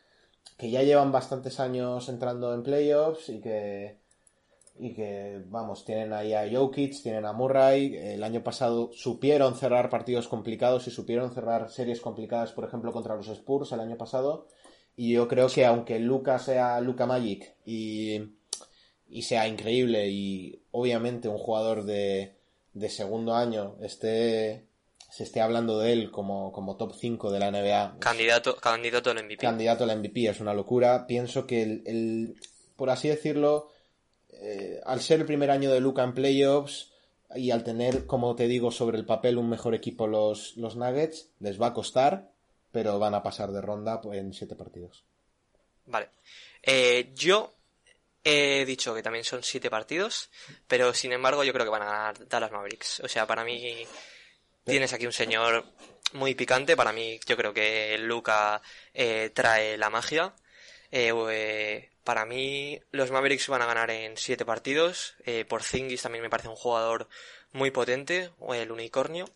que 0.57 0.71
ya 0.71 0.83
llevan 0.83 1.13
bastantes 1.13 1.61
años 1.61 2.09
entrando 2.09 2.55
en 2.55 2.63
playoffs 2.63 3.29
y 3.29 3.41
que, 3.41 3.99
y 4.79 4.95
que, 4.95 5.43
vamos, 5.47 5.85
tienen 5.85 6.13
ahí 6.13 6.35
a 6.35 6.49
Jokic, 6.51 7.03
tienen 7.03 7.25
a 7.25 7.33
Murray, 7.33 7.97
el 7.97 8.23
año 8.23 8.43
pasado 8.43 8.91
supieron 8.93 9.55
cerrar 9.55 9.89
partidos 9.91 10.29
complicados 10.29 10.87
y 10.87 10.91
supieron 10.91 11.33
cerrar 11.33 11.71
series 11.71 12.01
complicadas, 12.01 12.53
por 12.53 12.65
ejemplo, 12.65 12.93
contra 12.93 13.17
los 13.17 13.29
Spurs 13.29 13.73
el 13.73 13.81
año 13.81 13.97
pasado, 13.97 14.49
y 14.97 15.13
yo 15.13 15.29
creo 15.29 15.49
que 15.49 15.65
aunque 15.65 15.99
Luca 15.99 16.39
sea 16.39 16.81
Luca 16.81 17.07
Magic 17.07 17.55
y, 17.65 18.21
y 19.09 19.23
sea 19.23 19.47
increíble 19.49 20.09
y 20.09 20.63
obviamente 20.71 21.29
un 21.29 21.39
jugador 21.39 21.85
de, 21.85 22.37
de 22.73 22.89
segundo 22.89 23.35
año 23.35 23.77
esté 23.81 24.67
se 25.11 25.23
esté 25.23 25.41
hablando 25.41 25.79
de 25.79 25.93
él 25.93 26.11
como, 26.11 26.53
como 26.53 26.77
top 26.77 26.93
5 26.95 27.31
de 27.31 27.39
la 27.39 27.51
NBA. 27.51 27.99
Candidato, 28.01 28.57
candidato 28.57 29.11
al 29.11 29.25
MVP. 29.25 29.39
Candidato 29.39 29.85
al 29.85 29.99
MVP, 29.99 30.29
es 30.29 30.41
una 30.41 30.53
locura. 30.53 31.07
Pienso 31.07 31.47
que 31.47 31.63
el 31.63 32.35
por 32.77 32.91
así 32.91 33.09
decirlo, 33.09 33.71
eh, 34.41 34.81
al 34.85 35.01
ser 35.01 35.21
el 35.21 35.27
primer 35.27 35.51
año 35.51 35.71
de 35.71 35.81
Luca 35.81 36.03
en 36.03 36.15
playoffs 36.15 36.93
y 37.35 37.51
al 37.51 37.65
tener, 37.65 38.07
como 38.07 38.37
te 38.37 38.47
digo, 38.49 38.71
sobre 38.71 38.99
el 38.99 39.05
papel 39.05 39.39
un 39.39 39.49
mejor 39.49 39.75
equipo 39.75 40.07
los, 40.07 40.57
los 40.57 40.77
Nuggets, 40.77 41.31
les 41.41 41.61
va 41.61 41.69
a 41.69 41.75
costar, 41.75 42.31
pero 42.73 42.99
van 42.99 43.15
a 43.15 43.23
pasar 43.23 43.51
de 43.53 43.61
ronda 43.61 44.01
en 44.13 44.33
siete 44.33 44.55
partidos. 44.55 45.05
Vale. 45.87 46.11
Eh, 46.63 47.13
yo 47.15 47.53
he 48.23 48.65
dicho 48.65 48.95
que 48.95 49.03
también 49.03 49.25
son 49.25 49.43
siete 49.43 49.71
partidos, 49.71 50.31
pero 50.67 50.93
sin 50.93 51.13
embargo 51.13 51.45
yo 51.45 51.53
creo 51.53 51.65
que 51.65 51.71
van 51.71 51.83
a 51.83 51.87
ganar 51.87 52.29
Dallas 52.29 52.53
Mavericks. 52.53 53.01
O 53.01 53.09
sea, 53.09 53.27
para 53.27 53.45
mí 53.45 53.87
tienes 54.65 54.93
aquí 54.93 55.07
un 55.07 55.13
señor 55.13 55.65
muy 56.13 56.35
picante. 56.35 56.77
Para 56.77 56.93
mí 56.93 57.21
yo 57.27 57.37
creo 57.37 57.55
que 57.55 57.97
Luca 57.99 58.61
eh, 58.93 59.31
trae 59.33 59.77
la 59.79 59.91
magia. 59.91 60.35
Eh, 60.91 61.89
para 62.07 62.25
mí, 62.25 62.81
los 62.93 63.11
Mavericks 63.11 63.49
van 63.49 63.63
a 63.63 63.67
ganar 63.67 63.91
en 63.91 64.17
siete 64.17 64.47
partidos. 64.47 65.17
Eh, 65.27 65.45
por 65.45 65.65
Zingis 65.65 66.03
también 66.03 66.23
me 66.23 66.31
parece 66.31 66.49
un 66.49 66.55
jugador 66.55 67.09
muy 67.53 67.73
potente, 67.73 68.31
el 68.55 68.71
unicornio. 68.71 69.27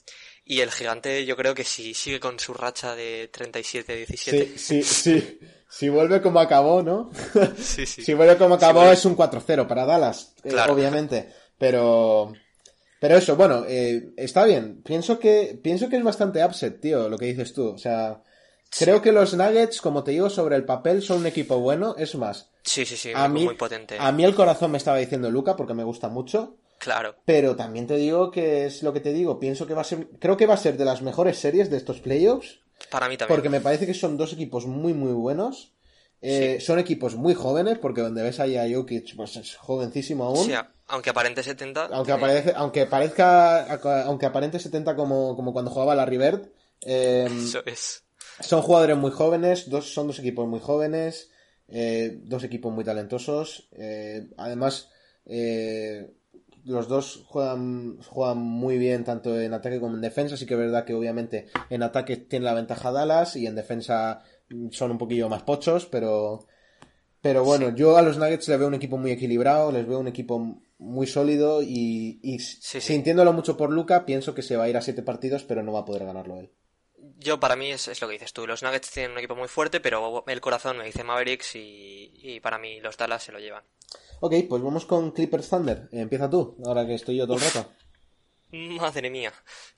Y 0.44 0.60
el 0.60 0.70
gigante, 0.70 1.26
yo 1.26 1.36
creo 1.36 1.52
que 1.54 1.64
si 1.64 1.94
sigue 1.94 2.20
con 2.20 2.38
su 2.38 2.54
racha 2.54 2.94
de 2.94 3.28
37-17. 3.32 4.06
Sí, 4.06 4.56
sí, 4.56 4.82
sí. 4.84 5.40
Si 5.68 5.88
vuelve 5.88 6.22
como 6.22 6.38
acabó, 6.38 6.82
¿no? 6.82 7.10
Sí, 7.58 7.86
sí. 7.86 8.04
si 8.04 8.14
vuelve 8.14 8.36
como 8.36 8.54
acabó, 8.54 8.90
es 8.90 9.04
un 9.04 9.16
4-0 9.16 9.66
para 9.66 9.84
Dallas, 9.84 10.34
eh, 10.44 10.54
obviamente. 10.68 11.28
Pero. 11.58 12.32
Pero 13.00 13.16
eso, 13.16 13.34
bueno, 13.34 13.64
eh, 13.66 14.12
está 14.16 14.44
bien. 14.44 14.80
Pienso 14.82 15.18
que, 15.18 15.58
pienso 15.60 15.88
que 15.88 15.96
es 15.96 16.04
bastante 16.04 16.44
upset, 16.44 16.80
tío, 16.80 17.08
lo 17.08 17.18
que 17.18 17.26
dices 17.26 17.52
tú. 17.52 17.68
O 17.68 17.78
sea, 17.78 18.22
Creo 18.78 19.02
que 19.02 19.12
los 19.12 19.34
Nuggets, 19.34 19.80
como 19.80 20.04
te 20.04 20.12
digo, 20.12 20.30
sobre 20.30 20.56
el 20.56 20.64
papel 20.64 21.02
son 21.02 21.18
un 21.18 21.26
equipo 21.26 21.58
bueno. 21.58 21.94
Es 21.98 22.14
más. 22.14 22.50
Sí, 22.62 22.84
sí, 22.84 22.96
sí, 22.96 23.12
a 23.14 23.28
mí, 23.28 23.44
muy 23.44 23.56
potente. 23.56 23.96
A 23.98 24.12
mí 24.12 24.24
el 24.24 24.34
corazón 24.34 24.70
me 24.70 24.78
estaba 24.78 24.98
diciendo 24.98 25.30
Luca 25.30 25.56
porque 25.56 25.74
me 25.74 25.84
gusta 25.84 26.08
mucho. 26.08 26.56
Claro. 26.78 27.16
Pero 27.24 27.56
también 27.56 27.86
te 27.86 27.96
digo 27.96 28.30
que 28.30 28.66
es 28.66 28.82
lo 28.82 28.92
que 28.92 29.00
te 29.00 29.12
digo. 29.12 29.40
Pienso 29.40 29.66
que 29.66 29.74
va 29.74 29.82
a 29.82 29.84
ser. 29.84 30.08
Creo 30.18 30.36
que 30.36 30.46
va 30.46 30.54
a 30.54 30.58
ser 30.58 30.76
de 30.76 30.84
las 30.84 31.02
mejores 31.02 31.38
series 31.38 31.68
de 31.68 31.76
estos 31.76 32.00
playoffs. 32.00 32.60
Para 32.90 33.08
mí 33.08 33.16
también. 33.16 33.36
Porque 33.36 33.50
me 33.50 33.60
parece 33.60 33.86
que 33.86 33.94
son 33.94 34.16
dos 34.16 34.32
equipos 34.32 34.66
muy, 34.66 34.94
muy 34.94 35.12
buenos. 35.12 35.74
Eh, 36.22 36.58
son 36.60 36.78
equipos 36.78 37.16
muy 37.16 37.34
jóvenes, 37.34 37.78
porque 37.78 38.02
donde 38.02 38.22
ves 38.22 38.40
ahí 38.40 38.56
a 38.56 38.66
Jokic, 38.70 39.16
pues 39.16 39.36
es 39.36 39.56
jovencísimo 39.56 40.24
aún. 40.24 40.44
Sí, 40.44 40.52
aunque 40.86 41.10
aparente 41.10 41.42
70. 41.42 41.86
Aunque, 41.86 42.12
aparece, 42.12 42.52
aunque 42.56 42.86
parezca. 42.86 43.74
Aunque 44.04 44.26
aparente 44.26 44.58
70 44.58 44.94
como, 44.96 45.34
como 45.34 45.52
cuando 45.52 45.70
jugaba 45.70 45.94
la 45.94 46.06
River. 46.06 46.52
Eh, 46.82 47.28
Eso 47.30 47.62
es 47.66 48.04
son 48.40 48.62
jugadores 48.62 48.96
muy 48.96 49.10
jóvenes, 49.10 49.68
dos, 49.68 49.92
son 49.92 50.06
dos 50.06 50.18
equipos 50.18 50.48
muy 50.48 50.60
jóvenes, 50.60 51.30
eh, 51.68 52.20
dos 52.24 52.44
equipos 52.44 52.72
muy 52.72 52.84
talentosos. 52.84 53.68
Eh, 53.72 54.28
además, 54.36 54.90
eh, 55.26 56.10
los 56.64 56.88
dos 56.88 57.24
juegan, 57.26 57.98
juegan 58.02 58.38
muy 58.38 58.78
bien 58.78 59.04
tanto 59.04 59.38
en 59.40 59.54
ataque 59.54 59.80
como 59.80 59.94
en 59.94 60.00
defensa. 60.00 60.34
Así 60.34 60.46
que 60.46 60.54
es 60.54 60.60
verdad 60.60 60.84
que 60.84 60.94
obviamente 60.94 61.46
en 61.68 61.82
ataque 61.82 62.16
tiene 62.16 62.44
la 62.44 62.54
ventaja 62.54 62.90
Dallas 62.90 63.36
y 63.36 63.46
en 63.46 63.54
defensa 63.54 64.22
son 64.70 64.90
un 64.90 64.98
poquillo 64.98 65.28
más 65.28 65.42
pochos, 65.42 65.86
pero, 65.86 66.46
pero 67.20 67.44
bueno, 67.44 67.74
yo 67.74 67.96
a 67.96 68.02
los 68.02 68.18
Nuggets 68.18 68.48
les 68.48 68.58
veo 68.58 68.68
un 68.68 68.74
equipo 68.74 68.98
muy 68.98 69.12
equilibrado, 69.12 69.70
les 69.70 69.86
veo 69.86 70.00
un 70.00 70.08
equipo 70.08 70.60
muy 70.78 71.06
sólido 71.06 71.62
y, 71.62 72.38
sintiéndolo 72.40 73.32
mucho 73.32 73.56
por 73.56 73.70
Luca, 73.70 74.04
pienso 74.06 74.34
que 74.34 74.42
se 74.42 74.56
va 74.56 74.64
a 74.64 74.68
ir 74.68 74.76
a 74.76 74.82
siete 74.82 75.02
partidos, 75.02 75.44
pero 75.44 75.62
no 75.62 75.72
va 75.72 75.80
a 75.80 75.84
poder 75.84 76.04
ganarlo 76.04 76.38
él 76.38 76.50
yo 77.20 77.38
para 77.38 77.56
mí 77.56 77.70
es, 77.70 78.00
lo 78.00 78.08
que 78.08 78.14
dices 78.14 78.32
tú. 78.32 78.46
Los 78.46 78.62
Nuggets 78.62 78.90
tienen 78.90 79.12
un 79.12 79.18
equipo 79.18 79.36
muy 79.36 79.48
fuerte, 79.48 79.80
pero 79.80 80.24
el 80.26 80.40
corazón 80.40 80.78
me 80.78 80.84
dice 80.84 81.04
Mavericks 81.04 81.52
y, 81.54 82.40
para 82.42 82.58
mí 82.58 82.80
los 82.80 82.96
Dallas 82.96 83.22
se 83.22 83.32
lo 83.32 83.38
llevan. 83.38 83.64
Ok, 84.20 84.34
pues 84.48 84.62
vamos 84.62 84.86
con 84.86 85.12
Clippers 85.12 85.48
Thunder. 85.48 85.88
Empieza 85.92 86.28
tú, 86.28 86.56
ahora 86.64 86.86
que 86.86 86.94
estoy 86.94 87.16
yo 87.16 87.26
todo 87.26 87.36
el 87.36 87.42
rato. 87.42 87.70
Madre 88.52 89.10
mía. 89.10 89.32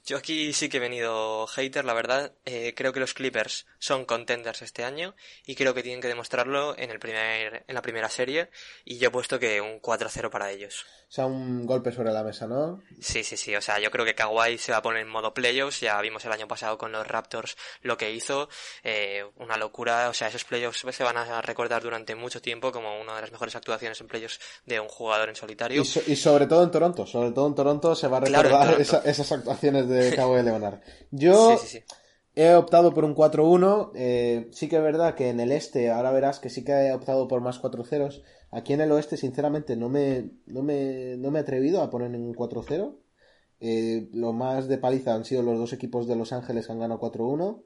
Yo 0.04 0.16
aquí 0.16 0.52
sí 0.52 0.68
que 0.68 0.78
he 0.78 0.80
venido 0.80 1.46
hater, 1.46 1.84
la 1.84 1.94
verdad. 1.94 2.34
Eh, 2.44 2.72
creo 2.74 2.92
que 2.92 3.00
los 3.00 3.14
Clippers 3.14 3.66
son 3.78 4.04
contenders 4.04 4.62
este 4.62 4.84
año 4.84 5.14
y 5.44 5.54
creo 5.54 5.74
que 5.74 5.82
tienen 5.82 6.00
que 6.00 6.08
demostrarlo 6.08 6.76
en, 6.78 6.90
el 6.90 6.98
primer, 6.98 7.64
en 7.66 7.74
la 7.74 7.82
primera 7.82 8.08
serie. 8.08 8.50
Y 8.84 8.98
yo 8.98 9.08
he 9.08 9.12
puesto 9.12 9.38
que 9.38 9.60
un 9.60 9.80
4-0 9.80 10.30
para 10.30 10.50
ellos. 10.50 10.86
O 11.12 11.14
sea, 11.14 11.26
un 11.26 11.66
golpe 11.66 11.92
sobre 11.92 12.10
la 12.10 12.24
mesa, 12.24 12.46
¿no? 12.46 12.80
Sí, 12.98 13.22
sí, 13.22 13.36
sí. 13.36 13.54
O 13.54 13.60
sea, 13.60 13.78
yo 13.78 13.90
creo 13.90 14.06
que 14.06 14.14
Kawhi 14.14 14.56
se 14.56 14.72
va 14.72 14.78
a 14.78 14.82
poner 14.82 15.02
en 15.02 15.10
modo 15.10 15.34
playoffs. 15.34 15.82
Ya 15.82 16.00
vimos 16.00 16.24
el 16.24 16.32
año 16.32 16.48
pasado 16.48 16.78
con 16.78 16.90
los 16.90 17.06
Raptors 17.06 17.54
lo 17.82 17.98
que 17.98 18.14
hizo. 18.14 18.48
Eh, 18.82 19.22
una 19.36 19.58
locura. 19.58 20.08
O 20.08 20.14
sea, 20.14 20.28
esos 20.28 20.44
playoffs 20.44 20.86
se 20.90 21.04
van 21.04 21.18
a 21.18 21.42
recordar 21.42 21.82
durante 21.82 22.14
mucho 22.14 22.40
tiempo 22.40 22.72
como 22.72 22.98
una 22.98 23.14
de 23.16 23.20
las 23.20 23.30
mejores 23.30 23.54
actuaciones 23.54 24.00
en 24.00 24.06
playoffs 24.06 24.40
de 24.64 24.80
un 24.80 24.88
jugador 24.88 25.28
en 25.28 25.36
solitario. 25.36 25.82
Y, 25.82 26.16
sobre 26.16 26.46
todo 26.46 26.64
en 26.64 26.70
Toronto. 26.70 27.04
Sobre 27.04 27.32
todo 27.32 27.46
en 27.46 27.56
Toronto 27.56 27.94
se 27.94 28.08
va 28.08 28.16
a 28.16 28.20
recordar 28.20 28.80
esas 28.80 29.32
actuaciones 29.32 29.90
de 29.90 30.12
Kawhi 30.16 30.42
Leonard. 30.42 30.80
Yo 31.10 31.60
he 32.34 32.54
optado 32.54 32.94
por 32.94 33.04
un 33.04 33.14
4-1. 33.14 33.90
Eh, 33.96 34.48
sí 34.50 34.66
que 34.66 34.76
es 34.76 34.82
verdad 34.82 35.14
que 35.14 35.28
en 35.28 35.40
el 35.40 35.52
este, 35.52 35.90
ahora 35.90 36.10
verás 36.10 36.40
que 36.40 36.48
sí 36.48 36.64
que 36.64 36.72
he 36.72 36.94
optado 36.94 37.28
por 37.28 37.42
más 37.42 37.58
4 37.58 37.84
ceros. 37.84 38.22
Aquí 38.52 38.74
en 38.74 38.82
el 38.82 38.92
oeste, 38.92 39.16
sinceramente, 39.16 39.76
no 39.76 39.88
me, 39.88 40.30
no 40.46 40.62
me, 40.62 41.16
no 41.16 41.30
me 41.30 41.38
he 41.38 41.42
atrevido 41.42 41.82
a 41.82 41.88
poner 41.90 42.14
en 42.14 42.22
un 42.22 42.34
4-0. 42.34 42.94
Eh, 43.60 44.10
lo 44.12 44.34
más 44.34 44.68
de 44.68 44.76
paliza 44.76 45.14
han 45.14 45.24
sido 45.24 45.42
los 45.42 45.58
dos 45.58 45.72
equipos 45.72 46.06
de 46.06 46.16
Los 46.16 46.32
Ángeles 46.32 46.66
que 46.66 46.72
han 46.72 46.78
ganado 46.78 47.00
4-1. 47.00 47.62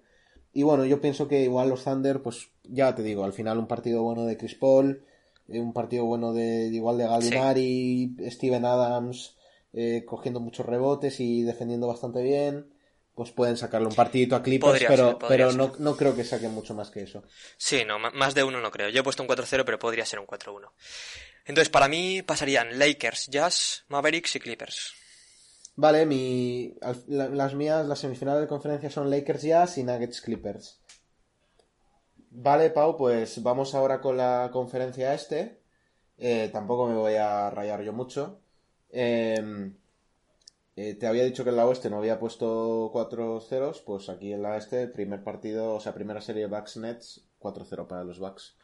Y 0.52 0.62
bueno, 0.62 0.84
yo 0.86 1.00
pienso 1.00 1.26
que 1.26 1.42
igual 1.42 1.70
los 1.70 1.82
Thunder, 1.82 2.22
pues 2.22 2.50
ya 2.62 2.94
te 2.94 3.02
digo, 3.02 3.24
al 3.24 3.32
final 3.32 3.58
un 3.58 3.66
partido 3.66 4.02
bueno 4.04 4.24
de 4.24 4.36
Chris 4.36 4.54
Paul, 4.54 5.04
eh, 5.48 5.60
un 5.60 5.72
partido 5.72 6.04
bueno 6.04 6.32
de, 6.32 6.68
igual 6.68 6.98
de 6.98 7.08
Gallinari, 7.08 8.16
Steven 8.30 8.64
Adams, 8.64 9.36
eh, 9.72 10.04
cogiendo 10.06 10.38
muchos 10.40 10.66
rebotes 10.66 11.18
y 11.20 11.42
defendiendo 11.42 11.88
bastante 11.88 12.22
bien 12.22 12.75
pues 13.16 13.32
pueden 13.32 13.56
sacarle 13.56 13.88
un 13.88 13.94
partidito 13.94 14.36
a 14.36 14.42
Clippers, 14.42 14.84
pero, 14.86 15.18
pero 15.18 15.50
no, 15.50 15.72
no, 15.78 15.96
creo 15.96 16.14
que 16.14 16.22
saquen 16.22 16.52
mucho 16.52 16.74
más 16.74 16.90
que 16.90 17.02
eso. 17.02 17.24
Sí, 17.56 17.82
no, 17.86 17.98
más 17.98 18.34
de 18.34 18.44
uno 18.44 18.60
no 18.60 18.70
creo. 18.70 18.90
Yo 18.90 19.00
he 19.00 19.02
puesto 19.02 19.22
un 19.22 19.28
4-0, 19.28 19.64
pero 19.64 19.78
podría 19.78 20.04
ser 20.04 20.18
un 20.18 20.26
4-1. 20.26 20.70
Entonces, 21.46 21.70
para 21.70 21.88
mí 21.88 22.20
pasarían 22.20 22.78
Lakers, 22.78 23.28
Jazz, 23.28 23.84
Mavericks 23.88 24.36
y 24.36 24.40
Clippers. 24.40 24.92
Vale, 25.76 26.04
mi, 26.04 26.74
las 27.06 27.54
mías, 27.54 27.86
las 27.86 28.00
semifinales 28.00 28.42
de 28.42 28.48
conferencia 28.48 28.90
son 28.90 29.08
Lakers, 29.08 29.42
Jazz 29.42 29.78
y 29.78 29.84
Nuggets, 29.84 30.20
Clippers. 30.20 30.78
Vale, 32.32 32.68
Pau, 32.68 32.98
pues 32.98 33.42
vamos 33.42 33.74
ahora 33.74 33.98
con 34.02 34.18
la 34.18 34.50
conferencia 34.52 35.14
este. 35.14 35.62
Eh, 36.18 36.50
tampoco 36.52 36.86
me 36.86 36.96
voy 36.96 37.14
a 37.14 37.48
rayar 37.48 37.82
yo 37.82 37.94
mucho. 37.94 38.40
Eh, 38.90 39.72
eh, 40.76 40.94
te 40.94 41.06
había 41.06 41.24
dicho 41.24 41.42
que 41.42 41.50
en 41.50 41.56
la 41.56 41.66
oeste 41.66 41.88
no 41.88 41.96
había 41.96 42.18
puesto 42.18 42.90
4 42.92 43.40
ceros, 43.40 43.80
pues 43.80 44.10
aquí 44.10 44.32
en 44.32 44.42
la 44.42 44.58
este, 44.58 44.86
primer 44.88 45.24
partido, 45.24 45.74
o 45.74 45.80
sea, 45.80 45.94
primera 45.94 46.20
serie 46.20 46.46
Bucks 46.46 46.76
Nets, 46.76 47.26
4-0 47.40 47.86
para 47.86 48.04
los 48.04 48.18
Bucks. 48.18 48.56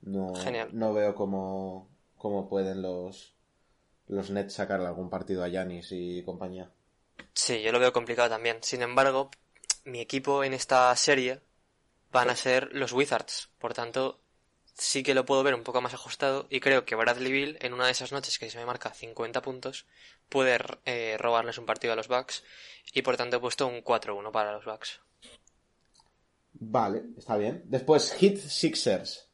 No, 0.00 0.32
no 0.72 0.92
veo 0.92 1.14
cómo, 1.14 1.88
cómo 2.16 2.48
pueden 2.48 2.82
los, 2.82 3.36
los 4.08 4.30
Nets 4.30 4.54
sacarle 4.54 4.86
algún 4.86 5.08
partido 5.08 5.44
a 5.44 5.48
Yanis 5.48 5.92
y 5.92 6.24
compañía. 6.24 6.72
Sí, 7.32 7.62
yo 7.62 7.70
lo 7.70 7.78
veo 7.78 7.92
complicado 7.92 8.28
también. 8.28 8.58
Sin 8.62 8.82
embargo, 8.82 9.30
mi 9.84 10.00
equipo 10.00 10.42
en 10.42 10.54
esta 10.54 10.94
serie 10.96 11.40
van 12.10 12.28
a 12.28 12.36
ser 12.36 12.70
los 12.72 12.92
Wizards. 12.92 13.50
Por 13.58 13.72
tanto, 13.72 14.20
sí 14.74 15.02
que 15.02 15.14
lo 15.14 15.26
puedo 15.26 15.42
ver 15.42 15.54
un 15.54 15.62
poco 15.62 15.80
más 15.80 15.94
ajustado 15.94 16.46
y 16.50 16.60
creo 16.60 16.84
que 16.84 16.94
Bradley 16.94 17.32
Bill 17.32 17.58
en 17.60 17.72
una 17.72 17.86
de 17.86 17.92
esas 17.92 18.12
noches 18.12 18.38
que 18.38 18.50
se 18.50 18.58
me 18.58 18.66
marca 18.66 18.92
50 18.92 19.42
puntos 19.42 19.86
puede 20.28 20.58
eh, 20.84 21.16
robarles 21.18 21.58
un 21.58 21.66
partido 21.66 21.92
a 21.92 21.96
los 21.96 22.08
Bucks 22.08 22.42
y 22.92 23.02
por 23.02 23.16
tanto 23.16 23.36
he 23.36 23.40
puesto 23.40 23.66
un 23.66 23.82
4-1 23.84 24.30
para 24.32 24.52
los 24.52 24.64
Bucks. 24.64 25.00
Vale, 26.54 27.02
está 27.18 27.36
bien. 27.36 27.62
Después 27.66 28.12
Hit 28.12 28.38
Sixers. 28.38 29.28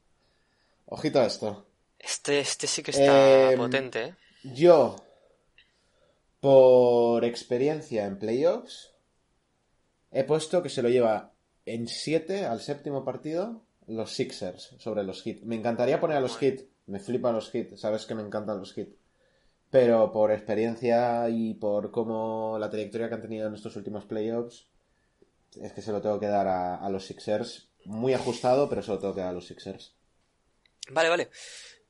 Ojito 0.86 1.20
a 1.20 1.26
esto. 1.26 1.66
Este, 1.98 2.40
este 2.40 2.66
sí 2.66 2.82
que 2.82 2.92
está 2.92 3.52
em, 3.52 3.58
potente. 3.58 4.04
¿eh? 4.04 4.14
Yo, 4.44 4.96
por 6.40 7.24
experiencia 7.24 8.06
en 8.06 8.18
playoffs, 8.18 8.94
he 10.10 10.24
puesto 10.24 10.62
que 10.62 10.70
se 10.70 10.82
lo 10.82 10.88
lleva 10.88 11.32
en 11.66 11.86
7 11.86 12.46
al 12.46 12.60
séptimo 12.60 13.04
partido 13.04 13.62
los 13.88 14.12
Sixers 14.12 14.74
sobre 14.78 15.02
los 15.02 15.22
Heat. 15.22 15.42
Me 15.42 15.56
encantaría 15.56 16.00
poner 16.00 16.18
a 16.18 16.20
los 16.20 16.36
Heat. 16.36 16.62
Me 16.86 17.00
flipan 17.00 17.34
los 17.34 17.50
Heat. 17.50 17.76
Sabes 17.76 18.06
que 18.06 18.14
me 18.14 18.22
encantan 18.22 18.58
los 18.58 18.72
Heat. 18.74 18.88
Pero 19.70 20.12
por 20.12 20.32
experiencia 20.32 21.28
y 21.28 21.54
por 21.54 21.90
cómo 21.90 22.56
la 22.58 22.70
trayectoria 22.70 23.08
que 23.08 23.14
han 23.14 23.22
tenido 23.22 23.48
en 23.48 23.54
estos 23.54 23.76
últimos 23.76 24.06
playoffs, 24.06 24.66
es 25.60 25.72
que 25.72 25.82
se 25.82 25.92
lo 25.92 26.00
tengo 26.00 26.18
que 26.18 26.26
dar 26.26 26.46
a, 26.46 26.88
los 26.88 27.04
Sixers. 27.04 27.68
Muy 27.84 28.14
ajustado, 28.14 28.68
pero 28.68 28.82
se 28.82 28.90
lo 28.90 28.98
tengo 28.98 29.14
que 29.14 29.20
dar 29.20 29.30
a 29.30 29.34
los 29.34 29.46
Sixers. 29.46 29.94
Vale, 30.90 31.08
vale. 31.08 31.30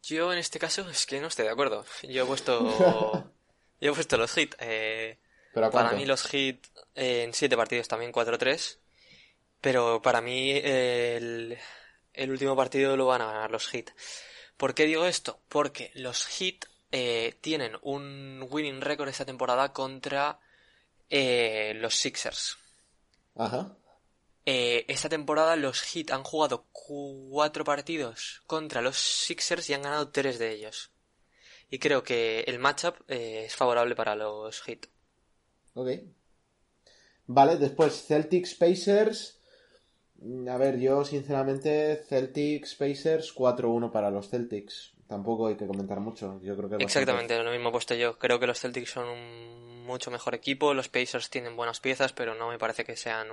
Yo 0.02 0.32
en 0.32 0.38
este 0.38 0.58
caso 0.58 0.88
es 0.88 1.06
que 1.06 1.20
no 1.20 1.28
estoy 1.28 1.44
de 1.44 1.52
acuerdo. 1.52 1.84
Yo 2.08 2.24
he 2.24 2.26
puesto. 2.26 2.60
yo 3.80 3.92
he 3.92 3.94
puesto 3.94 4.16
los 4.16 4.32
Heat. 4.32 4.54
Eh, 4.60 5.18
para 5.52 5.92
mí 5.92 6.04
los 6.04 6.24
Heat 6.24 6.58
en 6.94 7.32
7 7.32 7.56
partidos 7.56 7.88
también 7.88 8.12
4-3. 8.12 8.78
Pero 9.60 10.00
para 10.02 10.20
mí 10.20 10.52
el, 10.52 11.58
el 12.18 12.30
último 12.30 12.56
partido 12.56 12.96
lo 12.96 13.06
van 13.06 13.22
a 13.22 13.26
ganar 13.26 13.50
los 13.50 13.68
Heat. 13.68 13.90
¿Por 14.56 14.74
qué 14.74 14.86
digo 14.86 15.06
esto? 15.06 15.40
Porque 15.48 15.92
los 15.94 16.26
Heat 16.26 16.66
eh, 16.90 17.38
tienen 17.40 17.72
un 17.82 18.46
winning 18.50 18.80
record 18.80 19.08
esta 19.08 19.24
temporada 19.24 19.72
contra 19.72 20.40
eh, 21.08 21.74
los 21.76 21.94
Sixers. 21.94 22.58
Ajá. 23.36 23.76
Eh, 24.44 24.84
esta 24.88 25.08
temporada 25.08 25.54
los 25.56 25.80
Heat 25.82 26.10
han 26.10 26.24
jugado 26.24 26.66
cuatro 26.72 27.64
partidos 27.64 28.42
contra 28.46 28.82
los 28.82 28.96
Sixers 28.96 29.70
y 29.70 29.74
han 29.74 29.82
ganado 29.82 30.10
tres 30.10 30.38
de 30.38 30.52
ellos. 30.52 30.90
Y 31.70 31.78
creo 31.78 32.02
que 32.02 32.40
el 32.40 32.58
matchup 32.58 32.96
es 33.06 33.54
favorable 33.54 33.94
para 33.94 34.16
los 34.16 34.60
Heat. 34.62 34.86
Ok. 35.74 35.88
Vale, 37.26 37.58
después 37.58 38.06
Celtics 38.06 38.54
Pacers. 38.54 39.37
A 40.48 40.56
ver, 40.56 40.78
yo 40.78 41.04
sinceramente 41.04 42.02
Celtics 42.08 42.74
Pacers 42.74 43.34
4-1 43.34 43.90
para 43.90 44.10
los 44.10 44.28
Celtics. 44.28 44.94
Tampoco 45.06 45.46
hay 45.46 45.56
que 45.56 45.66
comentar 45.66 46.00
mucho. 46.00 46.40
Yo 46.42 46.56
creo 46.56 46.68
que 46.68 46.84
Exactamente, 46.84 47.42
lo 47.42 47.50
mismo 47.50 47.70
he 47.70 47.72
puesto 47.72 47.94
yo. 47.94 48.18
Creo 48.18 48.38
que 48.38 48.46
los 48.46 48.60
Celtics 48.60 48.90
son 48.90 49.08
un 49.08 49.86
mucho 49.86 50.10
mejor 50.10 50.34
equipo. 50.34 50.74
Los 50.74 50.88
Pacers 50.88 51.30
tienen 51.30 51.56
buenas 51.56 51.80
piezas, 51.80 52.12
pero 52.12 52.34
no 52.34 52.48
me 52.48 52.58
parece 52.58 52.84
que 52.84 52.96
sean 52.96 53.28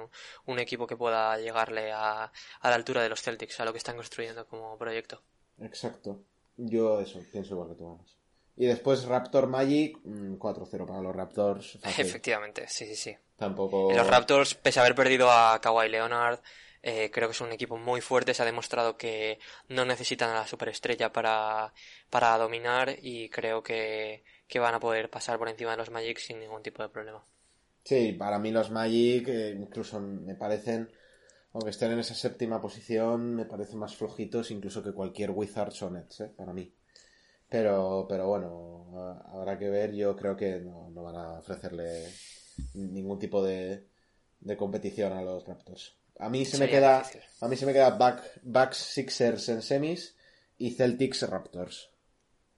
un, 0.45 0.59
equipo 0.59 0.87
que 0.87 0.95
pueda 0.95 1.37
llegarle 1.37 1.91
a, 1.91 2.23
a, 2.61 2.69
la 2.69 2.75
altura 2.75 3.03
de 3.03 3.09
los 3.09 3.21
Celtics, 3.21 3.59
a 3.59 3.65
lo 3.65 3.73
que 3.73 3.79
están 3.79 3.97
construyendo 3.97 4.47
como 4.47 4.77
proyecto. 4.77 5.21
Exacto. 5.59 6.21
Yo 6.55 7.01
eso, 7.01 7.19
pienso 7.31 7.55
igual 7.55 7.69
que 7.69 7.75
tú, 7.75 7.85
vamos. 7.85 8.17
Y 8.57 8.67
después 8.67 9.03
Raptor 9.03 9.47
Magic, 9.47 9.97
4-0 10.03 10.83
mm, 10.83 10.85
para 10.87 11.01
los 11.01 11.15
Raptors. 11.15 11.77
Efectivamente, 11.83 12.65
sí, 12.69 12.85
sí, 12.85 12.95
sí. 12.95 13.17
Tampoco. 13.35 13.91
los 13.91 14.07
Raptors, 14.07 14.55
pese 14.55 14.79
a 14.79 14.83
haber 14.83 14.95
perdido 14.95 15.29
a 15.29 15.59
Kawhi 15.59 15.89
Leonard, 15.89 16.39
eh, 16.87 17.09
creo 17.11 17.27
que 17.27 17.31
es 17.31 17.41
un 17.41 17.51
equipo 17.51 17.77
muy 17.77 17.99
fuerte, 17.99 18.35
se 18.35 18.43
ha 18.43 18.45
demostrado 18.45 18.95
que 18.95 19.39
no 19.69 19.85
necesitan 19.85 20.29
a 20.29 20.35
la 20.35 20.47
superestrella 20.47 21.11
para, 21.11 21.73
para 22.11 22.37
dominar 22.37 22.97
y 23.01 23.27
creo 23.29 23.63
que, 23.63 24.23
van 24.53 24.75
a 24.75 24.79
poder 24.79 25.09
pasar 25.09 25.39
por 25.39 25.49
encima 25.49 25.71
de 25.71 25.77
los 25.77 25.89
Magic 25.89 26.19
sin 26.19 26.39
ningún 26.39 26.61
tipo 26.61 26.83
de 26.83 26.89
problema. 26.89 27.25
Sí, 27.83 28.13
para 28.13 28.37
mí 28.37 28.51
los 28.51 28.69
Magic 28.69 29.27
eh, 29.29 29.57
incluso 29.59 29.99
me 29.99 30.35
parecen, 30.35 30.87
aunque 31.53 31.71
estén 31.71 31.91
en 31.91 31.99
esa 32.01 32.13
séptima 32.13 32.61
posición, 32.61 33.33
me 33.33 33.45
parecen 33.45 33.79
más 33.79 33.95
flojitos 33.95 34.51
incluso 34.51 34.83
que 34.83 34.93
cualquier 34.93 35.31
Wizards 35.31 35.81
o 35.81 35.89
Nets, 35.89 36.19
eh, 36.19 36.31
para 36.37 36.53
mí. 36.53 36.71
Pero, 37.49 38.05
pero 38.07 38.27
bueno, 38.27 39.23
habrá 39.33 39.57
que 39.57 39.69
ver, 39.71 39.91
yo 39.95 40.15
creo 40.15 40.37
que 40.37 40.59
no, 40.59 40.91
van 40.93 41.15
a 41.15 41.39
ofrecerle 41.39 42.05
ningún 42.75 43.17
tipo 43.17 43.43
de, 43.43 43.87
de 44.39 44.55
competición 44.55 45.13
a 45.13 45.23
los 45.23 45.47
Raptors. 45.47 46.04
A 46.19 46.29
mí 46.29 46.45
se 46.45 46.57
me 46.57 46.69
queda, 46.69 47.03
a 47.41 47.47
mí 47.47 47.57
se 47.57 47.65
me 47.65 47.73
queda 47.73 47.97
Bucks 48.43 48.77
Sixers 48.77 49.49
en 49.49 49.61
semis 49.61 50.15
y 50.57 50.71
Celtics 50.71 51.23
Raptors. 51.23 51.89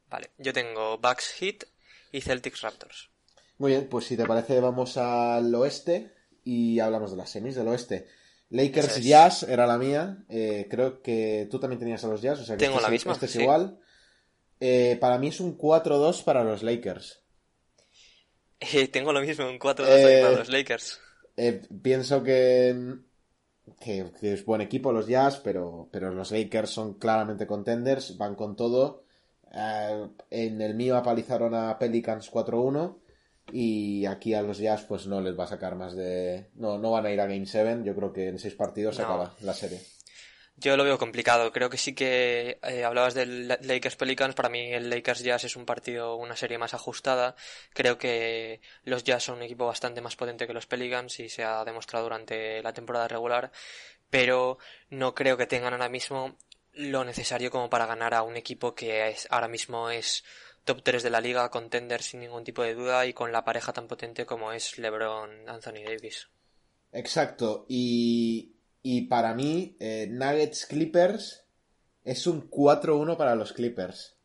Vale, 0.10 0.30
yo 0.38 0.54
tengo 0.54 0.98
Bucks 0.98 1.34
Heat 1.40 1.66
y 2.12 2.22
Celtics 2.22 2.62
Raptors. 2.62 3.10
Muy 3.58 3.72
bien, 3.72 3.90
pues 3.90 4.06
si 4.06 4.16
te 4.16 4.26
parece 4.26 4.60
vamos 4.60 4.98
al 4.98 5.54
oeste 5.56 6.14
y 6.44 6.80
hablamos 6.80 7.12
de 7.12 7.18
las 7.18 7.30
semis 7.30 7.56
del 7.56 7.68
oeste. 7.68 8.08
Lakers 8.50 9.04
Jazz 9.04 9.44
era 9.44 9.66
la 9.68 9.78
mía. 9.78 10.24
Eh, 10.30 10.68
creo 10.70 11.02
que 11.02 11.48
tú 11.50 11.60
también 11.60 11.80
tenías 11.80 12.04
a 12.04 12.08
los 12.08 12.22
Jazz, 12.22 12.40
o 12.40 12.46
sea 12.46 12.56
que 12.56 12.64
tengo 12.64 12.78
este 12.78 12.88
la 12.88 12.92
misma. 12.92 13.14
Este 13.14 13.26
es 13.26 13.36
igual. 13.36 13.80
Eh, 14.60 14.98
para 15.02 15.18
mí 15.18 15.28
es 15.28 15.40
un 15.40 15.58
4-2 15.58 16.24
para 16.24 16.44
los 16.44 16.64
Lakers. 16.64 17.24
Eh, 18.60 18.88
tengo 18.88 19.14
lo 19.14 19.22
mismo, 19.22 19.48
un 19.48 19.60
4-2 19.60 20.22
para 20.22 20.32
los 20.32 20.50
Lakers. 20.50 21.00
pienso 21.84 22.24
que 22.24 22.98
que, 23.80 24.12
es 24.22 24.46
buen 24.46 24.62
equipo 24.62 24.92
los 24.92 25.08
Jazz, 25.08 25.40
pero, 25.44 25.90
pero 25.92 26.12
los 26.12 26.32
Lakers 26.32 26.70
son 26.70 26.96
claramente 26.96 27.48
contenders, 27.48 28.18
van 28.18 28.36
con 28.36 28.56
todo. 28.56 29.04
Eh, 29.54 30.08
en 30.30 30.62
el 30.62 30.76
mío 30.76 30.98
apalizaron 30.98 31.54
a 31.56 31.78
Pelicans 31.78 32.32
4-1. 32.32 32.98
Y 33.50 34.06
aquí 34.06 34.34
a 34.34 34.42
los 34.42 34.58
Jazz 34.58 34.84
pues 34.84 35.08
no 35.08 35.22
les 35.22 35.38
va 35.40 35.46
a 35.46 35.48
sacar 35.48 35.76
más 35.76 35.96
de... 35.96 36.50
No, 36.56 36.78
no 36.78 36.92
van 36.92 37.06
a 37.06 37.12
ir 37.12 37.22
a 37.22 37.28
Game 37.28 37.46
7, 37.46 37.82
yo 37.86 37.96
creo 37.96 38.12
que 38.12 38.28
en 38.28 38.40
seis 38.40 38.56
partidos 38.56 38.98
se 38.98 39.04
acaba 39.04 39.34
la 39.42 39.54
serie. 39.54 39.80
Yo 40.60 40.76
lo 40.76 40.84
veo 40.84 40.98
complicado. 40.98 41.52
Creo 41.52 41.70
que 41.70 41.78
sí 41.78 41.94
que 41.94 42.60
eh, 42.64 42.84
hablabas 42.84 43.14
del 43.14 43.48
Lakers 43.48 43.96
Pelicans. 43.96 44.34
Para 44.34 44.50
mí 44.50 44.74
el 44.74 44.90
Lakers 44.90 45.22
Jazz 45.22 45.44
es 45.44 45.56
un 45.56 45.66
partido, 45.66 46.16
una 46.16 46.36
serie 46.36 46.58
más 46.58 46.74
ajustada. 46.74 47.36
Creo 47.74 48.00
que 48.00 48.60
los 48.84 49.04
Jazz 49.04 49.26
son 49.26 49.38
un 49.38 49.44
equipo 49.44 49.68
bastante 49.68 50.02
más 50.02 50.16
potente 50.16 50.48
que 50.48 50.54
los 50.54 50.66
Pelicans 50.66 51.20
y 51.20 51.30
se 51.30 51.44
ha 51.44 51.64
demostrado 51.64 52.06
durante 52.06 52.64
la 52.64 52.74
temporada 52.74 53.08
regular. 53.08 53.52
Pero 54.10 54.58
no 54.90 55.14
creo 55.14 55.38
que 55.38 55.46
tengan 55.46 55.74
ahora 55.74 55.90
mismo 55.90 56.36
lo 56.74 57.06
necesario 57.06 57.52
como 57.52 57.70
para 57.70 57.86
ganar 57.86 58.16
a 58.16 58.24
un 58.24 58.36
equipo 58.36 58.74
que 58.74 59.10
es, 59.10 59.28
ahora 59.30 59.48
mismo 59.48 59.92
es 59.92 60.24
top 60.64 60.82
3 60.82 61.04
de 61.04 61.10
la 61.12 61.22
liga, 61.22 61.50
contender 61.50 62.02
sin 62.02 62.20
ningún 62.20 62.44
tipo 62.44 62.64
de 62.64 62.74
duda 62.74 63.06
y 63.06 63.14
con 63.14 63.32
la 63.32 63.44
pareja 63.44 63.74
tan 63.74 63.88
potente 63.88 64.26
como 64.26 64.52
es 64.52 64.80
LeBron 64.80 65.48
Anthony 65.48 65.84
Davis. 65.86 66.30
Exacto. 66.92 67.66
Y 67.68 68.57
y 68.90 69.02
para 69.02 69.34
mí, 69.34 69.76
eh, 69.82 70.08
Nuggets 70.10 70.66
Clippers 70.66 71.44
es 72.06 72.26
un 72.26 72.50
4-1 72.50 73.18
para 73.18 73.36
los 73.36 73.52
Clippers. 73.52 74.16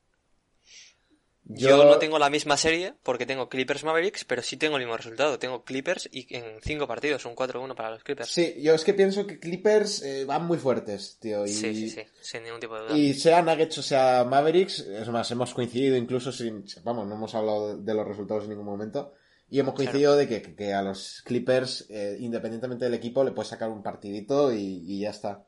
Yo... 1.42 1.84
no 1.84 1.98
tengo 1.98 2.20
la 2.20 2.30
misma 2.30 2.56
serie 2.56 2.94
porque 3.02 3.26
tengo 3.26 3.48
Clippers 3.48 3.82
Mavericks, 3.82 4.24
pero 4.24 4.40
sí 4.40 4.56
tengo 4.56 4.76
el 4.76 4.84
mismo 4.84 4.96
resultado. 4.96 5.36
Tengo 5.40 5.64
Clippers 5.64 6.08
y 6.12 6.32
en 6.36 6.60
5 6.62 6.86
partidos, 6.86 7.24
un 7.24 7.34
4-1 7.34 7.74
para 7.74 7.90
los 7.90 8.04
Clippers. 8.04 8.30
Sí, 8.30 8.54
yo 8.62 8.72
es 8.72 8.84
que 8.84 8.94
pienso 8.94 9.26
que 9.26 9.40
Clippers 9.40 10.00
eh, 10.04 10.24
van 10.26 10.46
muy 10.46 10.58
fuertes, 10.58 11.18
tío. 11.20 11.44
Sí, 11.48 11.74
sí, 11.74 11.90
sí, 11.90 12.02
sin 12.20 12.44
ningún 12.44 12.60
tipo 12.60 12.76
de 12.76 12.82
duda. 12.82 12.96
Y 12.96 13.14
sea 13.14 13.42
Nuggets 13.42 13.78
o 13.78 13.82
sea 13.82 14.22
Mavericks, 14.22 14.78
es 14.78 15.08
más, 15.08 15.28
hemos 15.32 15.52
coincidido 15.52 15.96
incluso 15.96 16.30
sin. 16.30 16.64
Vamos, 16.84 17.08
no 17.08 17.16
hemos 17.16 17.34
hablado 17.34 17.76
de 17.76 17.94
los 17.94 18.06
resultados 18.06 18.44
en 18.44 18.50
ningún 18.50 18.66
momento. 18.66 19.12
Y 19.52 19.60
hemos 19.60 19.74
coincidido 19.74 20.16
de 20.16 20.26
que, 20.56 20.72
a 20.72 20.80
los 20.80 21.20
Clippers, 21.26 21.84
eh, 21.90 22.16
independientemente 22.20 22.86
del 22.86 22.94
equipo, 22.94 23.22
le 23.22 23.32
puedes 23.32 23.50
sacar 23.50 23.68
un 23.68 23.82
partidito 23.82 24.50
y, 24.50 24.98
ya 24.98 25.10
está. 25.10 25.44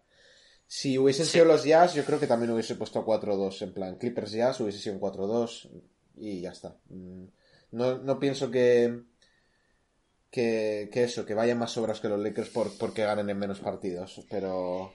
Si 0.67 0.99
hubiesen 0.99 1.25
sido 1.25 1.47
los 1.47 1.65
Jazz, 1.65 1.95
yo 1.95 2.05
creo 2.05 2.21
que 2.21 2.27
también 2.27 2.53
hubiese 2.53 2.75
puesto 2.75 3.03
4-2. 3.03 3.63
En 3.63 3.73
plan, 3.73 3.97
Clippers 3.97 4.33
Jazz 4.33 4.61
hubiese 4.61 4.79
sido 4.79 4.97
un 4.97 5.01
4-2 5.01 5.71
y 6.17 6.43
ya 6.43 6.51
está. 6.51 6.77
Mm, 6.91 7.25
no, 7.71 7.97
no 7.97 8.19
pienso 8.19 8.51
que, 8.51 9.05
que, 10.31 10.91
que, 10.93 11.05
eso, 11.05 11.25
que 11.25 11.33
vayan 11.33 11.57
más 11.57 11.71
sobras 11.71 12.01
que 12.01 12.11
los 12.11 12.21
Lakers 12.21 12.51
por, 12.51 12.77
porque 12.77 13.05
ganen 13.05 13.31
en 13.31 13.39
menos 13.39 13.61
partidos. 13.61 14.21
Pero, 14.29 14.93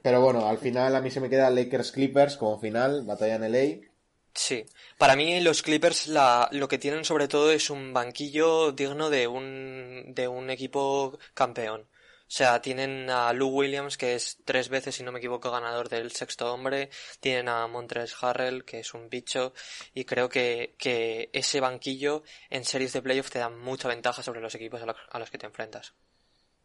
pero 0.00 0.22
bueno, 0.22 0.46
al 0.46 0.56
final 0.56 0.96
a 0.96 1.02
mí 1.02 1.10
se 1.10 1.20
me 1.20 1.28
queda 1.28 1.50
Lakers 1.50 1.92
Clippers 1.92 2.38
como 2.38 2.58
final, 2.58 3.04
batalla 3.04 3.34
en 3.34 3.52
LA. 3.52 3.89
Sí, 4.32 4.64
para 4.96 5.16
mí 5.16 5.40
los 5.40 5.62
Clippers 5.62 6.06
la, 6.06 6.48
lo 6.52 6.68
que 6.68 6.78
tienen 6.78 7.04
sobre 7.04 7.26
todo 7.26 7.50
es 7.50 7.68
un 7.68 7.92
banquillo 7.92 8.72
digno 8.72 9.10
de 9.10 9.26
un, 9.26 10.12
de 10.14 10.28
un 10.28 10.50
equipo 10.50 11.18
campeón. 11.34 11.88
O 12.30 12.32
sea, 12.32 12.62
tienen 12.62 13.10
a 13.10 13.32
Lou 13.32 13.48
Williams, 13.48 13.98
que 13.98 14.14
es 14.14 14.38
tres 14.44 14.68
veces, 14.68 14.94
si 14.94 15.02
no 15.02 15.10
me 15.10 15.18
equivoco, 15.18 15.50
ganador 15.50 15.88
del 15.88 16.12
sexto 16.12 16.54
hombre. 16.54 16.88
Tienen 17.18 17.48
a 17.48 17.66
Montres 17.66 18.14
Harrell, 18.22 18.64
que 18.64 18.78
es 18.78 18.94
un 18.94 19.08
bicho. 19.08 19.52
Y 19.94 20.04
creo 20.04 20.28
que, 20.28 20.76
que 20.78 21.30
ese 21.32 21.58
banquillo 21.58 22.22
en 22.48 22.64
series 22.64 22.92
de 22.92 23.02
playoffs 23.02 23.32
te 23.32 23.40
da 23.40 23.48
mucha 23.48 23.88
ventaja 23.88 24.22
sobre 24.22 24.40
los 24.40 24.54
equipos 24.54 24.80
a 24.80 25.18
los, 25.18 25.30
que 25.30 25.38
te 25.38 25.46
enfrentas. 25.46 25.92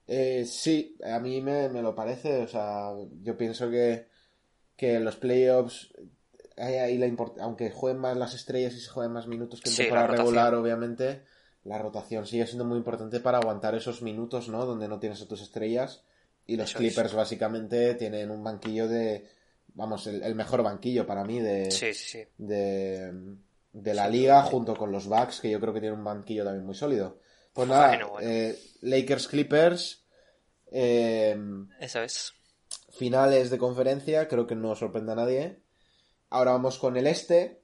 Eh, 0.05 0.45
sí, 0.45 0.95
a 1.03 1.19
mí 1.19 1.41
me, 1.41 1.67
me, 1.69 1.81
lo 1.81 1.95
parece. 1.95 2.43
O 2.43 2.47
sea, 2.47 2.91
yo 3.23 3.35
pienso 3.35 3.67
que, 3.71 4.05
que 4.77 4.99
los 4.99 5.15
playoffs 5.15 5.91
ahí 6.57 6.97
la 6.97 7.13
aunque 7.41 7.71
jueguen 7.71 8.01
más 8.01 8.17
las 8.17 8.33
estrellas 8.33 8.73
y 8.73 8.79
se 8.79 8.89
jueguen 8.89 9.13
más 9.13 9.27
minutos 9.27 9.61
que 9.61 9.69
en 9.69 9.75
temporada 9.75 10.07
regular, 10.07 10.53
obviamente, 10.55 11.23
la 11.63 11.77
rotación 11.77 12.25
sigue 12.25 12.47
siendo 12.47 12.65
muy 12.65 12.77
importante 12.77 13.19
para 13.19 13.39
aguantar 13.39 13.75
esos 13.75 14.01
minutos, 14.01 14.47
¿no? 14.49 14.65
Donde 14.65 14.87
no 14.87 14.99
tienes 14.99 15.21
a 15.21 15.27
tus 15.27 15.41
estrellas. 15.41 16.03
Y 16.47 16.57
los 16.57 16.73
Clippers 16.73 17.13
básicamente 17.13 17.95
tienen 17.95 18.29
un 18.29 18.43
banquillo 18.43 18.87
de, 18.87 19.27
vamos, 19.73 20.05
el, 20.05 20.35
mejor 20.35 20.61
banquillo 20.61 21.07
para 21.07 21.23
mí 21.23 21.39
de, 21.39 21.69
de, 22.37 23.37
de 23.73 23.93
la 23.93 24.07
liga 24.07 24.43
junto 24.43 24.75
con 24.75 24.91
los 24.91 25.07
Bucks, 25.07 25.41
que 25.41 25.49
yo 25.49 25.59
creo 25.59 25.73
que 25.73 25.79
tienen 25.79 25.97
un 25.97 26.05
banquillo 26.05 26.43
también 26.43 26.65
muy 26.65 26.75
sólido. 26.75 27.19
Pues 27.51 27.67
nada, 27.67 27.99
eh, 28.21 28.59
Lakers 28.81 29.27
Clippers. 29.27 30.05
Eh, 30.71 31.37
Eso 31.79 32.01
es. 32.01 32.33
Finales 32.91 33.49
de 33.49 33.57
conferencia, 33.57 34.27
creo 34.27 34.45
que 34.45 34.55
no 34.55 34.75
sorprende 34.75 35.13
a 35.13 35.15
nadie. 35.15 35.64
Ahora 36.35 36.51
vamos 36.51 36.77
con 36.77 36.97
el 36.97 37.07
este. 37.07 37.61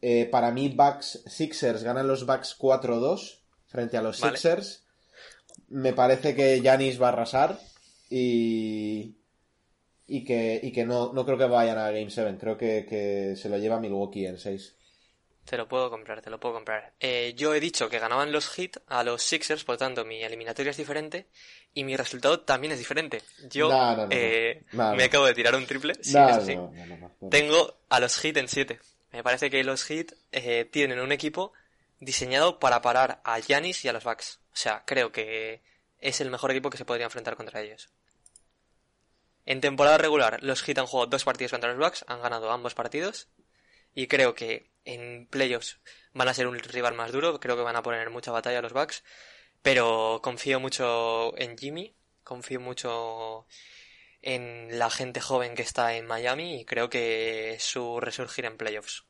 Eh, 0.00 0.26
para 0.26 0.50
mí, 0.50 0.68
Bucks 0.70 1.22
Sixers 1.24 1.84
ganan 1.84 2.08
los 2.08 2.26
Bucks 2.26 2.58
4-2 2.58 3.42
frente 3.68 3.96
a 3.96 4.02
los 4.02 4.16
Sixers. 4.16 4.84
Me 5.68 5.92
parece 5.92 6.34
que 6.34 6.60
Yanis 6.60 7.00
va 7.00 7.06
a 7.06 7.12
arrasar 7.12 7.60
y, 8.10 9.14
y 10.08 10.24
que, 10.24 10.58
y 10.60 10.72
que 10.72 10.84
no, 10.84 11.12
no 11.12 11.24
creo 11.24 11.38
que 11.38 11.44
vayan 11.44 11.78
a 11.78 11.92
Game 11.92 12.10
7. 12.10 12.38
Creo 12.40 12.58
que, 12.58 13.34
se 13.36 13.48
lo 13.48 13.58
lleva 13.58 13.78
Milwaukee 13.78 14.26
en 14.26 14.36
6. 14.36 14.74
Te 15.44 15.56
lo 15.56 15.66
puedo 15.66 15.90
comprar, 15.90 16.22
te 16.22 16.30
lo 16.30 16.38
puedo 16.38 16.54
comprar. 16.54 16.92
Eh, 17.00 17.34
yo 17.36 17.52
he 17.54 17.60
dicho 17.60 17.88
que 17.88 17.98
ganaban 17.98 18.30
los 18.30 18.48
Heat 18.48 18.78
a 18.86 19.02
los 19.02 19.22
Sixers, 19.22 19.64
por 19.64 19.74
lo 19.74 19.78
tanto 19.78 20.04
mi 20.04 20.22
eliminatoria 20.22 20.70
es 20.70 20.76
diferente 20.76 21.26
y 21.74 21.84
mi 21.84 21.96
resultado 21.96 22.40
también 22.40 22.72
es 22.72 22.78
diferente. 22.78 23.22
Yo 23.50 23.68
eh, 24.10 24.64
me 24.72 25.04
acabo 25.04 25.26
de 25.26 25.34
tirar 25.34 25.54
un 25.56 25.66
triple, 25.66 25.94
sí, 26.00 26.16
Tengo 27.30 27.76
a 27.88 28.00
los 28.00 28.18
Heat 28.18 28.36
en 28.36 28.48
7. 28.48 28.80
Me 29.10 29.22
parece 29.22 29.50
que 29.50 29.62
los 29.64 29.84
Heat 29.84 30.12
eh, 30.30 30.64
tienen 30.64 31.00
un 31.00 31.12
equipo 31.12 31.52
diseñado 31.98 32.58
para 32.58 32.80
parar 32.80 33.20
a 33.24 33.38
Yanis 33.38 33.84
y 33.84 33.88
a 33.88 33.92
los 33.92 34.04
Bucks. 34.04 34.40
O 34.52 34.56
sea, 34.56 34.84
creo 34.86 35.10
que 35.10 35.60
es 35.98 36.20
el 36.20 36.30
mejor 36.30 36.52
equipo 36.52 36.70
que 36.70 36.78
se 36.78 36.84
podría 36.84 37.06
enfrentar 37.06 37.36
contra 37.36 37.60
ellos. 37.60 37.90
En 39.44 39.60
temporada 39.60 39.98
regular, 39.98 40.38
los 40.42 40.62
Heat 40.62 40.78
han 40.78 40.86
jugado 40.86 41.08
dos 41.08 41.24
partidos 41.24 41.50
contra 41.50 41.70
los 41.70 41.78
Bucks, 41.78 42.04
han 42.06 42.22
ganado 42.22 42.50
ambos 42.52 42.74
partidos 42.74 43.28
y 43.94 44.06
creo 44.06 44.34
que 44.34 44.70
en 44.84 45.26
playoffs 45.26 45.78
van 46.12 46.28
a 46.28 46.34
ser 46.34 46.46
un 46.46 46.58
rival 46.58 46.94
más 46.94 47.12
duro, 47.12 47.38
creo 47.40 47.56
que 47.56 47.62
van 47.62 47.76
a 47.76 47.82
poner 47.82 48.10
mucha 48.10 48.32
batalla 48.32 48.62
los 48.62 48.72
Bucks, 48.72 49.04
pero 49.62 50.20
confío 50.22 50.60
mucho 50.60 51.36
en 51.38 51.56
Jimmy, 51.56 51.94
confío 52.24 52.60
mucho 52.60 53.46
en 54.20 54.78
la 54.78 54.90
gente 54.90 55.20
joven 55.20 55.54
que 55.54 55.62
está 55.62 55.96
en 55.96 56.06
Miami 56.06 56.60
y 56.60 56.64
creo 56.64 56.88
que 56.88 57.56
su 57.58 58.00
resurgir 58.00 58.44
en 58.44 58.56
playoffs. 58.56 59.04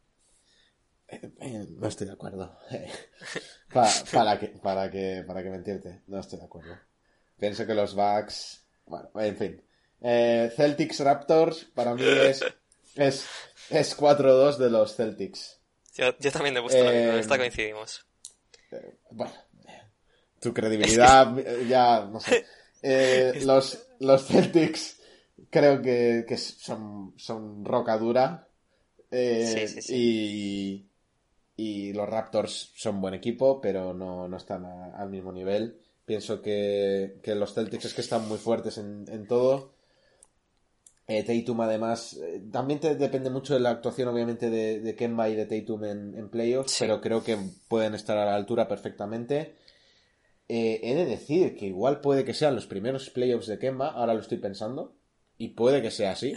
Eh, 1.09 1.21
eh, 1.41 1.67
no 1.69 1.87
estoy 1.89 2.07
de 2.07 2.15
acuerdo. 2.15 2.59
para, 4.13 4.39
que, 4.39 4.49
para, 4.49 4.91
que, 4.91 5.25
para 5.27 5.43
que 5.43 5.51
mentirte, 5.51 6.03
no 6.07 6.19
estoy 6.19 6.39
de 6.39 6.47
acuerdo. 6.47 6.79
Pienso 7.39 7.67
que 7.67 7.75
los 7.75 7.95
Bucks. 7.95 8.67
Bueno, 8.87 9.11
en 9.17 9.37
fin. 9.37 9.63
Eh, 10.01 10.51
Celtics 10.57 11.01
Raptors, 11.01 11.65
para 11.75 11.95
mí 11.95 12.03
es, 12.05 12.45
es 12.97 13.27
es 13.70 13.97
4-2 13.97 14.56
de 14.56 14.70
los 14.70 14.97
Celtics. 14.97 15.59
Yo, 15.94 16.14
también 16.32 16.55
me 16.55 16.60
gusta, 16.60 16.78
eh, 16.78 17.19
esta 17.19 17.36
coincidimos. 17.36 18.06
Eh, 18.70 18.97
bueno, 19.10 19.32
tu 20.40 20.52
credibilidad 20.52 21.35
ya, 21.69 22.05
no 22.05 22.20
sé. 22.20 22.47
Eh, 22.82 23.40
los, 23.44 23.86
los 24.01 24.27
Celtics 24.27 25.01
creo 25.51 25.82
que, 25.82 26.24
que 26.27 26.36
son, 26.36 27.14
son 27.16 27.64
roca 27.64 27.97
dura. 27.98 28.48
Eh, 29.10 29.47
sí, 29.47 29.69
sí, 29.69 29.82
sí. 29.82 29.94
Y, 31.56 31.90
y 31.90 31.93
los 31.93 32.09
Raptors 32.09 32.73
son 32.74 33.01
buen 33.01 33.14
equipo, 33.14 33.60
pero 33.60 33.93
no, 33.93 34.28
no 34.28 34.36
están 34.36 34.64
al 34.64 35.10
mismo 35.10 35.32
nivel. 35.32 35.78
Pienso 36.06 36.40
que, 36.40 37.19
que, 37.23 37.35
los 37.35 37.55
Celtics 37.55 37.85
es 37.85 37.94
que 37.94 38.01
están 38.01 38.27
muy 38.27 38.39
fuertes 38.39 38.78
en, 38.78 39.05
en 39.09 39.27
todo. 39.27 39.74
Eh, 41.09 41.24
Tatum 41.24 41.61
además, 41.62 42.15
eh, 42.15 42.43
también 42.53 42.79
te 42.79 42.95
depende 42.95 43.29
mucho 43.29 43.55
de 43.55 43.61
la 43.61 43.70
actuación 43.70 44.09
obviamente 44.09 44.51
de, 44.51 44.81
de 44.81 44.95
Kemba 44.95 45.29
y 45.29 45.35
de 45.35 45.47
Tatum 45.47 45.85
en, 45.85 46.29
playoffs, 46.31 46.77
pero 46.79 47.01
creo 47.01 47.24
que 47.24 47.37
pueden 47.69 47.95
estar 47.95 48.16
a 48.19 48.24
la 48.24 48.37
altura 48.37 48.69
perfectamente. 48.69 49.57
Eh, 50.49 50.81
he 50.83 50.95
de 50.95 51.07
decir 51.07 51.57
que 51.57 51.66
igual 51.66 52.01
puede 52.01 52.24
que 52.24 52.35
sean 52.35 52.55
los 52.55 52.66
primeros 52.66 53.11
playoffs 53.11 53.47
de 53.49 53.59
Kemba, 53.59 53.89
ahora 53.89 54.15
lo 54.15 54.20
estoy 54.20 54.39
pensando, 54.39 54.95
y 55.39 55.49
puede 55.49 55.83
que 55.83 55.91
sea 55.91 56.12
así. 56.12 56.35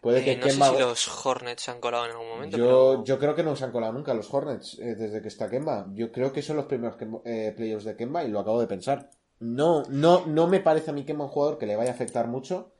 Puede 0.00 0.24
que 0.24 0.36
no 0.36 0.48
sé 0.48 0.52
si 0.52 0.78
los 0.78 1.26
Hornets 1.26 1.62
se 1.64 1.70
han 1.72 1.80
colado 1.80 2.06
en 2.06 2.12
algún 2.12 2.28
momento. 2.28 2.56
Yo, 2.56 3.04
yo 3.04 3.18
creo 3.18 3.34
que 3.34 3.42
no 3.42 3.56
se 3.56 3.64
han 3.64 3.72
colado 3.72 3.92
nunca 3.92 4.14
los 4.14 4.32
Hornets 4.32 4.76
desde 4.78 5.20
que 5.20 5.28
está 5.28 5.50
Kemba. 5.50 5.88
Yo 5.92 6.12
creo 6.12 6.32
que 6.32 6.40
son 6.40 6.56
los 6.56 6.66
primeros 6.66 6.94
playoffs 6.96 7.84
de 7.84 7.96
Kemba 7.96 8.22
y 8.22 8.28
lo 8.28 8.38
acabo 8.38 8.60
de 8.60 8.68
pensar. 8.68 9.10
No, 9.40 9.82
no, 9.90 10.24
no 10.26 10.46
me 10.46 10.60
parece 10.60 10.90
a 10.90 10.94
mí 10.94 11.04
Kemba 11.04 11.24
un 11.24 11.30
jugador 11.30 11.58
que 11.58 11.66
le 11.66 11.74
vaya 11.74 11.90
a 11.90 11.94
afectar 11.94 12.28
mucho 12.28 12.72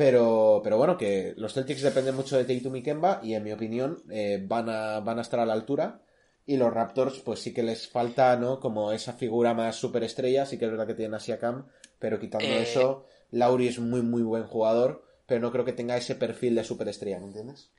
pero, 0.00 0.62
pero 0.64 0.78
bueno, 0.78 0.96
que 0.96 1.34
los 1.36 1.52
Celtics 1.52 1.82
dependen 1.82 2.14
mucho 2.14 2.38
de 2.38 2.46
Tatum 2.46 2.74
y 2.74 2.82
Kemba 2.82 3.20
y 3.22 3.34
en 3.34 3.44
mi 3.44 3.52
opinión 3.52 4.02
eh, 4.08 4.42
van, 4.42 4.70
a, 4.70 5.00
van 5.00 5.18
a 5.18 5.20
estar 5.20 5.40
a 5.40 5.44
la 5.44 5.52
altura. 5.52 6.00
Y 6.46 6.56
los 6.56 6.72
Raptors, 6.72 7.18
pues 7.18 7.40
sí 7.40 7.52
que 7.52 7.62
les 7.62 7.86
falta, 7.86 8.34
¿no? 8.36 8.60
Como 8.60 8.92
esa 8.92 9.12
figura 9.12 9.52
más 9.52 9.76
superestrella, 9.76 10.46
sí 10.46 10.56
que 10.56 10.64
es 10.64 10.70
verdad 10.70 10.86
que 10.86 10.94
tienen 10.94 11.12
a 11.12 11.20
Siakam, 11.20 11.66
pero 11.98 12.18
quitando 12.18 12.48
eh. 12.48 12.62
eso, 12.62 13.04
Lauri 13.30 13.68
es 13.68 13.78
muy, 13.78 14.00
muy 14.00 14.22
buen 14.22 14.44
jugador, 14.44 15.04
pero 15.26 15.42
no 15.42 15.52
creo 15.52 15.66
que 15.66 15.74
tenga 15.74 15.98
ese 15.98 16.14
perfil 16.14 16.54
de 16.54 16.64
superestrella, 16.64 17.20
¿me 17.20 17.26
entiendes? 17.26 17.70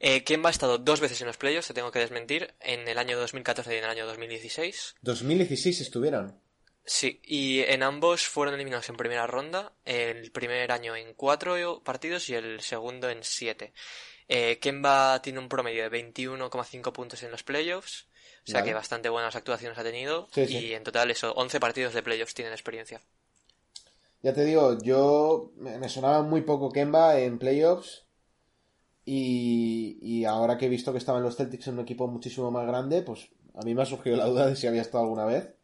Eh, 0.00 0.24
Kemba 0.24 0.48
ha 0.48 0.50
estado 0.50 0.78
dos 0.78 0.98
veces 0.98 1.20
en 1.20 1.28
los 1.28 1.36
playoffs, 1.36 1.68
te 1.68 1.74
tengo 1.74 1.92
que 1.92 2.00
desmentir, 2.00 2.52
en 2.58 2.88
el 2.88 2.98
año 2.98 3.16
2014 3.16 3.72
y 3.72 3.78
en 3.78 3.84
el 3.84 3.90
año 3.90 4.06
2016. 4.06 4.96
2016 5.02 5.82
estuvieron. 5.82 6.40
Sí, 6.84 7.20
y 7.24 7.60
en 7.60 7.82
ambos 7.82 8.26
fueron 8.26 8.54
eliminados 8.54 8.88
en 8.88 8.96
primera 8.96 9.26
ronda, 9.26 9.72
el 9.84 10.32
primer 10.32 10.72
año 10.72 10.96
en 10.96 11.14
cuatro 11.14 11.82
partidos 11.84 12.28
y 12.28 12.34
el 12.34 12.60
segundo 12.60 13.08
en 13.10 13.22
siete. 13.22 13.72
Eh, 14.28 14.58
Kemba 14.60 15.20
tiene 15.22 15.38
un 15.38 15.48
promedio 15.48 15.88
de 15.88 15.90
21,5 15.90 16.92
puntos 16.92 17.22
en 17.22 17.30
los 17.30 17.42
playoffs, 17.42 18.06
o 18.46 18.50
sea 18.50 18.62
que 18.62 18.74
bastante 18.74 19.08
buenas 19.08 19.36
actuaciones 19.36 19.78
ha 19.78 19.82
tenido, 19.82 20.28
y 20.34 20.72
en 20.72 20.84
total 20.84 21.10
eso, 21.10 21.32
11 21.32 21.60
partidos 21.60 21.94
de 21.94 22.02
playoffs 22.02 22.34
tienen 22.34 22.52
experiencia. 22.52 23.00
Ya 24.22 24.32
te 24.34 24.44
digo, 24.44 24.78
yo 24.82 25.52
me 25.56 25.88
sonaba 25.88 26.22
muy 26.22 26.42
poco 26.42 26.70
Kemba 26.70 27.18
en 27.20 27.38
playoffs, 27.38 28.04
y, 29.04 29.98
y 30.02 30.24
ahora 30.24 30.58
que 30.58 30.66
he 30.66 30.68
visto 30.68 30.92
que 30.92 30.98
estaban 30.98 31.22
los 31.22 31.36
Celtics 31.36 31.66
en 31.68 31.74
un 31.74 31.80
equipo 31.80 32.06
muchísimo 32.06 32.50
más 32.50 32.66
grande, 32.66 33.02
pues 33.02 33.28
a 33.54 33.62
mí 33.62 33.74
me 33.74 33.82
ha 33.82 33.86
surgido 33.86 34.16
la 34.16 34.26
duda 34.26 34.46
de 34.46 34.56
si 34.56 34.66
había 34.66 34.82
estado 34.82 35.04
alguna 35.04 35.24
vez. 35.24 35.54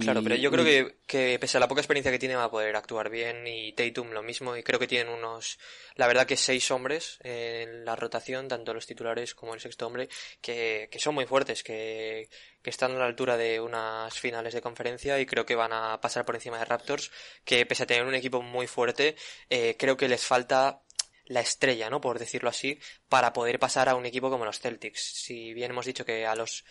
Claro, 0.00 0.22
pero 0.22 0.34
yo 0.34 0.50
creo 0.50 0.64
que, 0.64 0.96
que, 1.06 1.38
pese 1.38 1.56
a 1.56 1.60
la 1.60 1.68
poca 1.68 1.80
experiencia 1.80 2.10
que 2.10 2.18
tiene 2.18 2.34
va 2.34 2.44
a 2.44 2.50
poder 2.50 2.74
actuar 2.74 3.10
bien 3.10 3.46
y 3.46 3.72
Tatum 3.72 4.10
lo 4.10 4.22
mismo. 4.22 4.56
Y 4.56 4.62
creo 4.62 4.78
que 4.78 4.86
tienen 4.86 5.12
unos, 5.12 5.58
la 5.94 6.06
verdad 6.06 6.26
que 6.26 6.36
seis 6.36 6.70
hombres 6.70 7.18
en 7.22 7.84
la 7.84 7.94
rotación, 7.94 8.48
tanto 8.48 8.74
los 8.74 8.86
titulares 8.86 9.34
como 9.34 9.54
el 9.54 9.60
sexto 9.60 9.86
hombre, 9.86 10.08
que, 10.40 10.88
que 10.90 10.98
son 10.98 11.14
muy 11.14 11.26
fuertes, 11.26 11.62
que, 11.62 12.28
que 12.64 12.70
están 12.70 12.92
a 12.92 12.98
la 12.98 13.04
altura 13.04 13.36
de 13.36 13.60
unas 13.60 14.18
finales 14.18 14.54
de 14.54 14.62
conferencia 14.62 15.20
y 15.20 15.26
creo 15.26 15.44
que 15.44 15.54
van 15.54 15.74
a 15.74 16.00
pasar 16.00 16.24
por 16.24 16.34
encima 16.34 16.58
de 16.58 16.64
Raptors, 16.64 17.10
que 17.44 17.66
pese 17.66 17.82
a 17.82 17.86
tener 17.86 18.06
un 18.06 18.14
equipo 18.14 18.40
muy 18.40 18.66
fuerte, 18.66 19.16
eh, 19.50 19.76
creo 19.78 19.98
que 19.98 20.08
les 20.08 20.24
falta 20.24 20.83
la 21.26 21.40
estrella, 21.40 21.90
¿no? 21.90 22.00
Por 22.00 22.18
decirlo 22.18 22.48
así, 22.48 22.78
para 23.08 23.32
poder 23.32 23.58
pasar 23.58 23.88
a 23.88 23.94
un 23.94 24.06
equipo 24.06 24.30
como 24.30 24.44
los 24.44 24.60
Celtics. 24.60 25.00
Si 25.00 25.54
bien 25.54 25.70
hemos 25.70 25.86
dicho 25.86 26.04
que 26.04 26.26
a 26.26 26.34
los, 26.34 26.64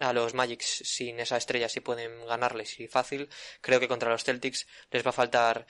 a 0.00 0.12
los 0.12 0.34
Magics 0.34 0.82
sin 0.84 1.20
esa 1.20 1.36
estrella 1.36 1.68
sí 1.68 1.80
pueden 1.80 2.26
ganarles 2.26 2.78
y 2.80 2.88
fácil, 2.88 3.28
creo 3.60 3.80
que 3.80 3.88
contra 3.88 4.10
los 4.10 4.24
Celtics 4.24 4.66
les 4.90 5.04
va 5.04 5.10
a 5.10 5.14
faltar 5.14 5.66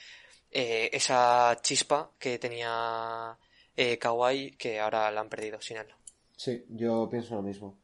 eh, 0.51 0.89
esa 0.93 1.57
chispa 1.61 2.11
que 2.19 2.39
tenía 2.39 3.37
eh, 3.75 3.97
Kawhi 3.97 4.51
que 4.51 4.79
ahora 4.79 5.09
la 5.11 5.21
han 5.21 5.29
perdido 5.29 5.61
sin 5.61 5.77
él. 5.77 5.87
Sí, 6.35 6.65
yo 6.69 7.07
pienso 7.09 7.35
lo 7.35 7.41
mismo. 7.41 7.79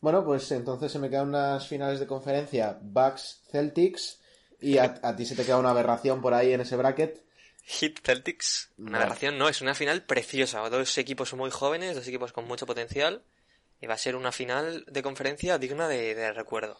Bueno, 0.00 0.24
pues 0.24 0.50
entonces 0.52 0.92
se 0.92 0.98
me 0.98 1.08
quedan 1.10 1.28
unas 1.28 1.66
finales 1.66 1.98
de 2.00 2.06
conferencia 2.06 2.78
Bucks 2.80 3.42
Celtics 3.50 4.20
y 4.60 4.78
a, 4.78 5.00
a 5.02 5.16
ti 5.16 5.24
se 5.24 5.34
te 5.34 5.44
queda 5.44 5.58
una 5.58 5.70
aberración 5.70 6.20
por 6.20 6.34
ahí 6.34 6.52
en 6.52 6.60
ese 6.60 6.76
bracket. 6.76 7.25
Hit 7.68 7.98
Celtics, 8.04 8.70
una 8.78 8.98
aberración, 8.98 9.38
no, 9.38 9.48
es 9.48 9.60
una 9.60 9.74
final 9.74 10.04
preciosa. 10.04 10.60
Dos 10.68 10.98
equipos 10.98 11.34
muy 11.34 11.50
jóvenes, 11.50 11.96
dos 11.96 12.06
equipos 12.06 12.32
con 12.32 12.46
mucho 12.46 12.64
potencial. 12.64 13.22
Y 13.80 13.86
va 13.86 13.94
a 13.94 13.98
ser 13.98 14.14
una 14.14 14.30
final 14.30 14.84
de 14.86 15.02
conferencia 15.02 15.58
digna 15.58 15.88
de, 15.88 16.32
recuerdo. 16.32 16.78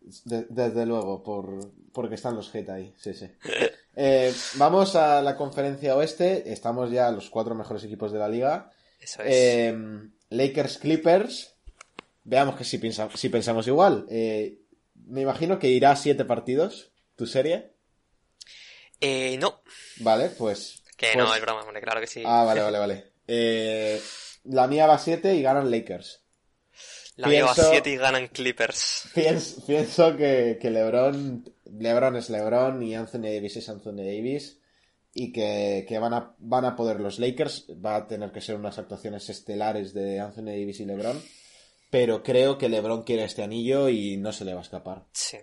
desde 0.00 0.86
luego, 0.86 1.22
por, 1.22 1.70
porque 1.92 2.14
están 2.14 2.34
los 2.34 2.50
Hit 2.50 2.68
ahí, 2.70 2.94
sí, 2.96 3.14
sí. 3.14 3.30
Eh, 3.94 4.32
vamos 4.54 4.96
a 4.96 5.20
la 5.20 5.36
conferencia 5.36 5.94
oeste. 5.94 6.50
Estamos 6.50 6.90
ya 6.90 7.10
los 7.10 7.28
cuatro 7.28 7.54
mejores 7.54 7.84
equipos 7.84 8.10
de 8.10 8.18
la 8.18 8.26
liga. 8.26 8.70
Eso 8.98 9.22
es. 9.22 9.28
Eh, 9.30 9.76
Lakers 10.30 10.78
Clippers. 10.78 11.54
Veamos 12.24 12.56
que 12.56 12.64
si, 12.64 12.80
si 13.16 13.28
pensamos 13.28 13.66
igual. 13.66 14.06
Eh, 14.08 14.62
me 14.94 15.20
imagino 15.20 15.58
que 15.58 15.68
irá 15.68 15.90
a 15.90 15.96
siete 15.96 16.24
partidos 16.24 16.90
tu 17.16 17.26
serie. 17.26 17.72
Eh, 19.02 19.36
no. 19.38 19.61
Vale, 19.98 20.30
pues. 20.30 20.82
Que 20.96 21.16
no, 21.16 21.24
es 21.24 21.30
pues 21.30 21.42
broma, 21.42 21.80
claro 21.80 22.00
que 22.00 22.06
sí. 22.06 22.22
Ah, 22.24 22.44
vale, 22.44 22.60
vale, 22.60 22.78
vale. 22.84 23.12
Eh, 23.26 24.00
la 24.44 24.66
mía 24.66 24.86
va 24.86 24.94
a 24.94 24.98
7 24.98 25.34
y 25.34 25.42
ganan 25.42 25.70
Lakers. 25.70 26.20
La 27.16 27.28
mía 27.28 27.44
va 27.44 27.52
a 27.52 27.54
7 27.54 27.90
y 27.90 27.96
ganan 27.96 28.28
Clippers. 28.28 29.08
Pienso, 29.14 30.16
que, 30.16 30.58
que, 30.60 30.70
LeBron, 30.70 31.44
LeBron 31.64 32.16
es 32.16 32.30
LeBron 32.30 32.82
y 32.82 32.94
Anthony 32.94 33.22
Davis 33.34 33.56
es 33.56 33.68
Anthony 33.68 33.96
Davis 33.96 34.58
y 35.14 35.32
que, 35.32 35.84
que, 35.86 35.98
van, 35.98 36.14
a, 36.14 36.34
van 36.38 36.64
a 36.64 36.74
poder 36.74 37.00
los 37.00 37.18
Lakers. 37.18 37.66
Va 37.84 37.96
a 37.96 38.06
tener 38.06 38.32
que 38.32 38.40
ser 38.40 38.56
unas 38.56 38.78
actuaciones 38.78 39.28
estelares 39.28 39.92
de 39.92 40.20
Anthony 40.20 40.46
Davis 40.46 40.80
y 40.80 40.86
LeBron. 40.86 41.22
Pero 41.90 42.22
creo 42.22 42.56
que 42.56 42.70
LeBron 42.70 43.02
quiere 43.02 43.24
este 43.24 43.42
anillo 43.42 43.90
y 43.90 44.16
no 44.16 44.32
se 44.32 44.46
le 44.46 44.54
va 44.54 44.60
a 44.60 44.64
escapar. 44.64 45.04
Sí. 45.12 45.36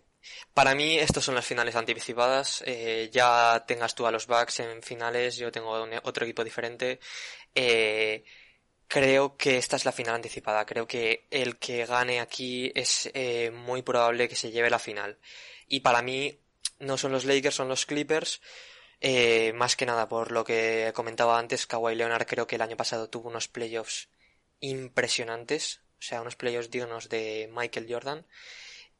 Para 0.53 0.75
mí, 0.75 0.97
estos 0.97 1.23
son 1.23 1.35
las 1.35 1.45
finales 1.45 1.75
anticipadas. 1.75 2.63
Eh, 2.65 3.09
ya 3.11 3.63
tengas 3.67 3.95
tú 3.95 4.05
a 4.05 4.11
los 4.11 4.27
Bucks 4.27 4.59
en 4.59 4.81
finales, 4.83 5.37
yo 5.37 5.51
tengo 5.51 5.87
otro 6.03 6.25
equipo 6.25 6.43
diferente. 6.43 6.99
Eh, 7.55 8.23
creo 8.87 9.37
que 9.37 9.57
esta 9.57 9.75
es 9.75 9.85
la 9.85 9.91
final 9.91 10.15
anticipada. 10.15 10.65
Creo 10.65 10.87
que 10.87 11.27
el 11.31 11.57
que 11.57 11.85
gane 11.85 12.19
aquí 12.19 12.71
es 12.75 13.09
eh, 13.13 13.51
muy 13.51 13.81
probable 13.81 14.27
que 14.27 14.35
se 14.35 14.51
lleve 14.51 14.69
la 14.69 14.79
final. 14.79 15.17
Y 15.67 15.81
para 15.81 16.01
mí, 16.01 16.39
no 16.79 16.97
son 16.97 17.11
los 17.11 17.25
Lakers, 17.25 17.55
son 17.55 17.69
los 17.69 17.85
Clippers. 17.85 18.41
más 19.55 19.75
que 19.75 19.85
nada 19.85 20.07
por 20.09 20.31
lo 20.31 20.43
que 20.43 20.91
comentaba 20.93 21.39
antes, 21.39 21.65
Kawhi 21.67 21.95
Leonard 21.95 22.27
creo 22.27 22.47
que 22.47 22.55
el 22.55 22.61
año 22.61 22.77
pasado 22.77 23.09
tuvo 23.09 23.29
unos 23.29 23.47
playoffs 23.47 24.09
impresionantes. 24.59 25.81
O 25.99 26.01
sea, 26.01 26.21
unos 26.21 26.35
playoffs 26.35 26.71
dignos 26.71 27.09
de 27.09 27.49
Michael 27.53 27.87
Jordan 27.89 28.25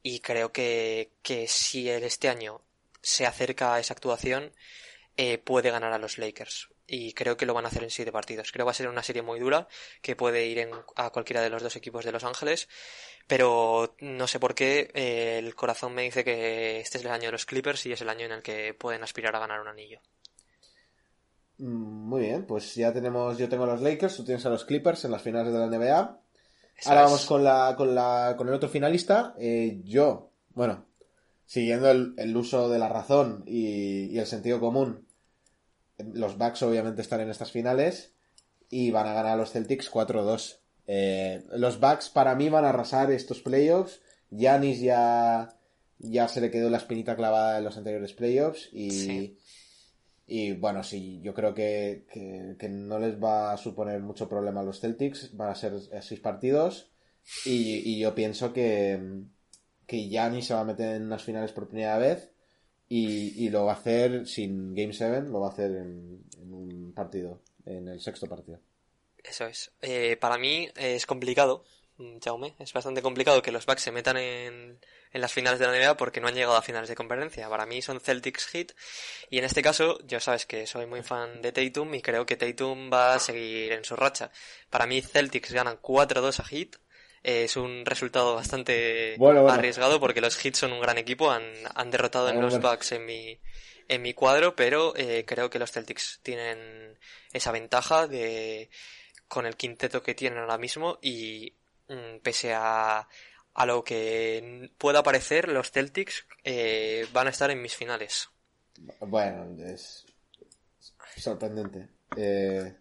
y 0.03 0.19
creo 0.19 0.51
que, 0.51 1.11
que 1.21 1.47
si 1.47 1.89
este 1.89 2.29
año 2.29 2.61
se 3.01 3.25
acerca 3.25 3.73
a 3.73 3.79
esa 3.79 3.93
actuación, 3.93 4.51
eh, 5.17 5.37
puede 5.37 5.71
ganar 5.71 5.93
a 5.93 5.97
los 5.97 6.17
Lakers. 6.17 6.69
Y 6.87 7.13
creo 7.13 7.37
que 7.37 7.45
lo 7.45 7.53
van 7.53 7.65
a 7.65 7.67
hacer 7.67 7.83
en 7.83 7.91
siete 7.91 8.11
partidos. 8.11 8.51
Creo 8.51 8.63
que 8.63 8.67
va 8.67 8.71
a 8.71 8.75
ser 8.75 8.87
una 8.87 9.03
serie 9.03 9.21
muy 9.21 9.39
dura, 9.39 9.67
que 10.01 10.15
puede 10.15 10.47
ir 10.47 10.59
en, 10.59 10.71
a 10.95 11.09
cualquiera 11.11 11.41
de 11.41 11.49
los 11.49 11.61
dos 11.61 11.75
equipos 11.75 12.03
de 12.03 12.11
Los 12.11 12.23
Ángeles. 12.23 12.67
Pero 13.27 13.95
no 13.99 14.27
sé 14.27 14.39
por 14.39 14.55
qué 14.55 14.89
eh, 14.93 15.37
el 15.37 15.53
corazón 15.55 15.93
me 15.93 16.03
dice 16.03 16.23
que 16.23 16.79
este 16.79 16.97
es 16.97 17.05
el 17.05 17.11
año 17.11 17.25
de 17.25 17.33
los 17.33 17.45
Clippers 17.45 17.85
y 17.85 17.91
es 17.91 18.01
el 18.01 18.09
año 18.09 18.25
en 18.25 18.31
el 18.31 18.41
que 18.41 18.73
pueden 18.73 19.03
aspirar 19.03 19.35
a 19.35 19.39
ganar 19.39 19.61
un 19.61 19.67
anillo. 19.67 19.99
Mm, 21.59 22.07
muy 22.07 22.21
bien, 22.21 22.47
pues 22.47 22.73
ya 22.73 22.91
tenemos, 22.91 23.37
yo 23.37 23.47
tengo 23.47 23.65
a 23.65 23.67
los 23.67 23.81
Lakers, 23.81 24.15
tú 24.15 24.25
tienes 24.25 24.45
a 24.45 24.49
los 24.49 24.65
Clippers 24.65 25.05
en 25.05 25.11
las 25.11 25.21
finales 25.21 25.53
de 25.53 25.59
la 25.59 25.67
NBA. 25.67 26.19
Ahora 26.85 27.03
vamos 27.03 27.25
con, 27.25 27.43
la, 27.43 27.75
con, 27.77 27.93
la, 27.93 28.35
con 28.37 28.47
el 28.47 28.53
otro 28.53 28.69
finalista. 28.69 29.35
Eh, 29.39 29.81
yo, 29.83 30.31
bueno, 30.53 30.85
siguiendo 31.45 31.89
el, 31.89 32.37
uso 32.37 32.69
de 32.69 32.79
la 32.79 32.89
razón 32.89 33.43
y, 33.45 34.17
el 34.17 34.25
sentido 34.25 34.59
común, 34.59 35.07
los 35.97 36.37
Bucks 36.37 36.61
obviamente 36.63 37.01
están 37.01 37.21
en 37.21 37.29
estas 37.29 37.51
finales 37.51 38.13
y 38.69 38.91
van 38.91 39.07
a 39.07 39.13
ganar 39.13 39.33
a 39.33 39.37
los 39.37 39.51
Celtics 39.51 39.91
4-2. 39.91 40.59
Eh, 40.87 41.43
los 41.51 41.79
Bucks 41.79 42.09
para 42.09 42.35
mí 42.35 42.49
van 42.49 42.65
a 42.65 42.69
arrasar 42.69 43.11
estos 43.11 43.41
playoffs. 43.41 44.01
Giannis 44.31 44.79
ya, 44.79 45.57
ya 45.97 46.27
se 46.27 46.39
le 46.39 46.51
quedó 46.51 46.69
la 46.69 46.77
espinita 46.77 47.15
clavada 47.15 47.57
en 47.57 47.63
los 47.63 47.77
anteriores 47.77 48.13
playoffs 48.13 48.69
y, 48.71 49.38
y 50.31 50.53
bueno, 50.53 50.83
sí, 50.83 51.19
yo 51.23 51.33
creo 51.33 51.55
que, 51.55 52.05
no 52.69 52.99
les 52.99 53.21
va 53.21 53.51
a 53.51 53.57
suponer 53.57 53.99
mucho 53.99 54.29
problema 54.29 54.61
a 54.61 54.63
los 54.63 54.79
Celtics. 54.79 55.35
Van 55.35 55.49
a 55.49 55.55
ser 55.55 55.73
seis 56.01 56.19
partidos. 56.19 56.91
Y, 57.45 57.99
yo 57.99 58.13
pienso 58.13 58.53
que, 58.53 59.23
que 59.87 60.07
Gianni 60.07 60.43
se 60.43 60.53
va 60.53 60.59
a 60.59 60.65
meter 60.65 60.95
en 60.95 61.03
unas 61.03 61.23
finales 61.23 61.51
por 61.51 61.67
primera 61.67 61.97
vez. 61.97 62.29
Y, 62.87 63.49
lo 63.49 63.65
va 63.65 63.73
a 63.73 63.75
hacer 63.75 64.27
sin 64.27 64.75
Game 64.75 64.93
7, 64.93 65.29
lo 65.29 65.39
va 65.39 65.47
a 65.47 65.51
hacer 65.51 65.71
en, 65.71 66.23
un 66.41 66.93
partido, 66.95 67.41
en 67.65 67.87
el 67.87 67.99
sexto 67.99 68.27
partido. 68.27 68.59
Eso 69.23 69.47
es. 69.47 69.71
Eh, 69.81 70.15
para 70.17 70.37
mí 70.37 70.69
es 70.75 71.07
complicado, 71.07 71.63
Jaume. 72.23 72.53
Es 72.59 72.71
bastante 72.71 73.01
complicado 73.01 73.41
que 73.41 73.51
los 73.51 73.65
Bucks 73.65 73.81
se 73.81 73.91
metan 73.91 74.17
en 74.17 74.79
en 75.11 75.21
las 75.21 75.33
finales 75.33 75.59
de 75.59 75.65
la 75.65 75.73
NBA 75.73 75.97
porque 75.97 76.21
no 76.21 76.27
han 76.27 76.35
llegado 76.35 76.55
a 76.55 76.61
finales 76.61 76.89
de 76.89 76.95
conferencia. 76.95 77.49
Para 77.49 77.65
mí 77.65 77.81
son 77.81 77.99
Celtics 77.99 78.47
Heat 78.47 78.71
y 79.29 79.39
en 79.39 79.45
este 79.45 79.61
caso 79.61 79.99
yo 80.05 80.19
sabes 80.19 80.45
que 80.45 80.67
soy 80.67 80.85
muy 80.85 81.01
fan 81.01 81.41
de 81.41 81.51
Tatum 81.51 81.95
y 81.95 82.01
creo 82.01 82.25
que 82.25 82.37
Tatum 82.37 82.91
va 82.91 83.15
a 83.15 83.19
seguir 83.19 83.71
en 83.71 83.83
su 83.83 83.95
racha. 83.95 84.31
Para 84.69 84.85
mí 84.85 85.01
Celtics 85.01 85.51
ganan 85.51 85.77
4-2 85.81 86.39
a 86.39 86.43
Heat. 86.43 86.75
Es 87.21 87.57
un 87.57 87.85
resultado 87.85 88.35
bastante 88.35 89.17
arriesgado 89.49 89.99
porque 89.99 90.21
los 90.21 90.37
Heat 90.37 90.55
son 90.55 90.71
un 90.71 90.79
gran 90.79 90.97
equipo, 90.97 91.29
han, 91.31 91.43
han 91.75 91.91
derrotado 91.91 92.29
en 92.29 92.39
los 92.39 92.61
Bucks 92.61 92.93
en 92.93 93.05
mi, 93.05 93.37
en 93.89 94.01
mi 94.01 94.13
cuadro, 94.13 94.55
pero 94.55 94.93
eh, 94.95 95.25
creo 95.27 95.49
que 95.49 95.59
los 95.59 95.71
Celtics 95.71 96.21
tienen 96.23 96.97
esa 97.33 97.51
ventaja 97.51 98.07
de 98.07 98.69
con 99.27 99.45
el 99.45 99.57
quinteto 99.57 100.01
que 100.01 100.15
tienen 100.15 100.39
ahora 100.39 100.57
mismo 100.57 100.97
y 101.01 101.53
mm, 101.87 102.19
pese 102.23 102.53
a 102.53 103.07
a 103.59 103.65
lo 103.65 103.83
que 103.83 104.71
pueda 104.77 105.03
parecer, 105.03 105.49
los 105.49 105.69
Celtics 105.69 106.25
eh, 106.45 107.05
van 107.11 107.27
a 107.27 107.31
estar 107.31 107.51
en 107.51 107.61
mis 107.61 107.75
finales. 107.75 108.29
Bueno, 109.01 109.53
es 109.61 110.05
sorprendente. 111.17 111.89
Eh, 112.15 112.73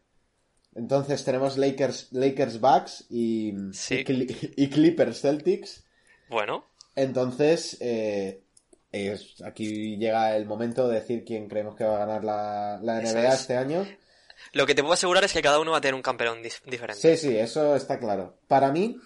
entonces 0.77 1.25
tenemos 1.25 1.59
Lakers, 1.59 2.13
Lakers 2.13 2.61
Bucks 2.61 3.07
y, 3.11 3.53
y, 3.91 4.71
Clippers 4.71 5.21
Celtics. 5.21 5.85
Bueno. 6.29 6.65
Entonces, 6.95 7.77
eh, 7.81 8.45
aquí 9.45 9.97
llega 9.97 10.37
el 10.37 10.47
momento 10.47 10.87
de 10.87 11.01
decir 11.01 11.25
quién 11.25 11.49
creemos 11.49 11.75
que 11.75 11.83
va 11.83 11.97
a 11.97 12.07
ganar 12.07 12.23
la, 12.23 12.79
NBA 12.81 13.35
este 13.35 13.57
año. 13.57 13.85
Lo 14.53 14.65
que 14.65 14.77
te 14.77 14.83
puedo 14.83 14.95
asegurar 14.95 15.25
es 15.25 15.33
que 15.33 15.43
cada 15.43 15.59
uno 15.59 15.73
va 15.73 15.79
a 15.79 15.81
tener 15.81 15.97
un 15.97 16.03
campeón 16.03 16.41
diferente. 16.41 16.95
Sí, 16.95 17.17
sí, 17.17 17.37
eso 17.37 17.75
está 17.75 17.99
claro. 17.99 18.39
Para 18.47 18.71
mí, 18.71 18.97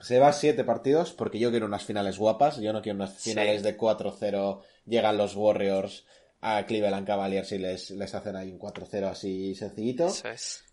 se 0.00 0.18
va 0.18 0.28
a 0.28 0.32
siete 0.32 0.64
partidos 0.64 1.12
porque 1.12 1.38
yo 1.38 1.50
quiero 1.50 1.66
unas 1.66 1.84
finales 1.84 2.18
guapas. 2.18 2.58
Yo 2.58 2.72
no 2.72 2.82
quiero 2.82 2.96
unas 2.96 3.18
finales 3.18 3.62
de 3.62 3.76
4-0. 3.76 4.60
Llegan 4.86 5.16
los 5.16 5.34
Warriors 5.36 6.04
a 6.40 6.66
Cleveland 6.66 7.06
Cavaliers 7.06 7.52
y 7.52 7.58
les, 7.58 7.90
les 7.90 8.14
hacen 8.14 8.36
ahí 8.36 8.52
un 8.52 8.58
4-0 8.58 9.04
así 9.04 9.54
sencillito. 9.54 10.08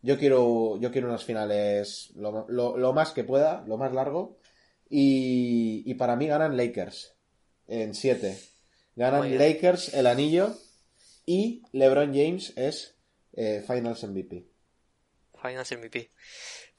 Yo 0.01 0.17
quiero, 0.17 0.77
yo 0.79 0.91
quiero 0.91 1.07
unas 1.07 1.23
finales 1.23 2.11
lo, 2.15 2.45
lo, 2.49 2.93
más 2.93 3.11
que 3.11 3.23
pueda, 3.23 3.63
lo 3.67 3.77
más 3.77 3.93
largo. 3.93 4.37
Y, 4.89 5.83
y 5.89 5.93
para 5.93 6.17
mí 6.17 6.27
ganan 6.27 6.57
Lakers 6.57 7.15
en 7.67 7.93
7. 7.93 8.37
Ganan 8.97 9.37
Lakers 9.37 9.93
el 9.93 10.07
anillo 10.07 10.53
y 11.25 11.63
LeBron 11.71 12.13
James 12.13 12.51
es 12.57 12.97
eh, 13.33 13.63
Finals 13.65 14.03
MVP. 14.03 14.45
Finals 15.41 15.71
MVP. 15.71 16.09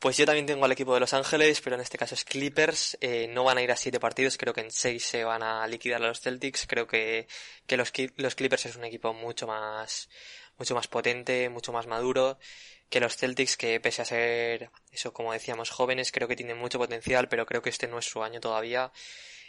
Pues 0.03 0.17
yo 0.17 0.27
también 0.27 0.47
tengo 0.47 0.65
al 0.65 0.73
equipo 0.73 0.95
de 0.95 0.99
Los 0.99 1.15
Ángeles, 1.15 1.61
pero 1.61 1.77
en 1.77 1.83
este 1.83 1.97
caso 1.97 2.17
es 2.17 2.25
Clippers. 2.25 2.99
Eh, 3.01 3.29
no 3.29 3.45
van 3.45 3.59
a 3.59 3.63
ir 3.63 3.71
a 3.71 3.77
siete 3.77 4.01
partidos, 4.01 4.37
creo 4.37 4.53
que 4.53 4.63
en 4.63 4.73
seis 4.73 5.05
se 5.05 5.23
van 5.23 5.45
a 5.45 5.65
liquidar 5.69 6.03
a 6.03 6.09
los 6.09 6.21
Celtics. 6.21 6.67
Creo 6.67 6.89
que, 6.89 7.29
que 7.69 7.77
los, 7.77 7.93
Clippers 7.93 8.67
es 8.67 8.75
un 8.75 8.83
equipo 8.85 9.15
mucho 9.15 9.47
más, 9.47 10.09
mucho 10.59 10.75
más 10.75 10.89
potente, 10.89 11.49
mucho 11.51 11.73
más 11.73 11.87
maduro 11.87 12.37
que 12.91 12.99
los 12.99 13.17
Celtics, 13.17 13.57
que 13.57 13.79
pese 13.79 14.03
a 14.03 14.05
ser, 14.05 14.71
eso 14.91 15.13
como 15.13 15.33
decíamos, 15.33 15.71
jóvenes, 15.71 16.11
creo 16.11 16.27
que 16.27 16.35
tienen 16.35 16.59
mucho 16.59 16.81
potencial, 16.81 17.29
pero 17.29 17.47
creo 17.47 17.63
que 17.63 17.71
este 17.71 17.87
no 17.87 18.01
es 18.01 18.07
su 18.07 18.25
año 18.25 18.41
todavía. 18.41 18.91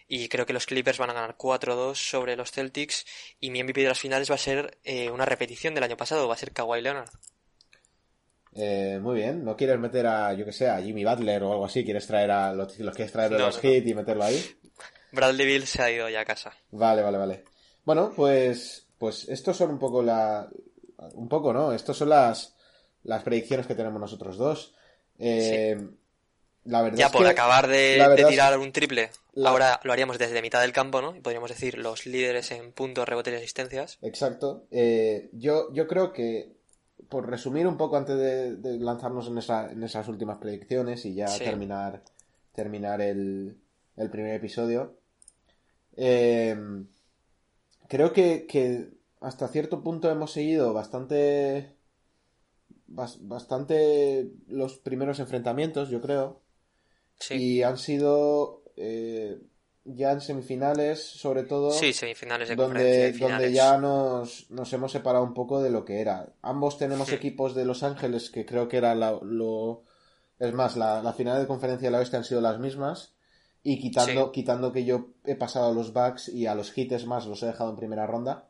Y 0.07 0.30
creo 0.30 0.45
que 0.45 0.53
los 0.53 0.67
Clippers 0.67 0.99
van 0.99 1.09
a 1.09 1.13
ganar 1.13 1.35
4-2 1.35 1.95
sobre 1.95 2.35
los 2.35 2.51
Celtics. 2.51 3.07
Y 3.39 3.49
mi 3.49 3.63
MVP 3.63 3.81
de 3.81 3.88
las 3.88 3.99
finales 3.99 4.30
va 4.30 4.35
a 4.35 4.38
ser 4.38 4.77
eh, 4.84 5.09
una 5.09 5.25
repetición 5.25 5.73
del 5.73 5.85
año 5.85 5.97
pasado, 5.97 6.27
va 6.27 6.35
a 6.35 6.38
ser 6.38 6.53
Kawhi 6.53 6.81
Leonard. 6.81 7.09
Eh, 8.55 8.99
muy 9.01 9.15
bien, 9.15 9.43
¿no 9.43 9.55
quieres 9.55 9.80
meter 9.80 10.05
a, 10.05 10.34
yo 10.34 10.45
que 10.45 10.51
sé, 10.51 10.69
a 10.69 10.81
Jimmy 10.81 11.03
Butler 11.03 11.43
o 11.43 11.51
algo 11.51 11.65
así? 11.65 11.84
¿Quieres 11.84 12.05
traer 12.05 12.31
a 12.31 12.53
los, 12.53 12.77
los 12.80 12.95
quieres 12.95 13.11
traer 13.11 13.31
de 13.31 13.39
los 13.39 13.63
hits 13.63 13.88
y 13.88 13.93
meterlo 13.93 14.23
ahí? 14.23 14.43
Bradley 15.11 15.45
Bill 15.45 15.65
se 15.65 15.81
ha 15.81 15.91
ido 15.91 16.09
ya 16.09 16.21
a 16.21 16.25
casa. 16.25 16.51
Vale, 16.71 17.01
vale, 17.01 17.17
vale. 17.17 17.43
Bueno, 17.85 18.13
pues, 18.15 18.88
pues 18.97 19.27
estos 19.30 19.57
son 19.57 19.71
un 19.71 19.80
poco 19.80 20.01
la, 20.01 20.47
un 21.13 21.27
poco, 21.27 21.53
¿no? 21.53 21.73
Estos 21.73 21.97
son 21.97 22.09
las, 22.09 22.55
las 23.03 23.23
predicciones 23.23 23.67
que 23.67 23.75
tenemos 23.75 23.99
nosotros 23.99 24.38
dos. 24.38 24.75
Eh, 25.19 25.77
la 26.65 26.81
verdad 26.81 26.97
ya 26.97 27.09
por 27.11 27.27
acabar 27.27 27.67
de, 27.67 28.25
tirar 28.30 28.57
un 28.57 28.71
triple, 28.71 29.11
ahora 29.43 29.80
lo 29.84 29.91
haríamos 29.91 30.17
desde 30.17 30.41
mitad 30.41 30.61
del 30.61 30.71
campo, 30.71 31.01
¿no? 31.01 31.15
Y 31.15 31.19
podríamos 31.19 31.49
decir 31.49 31.77
los 31.77 32.05
líderes 32.05 32.51
en 32.51 32.71
puntos, 32.71 33.07
rebotes 33.07 33.34
y 33.34 33.38
asistencias. 33.38 33.97
Exacto. 34.01 34.65
Eh, 34.71 35.30
yo, 35.34 35.73
yo 35.73 35.88
creo 35.88 36.13
que 36.13 36.53
por 37.09 37.30
resumir 37.30 37.67
un 37.67 37.77
poco 37.77 37.97
antes 37.97 38.17
de, 38.17 38.80
lanzarnos 38.80 39.27
en, 39.27 39.38
esa, 39.38 39.71
en, 39.71 39.84
esas 39.84 40.07
últimas 40.07 40.38
predicciones 40.38 41.05
y 41.05 41.13
ya 41.13 41.27
terminar, 41.38 42.03
terminar 42.53 43.01
el, 43.01 43.57
el 43.95 44.09
primer 44.09 44.35
episodio, 44.35 44.97
eh, 45.95 46.55
creo 47.88 48.13
que, 48.13 48.91
hasta 49.21 49.47
cierto 49.47 49.84
punto 49.84 50.09
hemos 50.09 50.31
seguido 50.31 50.73
bastante, 50.73 51.75
bastante 52.88 54.31
los 54.47 54.77
primeros 54.77 55.19
enfrentamientos, 55.19 55.89
yo 55.89 56.01
creo. 56.01 56.41
Y 57.30 57.61
han 57.61 57.77
sido 57.77 58.63
eh, 58.75 59.39
ya 59.85 60.11
en 60.11 60.22
semifinales, 60.22 61.03
sobre 61.03 61.43
todo. 61.43 61.72
Sí, 61.72 61.93
semifinales 61.93 62.49
de 62.49 62.55
donde, 62.55 63.11
donde 63.14 63.51
ya 63.51 63.77
nos, 63.77 64.49
nos, 64.49 64.72
hemos 64.73 64.91
separado 64.91 65.23
un 65.23 65.34
poco 65.34 65.61
de 65.61 65.69
lo 65.69 65.84
que 65.84 65.99
era. 65.99 66.34
Ambos 66.41 66.77
tenemos 66.77 67.11
equipos 67.11 67.53
de 67.53 67.65
Los 67.65 67.84
Ángeles 67.84 68.30
que 68.30 68.45
creo 68.45 68.68
que 68.68 68.77
era 68.77 68.95
lo. 68.95 69.84
Es 70.39 70.53
más, 70.53 70.77
la, 70.77 71.01
la, 71.01 71.14
final 71.14 71.39
de 71.39 71.47
conferencia 71.47 71.88
de 71.88 71.91
la 71.91 71.99
oeste 71.99 72.18
han 72.18 72.23
sido 72.23 72.41
las 72.41 72.60
mismas. 72.60 73.15
Y 73.61 73.80
quitando, 73.80 74.31
quitando 74.31 74.73
que 74.73 74.84
yo 74.84 75.11
he 75.23 75.35
pasado 75.35 75.69
a 75.69 75.73
los 75.73 75.93
Bucks 75.93 76.27
y 76.27 76.47
a 76.47 76.55
los 76.55 76.77
Hits 76.77 77.05
más 77.05 77.26
los 77.26 77.41
he 77.43 77.47
dejado 77.47 77.69
en 77.69 77.77
primera 77.77 78.05
ronda. 78.05 78.49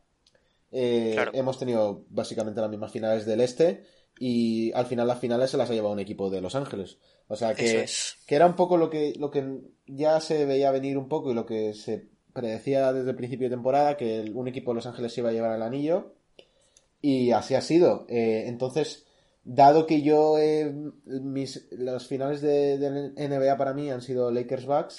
Eh, 0.72 1.16
hemos 1.34 1.60
tenido 1.60 2.06
básicamente 2.10 2.62
las 2.62 2.70
mismas 2.70 2.92
finales 2.92 3.26
del 3.26 3.42
este. 3.42 3.86
Y 4.20 4.72
al 4.74 4.86
final 4.86 5.08
las 5.08 5.20
finales 5.20 5.52
se 5.52 5.58
las 5.58 5.70
ha 5.70 5.74
llevado 5.74 5.94
un 5.94 6.00
equipo 6.00 6.30
de 6.30 6.42
Los 6.42 6.56
Ángeles. 6.56 6.98
O 7.28 7.36
sea 7.36 7.56
que, 7.56 7.86
que 8.28 8.36
era 8.36 8.46
un 8.46 8.56
poco 8.56 8.78
lo 8.78 8.90
que, 8.90 9.14
lo 9.18 9.32
que 9.32 9.62
ya 9.88 10.20
se 10.20 10.46
veía 10.46 10.72
venir 10.72 10.98
un 10.98 11.08
poco 11.08 11.32
y 11.32 11.34
lo 11.34 11.46
que 11.46 11.74
se 11.74 12.08
predecía 12.34 12.92
desde 12.94 13.12
el 13.12 13.16
principio 13.16 13.50
de 13.50 13.56
temporada, 13.56 13.98
que 13.98 14.32
un 14.34 14.48
equipo 14.48 14.72
de 14.72 14.76
Los 14.76 14.86
Ángeles 14.88 15.18
iba 15.18 15.30
a 15.30 15.34
llevar 15.34 15.56
el 15.56 15.62
anillo. 15.62 16.16
Y 17.02 17.32
así 17.32 17.56
ha 17.56 17.62
sido. 17.62 18.06
Eh, 18.10 18.46
entonces, 18.48 19.06
dado 19.44 19.86
que 19.86 20.02
yo, 20.02 20.36
mis, 21.06 21.68
los 21.72 22.08
finales 22.08 22.42
de, 22.42 23.12
NBA 23.16 23.58
para 23.58 23.74
mí 23.74 23.92
han 23.92 24.02
sido 24.02 24.32
Lakers 24.32 24.66
Bucks, 24.66 24.98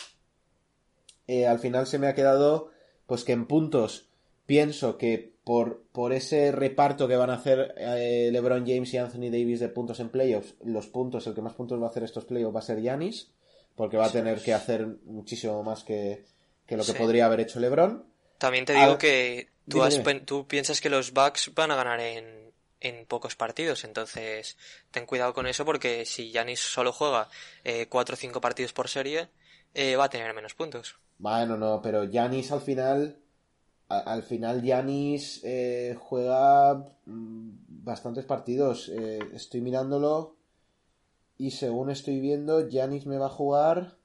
eh, 1.26 1.46
al 1.46 1.58
final 1.58 1.86
se 1.86 1.98
me 1.98 2.06
ha 2.06 2.14
quedado, 2.14 2.70
pues 3.06 3.24
que 3.24 3.32
en 3.32 3.46
puntos 3.46 4.10
pienso 4.46 4.98
que 4.98 5.33
por, 5.44 5.82
por 5.92 6.12
ese 6.14 6.50
reparto 6.52 7.06
que 7.06 7.16
van 7.16 7.30
a 7.30 7.34
hacer 7.34 7.74
eh, 7.76 8.30
LeBron 8.32 8.66
James 8.66 8.92
y 8.94 8.96
Anthony 8.96 9.30
Davis 9.30 9.60
de 9.60 9.68
puntos 9.68 10.00
en 10.00 10.08
playoffs, 10.08 10.54
los 10.64 10.86
puntos, 10.86 11.26
el 11.26 11.34
que 11.34 11.42
más 11.42 11.52
puntos 11.52 11.80
va 11.80 11.86
a 11.86 11.90
hacer 11.90 12.02
estos 12.02 12.24
playoffs 12.24 12.54
va 12.54 12.60
a 12.60 12.62
ser 12.62 12.80
Giannis, 12.80 13.30
porque 13.76 13.98
va 13.98 14.06
a 14.06 14.12
tener 14.12 14.40
que 14.40 14.54
hacer 14.54 14.86
muchísimo 15.04 15.62
más 15.62 15.84
que, 15.84 16.24
lo 16.68 16.84
que 16.84 16.94
podría 16.94 17.26
haber 17.26 17.40
hecho 17.40 17.60
LeBron. 17.60 18.04
También 18.38 18.64
te 18.64 18.72
digo 18.72 18.96
que 18.96 19.48
tú, 19.68 19.82
tú 20.24 20.46
piensas 20.46 20.80
que 20.80 20.88
los 20.88 21.12
Bucks 21.12 21.52
van 21.54 21.70
a 21.70 21.76
ganar 21.76 22.00
en, 22.00 22.52
en 22.80 23.04
pocos 23.04 23.36
partidos, 23.36 23.84
entonces 23.84 24.56
ten 24.90 25.04
cuidado 25.04 25.34
con 25.34 25.46
eso 25.46 25.66
porque 25.66 26.06
si 26.06 26.30
Giannis 26.30 26.60
solo 26.60 26.90
juega 26.90 27.28
eh, 27.64 27.86
4 27.86 28.14
o 28.14 28.16
5 28.16 28.40
partidos 28.40 28.72
por 28.72 28.88
serie, 28.88 29.28
eh, 29.74 29.96
va 29.96 30.04
a 30.04 30.10
tener 30.10 30.32
menos 30.32 30.54
puntos. 30.54 30.96
Bueno, 31.18 31.56
no, 31.58 31.82
pero 31.82 32.04
Giannis 32.04 32.50
al 32.50 32.60
final 32.62 33.18
al 33.98 34.22
final 34.22 34.62
Yanis 34.62 35.40
eh, 35.44 35.96
juega 35.98 36.74
mm, 37.06 37.50
bastantes 37.68 38.24
partidos. 38.24 38.88
Eh, 38.88 39.18
estoy 39.32 39.60
mirándolo 39.60 40.36
y 41.38 41.52
según 41.52 41.90
estoy 41.90 42.20
viendo, 42.20 42.68
Yanis 42.68 43.06
me 43.06 43.18
va 43.18 43.26
a 43.26 43.30
jugar 43.30 43.96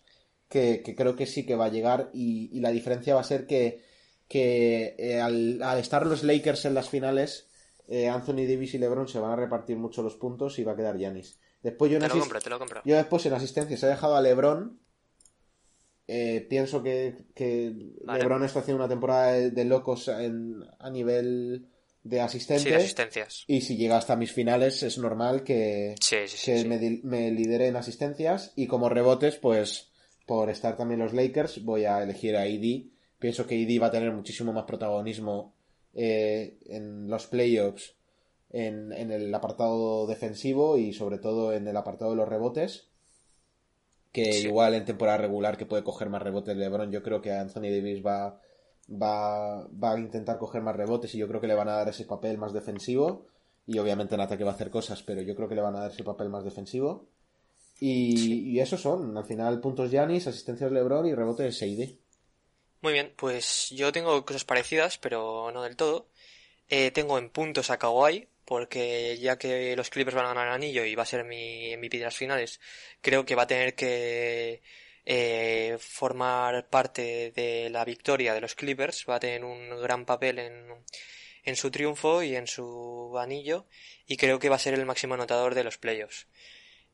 que, 0.50 0.84
creo 0.98 1.16
que 1.16 1.26
sí 1.26 1.46
que 1.46 1.56
va 1.56 1.66
a 1.66 1.72
llegar 1.72 2.10
y, 2.14 2.60
la 2.60 2.72
diferencia 2.72 3.16
va 3.16 3.22
a 3.22 3.26
ser 3.26 3.48
que, 3.48 3.84
que 4.28 4.96
eh, 4.98 5.20
al, 5.20 5.62
estar 5.80 6.06
los 6.06 6.24
Lakers 6.24 6.66
en 6.66 6.74
las 6.74 6.90
finales, 6.90 7.50
eh, 7.88 8.08
Anthony 8.10 8.48
Davis 8.48 8.74
y 8.74 8.78
LeBron 8.78 9.08
se 9.08 9.20
van 9.20 9.32
a 9.32 9.36
repartir 9.36 9.78
mucho 9.78 10.04
los 10.04 10.16
puntos 10.16 10.60
y 10.60 10.64
va 10.64 10.74
a 10.74 10.76
quedar 10.76 10.98
Giannis. 10.98 11.40
Después 11.62 11.92
yo, 11.92 12.00
te 12.00 12.08
lo 12.08 12.20
compro, 12.20 12.42
te 12.42 12.50
lo 12.50 12.60
compro. 12.60 12.82
yo 12.84 12.96
después 12.96 13.26
en 13.26 13.34
asistencia 13.34 13.78
se 13.78 13.86
ha 13.86 13.90
dejado 13.90 14.16
a 14.16 14.22
LeBron. 14.22 14.80
Eh, 16.08 16.46
pienso 16.50 16.84
que, 16.84 17.26
LeBron 18.06 18.44
está 18.44 18.60
haciendo 18.60 18.84
una 18.84 18.90
temporada 18.90 19.34
de, 19.34 19.66
locos 19.66 20.10
a 20.10 20.90
nivel 20.90 21.71
de 22.04 22.22
asistentes. 22.22 22.76
asistencias. 22.76 23.44
Y 23.48 23.62
si 23.62 23.78
llega 23.78 23.98
hasta 23.98 24.16
mis 24.16 24.32
finales, 24.32 24.82
es 24.84 24.98
normal 24.98 25.44
que, 25.44 25.96
me, 27.04 27.32
lidere 27.32 27.68
en 27.68 27.76
asistencias. 27.76 28.54
Y 28.56 28.68
como 28.68 28.90
rebotes, 28.90 29.36
pues 29.38 29.92
por 30.26 30.50
estar 30.50 30.78
también 30.78 31.00
los 31.00 31.14
Lakers, 31.14 31.64
voy 31.64 31.86
a 31.86 32.02
elegir 32.02 32.36
a 32.36 32.48
ID. 32.48 32.88
Pienso 33.20 33.46
que 33.46 33.56
ID 33.56 33.82
va 33.82 33.88
a 33.88 33.92
tener 33.92 34.12
muchísimo 34.12 34.54
más 34.54 34.66
protagonismo 34.66 35.54
eh, 35.94 36.58
en 36.68 37.08
los 37.08 37.28
playoffs, 37.28 37.96
en, 38.50 38.92
en 38.94 39.12
el 39.12 39.34
apartado 39.34 40.08
defensivo 40.08 40.78
y 40.78 40.94
sobre 40.94 41.20
todo 41.20 41.54
en 41.54 41.68
el 41.68 41.78
apartado 41.78 42.12
de 42.12 42.18
los 42.18 42.30
rebotes. 42.30 42.88
Que 44.12 44.40
igual 44.40 44.74
en 44.74 44.84
temporada 44.84 45.20
regular 45.20 45.58
que 45.58 45.66
puede 45.66 45.84
coger 45.84 46.10
más 46.10 46.22
rebotes 46.22 46.58
LeBron, 46.58 46.92
yo 46.92 47.02
creo 47.02 47.22
que 47.22 47.32
Anthony 47.32 47.70
Davis 47.70 48.06
va 48.06 48.42
va, 48.90 49.68
va 49.68 49.94
a 49.94 50.00
intentar 50.00 50.38
coger 50.38 50.62
más 50.62 50.76
rebotes 50.76 51.14
y 51.16 51.18
yo 51.18 51.28
creo 51.28 51.42
que 51.42 51.48
le 51.48 51.56
van 51.56 51.70
a 51.70 51.74
dar 51.74 51.90
ese 51.90 52.06
papel 52.06 52.38
más 52.38 52.54
defensivo. 52.54 53.28
Y 53.68 53.78
obviamente 53.80 54.16
en 54.16 54.22
ataque 54.22 54.44
va 54.44 54.52
a 54.52 54.56
hacer 54.56 54.72
cosas, 54.72 55.04
pero 55.04 55.22
yo 55.22 55.36
creo 55.36 55.48
que 55.48 55.56
le 55.56 55.62
van 55.62 55.76
a 55.76 55.82
dar 55.82 55.92
ese 55.92 56.04
papel 56.04 56.30
más 56.30 56.44
defensivo. 56.44 57.08
Y, 57.80 58.60
esos 58.60 58.80
son, 58.80 59.18
al 59.18 59.26
final, 59.26 59.60
puntos 59.60 59.90
Yanis, 59.90 60.28
asistencias 60.28 60.72
LeBron 60.72 61.08
y 61.08 61.16
rebotes 61.16 61.58
Seide. 61.58 61.98
Muy 62.82 62.94
bien, 62.94 63.14
pues 63.16 63.70
yo 63.72 63.92
tengo 63.92 64.24
cosas 64.24 64.46
parecidas, 64.46 64.98
pero 65.00 65.52
no 65.52 65.64
del 65.64 65.76
todo. 65.76 66.08
Eh, 66.70 66.92
tengo 66.92 67.18
en 67.18 67.30
puntos 67.30 67.72
a 67.72 67.78
Kawhi, 67.78 68.28
porque 68.46 69.18
ya 69.20 69.38
que 69.38 69.76
los 69.76 69.90
Clippers 69.90 70.16
van 70.16 70.26
a 70.26 70.30
ganar 70.30 70.48
el 70.48 70.54
anillo 70.54 70.86
y 70.86 70.94
va 70.94 71.04
a 71.04 71.08
ser 71.08 71.26
mi 71.26 71.76
MVP 71.76 71.98
de 71.98 72.06
las 72.06 72.16
finales, 72.16 72.60
creo 73.02 73.26
que 73.26 73.36
va 73.36 73.44
a 73.44 73.48
tener 73.48 73.74
que 73.74 74.62
eh, 75.14 75.78
formar 75.78 76.70
parte 76.70 77.34
de 77.36 77.70
la 77.70 77.84
victoria 77.84 78.34
de 78.34 78.40
los 78.40 78.56
Clippers, 78.56 79.04
va 79.10 79.16
a 79.16 79.20
tener 79.20 79.44
un 79.44 79.82
gran 79.82 80.06
papel 80.06 80.40
en, 80.40 80.86
en 81.44 81.56
su 81.58 81.70
triunfo 81.70 82.24
y 82.24 82.38
en 82.38 82.48
su 82.48 83.14
anillo 83.20 83.68
y 84.08 84.16
creo 84.16 84.40
que 84.40 84.48
va 84.48 84.56
a 84.56 84.60
ser 84.60 84.74
el 84.74 84.86
máximo 84.86 85.16
anotador 85.16 85.54
de 85.54 85.66
los 85.66 85.78
playoffs. 85.78 86.28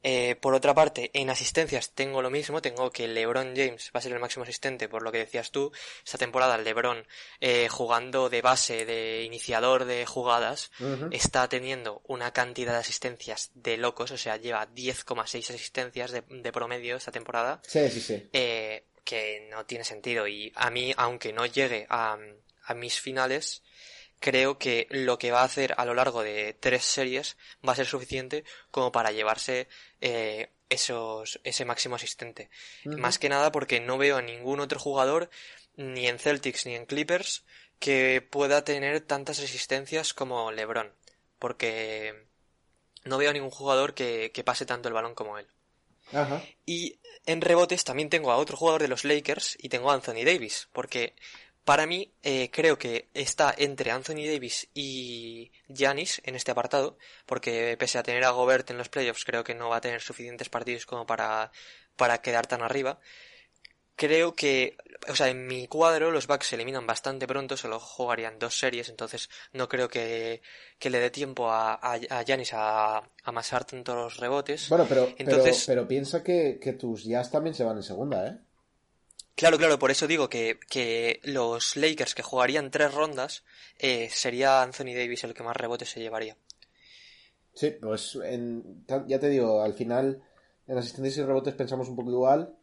Eh, 0.10 0.38
por 0.40 0.54
otra 0.54 0.74
parte, 0.74 1.12
en 1.14 1.30
asistencias 1.30 1.92
tengo 1.92 2.22
lo 2.22 2.30
mismo, 2.30 2.62
tengo 2.62 2.92
que 2.92 3.10
LeBron 3.10 3.54
James 3.58 3.92
va 3.94 4.00
a 4.00 4.02
ser 4.02 4.14
el 4.14 4.22
máximo 4.22 4.44
asistente, 4.44 4.88
por 4.88 5.04
lo 5.04 5.12
que 5.12 5.18
decías 5.18 5.52
tú, 5.52 5.74
esta 6.06 6.18
temporada 6.18 6.58
LeBron 6.58 7.06
eh, 7.42 7.68
jugando 7.68 8.30
de 8.30 8.42
base, 8.42 8.86
de 8.86 9.24
iniciador 9.24 9.84
de 9.84 10.06
jugadas, 10.06 10.72
está 11.12 11.50
teniendo 11.50 12.02
una 12.08 12.32
cantidad 12.32 12.72
de 12.72 12.80
asistencias 12.80 13.52
de 13.54 13.76
locos, 13.76 14.12
o 14.12 14.18
sea, 14.18 14.38
lleva 14.38 14.66
10,6 14.70 15.54
asistencias 15.54 16.12
de, 16.14 16.52
promedio 16.54 16.96
esta 16.96 17.12
temporada. 17.12 17.60
Sí, 17.68 17.90
sí, 17.90 18.00
sí. 18.00 18.30
Eh, 18.32 18.86
que 19.04 19.46
no 19.52 19.66
tiene 19.66 19.84
sentido 19.84 20.26
y 20.26 20.54
a 20.56 20.70
mí, 20.70 20.94
aunque 20.96 21.34
no 21.34 21.46
llegue 21.46 21.86
a, 21.90 22.18
a 22.64 22.74
mis 22.74 23.02
finales, 23.02 23.62
creo 24.19 24.57
que 24.57 24.88
lo 24.89 25.18
que 25.18 25.31
va 25.31 25.41
a 25.41 25.45
hacer 25.45 25.73
a 25.77 25.85
lo 25.85 25.94
largo 25.94 26.23
de 26.23 26.56
tres 26.60 26.84
series 26.84 27.38
va 27.68 27.73
a 27.73 27.76
ser 27.76 27.85
suficiente 27.85 28.44
como 28.72 28.91
para 28.91 29.11
llevarse 29.11 29.68
eh, 30.02 30.49
esos, 30.69 31.39
ese 31.44 31.65
máximo 31.65 31.95
asistente. 31.95 32.49
Más 32.85 33.19
que 33.19 33.30
nada 33.30 33.52
porque 33.52 33.80
no 33.80 33.98
veo 33.98 34.18
a 34.18 34.22
ningún 34.22 34.60
otro 34.60 34.80
jugador, 34.80 35.30
ni 35.76 36.07
en 36.07 36.19
Celtics 36.19 36.65
ni 36.65 36.76
en 36.76 36.85
Clippers, 36.85 37.44
que 37.80 38.22
pueda 38.27 38.64
tener 38.64 39.02
tantas 39.02 39.39
asistencias 39.39 40.14
como 40.14 40.52
LeBron. 40.52 40.91
Porque 41.39 42.26
no 43.03 43.18
veo 43.18 43.30
a 43.30 43.34
ningún 43.34 43.52
jugador 43.52 43.94
que, 43.94 44.31
que 44.34 44.44
pase 44.44 44.65
tanto 44.65 44.88
el 44.88 44.94
balón 44.94 45.15
como 45.15 45.38
él. 45.38 45.48
Y 46.65 46.99
en 47.26 47.41
rebotes 47.41 47.84
también 47.84 48.10
tengo 48.10 48.31
a 48.31 48.38
otro 48.38 48.57
jugador 48.57 48.81
de 48.81 48.88
los 48.88 49.03
Lakers 49.03 49.57
y 49.60 49.69
tengo 49.69 49.91
a 49.91 49.94
Anthony 49.94 50.23
Davis, 50.26 50.69
porque 50.72 51.14
para 51.68 51.85
mí, 51.85 52.14
eh, 52.23 52.49
creo 52.49 52.77
que 52.77 53.10
está 53.14 53.53
entre 53.57 53.91
Anthony 53.91 54.23
Davis 54.26 54.69
y 54.73 55.52
Giannis 55.68 56.22
en 56.23 56.35
este 56.35 56.52
apartado, 56.52 56.98
porque 57.26 57.76
pese 57.77 57.98
a 57.98 58.03
tener 58.03 58.23
a 58.23 58.30
Gobert 58.30 58.72
en 58.72 58.77
los 58.77 58.88
playoffs, 58.88 59.26
creo 59.26 59.44
que 59.44 59.53
no 59.53 59.68
va 59.68 59.76
a 59.76 59.81
tener 59.81 59.99
suficientes 59.99 60.48
partidos 60.48 60.85
como 60.85 61.06
para, 61.06 61.52
para 61.98 62.22
quedar 62.22 62.48
tan 62.48 62.61
arriba. 62.61 63.02
Creo 63.98 64.34
que, 64.34 64.77
o 65.10 65.15
sea, 65.18 65.27
en 65.27 65.45
mi 65.45 65.68
cuadro 65.68 66.10
los 66.10 66.26
Bucks 66.26 66.48
se 66.48 66.56
eliminan 66.56 66.88
bastante 66.88 67.27
pronto, 67.27 67.57
solo 67.57 67.81
jugarían 67.81 68.39
dos 68.39 68.57
series, 68.57 68.88
entonces 68.88 69.30
no 69.52 69.68
creo 69.68 69.89
que, 69.89 70.41
que 70.80 70.89
le 70.89 71.02
dé 71.02 71.10
tiempo 71.10 71.52
a, 71.52 71.73
a, 71.81 72.23
Giannis 72.23 72.53
a, 72.53 73.03
amasar 73.26 73.65
tantos 73.65 74.15
rebotes. 74.15 74.69
Bueno, 74.69 74.85
pero, 74.88 75.10
entonces, 75.18 75.65
pero, 75.68 75.85
piensa 75.85 76.23
que, 76.23 76.60
que 76.61 76.72
tus 76.72 77.03
Jazz 77.03 77.30
también 77.30 77.53
se 77.53 77.65
van 77.65 77.76
en 77.76 77.84
segunda, 77.84 78.26
¿eh? 78.26 78.38
Claro, 79.38 79.60
claro, 79.60 79.78
por 79.78 79.92
eso 79.92 80.08
digo 80.08 80.30
que, 80.30 80.60
que 80.68 81.22
los 81.24 81.78
Lakers 81.78 82.16
que 82.16 82.24
jugarían 82.24 82.72
tres 82.72 82.92
rondas, 82.92 83.44
eh, 83.78 84.10
sería 84.12 84.64
Anthony 84.64 84.96
Davis 84.96 85.24
el 85.26 85.36
que 85.36 85.44
más 85.44 85.56
rebotes 85.56 85.92
se 85.92 86.00
llevaría. 86.00 86.36
Sí, 87.54 87.70
pues 87.80 88.18
ya 89.08 89.20
te 89.20 89.30
digo, 89.30 89.62
al 89.62 89.76
final 89.76 90.24
en 90.66 90.78
asistencias 90.80 91.18
y 91.18 91.24
rebotes 91.24 91.54
pensamos 91.54 91.88
un 91.88 91.96
poco 91.96 92.10
igual 92.10 92.56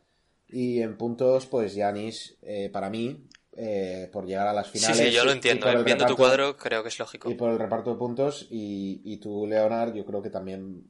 y 0.49 0.83
en 0.83 0.99
puntos, 0.99 1.47
pues 1.47 1.77
Yanis, 1.77 2.39
eh, 2.43 2.69
para 2.73 2.91
mí, 2.91 3.25
eh, 3.57 4.11
por 4.13 4.27
llegar 4.27 4.49
a 4.49 4.53
las 4.53 4.69
finales. 4.69 4.97
Sí, 4.97 5.05
sí, 5.05 5.13
yo 5.13 5.25
lo 5.25 5.31
entiendo. 5.31 5.85
Viendo 5.85 6.07
tu 6.07 6.17
cuadro, 6.17 6.57
creo 6.57 6.83
que 6.83 6.89
es 6.89 6.99
lógico. 6.99 7.31
Y 7.31 7.35
por 7.35 7.51
el 7.51 7.59
reparto 7.61 7.93
de 7.93 7.99
puntos, 7.99 8.49
y, 8.51 9.01
y 9.05 9.19
tú, 9.19 9.47
Leonard, 9.47 9.95
yo 9.95 10.05
creo 10.05 10.21
que 10.21 10.31
también 10.31 10.89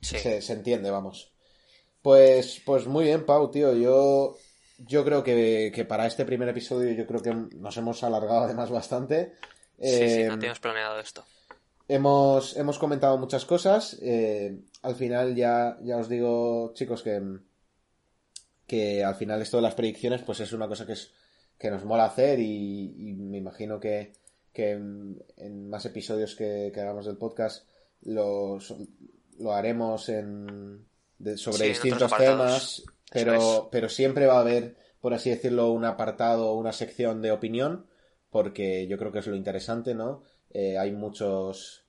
se, 0.00 0.40
se, 0.40 0.52
entiende, 0.54 0.90
vamos. 0.90 1.32
Pues, 2.00 2.62
pues 2.64 2.86
muy 2.86 3.04
bien, 3.04 3.26
Pau, 3.26 3.50
tío. 3.50 3.74
Yo 3.74 4.38
yo 4.78 5.04
creo 5.04 5.24
que, 5.24 5.86
para 5.88 6.06
este 6.06 6.24
primer 6.24 6.48
episodio 6.48 6.92
yo 6.92 7.06
creo 7.06 7.20
que 7.20 7.34
nos 7.56 7.76
hemos 7.76 8.02
alargado 8.04 8.44
además 8.44 8.70
bastante. 8.70 9.34
Sí, 9.80 10.08
sí, 10.08 10.24
no 10.24 10.34
em, 10.34 10.38
teníamos 10.38 10.60
planeado 10.60 11.00
esto. 11.00 11.24
Hemos, 11.88 12.56
hemos 12.56 12.78
comentado 12.78 13.18
muchas 13.18 13.44
cosas. 13.44 13.98
Eh, 14.00 14.60
al 14.82 14.94
final 14.94 15.34
ya, 15.34 15.76
ya 15.82 15.96
os 15.96 16.08
digo, 16.08 16.72
chicos, 16.74 17.02
que, 17.02 17.20
que 18.66 19.02
al 19.02 19.16
final 19.16 19.42
esto 19.42 19.56
de 19.56 19.64
las 19.64 19.74
predicciones 19.74 20.22
pues 20.22 20.40
es 20.40 20.52
una 20.52 20.68
cosa 20.68 20.86
que, 20.86 20.92
es, 20.92 21.12
que 21.58 21.70
nos 21.70 21.84
mola 21.84 22.04
hacer 22.04 22.38
y, 22.38 23.14
me 23.18 23.38
imagino 23.38 23.80
que, 23.80 24.12
que 24.52 24.72
en, 24.72 25.68
más 25.68 25.84
episodios 25.86 26.36
que, 26.36 26.72
hagamos 26.74 27.06
del 27.06 27.16
podcast 27.16 27.66
lo, 28.02 28.58
lo 29.38 29.52
haremos 29.52 30.08
en, 30.08 30.86
sobre 31.36 31.68
distintos 31.68 32.16
temas 32.16 32.84
pero, 33.12 33.68
pero 33.70 33.88
siempre 33.88 34.26
va 34.26 34.36
a 34.36 34.40
haber, 34.40 34.76
por 35.00 35.14
así 35.14 35.30
decirlo, 35.30 35.70
un 35.72 35.84
apartado, 35.84 36.54
una 36.54 36.72
sección 36.72 37.22
de 37.22 37.32
opinión, 37.32 37.86
porque 38.30 38.86
yo 38.86 38.98
creo 38.98 39.12
que 39.12 39.20
es 39.20 39.26
lo 39.26 39.36
interesante, 39.36 39.94
¿no? 39.94 40.22
Eh, 40.50 40.78
hay 40.78 40.92
muchos 40.92 41.84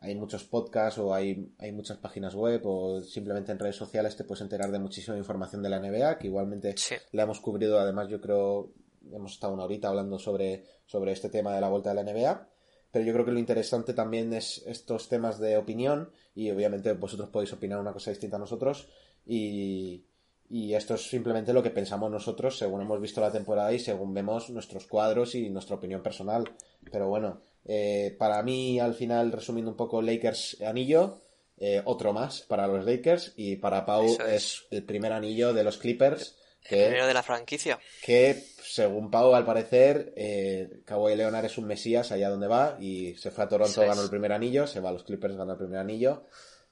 hay 0.00 0.14
muchos 0.14 0.44
podcasts 0.44 0.98
o 0.98 1.12
hay, 1.12 1.52
hay 1.58 1.72
muchas 1.72 1.98
páginas 1.98 2.34
web 2.34 2.62
o 2.64 3.00
simplemente 3.00 3.52
en 3.52 3.58
redes 3.58 3.76
sociales 3.76 4.16
te 4.16 4.24
puedes 4.24 4.42
enterar 4.42 4.70
de 4.70 4.78
muchísima 4.78 5.16
información 5.16 5.62
de 5.62 5.68
la 5.68 5.80
NBA, 5.80 6.18
que 6.18 6.28
igualmente 6.28 6.74
la 7.12 7.24
hemos 7.24 7.40
cubrido, 7.40 7.80
además 7.80 8.08
yo 8.08 8.20
creo, 8.20 8.72
hemos 9.10 9.32
estado 9.32 9.54
una 9.54 9.64
horita 9.64 9.88
hablando 9.88 10.18
sobre, 10.18 10.64
sobre 10.86 11.12
este 11.12 11.30
tema 11.30 11.54
de 11.54 11.60
la 11.60 11.68
vuelta 11.68 11.92
de 11.92 12.02
la 12.02 12.12
NBA, 12.12 12.48
pero 12.92 13.04
yo 13.04 13.12
creo 13.12 13.24
que 13.24 13.32
lo 13.32 13.38
interesante 13.40 13.92
también 13.92 14.32
es 14.32 14.62
estos 14.66 15.08
temas 15.08 15.38
de 15.38 15.56
opinión 15.56 16.10
y 16.34 16.50
obviamente 16.50 16.92
vosotros 16.92 17.30
podéis 17.30 17.52
opinar 17.52 17.80
una 17.80 17.92
cosa 17.92 18.10
distinta 18.10 18.36
a 18.36 18.40
nosotros 18.40 18.88
y, 19.26 20.04
y 20.50 20.74
esto 20.74 20.94
es 20.94 21.08
simplemente 21.08 21.52
lo 21.52 21.62
que 21.62 21.70
pensamos 21.70 22.10
nosotros 22.10 22.56
según 22.56 22.80
hemos 22.80 23.00
visto 23.00 23.20
la 23.20 23.32
temporada 23.32 23.72
y 23.72 23.78
según 23.78 24.14
vemos 24.14 24.48
nuestros 24.50 24.86
cuadros 24.86 25.34
y 25.34 25.50
nuestra 25.50 25.76
opinión 25.76 26.02
personal. 26.02 26.50
Pero 26.90 27.08
bueno, 27.08 27.42
eh, 27.66 28.16
para 28.18 28.42
mí, 28.42 28.80
al 28.80 28.94
final, 28.94 29.30
resumiendo 29.30 29.70
un 29.70 29.76
poco, 29.76 30.00
Lakers 30.00 30.60
anillo, 30.62 31.20
eh, 31.58 31.82
otro 31.84 32.12
más 32.12 32.42
para 32.42 32.66
los 32.66 32.84
Lakers 32.84 33.34
y 33.36 33.56
para 33.56 33.84
Pau 33.84 34.16
es. 34.26 34.64
el 34.70 34.84
primer 34.84 35.12
anillo 35.12 35.52
de 35.52 35.64
los 35.64 35.76
Clippers. 35.76 36.36
Que, 36.62 36.80
el 36.80 36.86
primero 36.86 37.06
de 37.06 37.14
la 37.14 37.22
franquicia. 37.22 37.78
Que, 38.02 38.42
según 38.62 39.10
Pau, 39.10 39.34
al 39.34 39.44
parecer, 39.44 40.14
eh, 40.16 40.80
Kawhi 40.84 41.14
Leonard 41.14 41.44
es 41.44 41.58
un 41.58 41.66
mesías 41.66 42.10
allá 42.10 42.30
donde 42.30 42.46
va 42.46 42.78
y 42.80 43.14
se 43.16 43.30
fue 43.30 43.44
a 43.44 43.48
Toronto, 43.48 43.82
ganó 43.82 44.02
el 44.02 44.10
primer 44.10 44.32
anillo, 44.32 44.66
se 44.66 44.80
va 44.80 44.88
a 44.88 44.92
los 44.92 45.04
Clippers, 45.04 45.36
ganó 45.36 45.52
el 45.52 45.58
primer 45.58 45.78
anillo. 45.78 46.24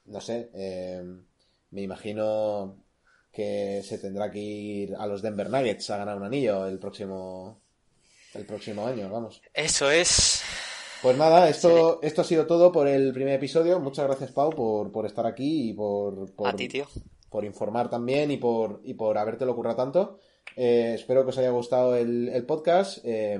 No 0.05 0.21
sé, 0.21 0.49
eh, 0.53 1.03
me 1.71 1.81
imagino 1.81 2.86
que 3.37 3.83
se 3.83 3.99
tendrá 3.99 4.31
que 4.31 4.39
ir 4.39 4.95
a 4.95 5.05
los 5.05 5.21
Denver 5.21 5.47
Nuggets 5.47 5.91
a 5.91 5.97
ganar 5.97 6.17
un 6.17 6.23
anillo 6.23 6.65
el 6.65 6.79
próximo 6.79 7.61
el 8.33 8.47
próximo 8.47 8.87
año, 8.87 9.11
vamos. 9.11 9.43
Eso 9.53 9.91
es. 9.91 10.41
Pues 11.03 11.15
nada, 11.15 11.47
esto, 11.47 11.99
esto 12.01 12.21
ha 12.21 12.23
sido 12.23 12.47
todo 12.47 12.71
por 12.71 12.87
el 12.87 13.13
primer 13.13 13.35
episodio. 13.35 13.79
Muchas 13.79 14.07
gracias, 14.07 14.31
Pau, 14.31 14.49
por, 14.49 14.91
por 14.91 15.05
estar 15.05 15.27
aquí 15.27 15.69
y 15.69 15.73
por, 15.73 16.33
por, 16.33 16.47
a 16.47 16.55
ti, 16.55 16.67
tío. 16.67 16.87
por 17.29 17.45
informar 17.45 17.91
también 17.91 18.31
y 18.31 18.37
por, 18.37 18.81
y 18.83 18.95
por 18.95 19.19
haberte 19.19 19.45
ocurrido 19.45 19.75
tanto. 19.75 20.17
Eh, 20.55 20.93
espero 20.95 21.23
que 21.23 21.29
os 21.29 21.37
haya 21.37 21.51
gustado 21.51 21.95
el, 21.95 22.43
podcast. 22.47 22.97
Eh, 23.03 23.39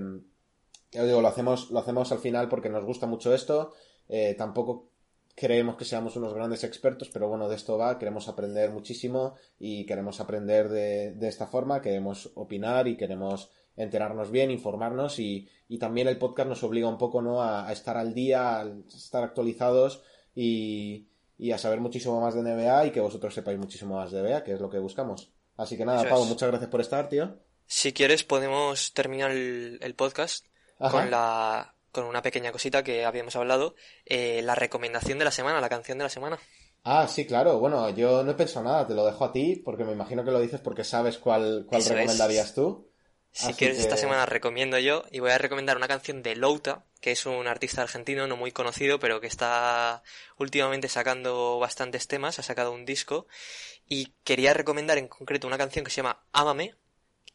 ya 0.91 1.01
os 1.01 1.07
digo, 1.07 1.21
lo 1.21 1.27
hacemos, 1.27 1.71
lo 1.71 1.79
hacemos 1.79 2.11
al 2.11 2.19
final 2.19 2.49
porque 2.49 2.69
nos 2.69 2.85
gusta 2.85 3.07
mucho 3.07 3.33
esto. 3.33 3.73
Eh, 4.07 4.35
tampoco 4.37 4.91
creemos 5.37 5.75
que 5.75 5.85
seamos 5.85 6.15
unos 6.15 6.33
grandes 6.33 6.63
expertos, 6.63 7.11
pero 7.13 7.29
bueno, 7.29 7.47
de 7.47 7.55
esto 7.55 7.77
va, 7.77 7.99
queremos 7.99 8.27
aprender 8.27 8.71
muchísimo 8.71 9.35
y 9.59 9.85
queremos 9.85 10.19
aprender 10.19 10.67
de, 10.67 11.11
de 11.11 11.27
esta 11.27 11.45
forma, 11.45 11.79
queremos 11.79 12.31
opinar 12.33 12.87
y 12.87 12.97
queremos 12.97 13.51
enterarnos 13.75 14.31
bien, 14.31 14.49
informarnos 14.49 15.19
y, 15.19 15.47
y 15.69 15.77
también 15.77 16.07
el 16.07 16.17
podcast 16.17 16.49
nos 16.49 16.63
obliga 16.63 16.89
un 16.89 16.97
poco 16.97 17.21
¿no? 17.21 17.43
a, 17.43 17.71
estar 17.71 17.97
al 17.97 18.15
día, 18.15 18.61
a 18.61 18.67
estar 18.87 19.23
actualizados 19.23 20.01
y, 20.33 21.07
y, 21.37 21.51
a 21.51 21.59
saber 21.59 21.81
muchísimo 21.81 22.19
más 22.19 22.33
de 22.33 22.41
NBA 22.41 22.87
y 22.87 22.91
que 22.91 22.99
vosotros 22.99 23.31
sepáis 23.31 23.59
muchísimo 23.59 23.97
más 23.97 24.11
de 24.11 24.23
NBA, 24.23 24.43
que 24.43 24.53
es 24.53 24.59
lo 24.59 24.71
que 24.71 24.79
buscamos. 24.79 25.31
Así 25.55 25.77
que 25.77 25.85
nada, 25.85 26.01
Pablo, 26.09 26.25
muchas 26.25 26.49
gracias 26.49 26.71
por 26.71 26.81
estar, 26.81 27.09
tío. 27.09 27.37
Si 27.67 27.93
quieres, 27.93 28.23
podemos 28.23 28.91
terminar 28.91 29.29
el, 29.29 29.77
el 29.83 29.93
podcast 29.93 30.47
con 30.79 31.11
la 31.11 31.76
con 31.97 32.05
una 32.05 32.21
pequeña 32.21 32.51
cosita 32.51 32.83
que 32.83 33.05
habíamos 33.05 33.35
hablado, 33.35 33.73
eh, 34.05 34.41
la 34.43 34.53
recomendación 34.53 35.17
de 35.17 35.25
la 35.25 35.31
semana, 35.31 35.59
la 35.59 35.67
canción 35.67 35.97
de 35.97 36.03
la 36.03 36.09
semana. 36.11 36.37
Ah, 36.83 37.07
sí, 37.07 37.25
claro. 37.25 37.57
Bueno, 37.57 37.89
yo 37.89 38.23
no 38.23 38.31
he 38.31 38.35
pensado 38.35 38.65
nada, 38.65 38.85
te 38.85 38.93
lo 38.93 39.03
dejo 39.03 39.25
a 39.25 39.31
ti, 39.31 39.55
porque 39.65 39.83
me 39.83 39.93
imagino 39.93 40.23
que 40.23 40.29
lo 40.29 40.39
dices 40.39 40.59
porque 40.59 40.83
sabes 40.83 41.17
cuál, 41.17 41.65
cuál 41.67 41.83
recomendarías 41.83 42.53
tú. 42.53 42.87
Si 43.31 43.51
quieres, 43.55 43.79
esta 43.79 43.97
semana 43.97 44.27
recomiendo 44.27 44.77
yo 44.77 45.05
y 45.11 45.19
voy 45.19 45.31
a 45.31 45.39
recomendar 45.39 45.75
una 45.75 45.87
canción 45.87 46.21
de 46.21 46.35
Louta, 46.35 46.85
que 47.01 47.11
es 47.13 47.25
un 47.25 47.47
artista 47.47 47.81
argentino 47.81 48.27
no 48.27 48.37
muy 48.37 48.51
conocido, 48.51 48.99
pero 48.99 49.19
que 49.19 49.27
está 49.27 50.03
últimamente 50.37 50.87
sacando 50.87 51.57
bastantes 51.57 52.07
temas, 52.07 52.37
ha 52.37 52.43
sacado 52.43 52.71
un 52.71 52.85
disco 52.85 53.25
y 53.87 54.13
quería 54.23 54.53
recomendar 54.53 54.99
en 54.99 55.07
concreto 55.07 55.47
una 55.47 55.57
canción 55.57 55.83
que 55.83 55.91
se 55.91 55.97
llama 55.97 56.21
Ámame, 56.31 56.75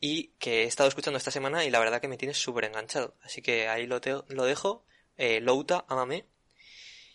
y 0.05 0.33
que 0.41 0.65
he 0.65 0.67
estado 0.67 0.89
escuchando 0.89 1.17
esta 1.17 1.31
semana 1.31 1.65
y 1.65 1.71
la 1.71 1.79
verdad 1.79 2.01
que 2.01 2.09
me 2.09 2.17
tiene 2.17 2.35
súper 2.35 2.65
enganchado. 2.65 3.15
Así 3.23 3.41
que 3.41 3.69
ahí 3.69 3.87
lo, 3.87 4.01
lo 4.29 4.45
dejo. 4.45 4.85
Eh, 5.17 5.41
Louta, 5.41 5.85
amame. 5.89 6.27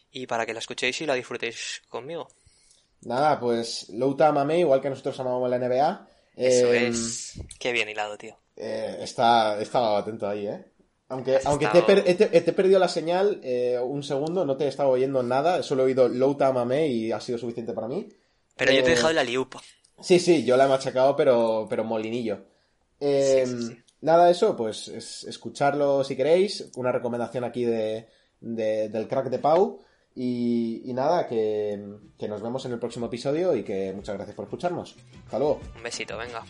Y 0.09 0.26
para 0.26 0.45
que 0.45 0.53
la 0.53 0.59
escuchéis 0.59 1.01
y 1.01 1.05
la 1.05 1.14
disfrutéis 1.14 1.81
conmigo. 1.89 2.30
Nada, 3.01 3.41
pues 3.41 3.89
Louta, 3.89 4.30
amame, 4.30 4.59
igual 4.59 4.80
que 4.80 4.89
nosotros 4.89 5.19
amamos 5.19 5.49
la 5.49 5.59
NBA. 5.59 6.07
Eso 6.38 6.73
em, 6.73 6.91
es. 6.91 7.34
Qué 7.59 7.73
bien 7.73 7.89
hilado, 7.89 8.18
tío. 8.18 8.38
Eh, 8.55 8.99
está, 9.01 9.59
estaba 9.59 9.97
atento 9.97 10.26
ahí, 10.26 10.47
¿eh? 10.47 10.65
Aunque, 11.09 11.39
aunque 11.43 11.68
te, 11.68 12.38
he 12.38 12.53
perdido 12.53 12.80
la 12.80 12.88
señal 12.88 13.41
eh, 13.43 13.77
un 13.81 14.01
segundo, 14.01 14.45
no 14.45 14.55
te 14.55 14.64
he 14.64 14.68
estado 14.69 14.89
oyendo 14.89 15.23
nada, 15.23 15.61
solo 15.61 15.84
he 15.84 15.88
oído 15.88 16.07
Louta 16.07 16.53
Mame 16.53 16.88
y 16.88 17.11
ha 17.11 17.19
sido 17.19 17.38
suficiente 17.38 17.73
para 17.73 17.89
mí. 17.89 18.07
Pero 18.55 18.72
yo 18.72 18.81
te 18.81 18.89
he 18.89 18.93
eh, 18.93 18.95
dejado 18.95 19.14
la 19.14 19.26
liupa. 19.26 19.61
Sí, 19.99 20.19
sí, 20.19 20.45
yo 20.45 20.55
la 20.55 20.65
he 20.65 20.69
machacado, 20.69 21.18
pero, 21.18 21.68
pero 21.69 21.84
molinillo. 21.84 22.45
Em, 22.99 23.83
nada, 24.01 24.29
eso, 24.29 24.55
pues 24.55 24.87
escucharlo 24.87 26.03
si 26.03 26.15
queréis. 26.15 26.71
Una 26.75 26.91
recomendación 26.91 27.43
aquí 27.43 27.65
de, 27.65 28.07
del 28.39 29.07
crack 29.07 29.29
de 29.29 29.39
Pau. 29.39 29.81
Y, 30.15 30.91
nada, 30.95 31.27
que, 31.27 31.79
que 32.17 32.27
nos 32.27 32.41
vemos 32.41 32.65
en 32.65 32.71
el 32.71 32.79
próximo 32.79 33.05
episodio 33.05 33.55
y 33.55 33.63
que 33.63 33.93
muchas 33.93 34.15
gracias 34.15 34.35
por 34.35 34.45
escucharnos. 34.45 34.95
Hasta 35.25 35.37
luego. 35.37 35.61
Un 35.75 35.83
besito, 35.83 36.17
venga. 36.17 36.43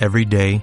Every 0.00 0.24
day, 0.24 0.62